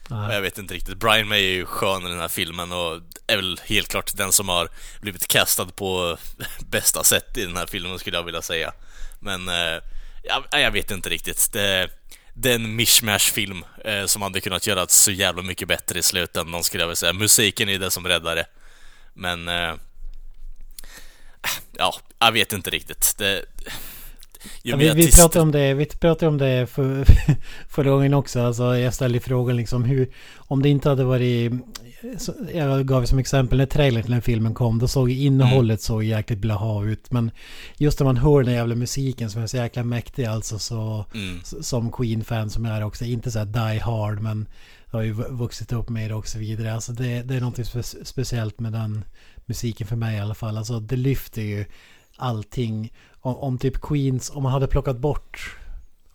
Jag 0.08 0.40
vet 0.40 0.58
inte 0.58 0.74
riktigt. 0.74 0.98
Brian 0.98 1.28
May 1.28 1.44
är 1.44 1.52
ju 1.52 1.66
skön 1.66 2.06
i 2.06 2.08
den 2.08 2.20
här 2.20 2.28
filmen 2.28 2.72
och 2.72 3.00
är 3.26 3.36
väl 3.36 3.60
helt 3.64 3.88
klart 3.88 4.16
den 4.16 4.32
som 4.32 4.48
har 4.48 4.68
blivit 5.00 5.28
castad 5.28 5.66
på 5.66 6.18
bästa 6.70 7.04
sätt 7.04 7.36
i 7.36 7.44
den 7.44 7.56
här 7.56 7.66
filmen 7.66 7.98
skulle 7.98 8.16
jag 8.16 8.24
vilja 8.24 8.42
säga. 8.42 8.72
Men 9.20 9.48
eh, 9.48 9.80
jag, 10.22 10.44
jag 10.50 10.70
vet 10.70 10.90
inte 10.90 11.08
riktigt. 11.08 11.52
Det, 11.52 11.88
det 12.34 12.50
är 12.50 12.54
en 12.54 12.76
mishmash-film 12.76 13.64
eh, 13.84 14.06
som 14.06 14.22
hade 14.22 14.40
kunnat 14.40 14.66
göra 14.66 14.86
så 14.88 15.10
jävla 15.10 15.42
mycket 15.42 15.68
bättre 15.68 15.98
i 15.98 16.02
slutändan 16.02 16.64
skulle 16.64 16.82
jag 16.82 16.88
vilja 16.88 16.96
säga. 16.96 17.12
Musiken 17.12 17.68
är 17.68 17.78
det 17.78 17.90
som 17.90 18.06
räddar 18.06 18.36
det. 18.36 18.46
Men... 19.14 19.48
Eh, 19.48 19.74
ja, 21.78 21.94
jag 22.18 22.32
vet 22.32 22.52
inte 22.52 22.70
riktigt. 22.70 23.14
Det, 23.18 23.44
Ja, 24.62 24.76
vi, 24.76 24.90
vi 24.90 25.12
pratade 25.12 25.42
om 25.42 25.52
det, 25.52 25.74
vi 25.74 25.86
pratade 25.86 26.28
om 26.28 26.38
det 26.38 26.66
för, 26.66 27.04
förra 27.68 27.90
gången 27.90 28.14
också. 28.14 28.40
Alltså, 28.40 28.76
jag 28.78 28.94
ställde 28.94 29.20
frågan 29.20 29.56
liksom 29.56 29.84
hur... 29.84 30.08
Om 30.36 30.62
det 30.62 30.68
inte 30.68 30.88
hade 30.88 31.04
varit... 31.04 31.52
Jag 32.54 32.86
gav 32.86 33.04
som 33.04 33.18
exempel 33.18 33.58
när 33.58 33.66
trailern 33.66 34.02
till 34.02 34.12
den 34.12 34.22
filmen 34.22 34.54
kom. 34.54 34.78
Då 34.78 34.88
såg 34.88 35.10
innehållet 35.10 35.80
så 35.82 36.02
jäkligt 36.02 36.38
blaha 36.38 36.84
ut. 36.84 37.12
Men 37.12 37.30
just 37.76 37.98
när 38.00 38.04
man 38.04 38.16
hör 38.16 38.42
den 38.42 38.54
jävla 38.54 38.74
musiken 38.74 39.30
som 39.30 39.42
är 39.42 39.46
så 39.46 39.56
jäkla 39.56 39.84
mäktig 39.84 40.24
alltså 40.24 40.58
så... 40.58 41.04
Mm. 41.14 41.40
Som 41.42 41.92
Queen-fan 41.92 42.50
som 42.50 42.64
jag 42.64 42.76
är 42.76 42.84
också. 42.84 43.04
Inte 43.04 43.30
så 43.30 43.38
här 43.38 43.46
die 43.46 43.80
hard 43.80 44.20
men... 44.20 44.46
Jag 44.90 44.98
har 44.98 45.04
ju 45.04 45.12
vu- 45.12 45.28
vuxit 45.30 45.72
upp 45.72 45.88
med 45.88 46.10
det 46.10 46.14
och 46.14 46.28
så 46.28 46.38
vidare. 46.38 46.74
Alltså 46.74 46.92
det, 46.92 47.22
det 47.22 47.34
är 47.34 47.40
något 47.40 47.58
spe- 47.58 48.04
speciellt 48.04 48.60
med 48.60 48.72
den 48.72 49.04
musiken 49.46 49.86
för 49.86 49.96
mig 49.96 50.16
i 50.16 50.20
alla 50.20 50.34
fall. 50.34 50.56
Alltså 50.58 50.80
det 50.80 50.96
lyfter 50.96 51.42
ju 51.42 51.64
allting. 52.16 52.92
Om, 53.20 53.36
om 53.36 53.58
typ 53.58 53.80
Queens, 53.80 54.30
om 54.34 54.42
man 54.42 54.52
hade 54.52 54.66
plockat 54.66 54.98
bort... 54.98 55.56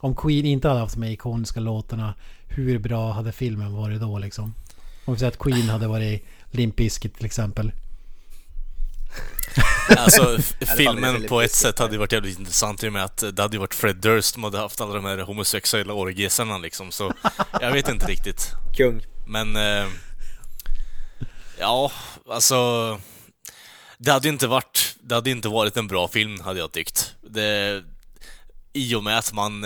Om 0.01 0.15
Queen 0.15 0.45
inte 0.45 0.68
hade 0.68 0.80
haft 0.80 0.95
de 0.95 1.03
här 1.03 1.11
ikoniska 1.11 1.60
låtarna, 1.60 2.14
hur 2.47 2.80
bra 2.80 3.11
hade 3.11 3.31
filmen 3.31 3.73
varit 3.73 4.01
då 4.01 4.19
liksom? 4.19 4.53
Om 5.10 5.14
vi 5.14 5.19
säger 5.19 5.31
att 5.31 5.40
Queen 5.40 5.69
hade 5.69 5.88
varit 5.88 6.26
Limp 6.52 6.76
Bizkit 6.76 7.15
till 7.15 7.26
exempel. 7.26 7.72
Alltså, 9.98 10.38
filmen 10.77 11.27
på 11.27 11.41
ett 11.41 11.52
sätt 11.52 11.80
hade 11.80 11.91
ju 11.91 11.98
varit 11.98 12.11
jävligt 12.11 12.40
intressant 12.40 12.84
i 12.84 12.88
och 12.88 12.94
med 12.94 13.03
att 13.03 13.18
det 13.18 13.41
hade 13.41 13.56
ju 13.56 13.60
varit 13.60 13.73
Fred 13.73 13.95
Durst 13.95 14.34
som 14.34 14.44
hade 14.44 14.57
haft 14.57 14.81
alla 14.81 14.94
de 14.94 15.06
här 15.06 15.18
homosexuella 15.18 15.94
orgiesarna 15.94 16.57
liksom, 16.57 16.91
så 16.91 17.14
jag 17.61 17.72
vet 17.72 17.90
inte 17.90 18.06
riktigt. 18.06 18.52
Kung. 18.77 19.02
Men... 19.27 19.56
Eh, 19.56 19.88
ja, 21.60 21.91
alltså... 22.30 22.99
Det 23.98 24.11
hade 24.11 24.27
ju 24.27 24.34
inte 24.34 24.48
varit... 24.48 24.95
Det 25.02 25.15
hade 25.15 25.30
inte 25.30 25.49
varit 25.49 25.77
en 25.77 25.88
bra 25.88 26.07
film, 26.07 26.40
hade 26.40 26.60
jag 26.60 26.72
tyckt. 26.72 27.15
Det, 27.22 27.84
I 28.73 28.95
och 28.95 29.03
med 29.03 29.18
att 29.18 29.34
man... 29.34 29.64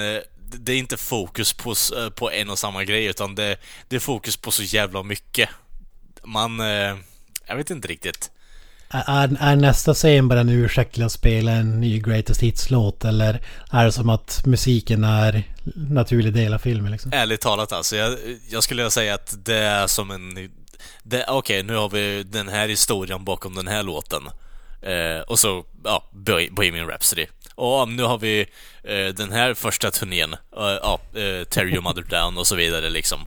Det 0.59 0.71
är 0.73 0.77
inte 0.77 0.97
fokus 0.97 1.53
på, 1.53 1.69
eh, 1.71 2.09
på 2.09 2.31
en 2.31 2.49
och 2.49 2.59
samma 2.59 2.83
grej, 2.83 3.05
utan 3.05 3.35
det, 3.35 3.57
det 3.87 3.95
är 3.95 3.99
fokus 3.99 4.37
på 4.37 4.51
så 4.51 4.63
jävla 4.63 5.03
mycket. 5.03 5.49
Man... 6.23 6.59
eh, 6.59 6.97
Jag 7.47 7.55
vet 7.55 7.69
inte 7.69 7.87
riktigt. 7.87 8.31
är, 8.89 9.37
är 9.39 9.55
nästa 9.55 9.93
scen 9.93 10.27
bara 10.27 10.39
en 10.39 10.49
ursäkt 10.49 10.93
till 10.93 11.03
att 11.03 11.11
spela 11.11 11.51
en 11.51 11.81
ny 11.81 11.99
Greatest 11.99 12.41
Hits-låt? 12.41 13.05
Eller 13.05 13.41
är 13.71 13.85
det 13.85 13.91
som 13.91 14.09
att 14.09 14.41
musiken 14.45 15.03
är 15.03 15.43
naturlig 15.75 16.33
del 16.33 16.53
av 16.53 16.59
filmen 16.59 16.91
liksom? 16.91 17.11
Ärligt 17.13 17.41
talat 17.41 17.71
alltså, 17.71 17.95
jag, 17.95 18.17
jag 18.49 18.63
skulle 18.63 18.91
säga 18.91 19.13
att 19.13 19.45
det 19.45 19.57
är 19.57 19.87
som 19.87 20.11
en... 20.11 20.49
Okej, 21.05 21.25
okay, 21.29 21.63
nu 21.63 21.75
har 21.75 21.89
vi 21.89 22.23
den 22.23 22.47
här 22.47 22.67
historien 22.67 23.23
bakom 23.25 23.55
den 23.55 23.67
här 23.67 23.83
låten. 23.83 24.23
Eh, 24.81 25.21
och 25.27 25.39
så, 25.39 25.65
ja, 25.83 26.03
Bohemian 26.51 26.87
Rhapsody. 26.87 27.25
Och 27.55 27.89
nu 27.89 28.03
har 28.03 28.17
vi 28.17 28.45
eh, 28.83 29.15
den 29.15 29.31
här 29.31 29.53
första 29.53 29.91
turnén, 29.91 30.35
ja, 30.55 30.99
uh, 31.15 31.43
Terry 31.43 31.71
Your 31.71 31.81
Mother 31.81 32.03
Down 32.03 32.37
och 32.37 32.47
så 32.47 32.55
vidare 32.55 32.89
liksom. 32.89 33.19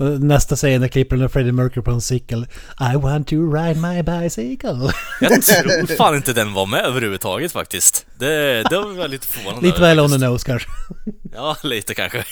Uh, 0.00 0.08
Nästa 0.18 0.56
scen 0.56 0.82
är 0.82 0.88
klipper 0.88 1.16
när 1.16 1.28
Freddie 1.28 1.52
Mercury 1.52 1.84
på 1.84 1.90
en 1.90 2.00
cykel. 2.00 2.46
I 2.94 2.96
want 2.96 3.28
to 3.28 3.52
ride 3.52 3.80
my 3.80 4.02
bicycle. 4.02 4.92
Jag 5.20 5.42
tror 5.42 5.96
fan 5.96 6.16
inte 6.16 6.32
den 6.32 6.52
var 6.52 6.66
med 6.66 6.84
överhuvudtaget 6.84 7.52
faktiskt. 7.52 8.06
Det, 8.18 8.62
det 8.62 8.78
var 8.78 8.92
väl 8.92 9.10
lite 9.10 9.26
förvånande. 9.26 9.66
Lite 9.66 9.80
väl 9.80 10.00
on 10.00 10.10
the 10.10 10.18
nose 10.18 10.46
kanske. 10.46 10.68
Ja, 11.34 11.56
lite 11.62 11.94
kanske. 11.94 12.24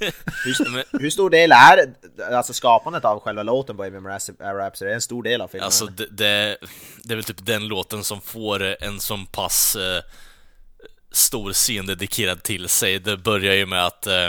Hur, 0.00 0.98
hur, 1.00 1.10
stor 1.10 1.30
del 1.30 1.52
är 1.52 1.94
alltså 2.32 2.52
skapandet 2.52 3.04
av 3.04 3.20
själva 3.20 3.42
låten 3.42 3.76
Bohemian 3.76 4.06
Rhapsody? 4.40 4.90
Är 4.90 4.94
en 4.94 5.00
stor 5.00 5.22
del 5.22 5.40
av 5.40 5.48
filmen? 5.48 5.64
Alltså 5.64 5.86
det, 5.86 6.06
det, 6.10 6.56
det, 7.02 7.12
är 7.12 7.16
väl 7.16 7.24
typ 7.24 7.46
den 7.46 7.68
låten 7.68 8.04
som 8.04 8.20
får 8.20 8.82
en 8.84 9.00
sån 9.00 9.26
pass 9.26 9.76
eh, 9.76 10.02
stor 11.10 11.52
scen 11.52 11.86
dedikerad 11.86 12.42
till 12.42 12.68
sig. 12.68 12.98
Det 12.98 13.16
börjar 13.16 13.54
ju 13.54 13.66
med 13.66 13.86
att 13.86 14.06
eh, 14.06 14.28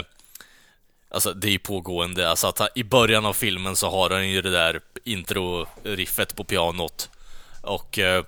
Alltså 1.09 1.33
det 1.33 1.47
är 1.47 1.51
ju 1.51 1.59
pågående, 1.59 2.29
alltså 2.29 2.47
att 2.47 2.61
i 2.75 2.83
början 2.83 3.25
av 3.25 3.33
filmen 3.33 3.75
så 3.75 3.89
har 3.89 4.09
han 4.09 4.29
ju 4.29 4.41
det 4.41 4.51
där 4.51 4.81
intro-riffet 5.03 6.35
på 6.35 6.43
pianot 6.43 7.09
Och 7.61 7.99
eh, 7.99 8.23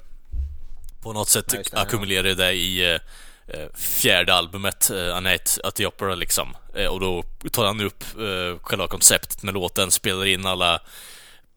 på 1.03 1.13
något 1.13 1.29
sätt 1.29 1.45
ja, 1.53 1.61
det, 1.71 1.79
ackumulerar 1.79 2.35
det 2.35 2.53
i 2.53 2.93
Eh, 2.93 2.99
Eh, 3.47 3.75
fjärde 3.75 4.33
albumet, 4.33 4.89
eh, 4.89 5.15
Annette 5.15 5.61
at 5.63 5.75
the 5.75 5.85
Opera 5.85 6.15
liksom. 6.15 6.55
Eh, 6.75 6.87
och 6.87 6.99
då 6.99 7.23
tar 7.51 7.65
han 7.65 7.81
upp 7.81 8.03
eh, 8.03 8.59
själva 8.61 8.87
konceptet 8.87 9.43
med 9.43 9.53
låten, 9.53 9.91
spelar 9.91 10.25
in 10.25 10.45
alla 10.45 10.81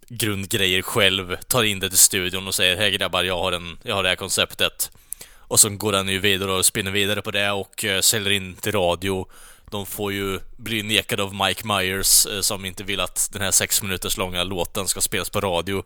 grundgrejer 0.09 0.83
själv, 0.83 1.37
tar 1.37 1.63
in 1.63 1.81
det 1.81 1.89
till 1.89 1.99
studion 1.99 2.47
och 2.47 2.55
säger 2.55 2.77
Hej 2.77 2.91
grabbar, 2.91 3.23
jag 3.23 3.39
har, 3.39 3.53
en, 3.53 3.79
jag 3.83 3.95
har 3.95 4.03
det 4.03 4.09
här 4.09 4.17
konceptet. 4.17 4.91
Och 5.39 5.61
så 5.61 5.69
går 5.69 5.93
han 5.93 6.09
ju 6.09 6.19
vidare 6.19 6.53
och 6.53 6.67
spinner 6.67 6.91
vidare 6.91 7.23
på 7.23 7.31
det 7.31 7.51
och 7.51 7.85
säljer 8.01 8.31
in 8.31 8.55
till 8.55 8.73
radio. 8.73 9.27
De 9.71 9.87
får 9.87 10.13
ju 10.13 10.41
bli 10.57 10.83
nekade 10.83 11.23
av 11.23 11.35
Mike 11.35 11.67
Myers 11.67 12.27
som 12.41 12.65
inte 12.65 12.85
vill 12.85 13.01
att 13.01 13.29
den 13.33 13.43
här 13.43 13.51
sex 13.51 13.83
minuters 13.83 14.17
långa 14.17 14.45
låten 14.45 14.89
ska 14.89 15.01
spelas 15.01 15.31
på 15.31 15.41
radio. 15.41 15.85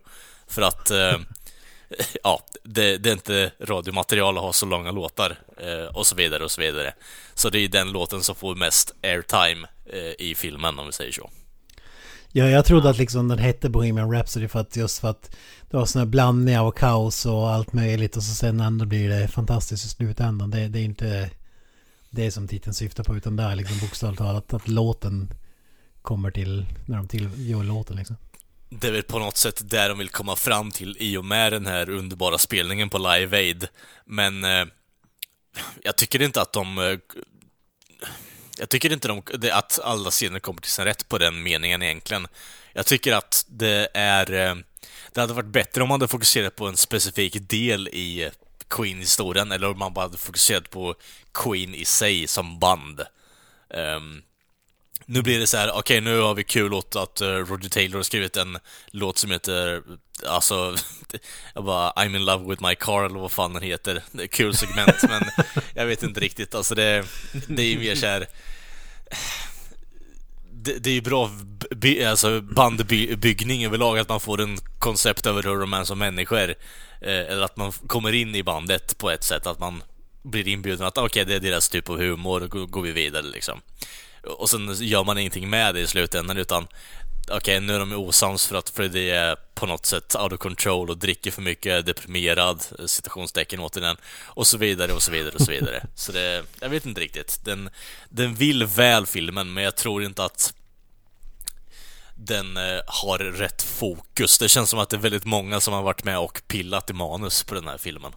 För 0.49 0.63
att 0.63 0.91
ja, 2.23 2.41
det, 2.63 2.99
det, 2.99 3.09
är 3.09 3.13
inte 3.13 3.53
radiomaterial 3.61 4.37
att 4.37 4.43
ha 4.43 4.53
så 4.53 4.67
långa 4.67 4.91
låtar 4.91 5.39
eh, 5.57 5.97
och 5.97 6.07
så 6.07 6.17
vidare 6.17 6.45
och 6.45 6.51
så 6.51 6.61
vidare. 6.61 6.95
Så 7.35 7.51
det 7.51 7.59
är 7.59 7.69
den 7.69 7.93
låten 7.93 8.23
som 8.23 8.35
får 8.35 8.55
mest 8.55 8.95
airtime 9.03 9.69
eh, 9.87 10.27
i 10.27 10.35
filmen 10.37 10.79
om 10.79 10.87
vi 10.87 10.93
säger 10.93 11.13
så. 11.13 11.31
Ja, 12.33 12.45
jag 12.45 12.65
trodde 12.65 12.91
att 12.91 12.99
liksom 12.99 13.29
den 13.29 13.39
hette 13.39 13.69
Bohemian 13.71 14.13
Rhapsody 14.13 14.49
för 14.49 14.61
att 14.61 14.77
just 14.77 14.99
för 14.99 15.09
att 15.09 15.37
det 15.71 15.77
var 15.77 15.87
sådana 15.87 16.07
blandningar 16.07 16.65
av 16.65 16.71
kaos 16.71 17.27
och 17.27 17.51
allt 17.51 17.73
möjligt 17.73 18.17
och 18.17 18.23
så 18.23 18.35
sen 18.35 18.61
ändå 18.61 18.85
blir 18.85 19.09
det 19.09 19.29
fantastiskt 19.29 19.87
i 19.87 19.89
slutändan. 19.89 20.51
Det, 20.51 20.69
det 20.69 20.79
är 20.79 20.85
inte 20.85 21.31
det 22.11 22.31
som 22.31 22.49
titeln 22.49 22.75
syftar 22.75 23.05
på 23.05 23.17
utan 23.17 23.37
det 23.37 23.43
är 23.43 23.57
liksom 23.57 23.79
bokstavligt 23.81 24.19
talat 24.19 24.55
att 24.55 24.69
låten 24.69 25.35
kommer 26.03 26.31
till 26.31 26.67
när 26.87 26.97
de 26.97 27.09
tillgör 27.09 27.65
låten 27.65 27.97
liksom 27.97 28.17
det 28.81 28.89
är 28.89 28.93
väl 28.93 29.03
på 29.03 29.19
något 29.19 29.37
sätt 29.37 29.71
där 29.71 29.89
de 29.89 29.99
vill 29.99 30.09
komma 30.09 30.37
fram 30.37 30.71
till 30.71 30.97
i 31.01 31.17
och 31.17 31.25
med 31.25 31.53
den 31.53 31.67
här 31.67 31.91
underbara 31.91 32.39
spelningen 32.39 32.91
på 32.91 32.99
Live 32.99 33.37
Aid. 33.37 33.69
Men 34.05 34.45
eh, 34.45 34.65
jag 35.83 35.97
tycker 35.97 36.23
inte 36.23 36.41
att 36.41 36.53
de... 36.53 36.79
Eh, 36.79 36.99
jag 38.59 38.69
tycker 38.69 38.93
inte 38.93 39.09
de, 39.09 39.23
att 39.53 39.79
alla 39.85 40.11
scener 40.11 40.39
kommer 40.39 40.61
till 40.61 40.71
sin 40.71 40.85
rätt 40.85 41.09
på 41.09 41.19
den 41.19 41.43
meningen 41.43 41.83
egentligen. 41.83 42.27
Jag 42.73 42.87
tycker 42.87 43.13
att 43.13 43.47
det 43.49 43.89
är... 43.95 44.33
Eh, 44.33 44.55
det 45.13 45.21
hade 45.21 45.35
varit 45.35 45.47
bättre 45.47 45.83
om 45.83 45.89
man 45.89 46.01
hade 46.01 46.11
fokuserat 46.11 46.57
på 46.57 46.67
en 46.67 46.77
specifik 46.77 47.37
del 47.41 47.89
i 47.89 48.23
eh, 48.23 48.33
Queen-historien, 48.69 49.53
eller 49.53 49.71
om 49.71 49.79
man 49.79 49.95
bara 49.95 50.05
hade 50.05 50.19
fokuserat 50.19 50.71
på 50.71 50.95
Queen 51.33 51.75
i 51.75 51.85
sig 51.85 52.27
som 52.27 52.59
band. 52.59 53.01
Um, 53.69 54.23
nu 55.07 55.23
blir 55.23 55.39
det 55.39 55.47
så 55.47 55.57
här, 55.57 55.69
okej 55.69 55.79
okay, 55.79 56.01
nu 56.01 56.21
har 56.21 56.35
vi 56.35 56.45
kul 56.45 56.75
åt 56.75 56.97
att 56.97 57.23
uh, 57.23 57.27
Roger 57.27 57.69
Taylor 57.69 57.97
har 57.97 58.03
skrivit 58.03 58.37
en 58.37 58.59
låt 58.87 59.19
som 59.19 59.31
heter, 59.31 59.83
alltså, 60.27 60.77
jag 61.55 61.65
bara 61.65 61.93
I'm 61.93 62.17
in 62.17 62.25
love 62.25 62.51
with 62.51 62.63
my 62.63 62.75
car 62.75 63.05
eller 63.05 63.19
vad 63.19 63.33
fan 63.33 63.53
den 63.53 63.63
heter. 63.63 64.03
Det 64.13 64.23
är 64.23 64.27
kul 64.27 64.57
segment 64.57 65.03
men 65.03 65.23
jag 65.75 65.87
vet 65.87 66.03
inte 66.03 66.21
riktigt, 66.21 66.55
alltså 66.55 66.75
det, 66.75 67.05
det 67.49 67.63
är 67.63 67.67
ju 67.67 67.79
mer 67.79 67.95
så 67.95 68.07
här, 68.07 68.27
det, 70.65 70.79
det 70.79 70.91
är 70.91 70.95
ju 70.95 71.01
bra 71.01 71.31
by, 71.71 72.05
alltså 72.05 72.41
bandbyggning 72.41 73.65
överlag, 73.65 73.99
att 73.99 74.09
man 74.09 74.21
får 74.21 74.41
en 74.41 74.59
koncept 74.79 75.27
över 75.27 75.43
hur 75.43 75.61
de 75.61 75.73
är 75.73 75.85
som 75.85 75.99
människor. 75.99 76.55
Eh, 77.01 77.31
eller 77.31 77.43
att 77.43 77.57
man 77.57 77.73
kommer 77.73 78.13
in 78.13 78.35
i 78.35 78.43
bandet 78.43 78.99
på 78.99 79.11
ett 79.11 79.25
sätt, 79.25 79.47
att 79.47 79.59
man 79.59 79.83
blir 80.23 80.49
inbjuden 80.49 80.87
att 80.87 80.99
okej, 80.99 81.23
okay, 81.23 81.25
det 81.25 81.35
är 81.35 81.51
deras 81.51 81.69
typ 81.69 81.91
av 81.91 81.99
humor, 81.99 82.41
då 82.41 82.67
går 82.67 82.83
vi 82.83 82.93
vidare 82.93 83.23
liksom. 83.23 83.61
Och 84.27 84.51
sen 84.51 84.75
gör 84.75 85.05
man 85.05 85.19
ingenting 85.19 85.51
med 85.51 85.75
det 85.75 85.81
i 85.81 85.87
slutändan 85.87 86.37
utan 86.37 86.67
Okej, 87.29 87.37
okay, 87.37 87.61
nu 87.61 87.75
är 87.75 87.79
de 87.79 87.93
osams 87.93 88.47
för 88.47 88.57
att 88.57 88.71
Freddy 88.71 89.11
är 89.11 89.37
på 89.55 89.67
något 89.67 89.87
sätt 89.87 90.15
out 90.15 90.33
of 90.33 90.39
control 90.39 90.91
och 90.91 90.99
dricker 90.99 91.31
för 91.31 91.43
mycket, 91.43 91.87
deprimerad, 91.87 92.65
citationstecken 92.87 93.61
återigen, 93.61 93.97
och 94.25 94.47
så 94.47 94.59
vidare 94.59 94.93
och 94.93 95.03
så 95.03 95.11
vidare 95.11 95.35
och 95.35 95.41
så 95.41 95.51
vidare. 95.51 95.87
så 95.95 96.13
det, 96.13 96.45
jag 96.61 96.69
vet 96.69 96.87
inte 96.87 97.01
riktigt. 97.01 97.41
Den, 97.45 97.71
den 98.09 98.35
vill 98.35 98.65
väl 98.65 99.07
filmen, 99.07 99.53
men 99.53 99.65
jag 99.65 99.77
tror 99.77 100.05
inte 100.05 100.25
att 100.25 100.55
den 102.15 102.57
eh, 102.57 102.81
har 102.87 103.19
rätt 103.19 103.63
fokus. 103.63 104.39
Det 104.39 104.49
känns 104.49 104.71
som 104.71 104.79
att 104.79 104.91
det 104.91 104.97
är 104.97 105.01
väldigt 105.01 105.25
många 105.25 105.61
som 105.61 105.75
har 105.75 105.83
varit 105.83 106.05
med 106.05 106.19
och 106.19 106.43
pillat 106.47 106.91
i 106.91 106.93
manus 106.93 107.45
på 107.45 107.55
den 107.55 107.69
här 107.69 107.79
filmen. 107.79 108.13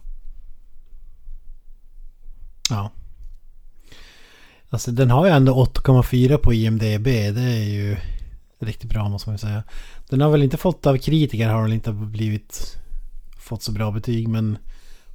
Ja. 2.70 2.92
Alltså 4.70 4.90
den 4.90 5.10
har 5.10 5.26
ju 5.26 5.32
ändå 5.32 5.64
8,4 5.64 6.36
på 6.36 6.54
IMDB. 6.54 7.04
Det 7.04 7.40
är 7.40 7.64
ju 7.64 7.96
riktigt 8.60 8.90
bra 8.90 9.08
måste 9.08 9.28
man 9.28 9.34
ju 9.34 9.38
säga. 9.38 9.62
Den 10.08 10.20
har 10.20 10.30
väl 10.30 10.42
inte 10.42 10.56
fått 10.56 10.86
av 10.86 10.98
kritiker 10.98 11.48
har 11.48 11.62
den 11.62 11.72
inte 11.72 11.92
blivit 11.92 12.76
fått 13.40 13.62
så 13.62 13.72
bra 13.72 13.90
betyg 13.90 14.28
men 14.28 14.58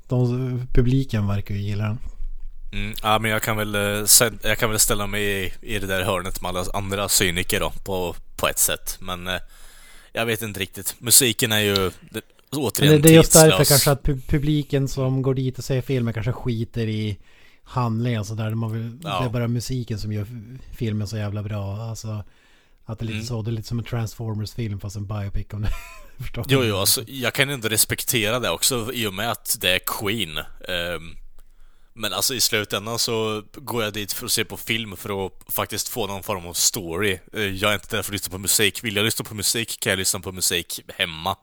de, 0.08 0.68
publiken 0.74 1.28
verkar 1.28 1.56
ju 1.56 1.62
gilla 1.62 1.84
den. 1.84 2.00
Mm, 2.74 2.94
ja 3.04 3.20
men 3.20 3.32
jag 3.32 3.42
kan 3.42 3.58
väl, 3.58 3.76
eh, 3.76 4.06
jag 4.44 4.58
kan 4.58 4.70
väl 4.70 4.80
ställa 4.80 5.08
mig 5.08 5.24
i, 5.24 5.54
i 5.62 5.80
det 5.80 5.88
där 5.88 6.04
hörnet 6.04 6.42
med 6.42 6.50
alla 6.50 6.66
andra 6.74 7.10
cyniker 7.10 7.60
då 7.60 7.70
på, 7.70 8.16
på 8.36 8.48
ett 8.48 8.60
sätt. 8.60 8.98
Men 9.00 9.28
eh, 9.28 9.40
jag 10.14 10.26
vet 10.26 10.42
inte 10.42 10.60
riktigt. 10.60 10.96
Musiken 11.00 11.52
är 11.52 11.60
ju 11.60 11.92
återigen 12.52 12.94
det, 12.96 13.00
det 13.02 13.10
är 13.10 13.14
just 13.14 13.34
därför 13.34 13.66
kanske 13.66 13.92
att 13.92 14.04
publiken 14.04 14.88
som 14.88 15.22
går 15.22 15.34
dit 15.34 15.58
och 15.58 15.64
ser 15.64 15.82
filmen 15.82 16.14
kanske 16.14 16.32
skiter 16.32 16.88
i 16.88 17.18
handling 17.64 18.20
och 18.20 18.28
sådär. 18.28 18.56
Man 18.56 19.00
ja. 19.04 19.20
Det 19.20 19.26
är 19.26 19.30
bara 19.30 19.48
musiken 19.48 20.00
som 20.00 20.14
gör 20.14 20.28
filmen 20.72 21.08
så 21.08 21.18
jävla 21.18 21.44
bra. 21.44 21.76
Alltså, 21.76 22.24
att 22.86 23.00
det 23.00 23.04
är 23.04 23.08
lite 23.08 23.16
mm. 23.16 23.28
så, 23.28 23.42
det 23.42 23.50
är 23.50 23.54
lite 23.54 23.68
som 23.68 23.80
en 23.80 23.86
Transformers-film 23.86 24.80
fast 24.80 24.96
en 24.96 25.08
biopic 25.08 25.48
om 25.54 25.62
det 25.62 25.70
förstår 26.24 26.46
Jo, 26.48 26.64
jo, 26.64 26.78
alltså 26.78 27.04
jag 27.08 27.34
kan 27.34 27.50
ändå 27.50 27.68
respektera 27.68 28.40
det 28.40 28.50
också 28.50 28.94
i 28.94 29.08
och 29.08 29.14
med 29.14 29.32
att 29.32 29.58
det 29.62 29.70
är 29.76 29.80
Queen. 29.80 30.38
Um, 30.38 31.18
men 31.94 32.14
alltså 32.14 32.34
i 32.34 32.42
slutändan 32.42 33.00
så 33.00 33.44
går 33.56 33.84
jag 33.84 33.94
dit 33.94 34.14
för 34.14 34.26
att 34.26 34.32
se 34.32 34.46
på 34.46 34.58
film 34.58 34.98
för 34.98 35.26
att 35.26 35.32
faktiskt 35.50 35.90
få 35.90 36.08
någon 36.08 36.24
form 36.24 36.46
av 36.46 36.54
story. 36.54 37.20
Eh, 37.34 37.42
jag 37.42 37.72
är 37.72 37.74
inte 37.74 37.96
där 37.96 38.04
för 38.04 38.10
att 38.10 38.14
lyssna 38.14 38.32
på 38.32 38.38
musik. 38.38 38.84
Vill 38.84 38.96
jag 38.96 39.06
lyssna 39.06 39.26
på 39.26 39.36
musik 39.36 39.80
kan 39.80 39.90
jag 39.90 39.98
lyssna 39.98 40.20
på 40.20 40.32
musik 40.32 40.80
hemma. 40.98 41.38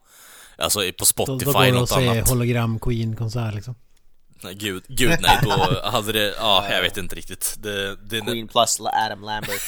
Alltså 0.59 0.81
på 0.99 1.05
Spotify, 1.05 1.45
då, 1.45 1.53
då 1.53 1.59
går 1.59 1.73
något 1.73 1.93
annat. 1.93 2.19
Då 2.19 2.25
se 2.27 2.33
hologram 2.33 2.79
Queen-konsert 2.79 3.55
liksom. 3.55 3.75
Nej, 4.43 4.55
gud, 4.55 4.85
gud 4.89 5.19
nej, 5.21 5.39
då 5.43 5.81
hade 5.91 6.13
det, 6.13 6.35
ja, 6.39 6.67
jag 6.71 6.83
vet 6.83 6.97
inte 6.97 7.17
riktigt. 7.17 7.57
Det, 7.59 7.97
det, 7.97 8.21
Queen 8.21 8.49
plus 8.49 8.81
Adam 8.81 9.23
Lambert. 9.23 9.61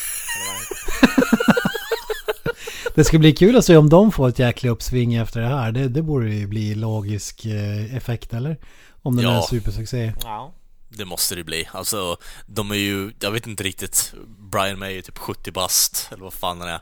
det 2.94 3.04
ska 3.04 3.18
bli 3.18 3.32
kul 3.32 3.56
att 3.56 3.64
se 3.64 3.76
om 3.76 3.88
de 3.88 4.12
får 4.12 4.28
ett 4.28 4.38
jäkla 4.38 4.70
uppsving 4.70 5.14
efter 5.14 5.40
det 5.40 5.46
här. 5.46 5.72
Det, 5.72 5.88
det 5.88 6.02
borde 6.02 6.34
ju 6.34 6.46
bli 6.46 6.74
logisk 6.74 7.44
eh, 7.44 7.96
effekt, 7.96 8.34
eller? 8.34 8.56
Om 9.02 9.16
den 9.16 9.24
ja. 9.24 9.38
är 9.38 9.42
supersuccé. 9.42 10.12
Ja. 10.22 10.54
Det 10.88 11.04
måste 11.04 11.34
det 11.34 11.44
bli. 11.44 11.68
Alltså, 11.72 12.16
de 12.46 12.70
är 12.70 12.74
ju, 12.74 13.12
jag 13.20 13.30
vet 13.30 13.46
inte 13.46 13.62
riktigt. 13.62 14.14
Brian 14.52 14.78
May 14.78 14.98
är 14.98 15.02
typ 15.02 15.18
70 15.18 15.50
bast, 15.50 16.08
eller 16.12 16.22
vad 16.22 16.32
fan 16.32 16.60
han 16.60 16.68
är. 16.68 16.80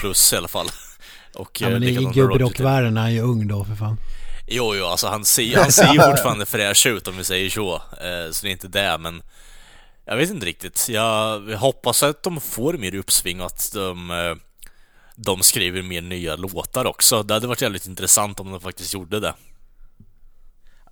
Plus 0.00 0.32
i 0.32 0.36
alla 0.36 0.48
fall. 0.48 0.66
Och, 1.34 1.60
ja, 1.60 1.68
men 1.68 1.82
i 1.82 1.94
gubbrockvärlden 1.94 2.96
är 2.96 3.00
han 3.00 3.12
ju 3.12 3.20
ung 3.20 3.48
då, 3.48 3.64
för 3.64 3.74
fan. 3.74 3.96
Jo, 4.52 4.74
jo, 4.74 4.84
alltså 4.84 5.06
han 5.06 5.24
ser, 5.24 5.56
han 5.56 5.72
ser 5.72 5.92
ju 5.92 6.00
fortfarande 6.00 6.46
fräsch 6.46 6.86
ut 6.86 7.08
om 7.08 7.16
vi 7.16 7.24
säger 7.24 7.50
så. 7.50 7.74
Eh, 7.74 8.30
så 8.30 8.42
det 8.42 8.48
är 8.48 8.52
inte 8.52 8.68
det, 8.68 8.98
men 8.98 9.22
jag 10.04 10.16
vet 10.16 10.30
inte 10.30 10.46
riktigt. 10.46 10.86
Jag 10.88 11.40
hoppas 11.40 12.02
att 12.02 12.22
de 12.22 12.40
får 12.40 12.72
mer 12.72 12.94
uppsving 12.94 13.40
och 13.40 13.46
att 13.46 13.72
de, 13.74 14.10
eh, 14.10 14.34
de 15.16 15.42
skriver 15.42 15.82
mer 15.82 16.02
nya 16.02 16.36
låtar 16.36 16.84
också. 16.84 17.22
Det 17.22 17.34
hade 17.34 17.46
varit 17.46 17.62
jävligt 17.62 17.86
intressant 17.86 18.40
om 18.40 18.50
de 18.50 18.60
faktiskt 18.60 18.94
gjorde 18.94 19.20
det. 19.20 19.34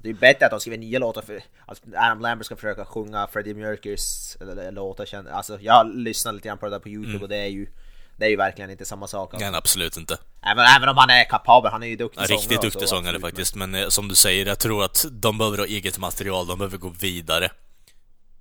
Det 0.02 0.08
är 0.08 0.14
bättre 0.14 0.46
att 0.46 0.50
de 0.50 0.60
skriver 0.60 0.78
nya 0.78 0.98
låtar 0.98 1.22
för 1.22 1.42
att 1.66 1.82
Adam 1.94 2.20
Lambert 2.20 2.46
ska 2.46 2.56
försöka 2.56 2.84
sjunga 2.84 3.28
Freddie 3.32 3.54
Mercurys 3.54 4.36
låtar. 4.70 5.28
Alltså, 5.30 5.58
jag 5.60 5.72
har 5.72 5.84
lyssnat 5.84 6.34
lite 6.34 6.48
grann 6.48 6.58
på 6.58 6.66
det 6.66 6.72
där 6.72 6.78
på 6.78 6.88
Youtube 6.88 7.10
mm. 7.10 7.22
och 7.22 7.28
det 7.28 7.36
är 7.36 7.48
ju 7.48 7.66
det 8.18 8.24
är 8.24 8.30
ju 8.30 8.36
verkligen 8.36 8.70
inte 8.70 8.84
samma 8.84 9.06
sak. 9.06 9.34
Alltså. 9.34 9.50
Nej, 9.50 9.58
absolut 9.58 9.96
inte. 9.96 10.18
Även, 10.52 10.64
även 10.76 10.88
om 10.88 10.96
han 10.96 11.10
är 11.10 11.24
kapabel, 11.24 11.72
han 11.72 11.82
är 11.82 11.86
ju 11.86 11.96
duktig 11.96 12.20
ja, 12.20 12.26
sångare. 12.26 12.40
Riktigt 12.40 12.62
duktig 12.62 12.82
så, 12.82 12.86
sångare 12.86 13.16
absolut, 13.16 13.22
faktiskt, 13.22 13.54
men... 13.54 13.74
eh, 13.74 13.88
som 13.88 14.08
du 14.08 14.14
säger, 14.14 14.46
jag 14.46 14.58
tror 14.58 14.84
att 14.84 15.06
de 15.10 15.38
behöver 15.38 15.58
ha 15.58 15.66
eget 15.66 15.98
material, 15.98 16.46
de 16.46 16.58
behöver 16.58 16.78
gå 16.78 16.88
vidare. 16.88 17.50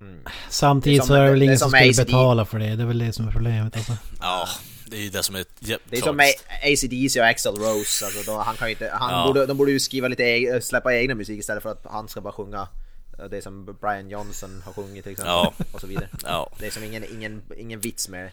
Mm. 0.00 0.24
Samtidigt 0.48 1.04
så 1.04 1.14
är 1.14 1.24
det 1.24 1.30
väl 1.30 1.42
ingen 1.42 1.58
som 1.58 1.70
skulle 1.70 2.04
betala 2.04 2.44
för 2.44 2.58
det, 2.58 2.76
det 2.76 2.82
är 2.82 2.86
väl 2.86 2.98
det 2.98 3.12
som 3.12 3.28
är 3.28 3.32
problemet 3.32 3.76
alltså. 3.76 3.92
Ja, 4.20 4.48
det 4.86 4.96
är 4.96 5.00
ju 5.00 5.10
det 5.10 5.22
som 5.22 5.36
är 5.36 5.44
ja, 5.58 5.78
Det 5.90 5.96
är 5.96 6.02
som 6.02 6.20
ACDC 6.62 7.20
och 7.20 7.26
Axel 7.26 7.54
Rose, 7.54 8.04
alltså 8.04 8.32
då, 8.32 8.38
han 8.38 8.56
kan 8.56 8.68
inte, 8.68 8.90
han 8.92 9.12
ja. 9.12 9.26
borde, 9.26 9.46
de 9.46 9.56
borde 9.56 9.72
ju 9.72 9.80
skriva 9.80 10.08
lite, 10.08 10.60
släppa 10.62 10.94
egna 10.94 11.14
musik 11.14 11.40
istället 11.40 11.62
för 11.62 11.70
att 11.70 11.86
han 11.90 12.08
ska 12.08 12.20
bara 12.20 12.32
sjunga 12.32 12.68
det 13.30 13.42
som 13.42 13.76
Brian 13.80 14.10
Johnson 14.10 14.62
har 14.64 14.72
sjungit 14.72 15.04
till 15.04 15.12
exempel. 15.12 15.32
Ja. 15.32 15.52
Och 15.72 15.80
så 15.80 15.86
vidare. 15.86 16.08
Ja. 16.24 16.50
Det 16.58 16.66
är 16.66 16.70
som 16.70 16.84
ingen, 16.84 17.04
ingen, 17.04 17.42
ingen 17.56 17.80
vits 17.80 18.08
med 18.08 18.24
det. 18.24 18.32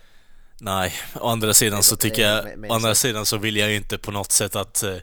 Nej, 0.57 0.94
å 1.14 1.30
andra 1.30 1.53
sidan 1.53 1.84
så 1.84 1.95
tycker 1.95 2.22
jag, 2.22 2.69
å 2.69 2.73
andra 2.73 2.95
sidan 2.95 3.26
så 3.26 3.38
vill 3.38 3.57
jag 3.57 3.69
ju 3.69 3.76
inte 3.76 3.98
på 3.98 4.11
något 4.11 4.32
sätt 4.32 4.56
att 4.56 4.84
eh, 4.84 4.95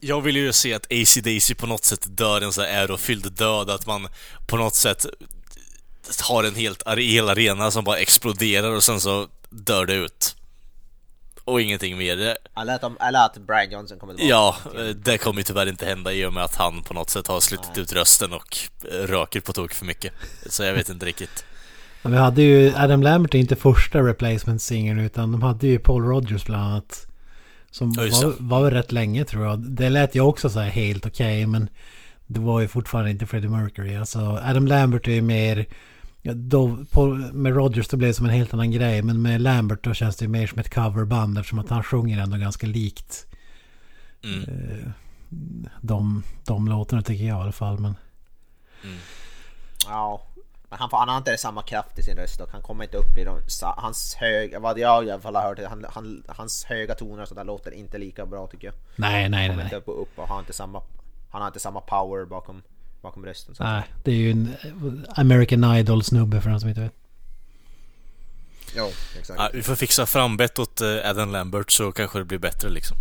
jag 0.00 0.20
vill 0.20 0.36
ju 0.36 0.52
se 0.52 0.74
att 0.74 0.86
AC/DC 0.92 1.54
på 1.54 1.66
något 1.66 1.84
sätt 1.84 2.06
dör 2.16 2.40
en 2.40 2.52
så 2.52 2.62
här 2.62 2.68
ärofylld 2.68 3.32
död, 3.32 3.70
att 3.70 3.86
man 3.86 4.08
på 4.46 4.56
något 4.56 4.74
sätt 4.74 5.06
har 6.22 6.44
en 6.44 6.54
helt 6.54 6.88
hel 6.88 7.28
arena 7.28 7.70
som 7.70 7.84
bara 7.84 7.98
exploderar 7.98 8.70
och 8.70 8.84
sen 8.84 9.00
så 9.00 9.28
dör 9.50 9.86
det 9.86 9.94
ut. 9.94 10.36
Och 11.44 11.60
ingenting 11.60 11.98
mer. 11.98 12.36
Eller 12.56 13.16
att, 13.24 13.36
Brian 13.36 13.70
Johnson 13.70 13.98
kommer 13.98 14.14
tillbaka. 14.14 14.30
Ja, 14.74 14.92
det 14.94 15.18
kommer 15.18 15.40
ju 15.40 15.44
tyvärr 15.44 15.66
inte 15.66 15.86
hända 15.86 16.12
i 16.12 16.24
och 16.24 16.32
med 16.32 16.44
att 16.44 16.54
han 16.56 16.82
på 16.82 16.94
något 16.94 17.10
sätt 17.10 17.26
har 17.26 17.40
slutit 17.40 17.78
ut 17.78 17.92
rösten 17.92 18.32
och 18.32 18.58
röker 18.82 19.40
på 19.40 19.52
tok 19.52 19.74
för 19.74 19.84
mycket. 19.84 20.12
Så 20.46 20.62
jag 20.62 20.74
vet 20.74 20.88
inte 20.88 21.06
riktigt. 21.06 21.44
Vi 22.10 22.16
hade 22.16 22.42
ju 22.42 22.72
Adam 22.76 23.02
Lambert 23.02 23.34
är 23.34 23.38
inte 23.38 23.56
första 23.56 24.00
replacement 24.00 24.62
singern 24.62 24.98
utan 24.98 25.32
de 25.32 25.42
hade 25.42 25.66
ju 25.66 25.78
Paul 25.78 26.02
Rogers 26.02 26.44
bland 26.44 26.64
annat. 26.64 27.06
Som 27.70 27.92
var, 27.92 28.34
var 28.38 28.70
rätt 28.70 28.92
länge 28.92 29.24
tror 29.24 29.44
jag. 29.44 29.58
Det 29.58 29.88
lät 29.88 30.14
ju 30.14 30.20
också 30.20 30.50
så 30.50 30.60
här 30.60 30.70
helt 30.70 31.06
okej 31.06 31.44
okay, 31.44 31.46
men 31.46 31.68
det 32.26 32.40
var 32.40 32.60
ju 32.60 32.68
fortfarande 32.68 33.10
inte 33.10 33.26
Freddie 33.26 33.48
Mercury. 33.48 33.96
Alltså 33.96 34.40
Adam 34.42 34.66
Lambert 34.66 35.08
är 35.08 35.12
ju 35.12 35.22
mer... 35.22 35.66
Då, 36.22 36.76
på, 36.90 37.06
med 37.32 37.54
Rogers 37.54 37.88
då 37.88 37.96
blev 37.96 38.10
det 38.10 38.14
som 38.14 38.26
en 38.26 38.32
helt 38.32 38.54
annan 38.54 38.70
grej. 38.70 39.02
Men 39.02 39.22
med 39.22 39.40
Lambert 39.40 39.84
då 39.84 39.94
känns 39.94 40.16
det 40.16 40.28
mer 40.28 40.46
som 40.46 40.58
ett 40.58 40.74
coverband 40.74 41.38
eftersom 41.38 41.58
att 41.58 41.68
han 41.68 41.82
sjunger 41.82 42.22
ändå 42.22 42.36
ganska 42.36 42.66
likt. 42.66 43.26
Mm. 44.24 44.40
Eh, 44.40 44.90
de, 45.80 46.22
de 46.46 46.68
låtarna 46.68 47.02
tycker 47.02 47.24
jag 47.24 47.38
i 47.38 47.42
alla 47.42 47.52
fall. 47.52 47.78
Men... 47.78 47.94
Mm. 48.84 48.96
Ja, 49.86 50.22
men 50.70 50.78
han, 50.78 50.88
han 50.92 51.08
har 51.08 51.16
inte 51.16 51.36
samma 51.36 51.62
kraft 51.62 51.98
i 51.98 52.02
sin 52.02 52.16
röst 52.16 52.40
och 52.40 52.48
han 52.52 52.62
kommer 52.62 52.84
inte 52.84 52.96
upp 52.96 53.18
i 53.18 53.24
de, 53.24 53.40
hans 53.62 54.14
höga, 54.14 54.58
vad 54.58 54.78
jag 54.78 55.06
i 55.06 55.10
alla 55.10 55.22
fall 55.22 55.34
har 55.34 55.42
hört, 55.42 55.58
han, 55.68 55.86
han, 55.88 56.22
hans 56.28 56.64
höga 56.64 56.94
toner 56.94 57.22
och 57.22 57.28
sådär 57.28 57.44
låter 57.44 57.70
inte 57.70 57.98
lika 57.98 58.26
bra 58.26 58.46
tycker 58.46 58.66
jag. 58.66 58.74
Nej, 58.96 59.28
nej, 59.28 59.48
nej. 59.48 59.56
Han 59.56 59.64
inte 59.64 59.76
upp 59.76 59.88
och 59.88 60.02
upp 60.02 60.18
och 60.18 60.28
har 60.28 60.38
inte 60.38 60.52
samma, 60.52 60.82
han 61.30 61.40
har 61.40 61.48
inte 61.48 61.60
samma 61.60 61.80
power 61.80 62.24
bakom, 62.24 62.62
bakom 63.02 63.24
rösten. 63.24 63.54
Så 63.54 63.64
nej, 63.64 63.82
det 64.04 64.10
är 64.10 64.16
ju 64.16 64.30
en 64.30 65.06
American 65.16 65.76
Idol 65.76 66.02
snubbe 66.02 66.40
för 66.40 66.50
den 66.50 66.60
som 66.60 66.68
inte 66.68 66.80
vet. 66.80 66.94
Jo, 68.76 68.90
exakt. 69.18 69.40
Ja, 69.40 69.50
vi 69.52 69.62
får 69.62 69.74
fixa 69.74 70.06
frambett 70.06 70.58
åt 70.58 70.80
eh, 70.80 71.10
Adam 71.10 71.32
Lambert 71.32 71.70
så 71.70 71.92
kanske 71.92 72.18
det 72.18 72.24
blir 72.24 72.38
bättre 72.38 72.68
liksom. 72.68 72.96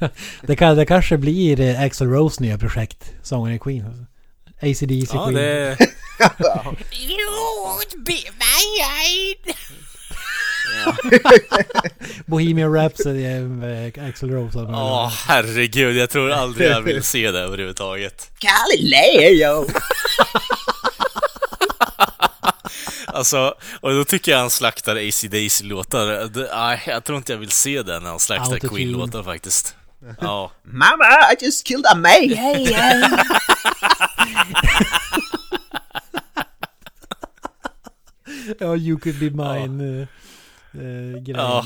det, 0.42 0.56
kan, 0.56 0.76
det 0.76 0.86
kanske 0.86 1.18
blir 1.18 1.60
eh, 1.60 1.82
Axel 1.82 2.08
Rose 2.08 2.42
nya 2.42 2.58
projekt, 2.58 3.12
sångaren 3.22 3.56
i 3.56 3.58
Queen. 3.58 4.06
ACDC 4.62 5.14
ja, 5.14 5.24
Queen. 5.24 5.34
Det... 5.34 5.76
you 6.92 7.18
won't 7.64 7.96
be 8.04 8.18
my 8.38 8.62
guide. 8.78 9.56
Bohemian 12.26 12.72
Rhapsody 12.72 13.40
med 13.40 13.98
Axel 13.98 14.30
Rose. 14.30 14.58
Ja, 14.58 15.04
oh, 15.04 15.12
herregud. 15.26 15.96
Jag 15.96 16.10
tror 16.10 16.30
aldrig 16.30 16.70
jag 16.70 16.80
vill 16.80 17.02
se 17.02 17.30
det 17.30 17.40
överhuvudtaget. 17.40 18.30
Galileo! 18.40 19.66
Alltså, 23.06 23.54
och 23.80 23.90
då 23.90 24.04
tycker 24.04 24.32
jag 24.32 24.38
han 24.38 24.50
slaktar 24.50 24.96
AC-DC-låtar. 24.96 26.30
Jag 26.86 27.04
tror 27.04 27.18
inte 27.18 27.32
jag 27.32 27.38
vill 27.38 27.50
se 27.50 27.82
det 27.82 28.00
när 28.00 28.10
han 28.10 28.20
slaktar 28.20 28.58
Queen-låtar 28.58 29.22
faktiskt. 29.22 29.74
Ja. 30.20 30.52
Mama, 30.62 31.04
I 31.32 31.44
just 31.44 31.66
killed 31.66 31.86
a 31.86 31.94
May! 31.94 32.28
Yeah. 32.68 33.24
ja, 38.58 38.76
you 38.76 38.98
could 38.98 39.18
be 39.18 39.30
mine 39.30 39.80
uh, 39.80 40.06
uh, 40.74 41.22
grejen 41.22 41.40
oh. 41.40 41.64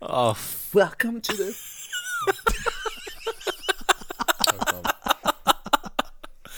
oh. 0.00 0.36
Welcome 0.72 1.20
to 1.20 1.32
the... 1.32 1.52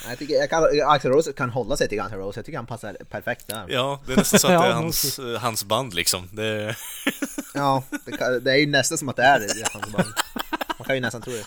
Jag 0.08 0.18
tycker 0.18 0.34
jag 0.34 0.50
kan, 0.50 0.64
Axel 0.86 1.10
Rose 1.10 1.32
kan 1.32 1.50
hålla 1.50 1.76
sig 1.76 1.88
till 1.88 1.98
Guns 1.98 2.12
N' 2.12 2.18
Roses, 2.18 2.36
jag 2.36 2.44
tycker 2.44 2.58
han 2.58 2.66
passar 2.66 2.96
perfekt 3.10 3.46
där. 3.46 3.66
Ja, 3.68 4.00
det 4.06 4.12
är 4.12 4.16
nästan 4.16 4.40
så 4.40 4.46
att 4.46 4.52
det 4.62 4.68
är 4.68 4.72
hans, 4.72 5.20
hans 5.38 5.64
band 5.64 5.94
liksom. 5.94 6.28
Det... 6.32 6.76
ja, 7.54 7.84
det, 8.06 8.40
det, 8.40 8.52
är 8.52 8.56
ju 8.56 8.66
nästan 8.66 8.98
som 8.98 9.08
att 9.08 9.16
det 9.16 9.22
är 9.22 9.72
hans 9.72 9.92
band. 9.92 10.14
Man 10.78 10.86
kan 10.86 10.94
ju 10.94 11.00
nästan 11.00 11.22
tro 11.22 11.32
det. 11.32 11.44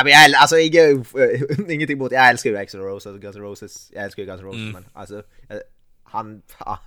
I 0.00 0.04
mean, 0.04 0.30
jag, 0.30 0.34
alltså 0.34 0.58
inget, 0.58 1.06
ingenting 1.68 1.96
emot, 1.96 2.12
jag 2.12 2.28
älskar 2.28 2.50
ju 2.50 2.56
Axl 2.56 2.78
Rose, 2.78 3.18
Guns 3.18 3.36
N' 3.36 3.42
Roses, 3.42 3.90
jag 3.94 4.04
älskar 4.04 4.22
ju 4.22 4.26
Guns 4.26 4.40
N' 4.40 4.46
Roses 4.46 4.60
mm. 4.60 4.72
men 4.72 4.84
alltså 4.92 5.22
han, 6.04 6.42
han, 6.58 6.78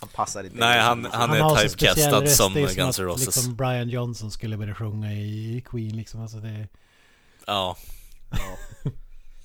han 0.00 0.08
passar 0.14 0.44
inte. 0.44 0.56
Nej, 0.56 0.80
han, 0.80 1.04
han, 1.12 1.30
han 1.30 1.52
är 1.52 1.56
typecastad 1.56 2.26
som 2.26 2.54
Guns 2.54 2.98
N' 2.98 3.04
Roses. 3.04 3.26
Liksom 3.26 3.56
Brian 3.56 3.88
Johnson 3.88 4.30
skulle 4.30 4.56
börja 4.56 4.74
sjunga 4.74 5.12
i 5.12 5.64
Queen 5.66 5.96
liksom, 5.96 6.22
alltså 6.22 6.36
det... 6.36 6.68
Ja. 7.46 7.76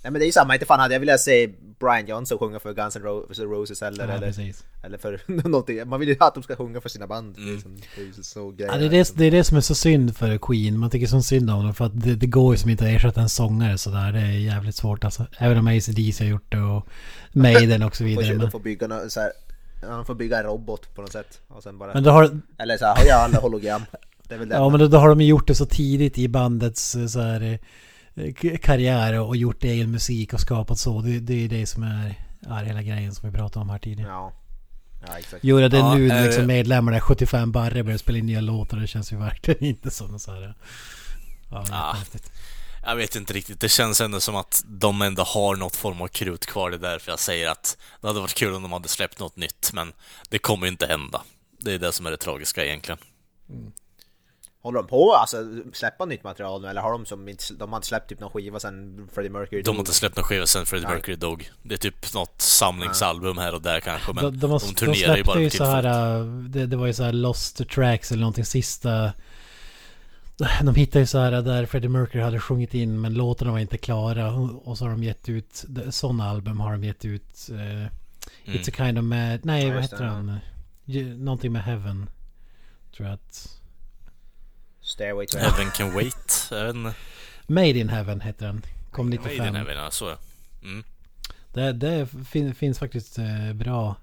Nej 0.08 0.12
men 0.12 0.20
det 0.20 0.26
är 0.26 0.28
ju 0.28 0.32
samma, 0.32 0.54
inte 0.54 0.66
fan 0.66 0.80
hade 0.80 0.94
jag 0.94 1.00
velat 1.00 1.20
se 1.20 1.50
Brian 1.80 2.08
Johnson 2.08 2.38
sjunga 2.38 2.60
för 2.60 2.74
Guns 2.74 2.96
N' 2.96 3.50
Roses 3.50 3.82
eller, 3.82 4.08
ja, 4.08 4.14
eller, 4.14 4.54
eller 4.84 4.98
för 4.98 5.22
någonting. 5.50 5.90
Man 5.90 6.00
vill 6.00 6.10
ju 6.10 6.16
att 6.20 6.34
de 6.34 6.44
ska 6.44 6.56
sjunga 6.56 6.82
för 6.82 6.90
sina 6.90 7.08
band. 7.08 7.38
Mm. 7.38 7.54
Liksom, 7.54 7.78
det, 7.96 8.02
är 8.20 8.24
så 8.24 8.54
ja, 8.58 8.78
det, 8.78 8.86
är 8.86 8.90
det, 8.90 9.18
det 9.18 9.26
är 9.26 9.32
det 9.32 9.44
som 9.44 9.58
är 9.58 9.62
så 9.62 9.76
synd 9.76 10.18
för 10.18 10.38
Queen. 10.38 10.80
Man 10.80 10.90
tycker 10.90 11.08
så 11.08 11.22
synd 11.22 11.50
om 11.50 11.64
dem 11.64 11.74
för 11.74 11.86
att 11.86 12.02
det, 12.02 12.16
det 12.16 12.28
går 12.28 12.54
ju 12.54 12.58
som 12.58 12.70
inte 12.70 12.84
att 12.84 12.90
ersätta 12.90 13.22
en 13.22 13.30
sångare 13.30 13.78
sådär. 13.78 14.12
Det 14.12 14.20
är 14.20 14.32
jävligt 14.32 14.76
svårt 14.76 15.04
alltså. 15.04 15.26
Även 15.38 15.58
om 15.58 15.68
ACDC 15.68 16.24
har 16.24 16.32
gjort 16.32 16.52
det 16.52 16.62
och 16.62 16.88
Maiden 17.32 17.84
och 17.84 17.96
så 17.96 18.04
vidare. 18.04 18.34
de 18.34 18.52
får 18.52 18.60
bygga 18.60 18.88
no, 18.88 19.10
så 19.10 19.20
här, 19.20 19.32
de 19.82 20.06
får 20.06 20.16
bygga 20.16 20.38
en 20.38 20.44
robot 20.44 20.96
på 20.96 21.02
något 21.02 21.12
sätt. 21.12 21.42
Och 21.48 21.64
sen 21.64 21.78
bara, 21.78 21.94
men 21.94 22.04
då 22.04 22.12
har... 22.12 22.40
Eller 22.58 22.78
så 22.78 22.86
här, 22.86 23.06
ja, 23.08 23.16
alla 23.16 23.40
hologram. 23.40 23.82
Det 24.28 24.36
är 24.36 24.40
väl 24.40 24.50
det 24.50 24.56
ja, 24.56 24.70
men 24.70 24.80
då, 24.80 24.88
då 24.88 24.98
har 24.98 25.10
de 25.10 25.22
gjort 25.22 25.48
det 25.48 25.56
så 25.56 25.66
tidigt 25.66 26.18
i 26.18 26.28
bandets 26.28 26.96
eh, 26.96 27.08
så 27.08 27.20
här 27.20 27.42
Eh, 27.42 27.60
karriär 28.62 29.20
och 29.20 29.36
gjort 29.36 29.64
egen 29.64 29.92
musik 29.92 30.34
och 30.34 30.40
skapat 30.40 30.80
så. 30.80 31.02
Det, 31.02 31.20
det 31.20 31.46
är 31.46 31.50
det 31.50 31.66
som 31.66 31.84
är, 31.84 32.16
är 32.48 32.64
hela 32.64 32.82
grejen 32.82 33.16
som 33.16 33.30
vi 33.30 33.38
pratade 33.38 33.64
om 33.64 33.70
här 33.70 33.80
tidigare. 33.80 34.12
Ja. 34.12 34.34
Ja, 35.08 35.18
exakt. 35.18 35.44
Göra 35.44 35.70
det 35.70 35.78
ja, 35.78 35.96
nu 35.96 36.10
äh, 36.10 36.26
liksom 36.26 36.48
medlemmarna 36.48 37.02
75 37.02 37.52
barre 37.52 37.84
börjar 37.84 37.98
spela 37.98 38.18
in 38.18 38.26
nya 38.26 38.42
låtar. 38.42 38.78
Det 38.78 38.88
känns 38.88 39.14
ju 39.14 39.18
verkligen 39.18 39.64
inte 39.70 39.92
som 39.92 40.20
så 40.20 40.32
här. 40.32 40.56
Ja, 41.52 41.66
ja, 41.70 41.96
jag 42.86 42.96
vet 42.96 43.16
inte 43.16 43.34
riktigt. 43.34 43.60
Det 43.60 43.70
känns 43.70 44.02
ändå 44.02 44.20
som 44.20 44.36
att 44.36 44.64
de 44.68 45.02
ändå 45.02 45.24
har 45.24 45.56
något 45.56 45.76
form 45.76 46.02
av 46.02 46.08
krut 46.08 46.46
kvar. 46.46 46.70
Det 46.70 46.78
är 46.78 46.92
därför 46.92 47.12
jag 47.12 47.20
säger 47.20 47.50
att 47.50 47.78
det 48.02 48.08
hade 48.08 48.20
varit 48.20 48.34
kul 48.34 48.54
om 48.54 48.62
de 48.62 48.72
hade 48.72 48.88
släppt 48.88 49.20
något 49.20 49.36
nytt. 49.36 49.72
Men 49.74 49.94
det 50.30 50.40
kommer 50.40 50.66
ju 50.66 50.72
inte 50.72 50.88
hända. 50.88 51.22
Det 51.60 51.74
är 51.74 51.80
det 51.80 51.92
som 51.92 52.06
är 52.06 52.12
det 52.12 52.18
tragiska 52.18 52.66
egentligen. 52.66 53.00
Mm. 53.50 53.72
Håller 54.68 54.80
de 54.80 54.88
på 54.88 55.14
alltså 55.14 55.38
släppa 55.74 56.06
nytt 56.06 56.24
material 56.24 56.62
nu 56.62 56.68
eller 56.68 56.82
har 56.82 56.92
de 56.92 57.06
som 57.06 57.28
inte, 57.28 57.54
de 57.54 57.70
har 57.70 57.78
inte 57.78 57.88
släppt 57.88 58.10
typ 58.10 58.20
någon 58.20 58.30
skiva 58.30 58.60
sen 58.60 59.08
Freddie 59.14 59.30
Mercury 59.30 59.62
dog? 59.62 59.66
De 59.66 59.76
har 59.76 59.80
inte 59.80 59.94
släppt 59.94 60.16
någon 60.16 60.24
skiva 60.24 60.46
sen 60.46 60.66
Freddie 60.66 60.86
Nej. 60.86 60.96
Mercury 60.96 61.16
dog. 61.16 61.50
Det 61.64 61.74
är 61.74 61.78
typ 61.78 62.14
något 62.14 62.42
samlingsalbum 62.42 63.38
här 63.38 63.56
och 63.56 63.62
där 63.62 63.80
kanske 63.80 64.14
men 64.14 64.24
de, 64.24 64.40
de, 64.40 64.52
har, 64.52 64.60
de 64.60 64.74
turnerar 64.74 65.12
de 65.12 65.18
ju 65.18 65.24
bara 65.24 65.40
ju 65.40 65.50
så 65.50 65.64
här, 65.64 66.20
äh, 66.20 66.26
det, 66.26 66.66
det 66.66 66.76
var 66.76 66.88
ju 66.88 66.94
så 66.94 67.04
här 67.04 67.12
Lost 67.12 67.70
Tracks 67.70 68.12
eller 68.12 68.22
någonting 68.22 68.46
sista 68.46 69.14
de 70.64 70.76
hittade 70.76 71.00
ju 71.00 71.06
så 71.06 71.18
här 71.18 71.32
där 71.32 71.66
Freddie 71.66 71.90
Mercury 71.90 72.24
hade 72.24 72.40
sjungit 72.40 72.74
in 72.74 73.02
men 73.02 73.14
låtarna 73.14 73.52
var 73.52 73.60
inte 73.60 73.78
klara 73.78 74.34
och 74.34 74.78
så 74.78 74.86
har 74.86 74.92
de 74.92 75.04
gett 75.04 75.30
ut 75.30 75.66
sådana 75.90 76.30
album 76.30 76.60
har 76.60 76.72
de 76.72 76.84
gett 76.84 77.06
ut 77.06 77.48
uh, 77.52 77.60
mm. 77.60 77.90
It's 78.46 78.70
a 78.70 78.74
kind 78.78 78.98
of 78.98 79.04
mad, 79.04 79.40
nej 79.44 79.68
ja, 79.68 79.74
vad 79.74 79.82
heter 79.82 80.04
han? 80.04 80.40
Någonting 81.18 81.52
med 81.52 81.64
Heaven 81.64 82.10
Tror 82.98 83.10
jag 83.10 83.14
att 83.14 83.57
Stairway 84.88 85.26
to 85.28 85.38
Heaven. 85.38 85.54
Heaven 85.54 85.72
can 85.72 85.94
wait. 85.94 86.48
Jag 86.52 86.94
Made 87.48 87.80
in 87.80 87.90
Heaven 87.90 88.22
heter 88.22 88.46
den. 88.46 88.62
Kom 88.92 89.10
95. 89.10 89.38
Made 89.38 89.50
in 89.50 89.56
Heaven, 89.56 89.78
ja 89.84 89.92
så 89.92 90.16
mm. 90.64 90.84
Det, 91.54 91.74
det 91.74 92.08
fin, 92.30 92.56
finns 92.56 92.80
faktiskt 92.80 93.18
eh, 93.18 93.54
bra 93.54 93.96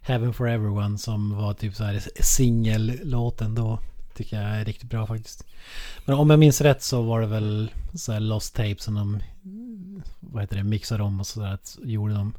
Heaven 0.00 0.34
for 0.34 0.48
Everyone 0.48 0.98
som 0.98 1.36
var 1.36 1.54
typ 1.54 1.74
så 1.74 1.84
här 1.84 2.02
singellåten 2.20 3.54
då. 3.54 3.78
Tycker 4.14 4.42
jag 4.42 4.50
är 4.50 4.64
riktigt 4.64 4.90
bra 4.90 5.06
faktiskt. 5.06 5.46
Men 6.04 6.16
om 6.16 6.30
jag 6.30 6.38
minns 6.38 6.60
rätt 6.60 6.82
så 6.82 7.02
var 7.02 7.20
det 7.20 7.26
väl 7.26 7.70
så 7.94 8.12
här 8.12 8.20
Lost 8.20 8.54
Tapes 8.54 8.82
som 8.82 8.94
de 8.94 9.20
vad 10.20 10.42
heter 10.42 10.56
det, 10.56 10.64
mixade 10.64 11.02
om 11.02 11.20
och 11.20 11.26
sådär. 11.26 11.58
Gjorde 11.82 12.14
dem 12.14 12.34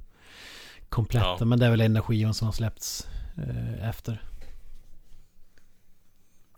kompletta. 0.89 1.35
Ja. 1.39 1.45
Men 1.45 1.59
det 1.59 1.65
är 1.65 1.71
väl 1.71 1.81
enda 1.81 2.01
skivan 2.01 2.33
som 2.33 2.45
har 2.45 2.53
släppts 2.53 3.07
eh, 3.37 3.89
efter. 3.89 4.23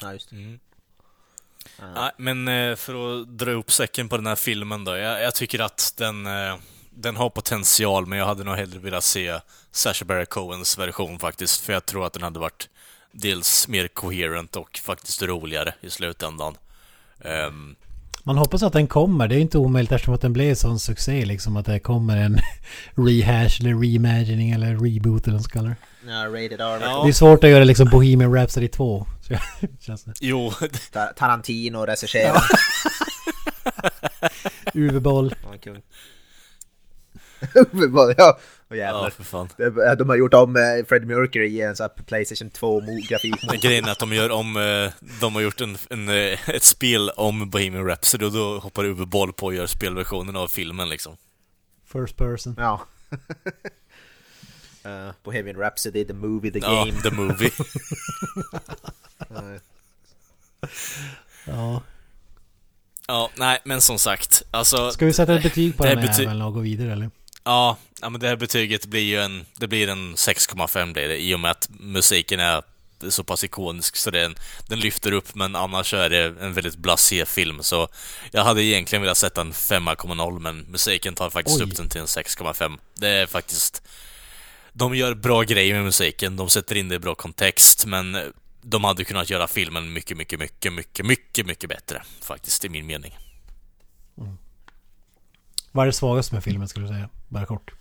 Ja, 0.02 0.14
just 0.14 0.30
det. 0.30 0.36
Mm. 0.36 0.60
Nej, 1.96 2.12
men 2.18 2.48
eh, 2.48 2.76
för 2.76 3.22
att 3.22 3.28
dra 3.38 3.52
upp 3.52 3.72
säcken 3.72 4.10
på 4.10 4.18
den 4.18 4.28
här 4.28 4.36
filmen 4.36 4.84
då. 4.84 4.98
Jag, 4.98 5.24
jag 5.24 5.36
tycker 5.36 5.60
att 5.60 5.94
den, 5.98 6.26
eh, 6.26 6.56
den 6.90 7.16
har 7.16 7.30
potential, 7.30 8.06
men 8.06 8.20
jag 8.20 8.26
hade 8.26 8.44
nog 8.44 8.56
hellre 8.56 8.80
velat 8.80 9.04
se 9.04 9.40
Sacha 9.72 10.06
Baron 10.06 10.26
Cohens 10.26 10.78
version 10.78 11.20
faktiskt. 11.20 11.62
För 11.62 11.74
jag 11.74 11.86
tror 11.86 12.06
att 12.06 12.14
den 12.14 12.24
hade 12.24 12.40
varit 12.40 12.70
dels 13.12 13.68
mer 13.68 13.88
coherent 13.88 14.56
och 14.56 14.80
faktiskt 14.84 15.22
roligare 15.22 15.74
i 15.82 15.90
slutändan. 15.90 16.58
Um, 17.20 17.76
man 18.28 18.38
hoppas 18.38 18.64
att 18.64 18.74
den 18.74 18.88
kommer. 18.88 19.28
Det 19.28 19.36
är 19.36 19.40
inte 19.40 19.58
omöjligt 19.58 19.92
eftersom 19.92 20.14
att 20.14 20.22
den 20.22 20.34
blev 20.34 20.56
sån 20.56 20.80
succé 20.80 21.26
liksom. 21.26 21.58
Att 21.58 21.66
det 21.66 21.80
kommer 21.80 22.18
en 22.18 22.40
rehash 22.96 23.62
eller 23.62 23.82
reimagining 23.82 24.52
eller 24.52 24.68
reboot 24.68 25.24
eller 25.24 25.32
vad 25.32 25.34
man 25.34 25.44
ska 25.44 25.60
kalla 25.60 25.70
det. 25.70 25.76
Ja, 26.08 26.26
rated 26.26 26.62
R. 26.62 26.80
Ja. 26.82 27.04
Det 27.04 27.10
är 27.10 27.14
svårt 27.14 27.44
att 27.44 27.50
göra 27.50 27.64
liksom 27.64 27.90
Bohemian 27.90 28.34
Rhapsody 28.34 28.68
2. 28.68 29.08
jo. 30.20 30.52
Tarantino 31.16 31.86
regisserar. 31.86 32.44
Uwe 34.74 35.00
Boll. 35.00 35.36
Uwe 37.72 37.88
Boll, 37.88 38.14
ja. 38.18 38.40
Oh, 38.70 38.78
ja, 38.78 39.10
för 39.16 39.24
fan. 39.24 39.50
De 39.98 40.10
har 40.10 40.16
gjort 40.16 40.34
om 40.34 40.56
uh, 40.56 40.86
Freddie 40.88 41.06
Mercury 41.06 41.48
i 41.48 41.62
en 41.62 41.76
sån 41.76 41.84
här 41.84 42.04
Playstation 42.04 42.52
2-grafik. 42.52 43.36
Den 43.50 43.60
grejen 43.60 43.86
är 43.86 43.92
att 43.92 44.00
de 44.00 44.14
gör 44.14 44.32
om, 44.32 44.58
uh, 44.58 44.90
de 45.22 45.36
har 45.36 45.42
gjort 45.42 45.62
en, 45.62 45.78
en 45.90 46.10
uh, 46.10 46.50
ett 46.50 46.64
spel 46.64 47.10
om 47.10 47.50
Bohemian 47.50 47.86
Rhapsody 47.86 48.26
och 48.26 48.32
då 48.32 48.60
hoppar 48.60 48.86
Uwe 48.86 49.06
Boll 49.06 49.34
på 49.34 49.46
och 49.46 49.54
gör 49.54 49.68
spelversionen 49.68 50.36
av 50.36 50.48
filmen 50.48 50.90
liksom. 50.90 51.18
First 51.94 52.18
person. 52.18 52.56
Ja. 52.58 52.82
uh, 54.86 55.12
Bohemian 55.24 55.58
Rhapsody, 55.58 56.06
the 56.06 56.14
movie, 56.14 56.52
the 56.52 56.60
game. 56.60 56.94
Ja, 56.96 57.10
the 57.10 57.12
movie. 57.12 57.52
ja. 61.46 61.82
Ja, 63.08 63.30
nej, 63.36 63.60
men 63.64 63.82
som 63.82 64.00
sagt, 64.00 64.44
alltså... 64.52 64.92
Ska 64.92 65.06
vi 65.06 65.14
sätta 65.14 65.36
ett 65.36 65.44
betyg 65.44 65.78
på 65.78 65.86
den 65.86 65.98
här 65.98 66.08
bety- 66.08 66.44
och 66.44 66.54
gå 66.54 66.60
vidare 66.60 66.92
eller? 66.92 67.10
Ja, 67.48 67.78
ja, 68.02 68.10
men 68.10 68.22
det 68.22 68.28
här 68.28 68.36
betyget 68.36 68.86
blir 68.86 69.02
ju 69.02 69.22
en, 69.22 69.46
det 69.58 69.68
blir 69.68 69.90
en 69.90 70.16
6,5 70.16 70.94
blir 70.94 71.08
det, 71.08 71.18
i 71.18 71.36
och 71.36 71.40
med 71.40 71.52
att 71.52 71.70
musiken 71.70 72.40
är 72.40 72.64
så 73.10 73.24
pass 73.24 73.44
ikonisk 73.44 73.96
så 73.96 74.12
den, 74.12 74.36
den 74.68 74.80
lyfter 74.80 75.12
upp, 75.12 75.36
men 75.36 75.56
annars 75.56 75.94
är 75.94 76.10
det 76.10 76.24
en 76.42 76.54
väldigt 76.54 76.76
blasé 76.76 77.26
film, 77.26 77.64
så 77.64 77.90
jag 78.32 78.44
hade 78.44 78.64
egentligen 78.64 79.02
velat 79.02 79.18
sätta 79.18 79.42
en 79.42 79.52
5,0, 79.52 80.40
men 80.40 80.60
musiken 80.60 81.16
tar 81.16 81.30
faktiskt 81.30 81.62
Oj. 81.62 81.64
upp 81.64 81.76
den 81.76 81.90
till 81.90 82.02
en 82.02 82.08
6,5. 82.08 82.78
Det 82.94 83.10
är 83.10 83.26
faktiskt... 83.26 83.84
De 84.74 84.96
gör 84.96 85.14
bra 85.14 85.42
grejer 85.42 85.74
med 85.74 85.84
musiken, 85.84 86.36
de 86.36 86.50
sätter 86.50 86.76
in 86.76 86.90
det 86.90 86.96
i 86.96 87.00
bra 87.00 87.16
kontext, 87.16 87.86
men 87.86 88.18
de 88.62 88.84
hade 88.84 89.04
kunnat 89.04 89.30
göra 89.30 89.48
filmen 89.48 89.94
mycket, 89.94 90.18
mycket, 90.18 90.40
mycket, 90.40 90.74
mycket, 90.74 91.06
mycket, 91.06 91.46
mycket 91.46 91.70
bättre, 91.70 92.04
faktiskt, 92.22 92.66
i 92.66 92.70
min 92.70 92.86
mening. 92.86 93.18
Mm. 94.18 94.38
Vad 95.78 95.84
är 95.84 95.88
det 95.88 95.94
svagaste 95.94 96.34
med 96.36 96.44
filmen, 96.44 96.68
skulle 96.68 96.86
du 96.86 96.94
säga? 96.94 97.10
Bara 97.28 97.46
kort. 97.46 97.72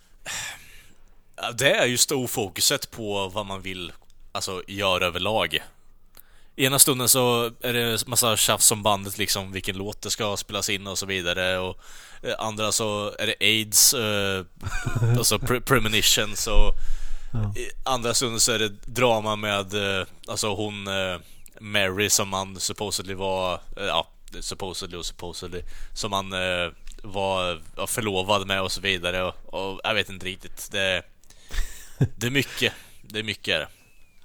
Det 1.57 1.71
är 1.71 1.85
just 1.85 2.11
ofokuset 2.11 2.91
på 2.91 3.27
vad 3.27 3.45
man 3.45 3.61
vill 3.61 3.91
alltså, 4.31 4.63
göra 4.67 5.05
överlag. 5.05 5.57
Ena 6.55 6.79
stunden 6.79 7.09
så 7.09 7.51
är 7.61 7.73
det 7.73 8.07
massa 8.07 8.37
tjafs 8.37 8.71
om 8.71 8.83
bandet, 8.83 9.17
liksom 9.17 9.51
vilken 9.51 9.77
låt 9.77 10.01
det 10.01 10.09
ska 10.09 10.37
spelas 10.37 10.69
in 10.69 10.87
och 10.87 10.97
så 10.97 11.05
vidare. 11.05 11.59
Och 11.59 11.77
eh, 12.23 12.35
andra 12.39 12.71
så 12.71 13.15
är 13.19 13.27
det 13.27 13.35
AIDS, 13.39 13.93
eh, 13.93 14.45
alltså 15.17 15.39
pre 15.39 15.61
premonitions 15.61 16.47
och 16.47 16.73
ja. 17.33 17.53
andra 17.85 18.13
stunden 18.13 18.39
så 18.39 18.51
är 18.51 18.59
det 18.59 18.69
drama 18.85 19.35
med, 19.35 19.99
eh, 19.99 20.07
alltså 20.27 20.55
hon 20.55 20.87
eh, 20.87 21.19
Mary 21.59 22.09
som 22.09 22.29
man 22.29 22.59
supposedly 22.59 23.13
var, 23.13 23.53
eh, 23.53 23.85
ja, 23.85 24.07
supposedly 24.39 24.97
och 24.97 25.05
supposedly, 25.05 25.61
som 25.93 26.11
man 26.11 26.33
eh, 26.33 26.71
var 27.03 27.61
förlovad 27.87 28.47
med 28.47 28.61
och 28.61 28.71
så 28.71 28.81
vidare. 28.81 29.23
Och, 29.23 29.33
och 29.45 29.81
jag 29.83 29.93
vet 29.93 30.09
inte 30.09 30.25
riktigt. 30.25 30.71
Det, 30.71 31.03
det 32.15 32.27
är 32.27 32.31
mycket. 32.31 32.73
Det 33.01 33.19
är 33.19 33.23
mycket 33.23 33.59
det. 33.59 33.67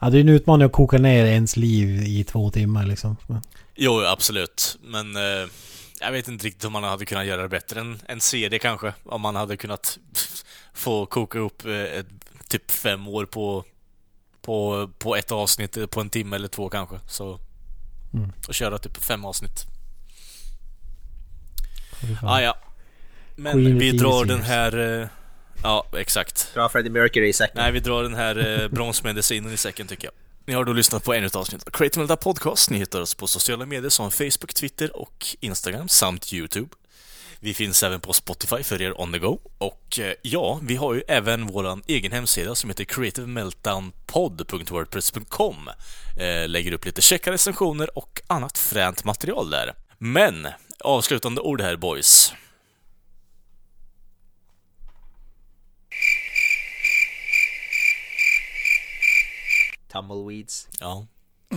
Ja, 0.00 0.10
det 0.10 0.18
är 0.18 0.20
en 0.20 0.28
utmaning 0.28 0.66
att 0.66 0.72
koka 0.72 0.98
ner 0.98 1.24
ens 1.24 1.56
liv 1.56 2.02
i 2.02 2.24
två 2.24 2.50
timmar 2.50 2.86
liksom. 2.86 3.16
Jo, 3.74 4.04
absolut. 4.04 4.78
Men 4.82 5.16
eh, 5.16 5.48
jag 6.00 6.12
vet 6.12 6.28
inte 6.28 6.46
riktigt 6.46 6.64
om 6.64 6.72
man 6.72 6.84
hade 6.84 7.04
kunnat 7.04 7.26
göra 7.26 7.42
det 7.42 7.48
bättre 7.48 7.80
än 7.80 8.00
en 8.06 8.20
serie 8.20 8.58
kanske. 8.58 8.94
Om 9.04 9.20
man 9.20 9.36
hade 9.36 9.56
kunnat 9.56 9.98
få 10.74 11.06
koka 11.06 11.38
upp 11.38 11.64
eh, 11.66 12.04
typ 12.48 12.70
fem 12.70 13.08
år 13.08 13.26
på, 13.26 13.64
på, 14.42 14.88
på 14.98 15.16
ett 15.16 15.32
avsnitt 15.32 15.90
på 15.90 16.00
en 16.00 16.10
timme 16.10 16.36
eller 16.36 16.48
två 16.48 16.68
kanske. 16.68 16.96
Så, 17.08 17.38
mm. 18.14 18.32
Och 18.48 18.54
köra 18.54 18.78
typ 18.78 18.96
fem 18.96 19.24
avsnitt. 19.24 19.66
Ah, 22.22 22.40
ja. 22.40 22.56
Men 23.36 23.52
Queen 23.52 23.78
vi 23.78 23.92
drar 23.92 24.24
den 24.24 24.42
här... 24.42 25.00
Eh, 25.00 25.06
ja, 25.62 25.86
exakt. 25.96 26.50
Dra 26.54 26.68
Freddie 26.68 26.90
Mercury 26.90 27.28
i 27.28 27.32
säcken. 27.32 27.62
Nej, 27.62 27.72
vi 27.72 27.80
drar 27.80 28.02
den 28.02 28.14
här 28.14 28.62
eh, 28.62 28.68
bromsmedicinen 28.68 29.52
i 29.52 29.56
säcken 29.56 29.86
tycker 29.86 30.04
jag. 30.04 30.12
Ni 30.46 30.54
har 30.54 30.64
då 30.64 30.72
lyssnat 30.72 31.04
på 31.04 31.14
ännu 31.14 31.26
ett 31.26 31.36
avsnitt 31.36 31.62
av 31.66 31.70
Creative 31.70 32.00
Melda 32.00 32.16
Podcast. 32.16 32.70
Ni 32.70 32.78
hittar 32.78 33.00
oss 33.00 33.14
på 33.14 33.26
sociala 33.26 33.66
medier 33.66 33.90
som 33.90 34.10
Facebook, 34.10 34.54
Twitter 34.54 34.96
och 34.96 35.26
Instagram 35.40 35.88
samt 35.88 36.32
YouTube. 36.32 36.68
Vi 37.40 37.54
finns 37.54 37.82
även 37.82 38.00
på 38.00 38.12
Spotify 38.12 38.62
för 38.62 38.82
er 38.82 39.00
on 39.00 39.12
the 39.12 39.18
go. 39.18 39.38
Och 39.58 39.98
eh, 39.98 40.12
ja, 40.22 40.60
vi 40.62 40.76
har 40.76 40.94
ju 40.94 41.02
även 41.08 41.46
vår 41.46 41.80
egen 41.86 42.12
hemsida 42.12 42.54
som 42.54 42.70
heter 42.70 42.84
creativemeltdownpod.wordpress.com. 42.84 45.70
Lägger 46.46 46.72
upp 46.72 46.84
lite 46.84 47.02
checka 47.02 47.32
recensioner 47.32 47.98
och 47.98 48.20
annat 48.26 48.58
fränt 48.58 49.04
material 49.04 49.50
där. 49.50 49.74
Men, 49.98 50.48
avslutande 50.84 51.40
ord 51.40 51.60
här 51.60 51.76
boys. 51.76 52.32
Tumbleweeds. 59.92 60.68
Ja. 60.80 61.06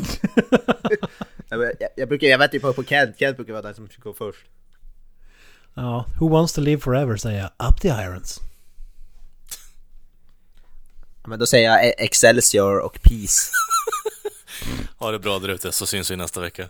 jag, 1.50 1.72
jag, 1.96 2.10
brukar, 2.10 2.28
jag 2.28 2.38
vet 2.38 2.54
ju 2.54 2.60
på, 2.60 2.74
på 2.74 2.84
Kent, 2.84 3.20
Kent 3.20 3.36
brukar 3.38 3.54
vara 3.54 3.64
den 3.64 3.76
som 3.76 3.90
går 3.98 4.14
först. 4.14 4.46
Ja, 5.74 6.06
Who 6.20 6.30
wants 6.30 6.54
to 6.54 6.62
live 6.62 6.82
forever 6.82 7.18
säger 7.18 7.40
jag. 7.40 7.70
Up 7.70 7.82
the 7.82 7.88
irons. 7.88 8.40
Men 11.28 11.40
då 11.40 11.46
säger 11.46 11.70
jag 11.70 11.94
Excelsior 11.98 12.80
och 12.80 13.00
Peace. 13.02 13.52
ha 14.98 15.12
det 15.12 15.20
bra 15.20 15.40
där 15.40 15.50
ute 15.50 15.72
så 15.72 15.86
syns 15.86 16.12
vi 16.12 16.16
nästa 16.16 16.42
vecka. 16.42 16.70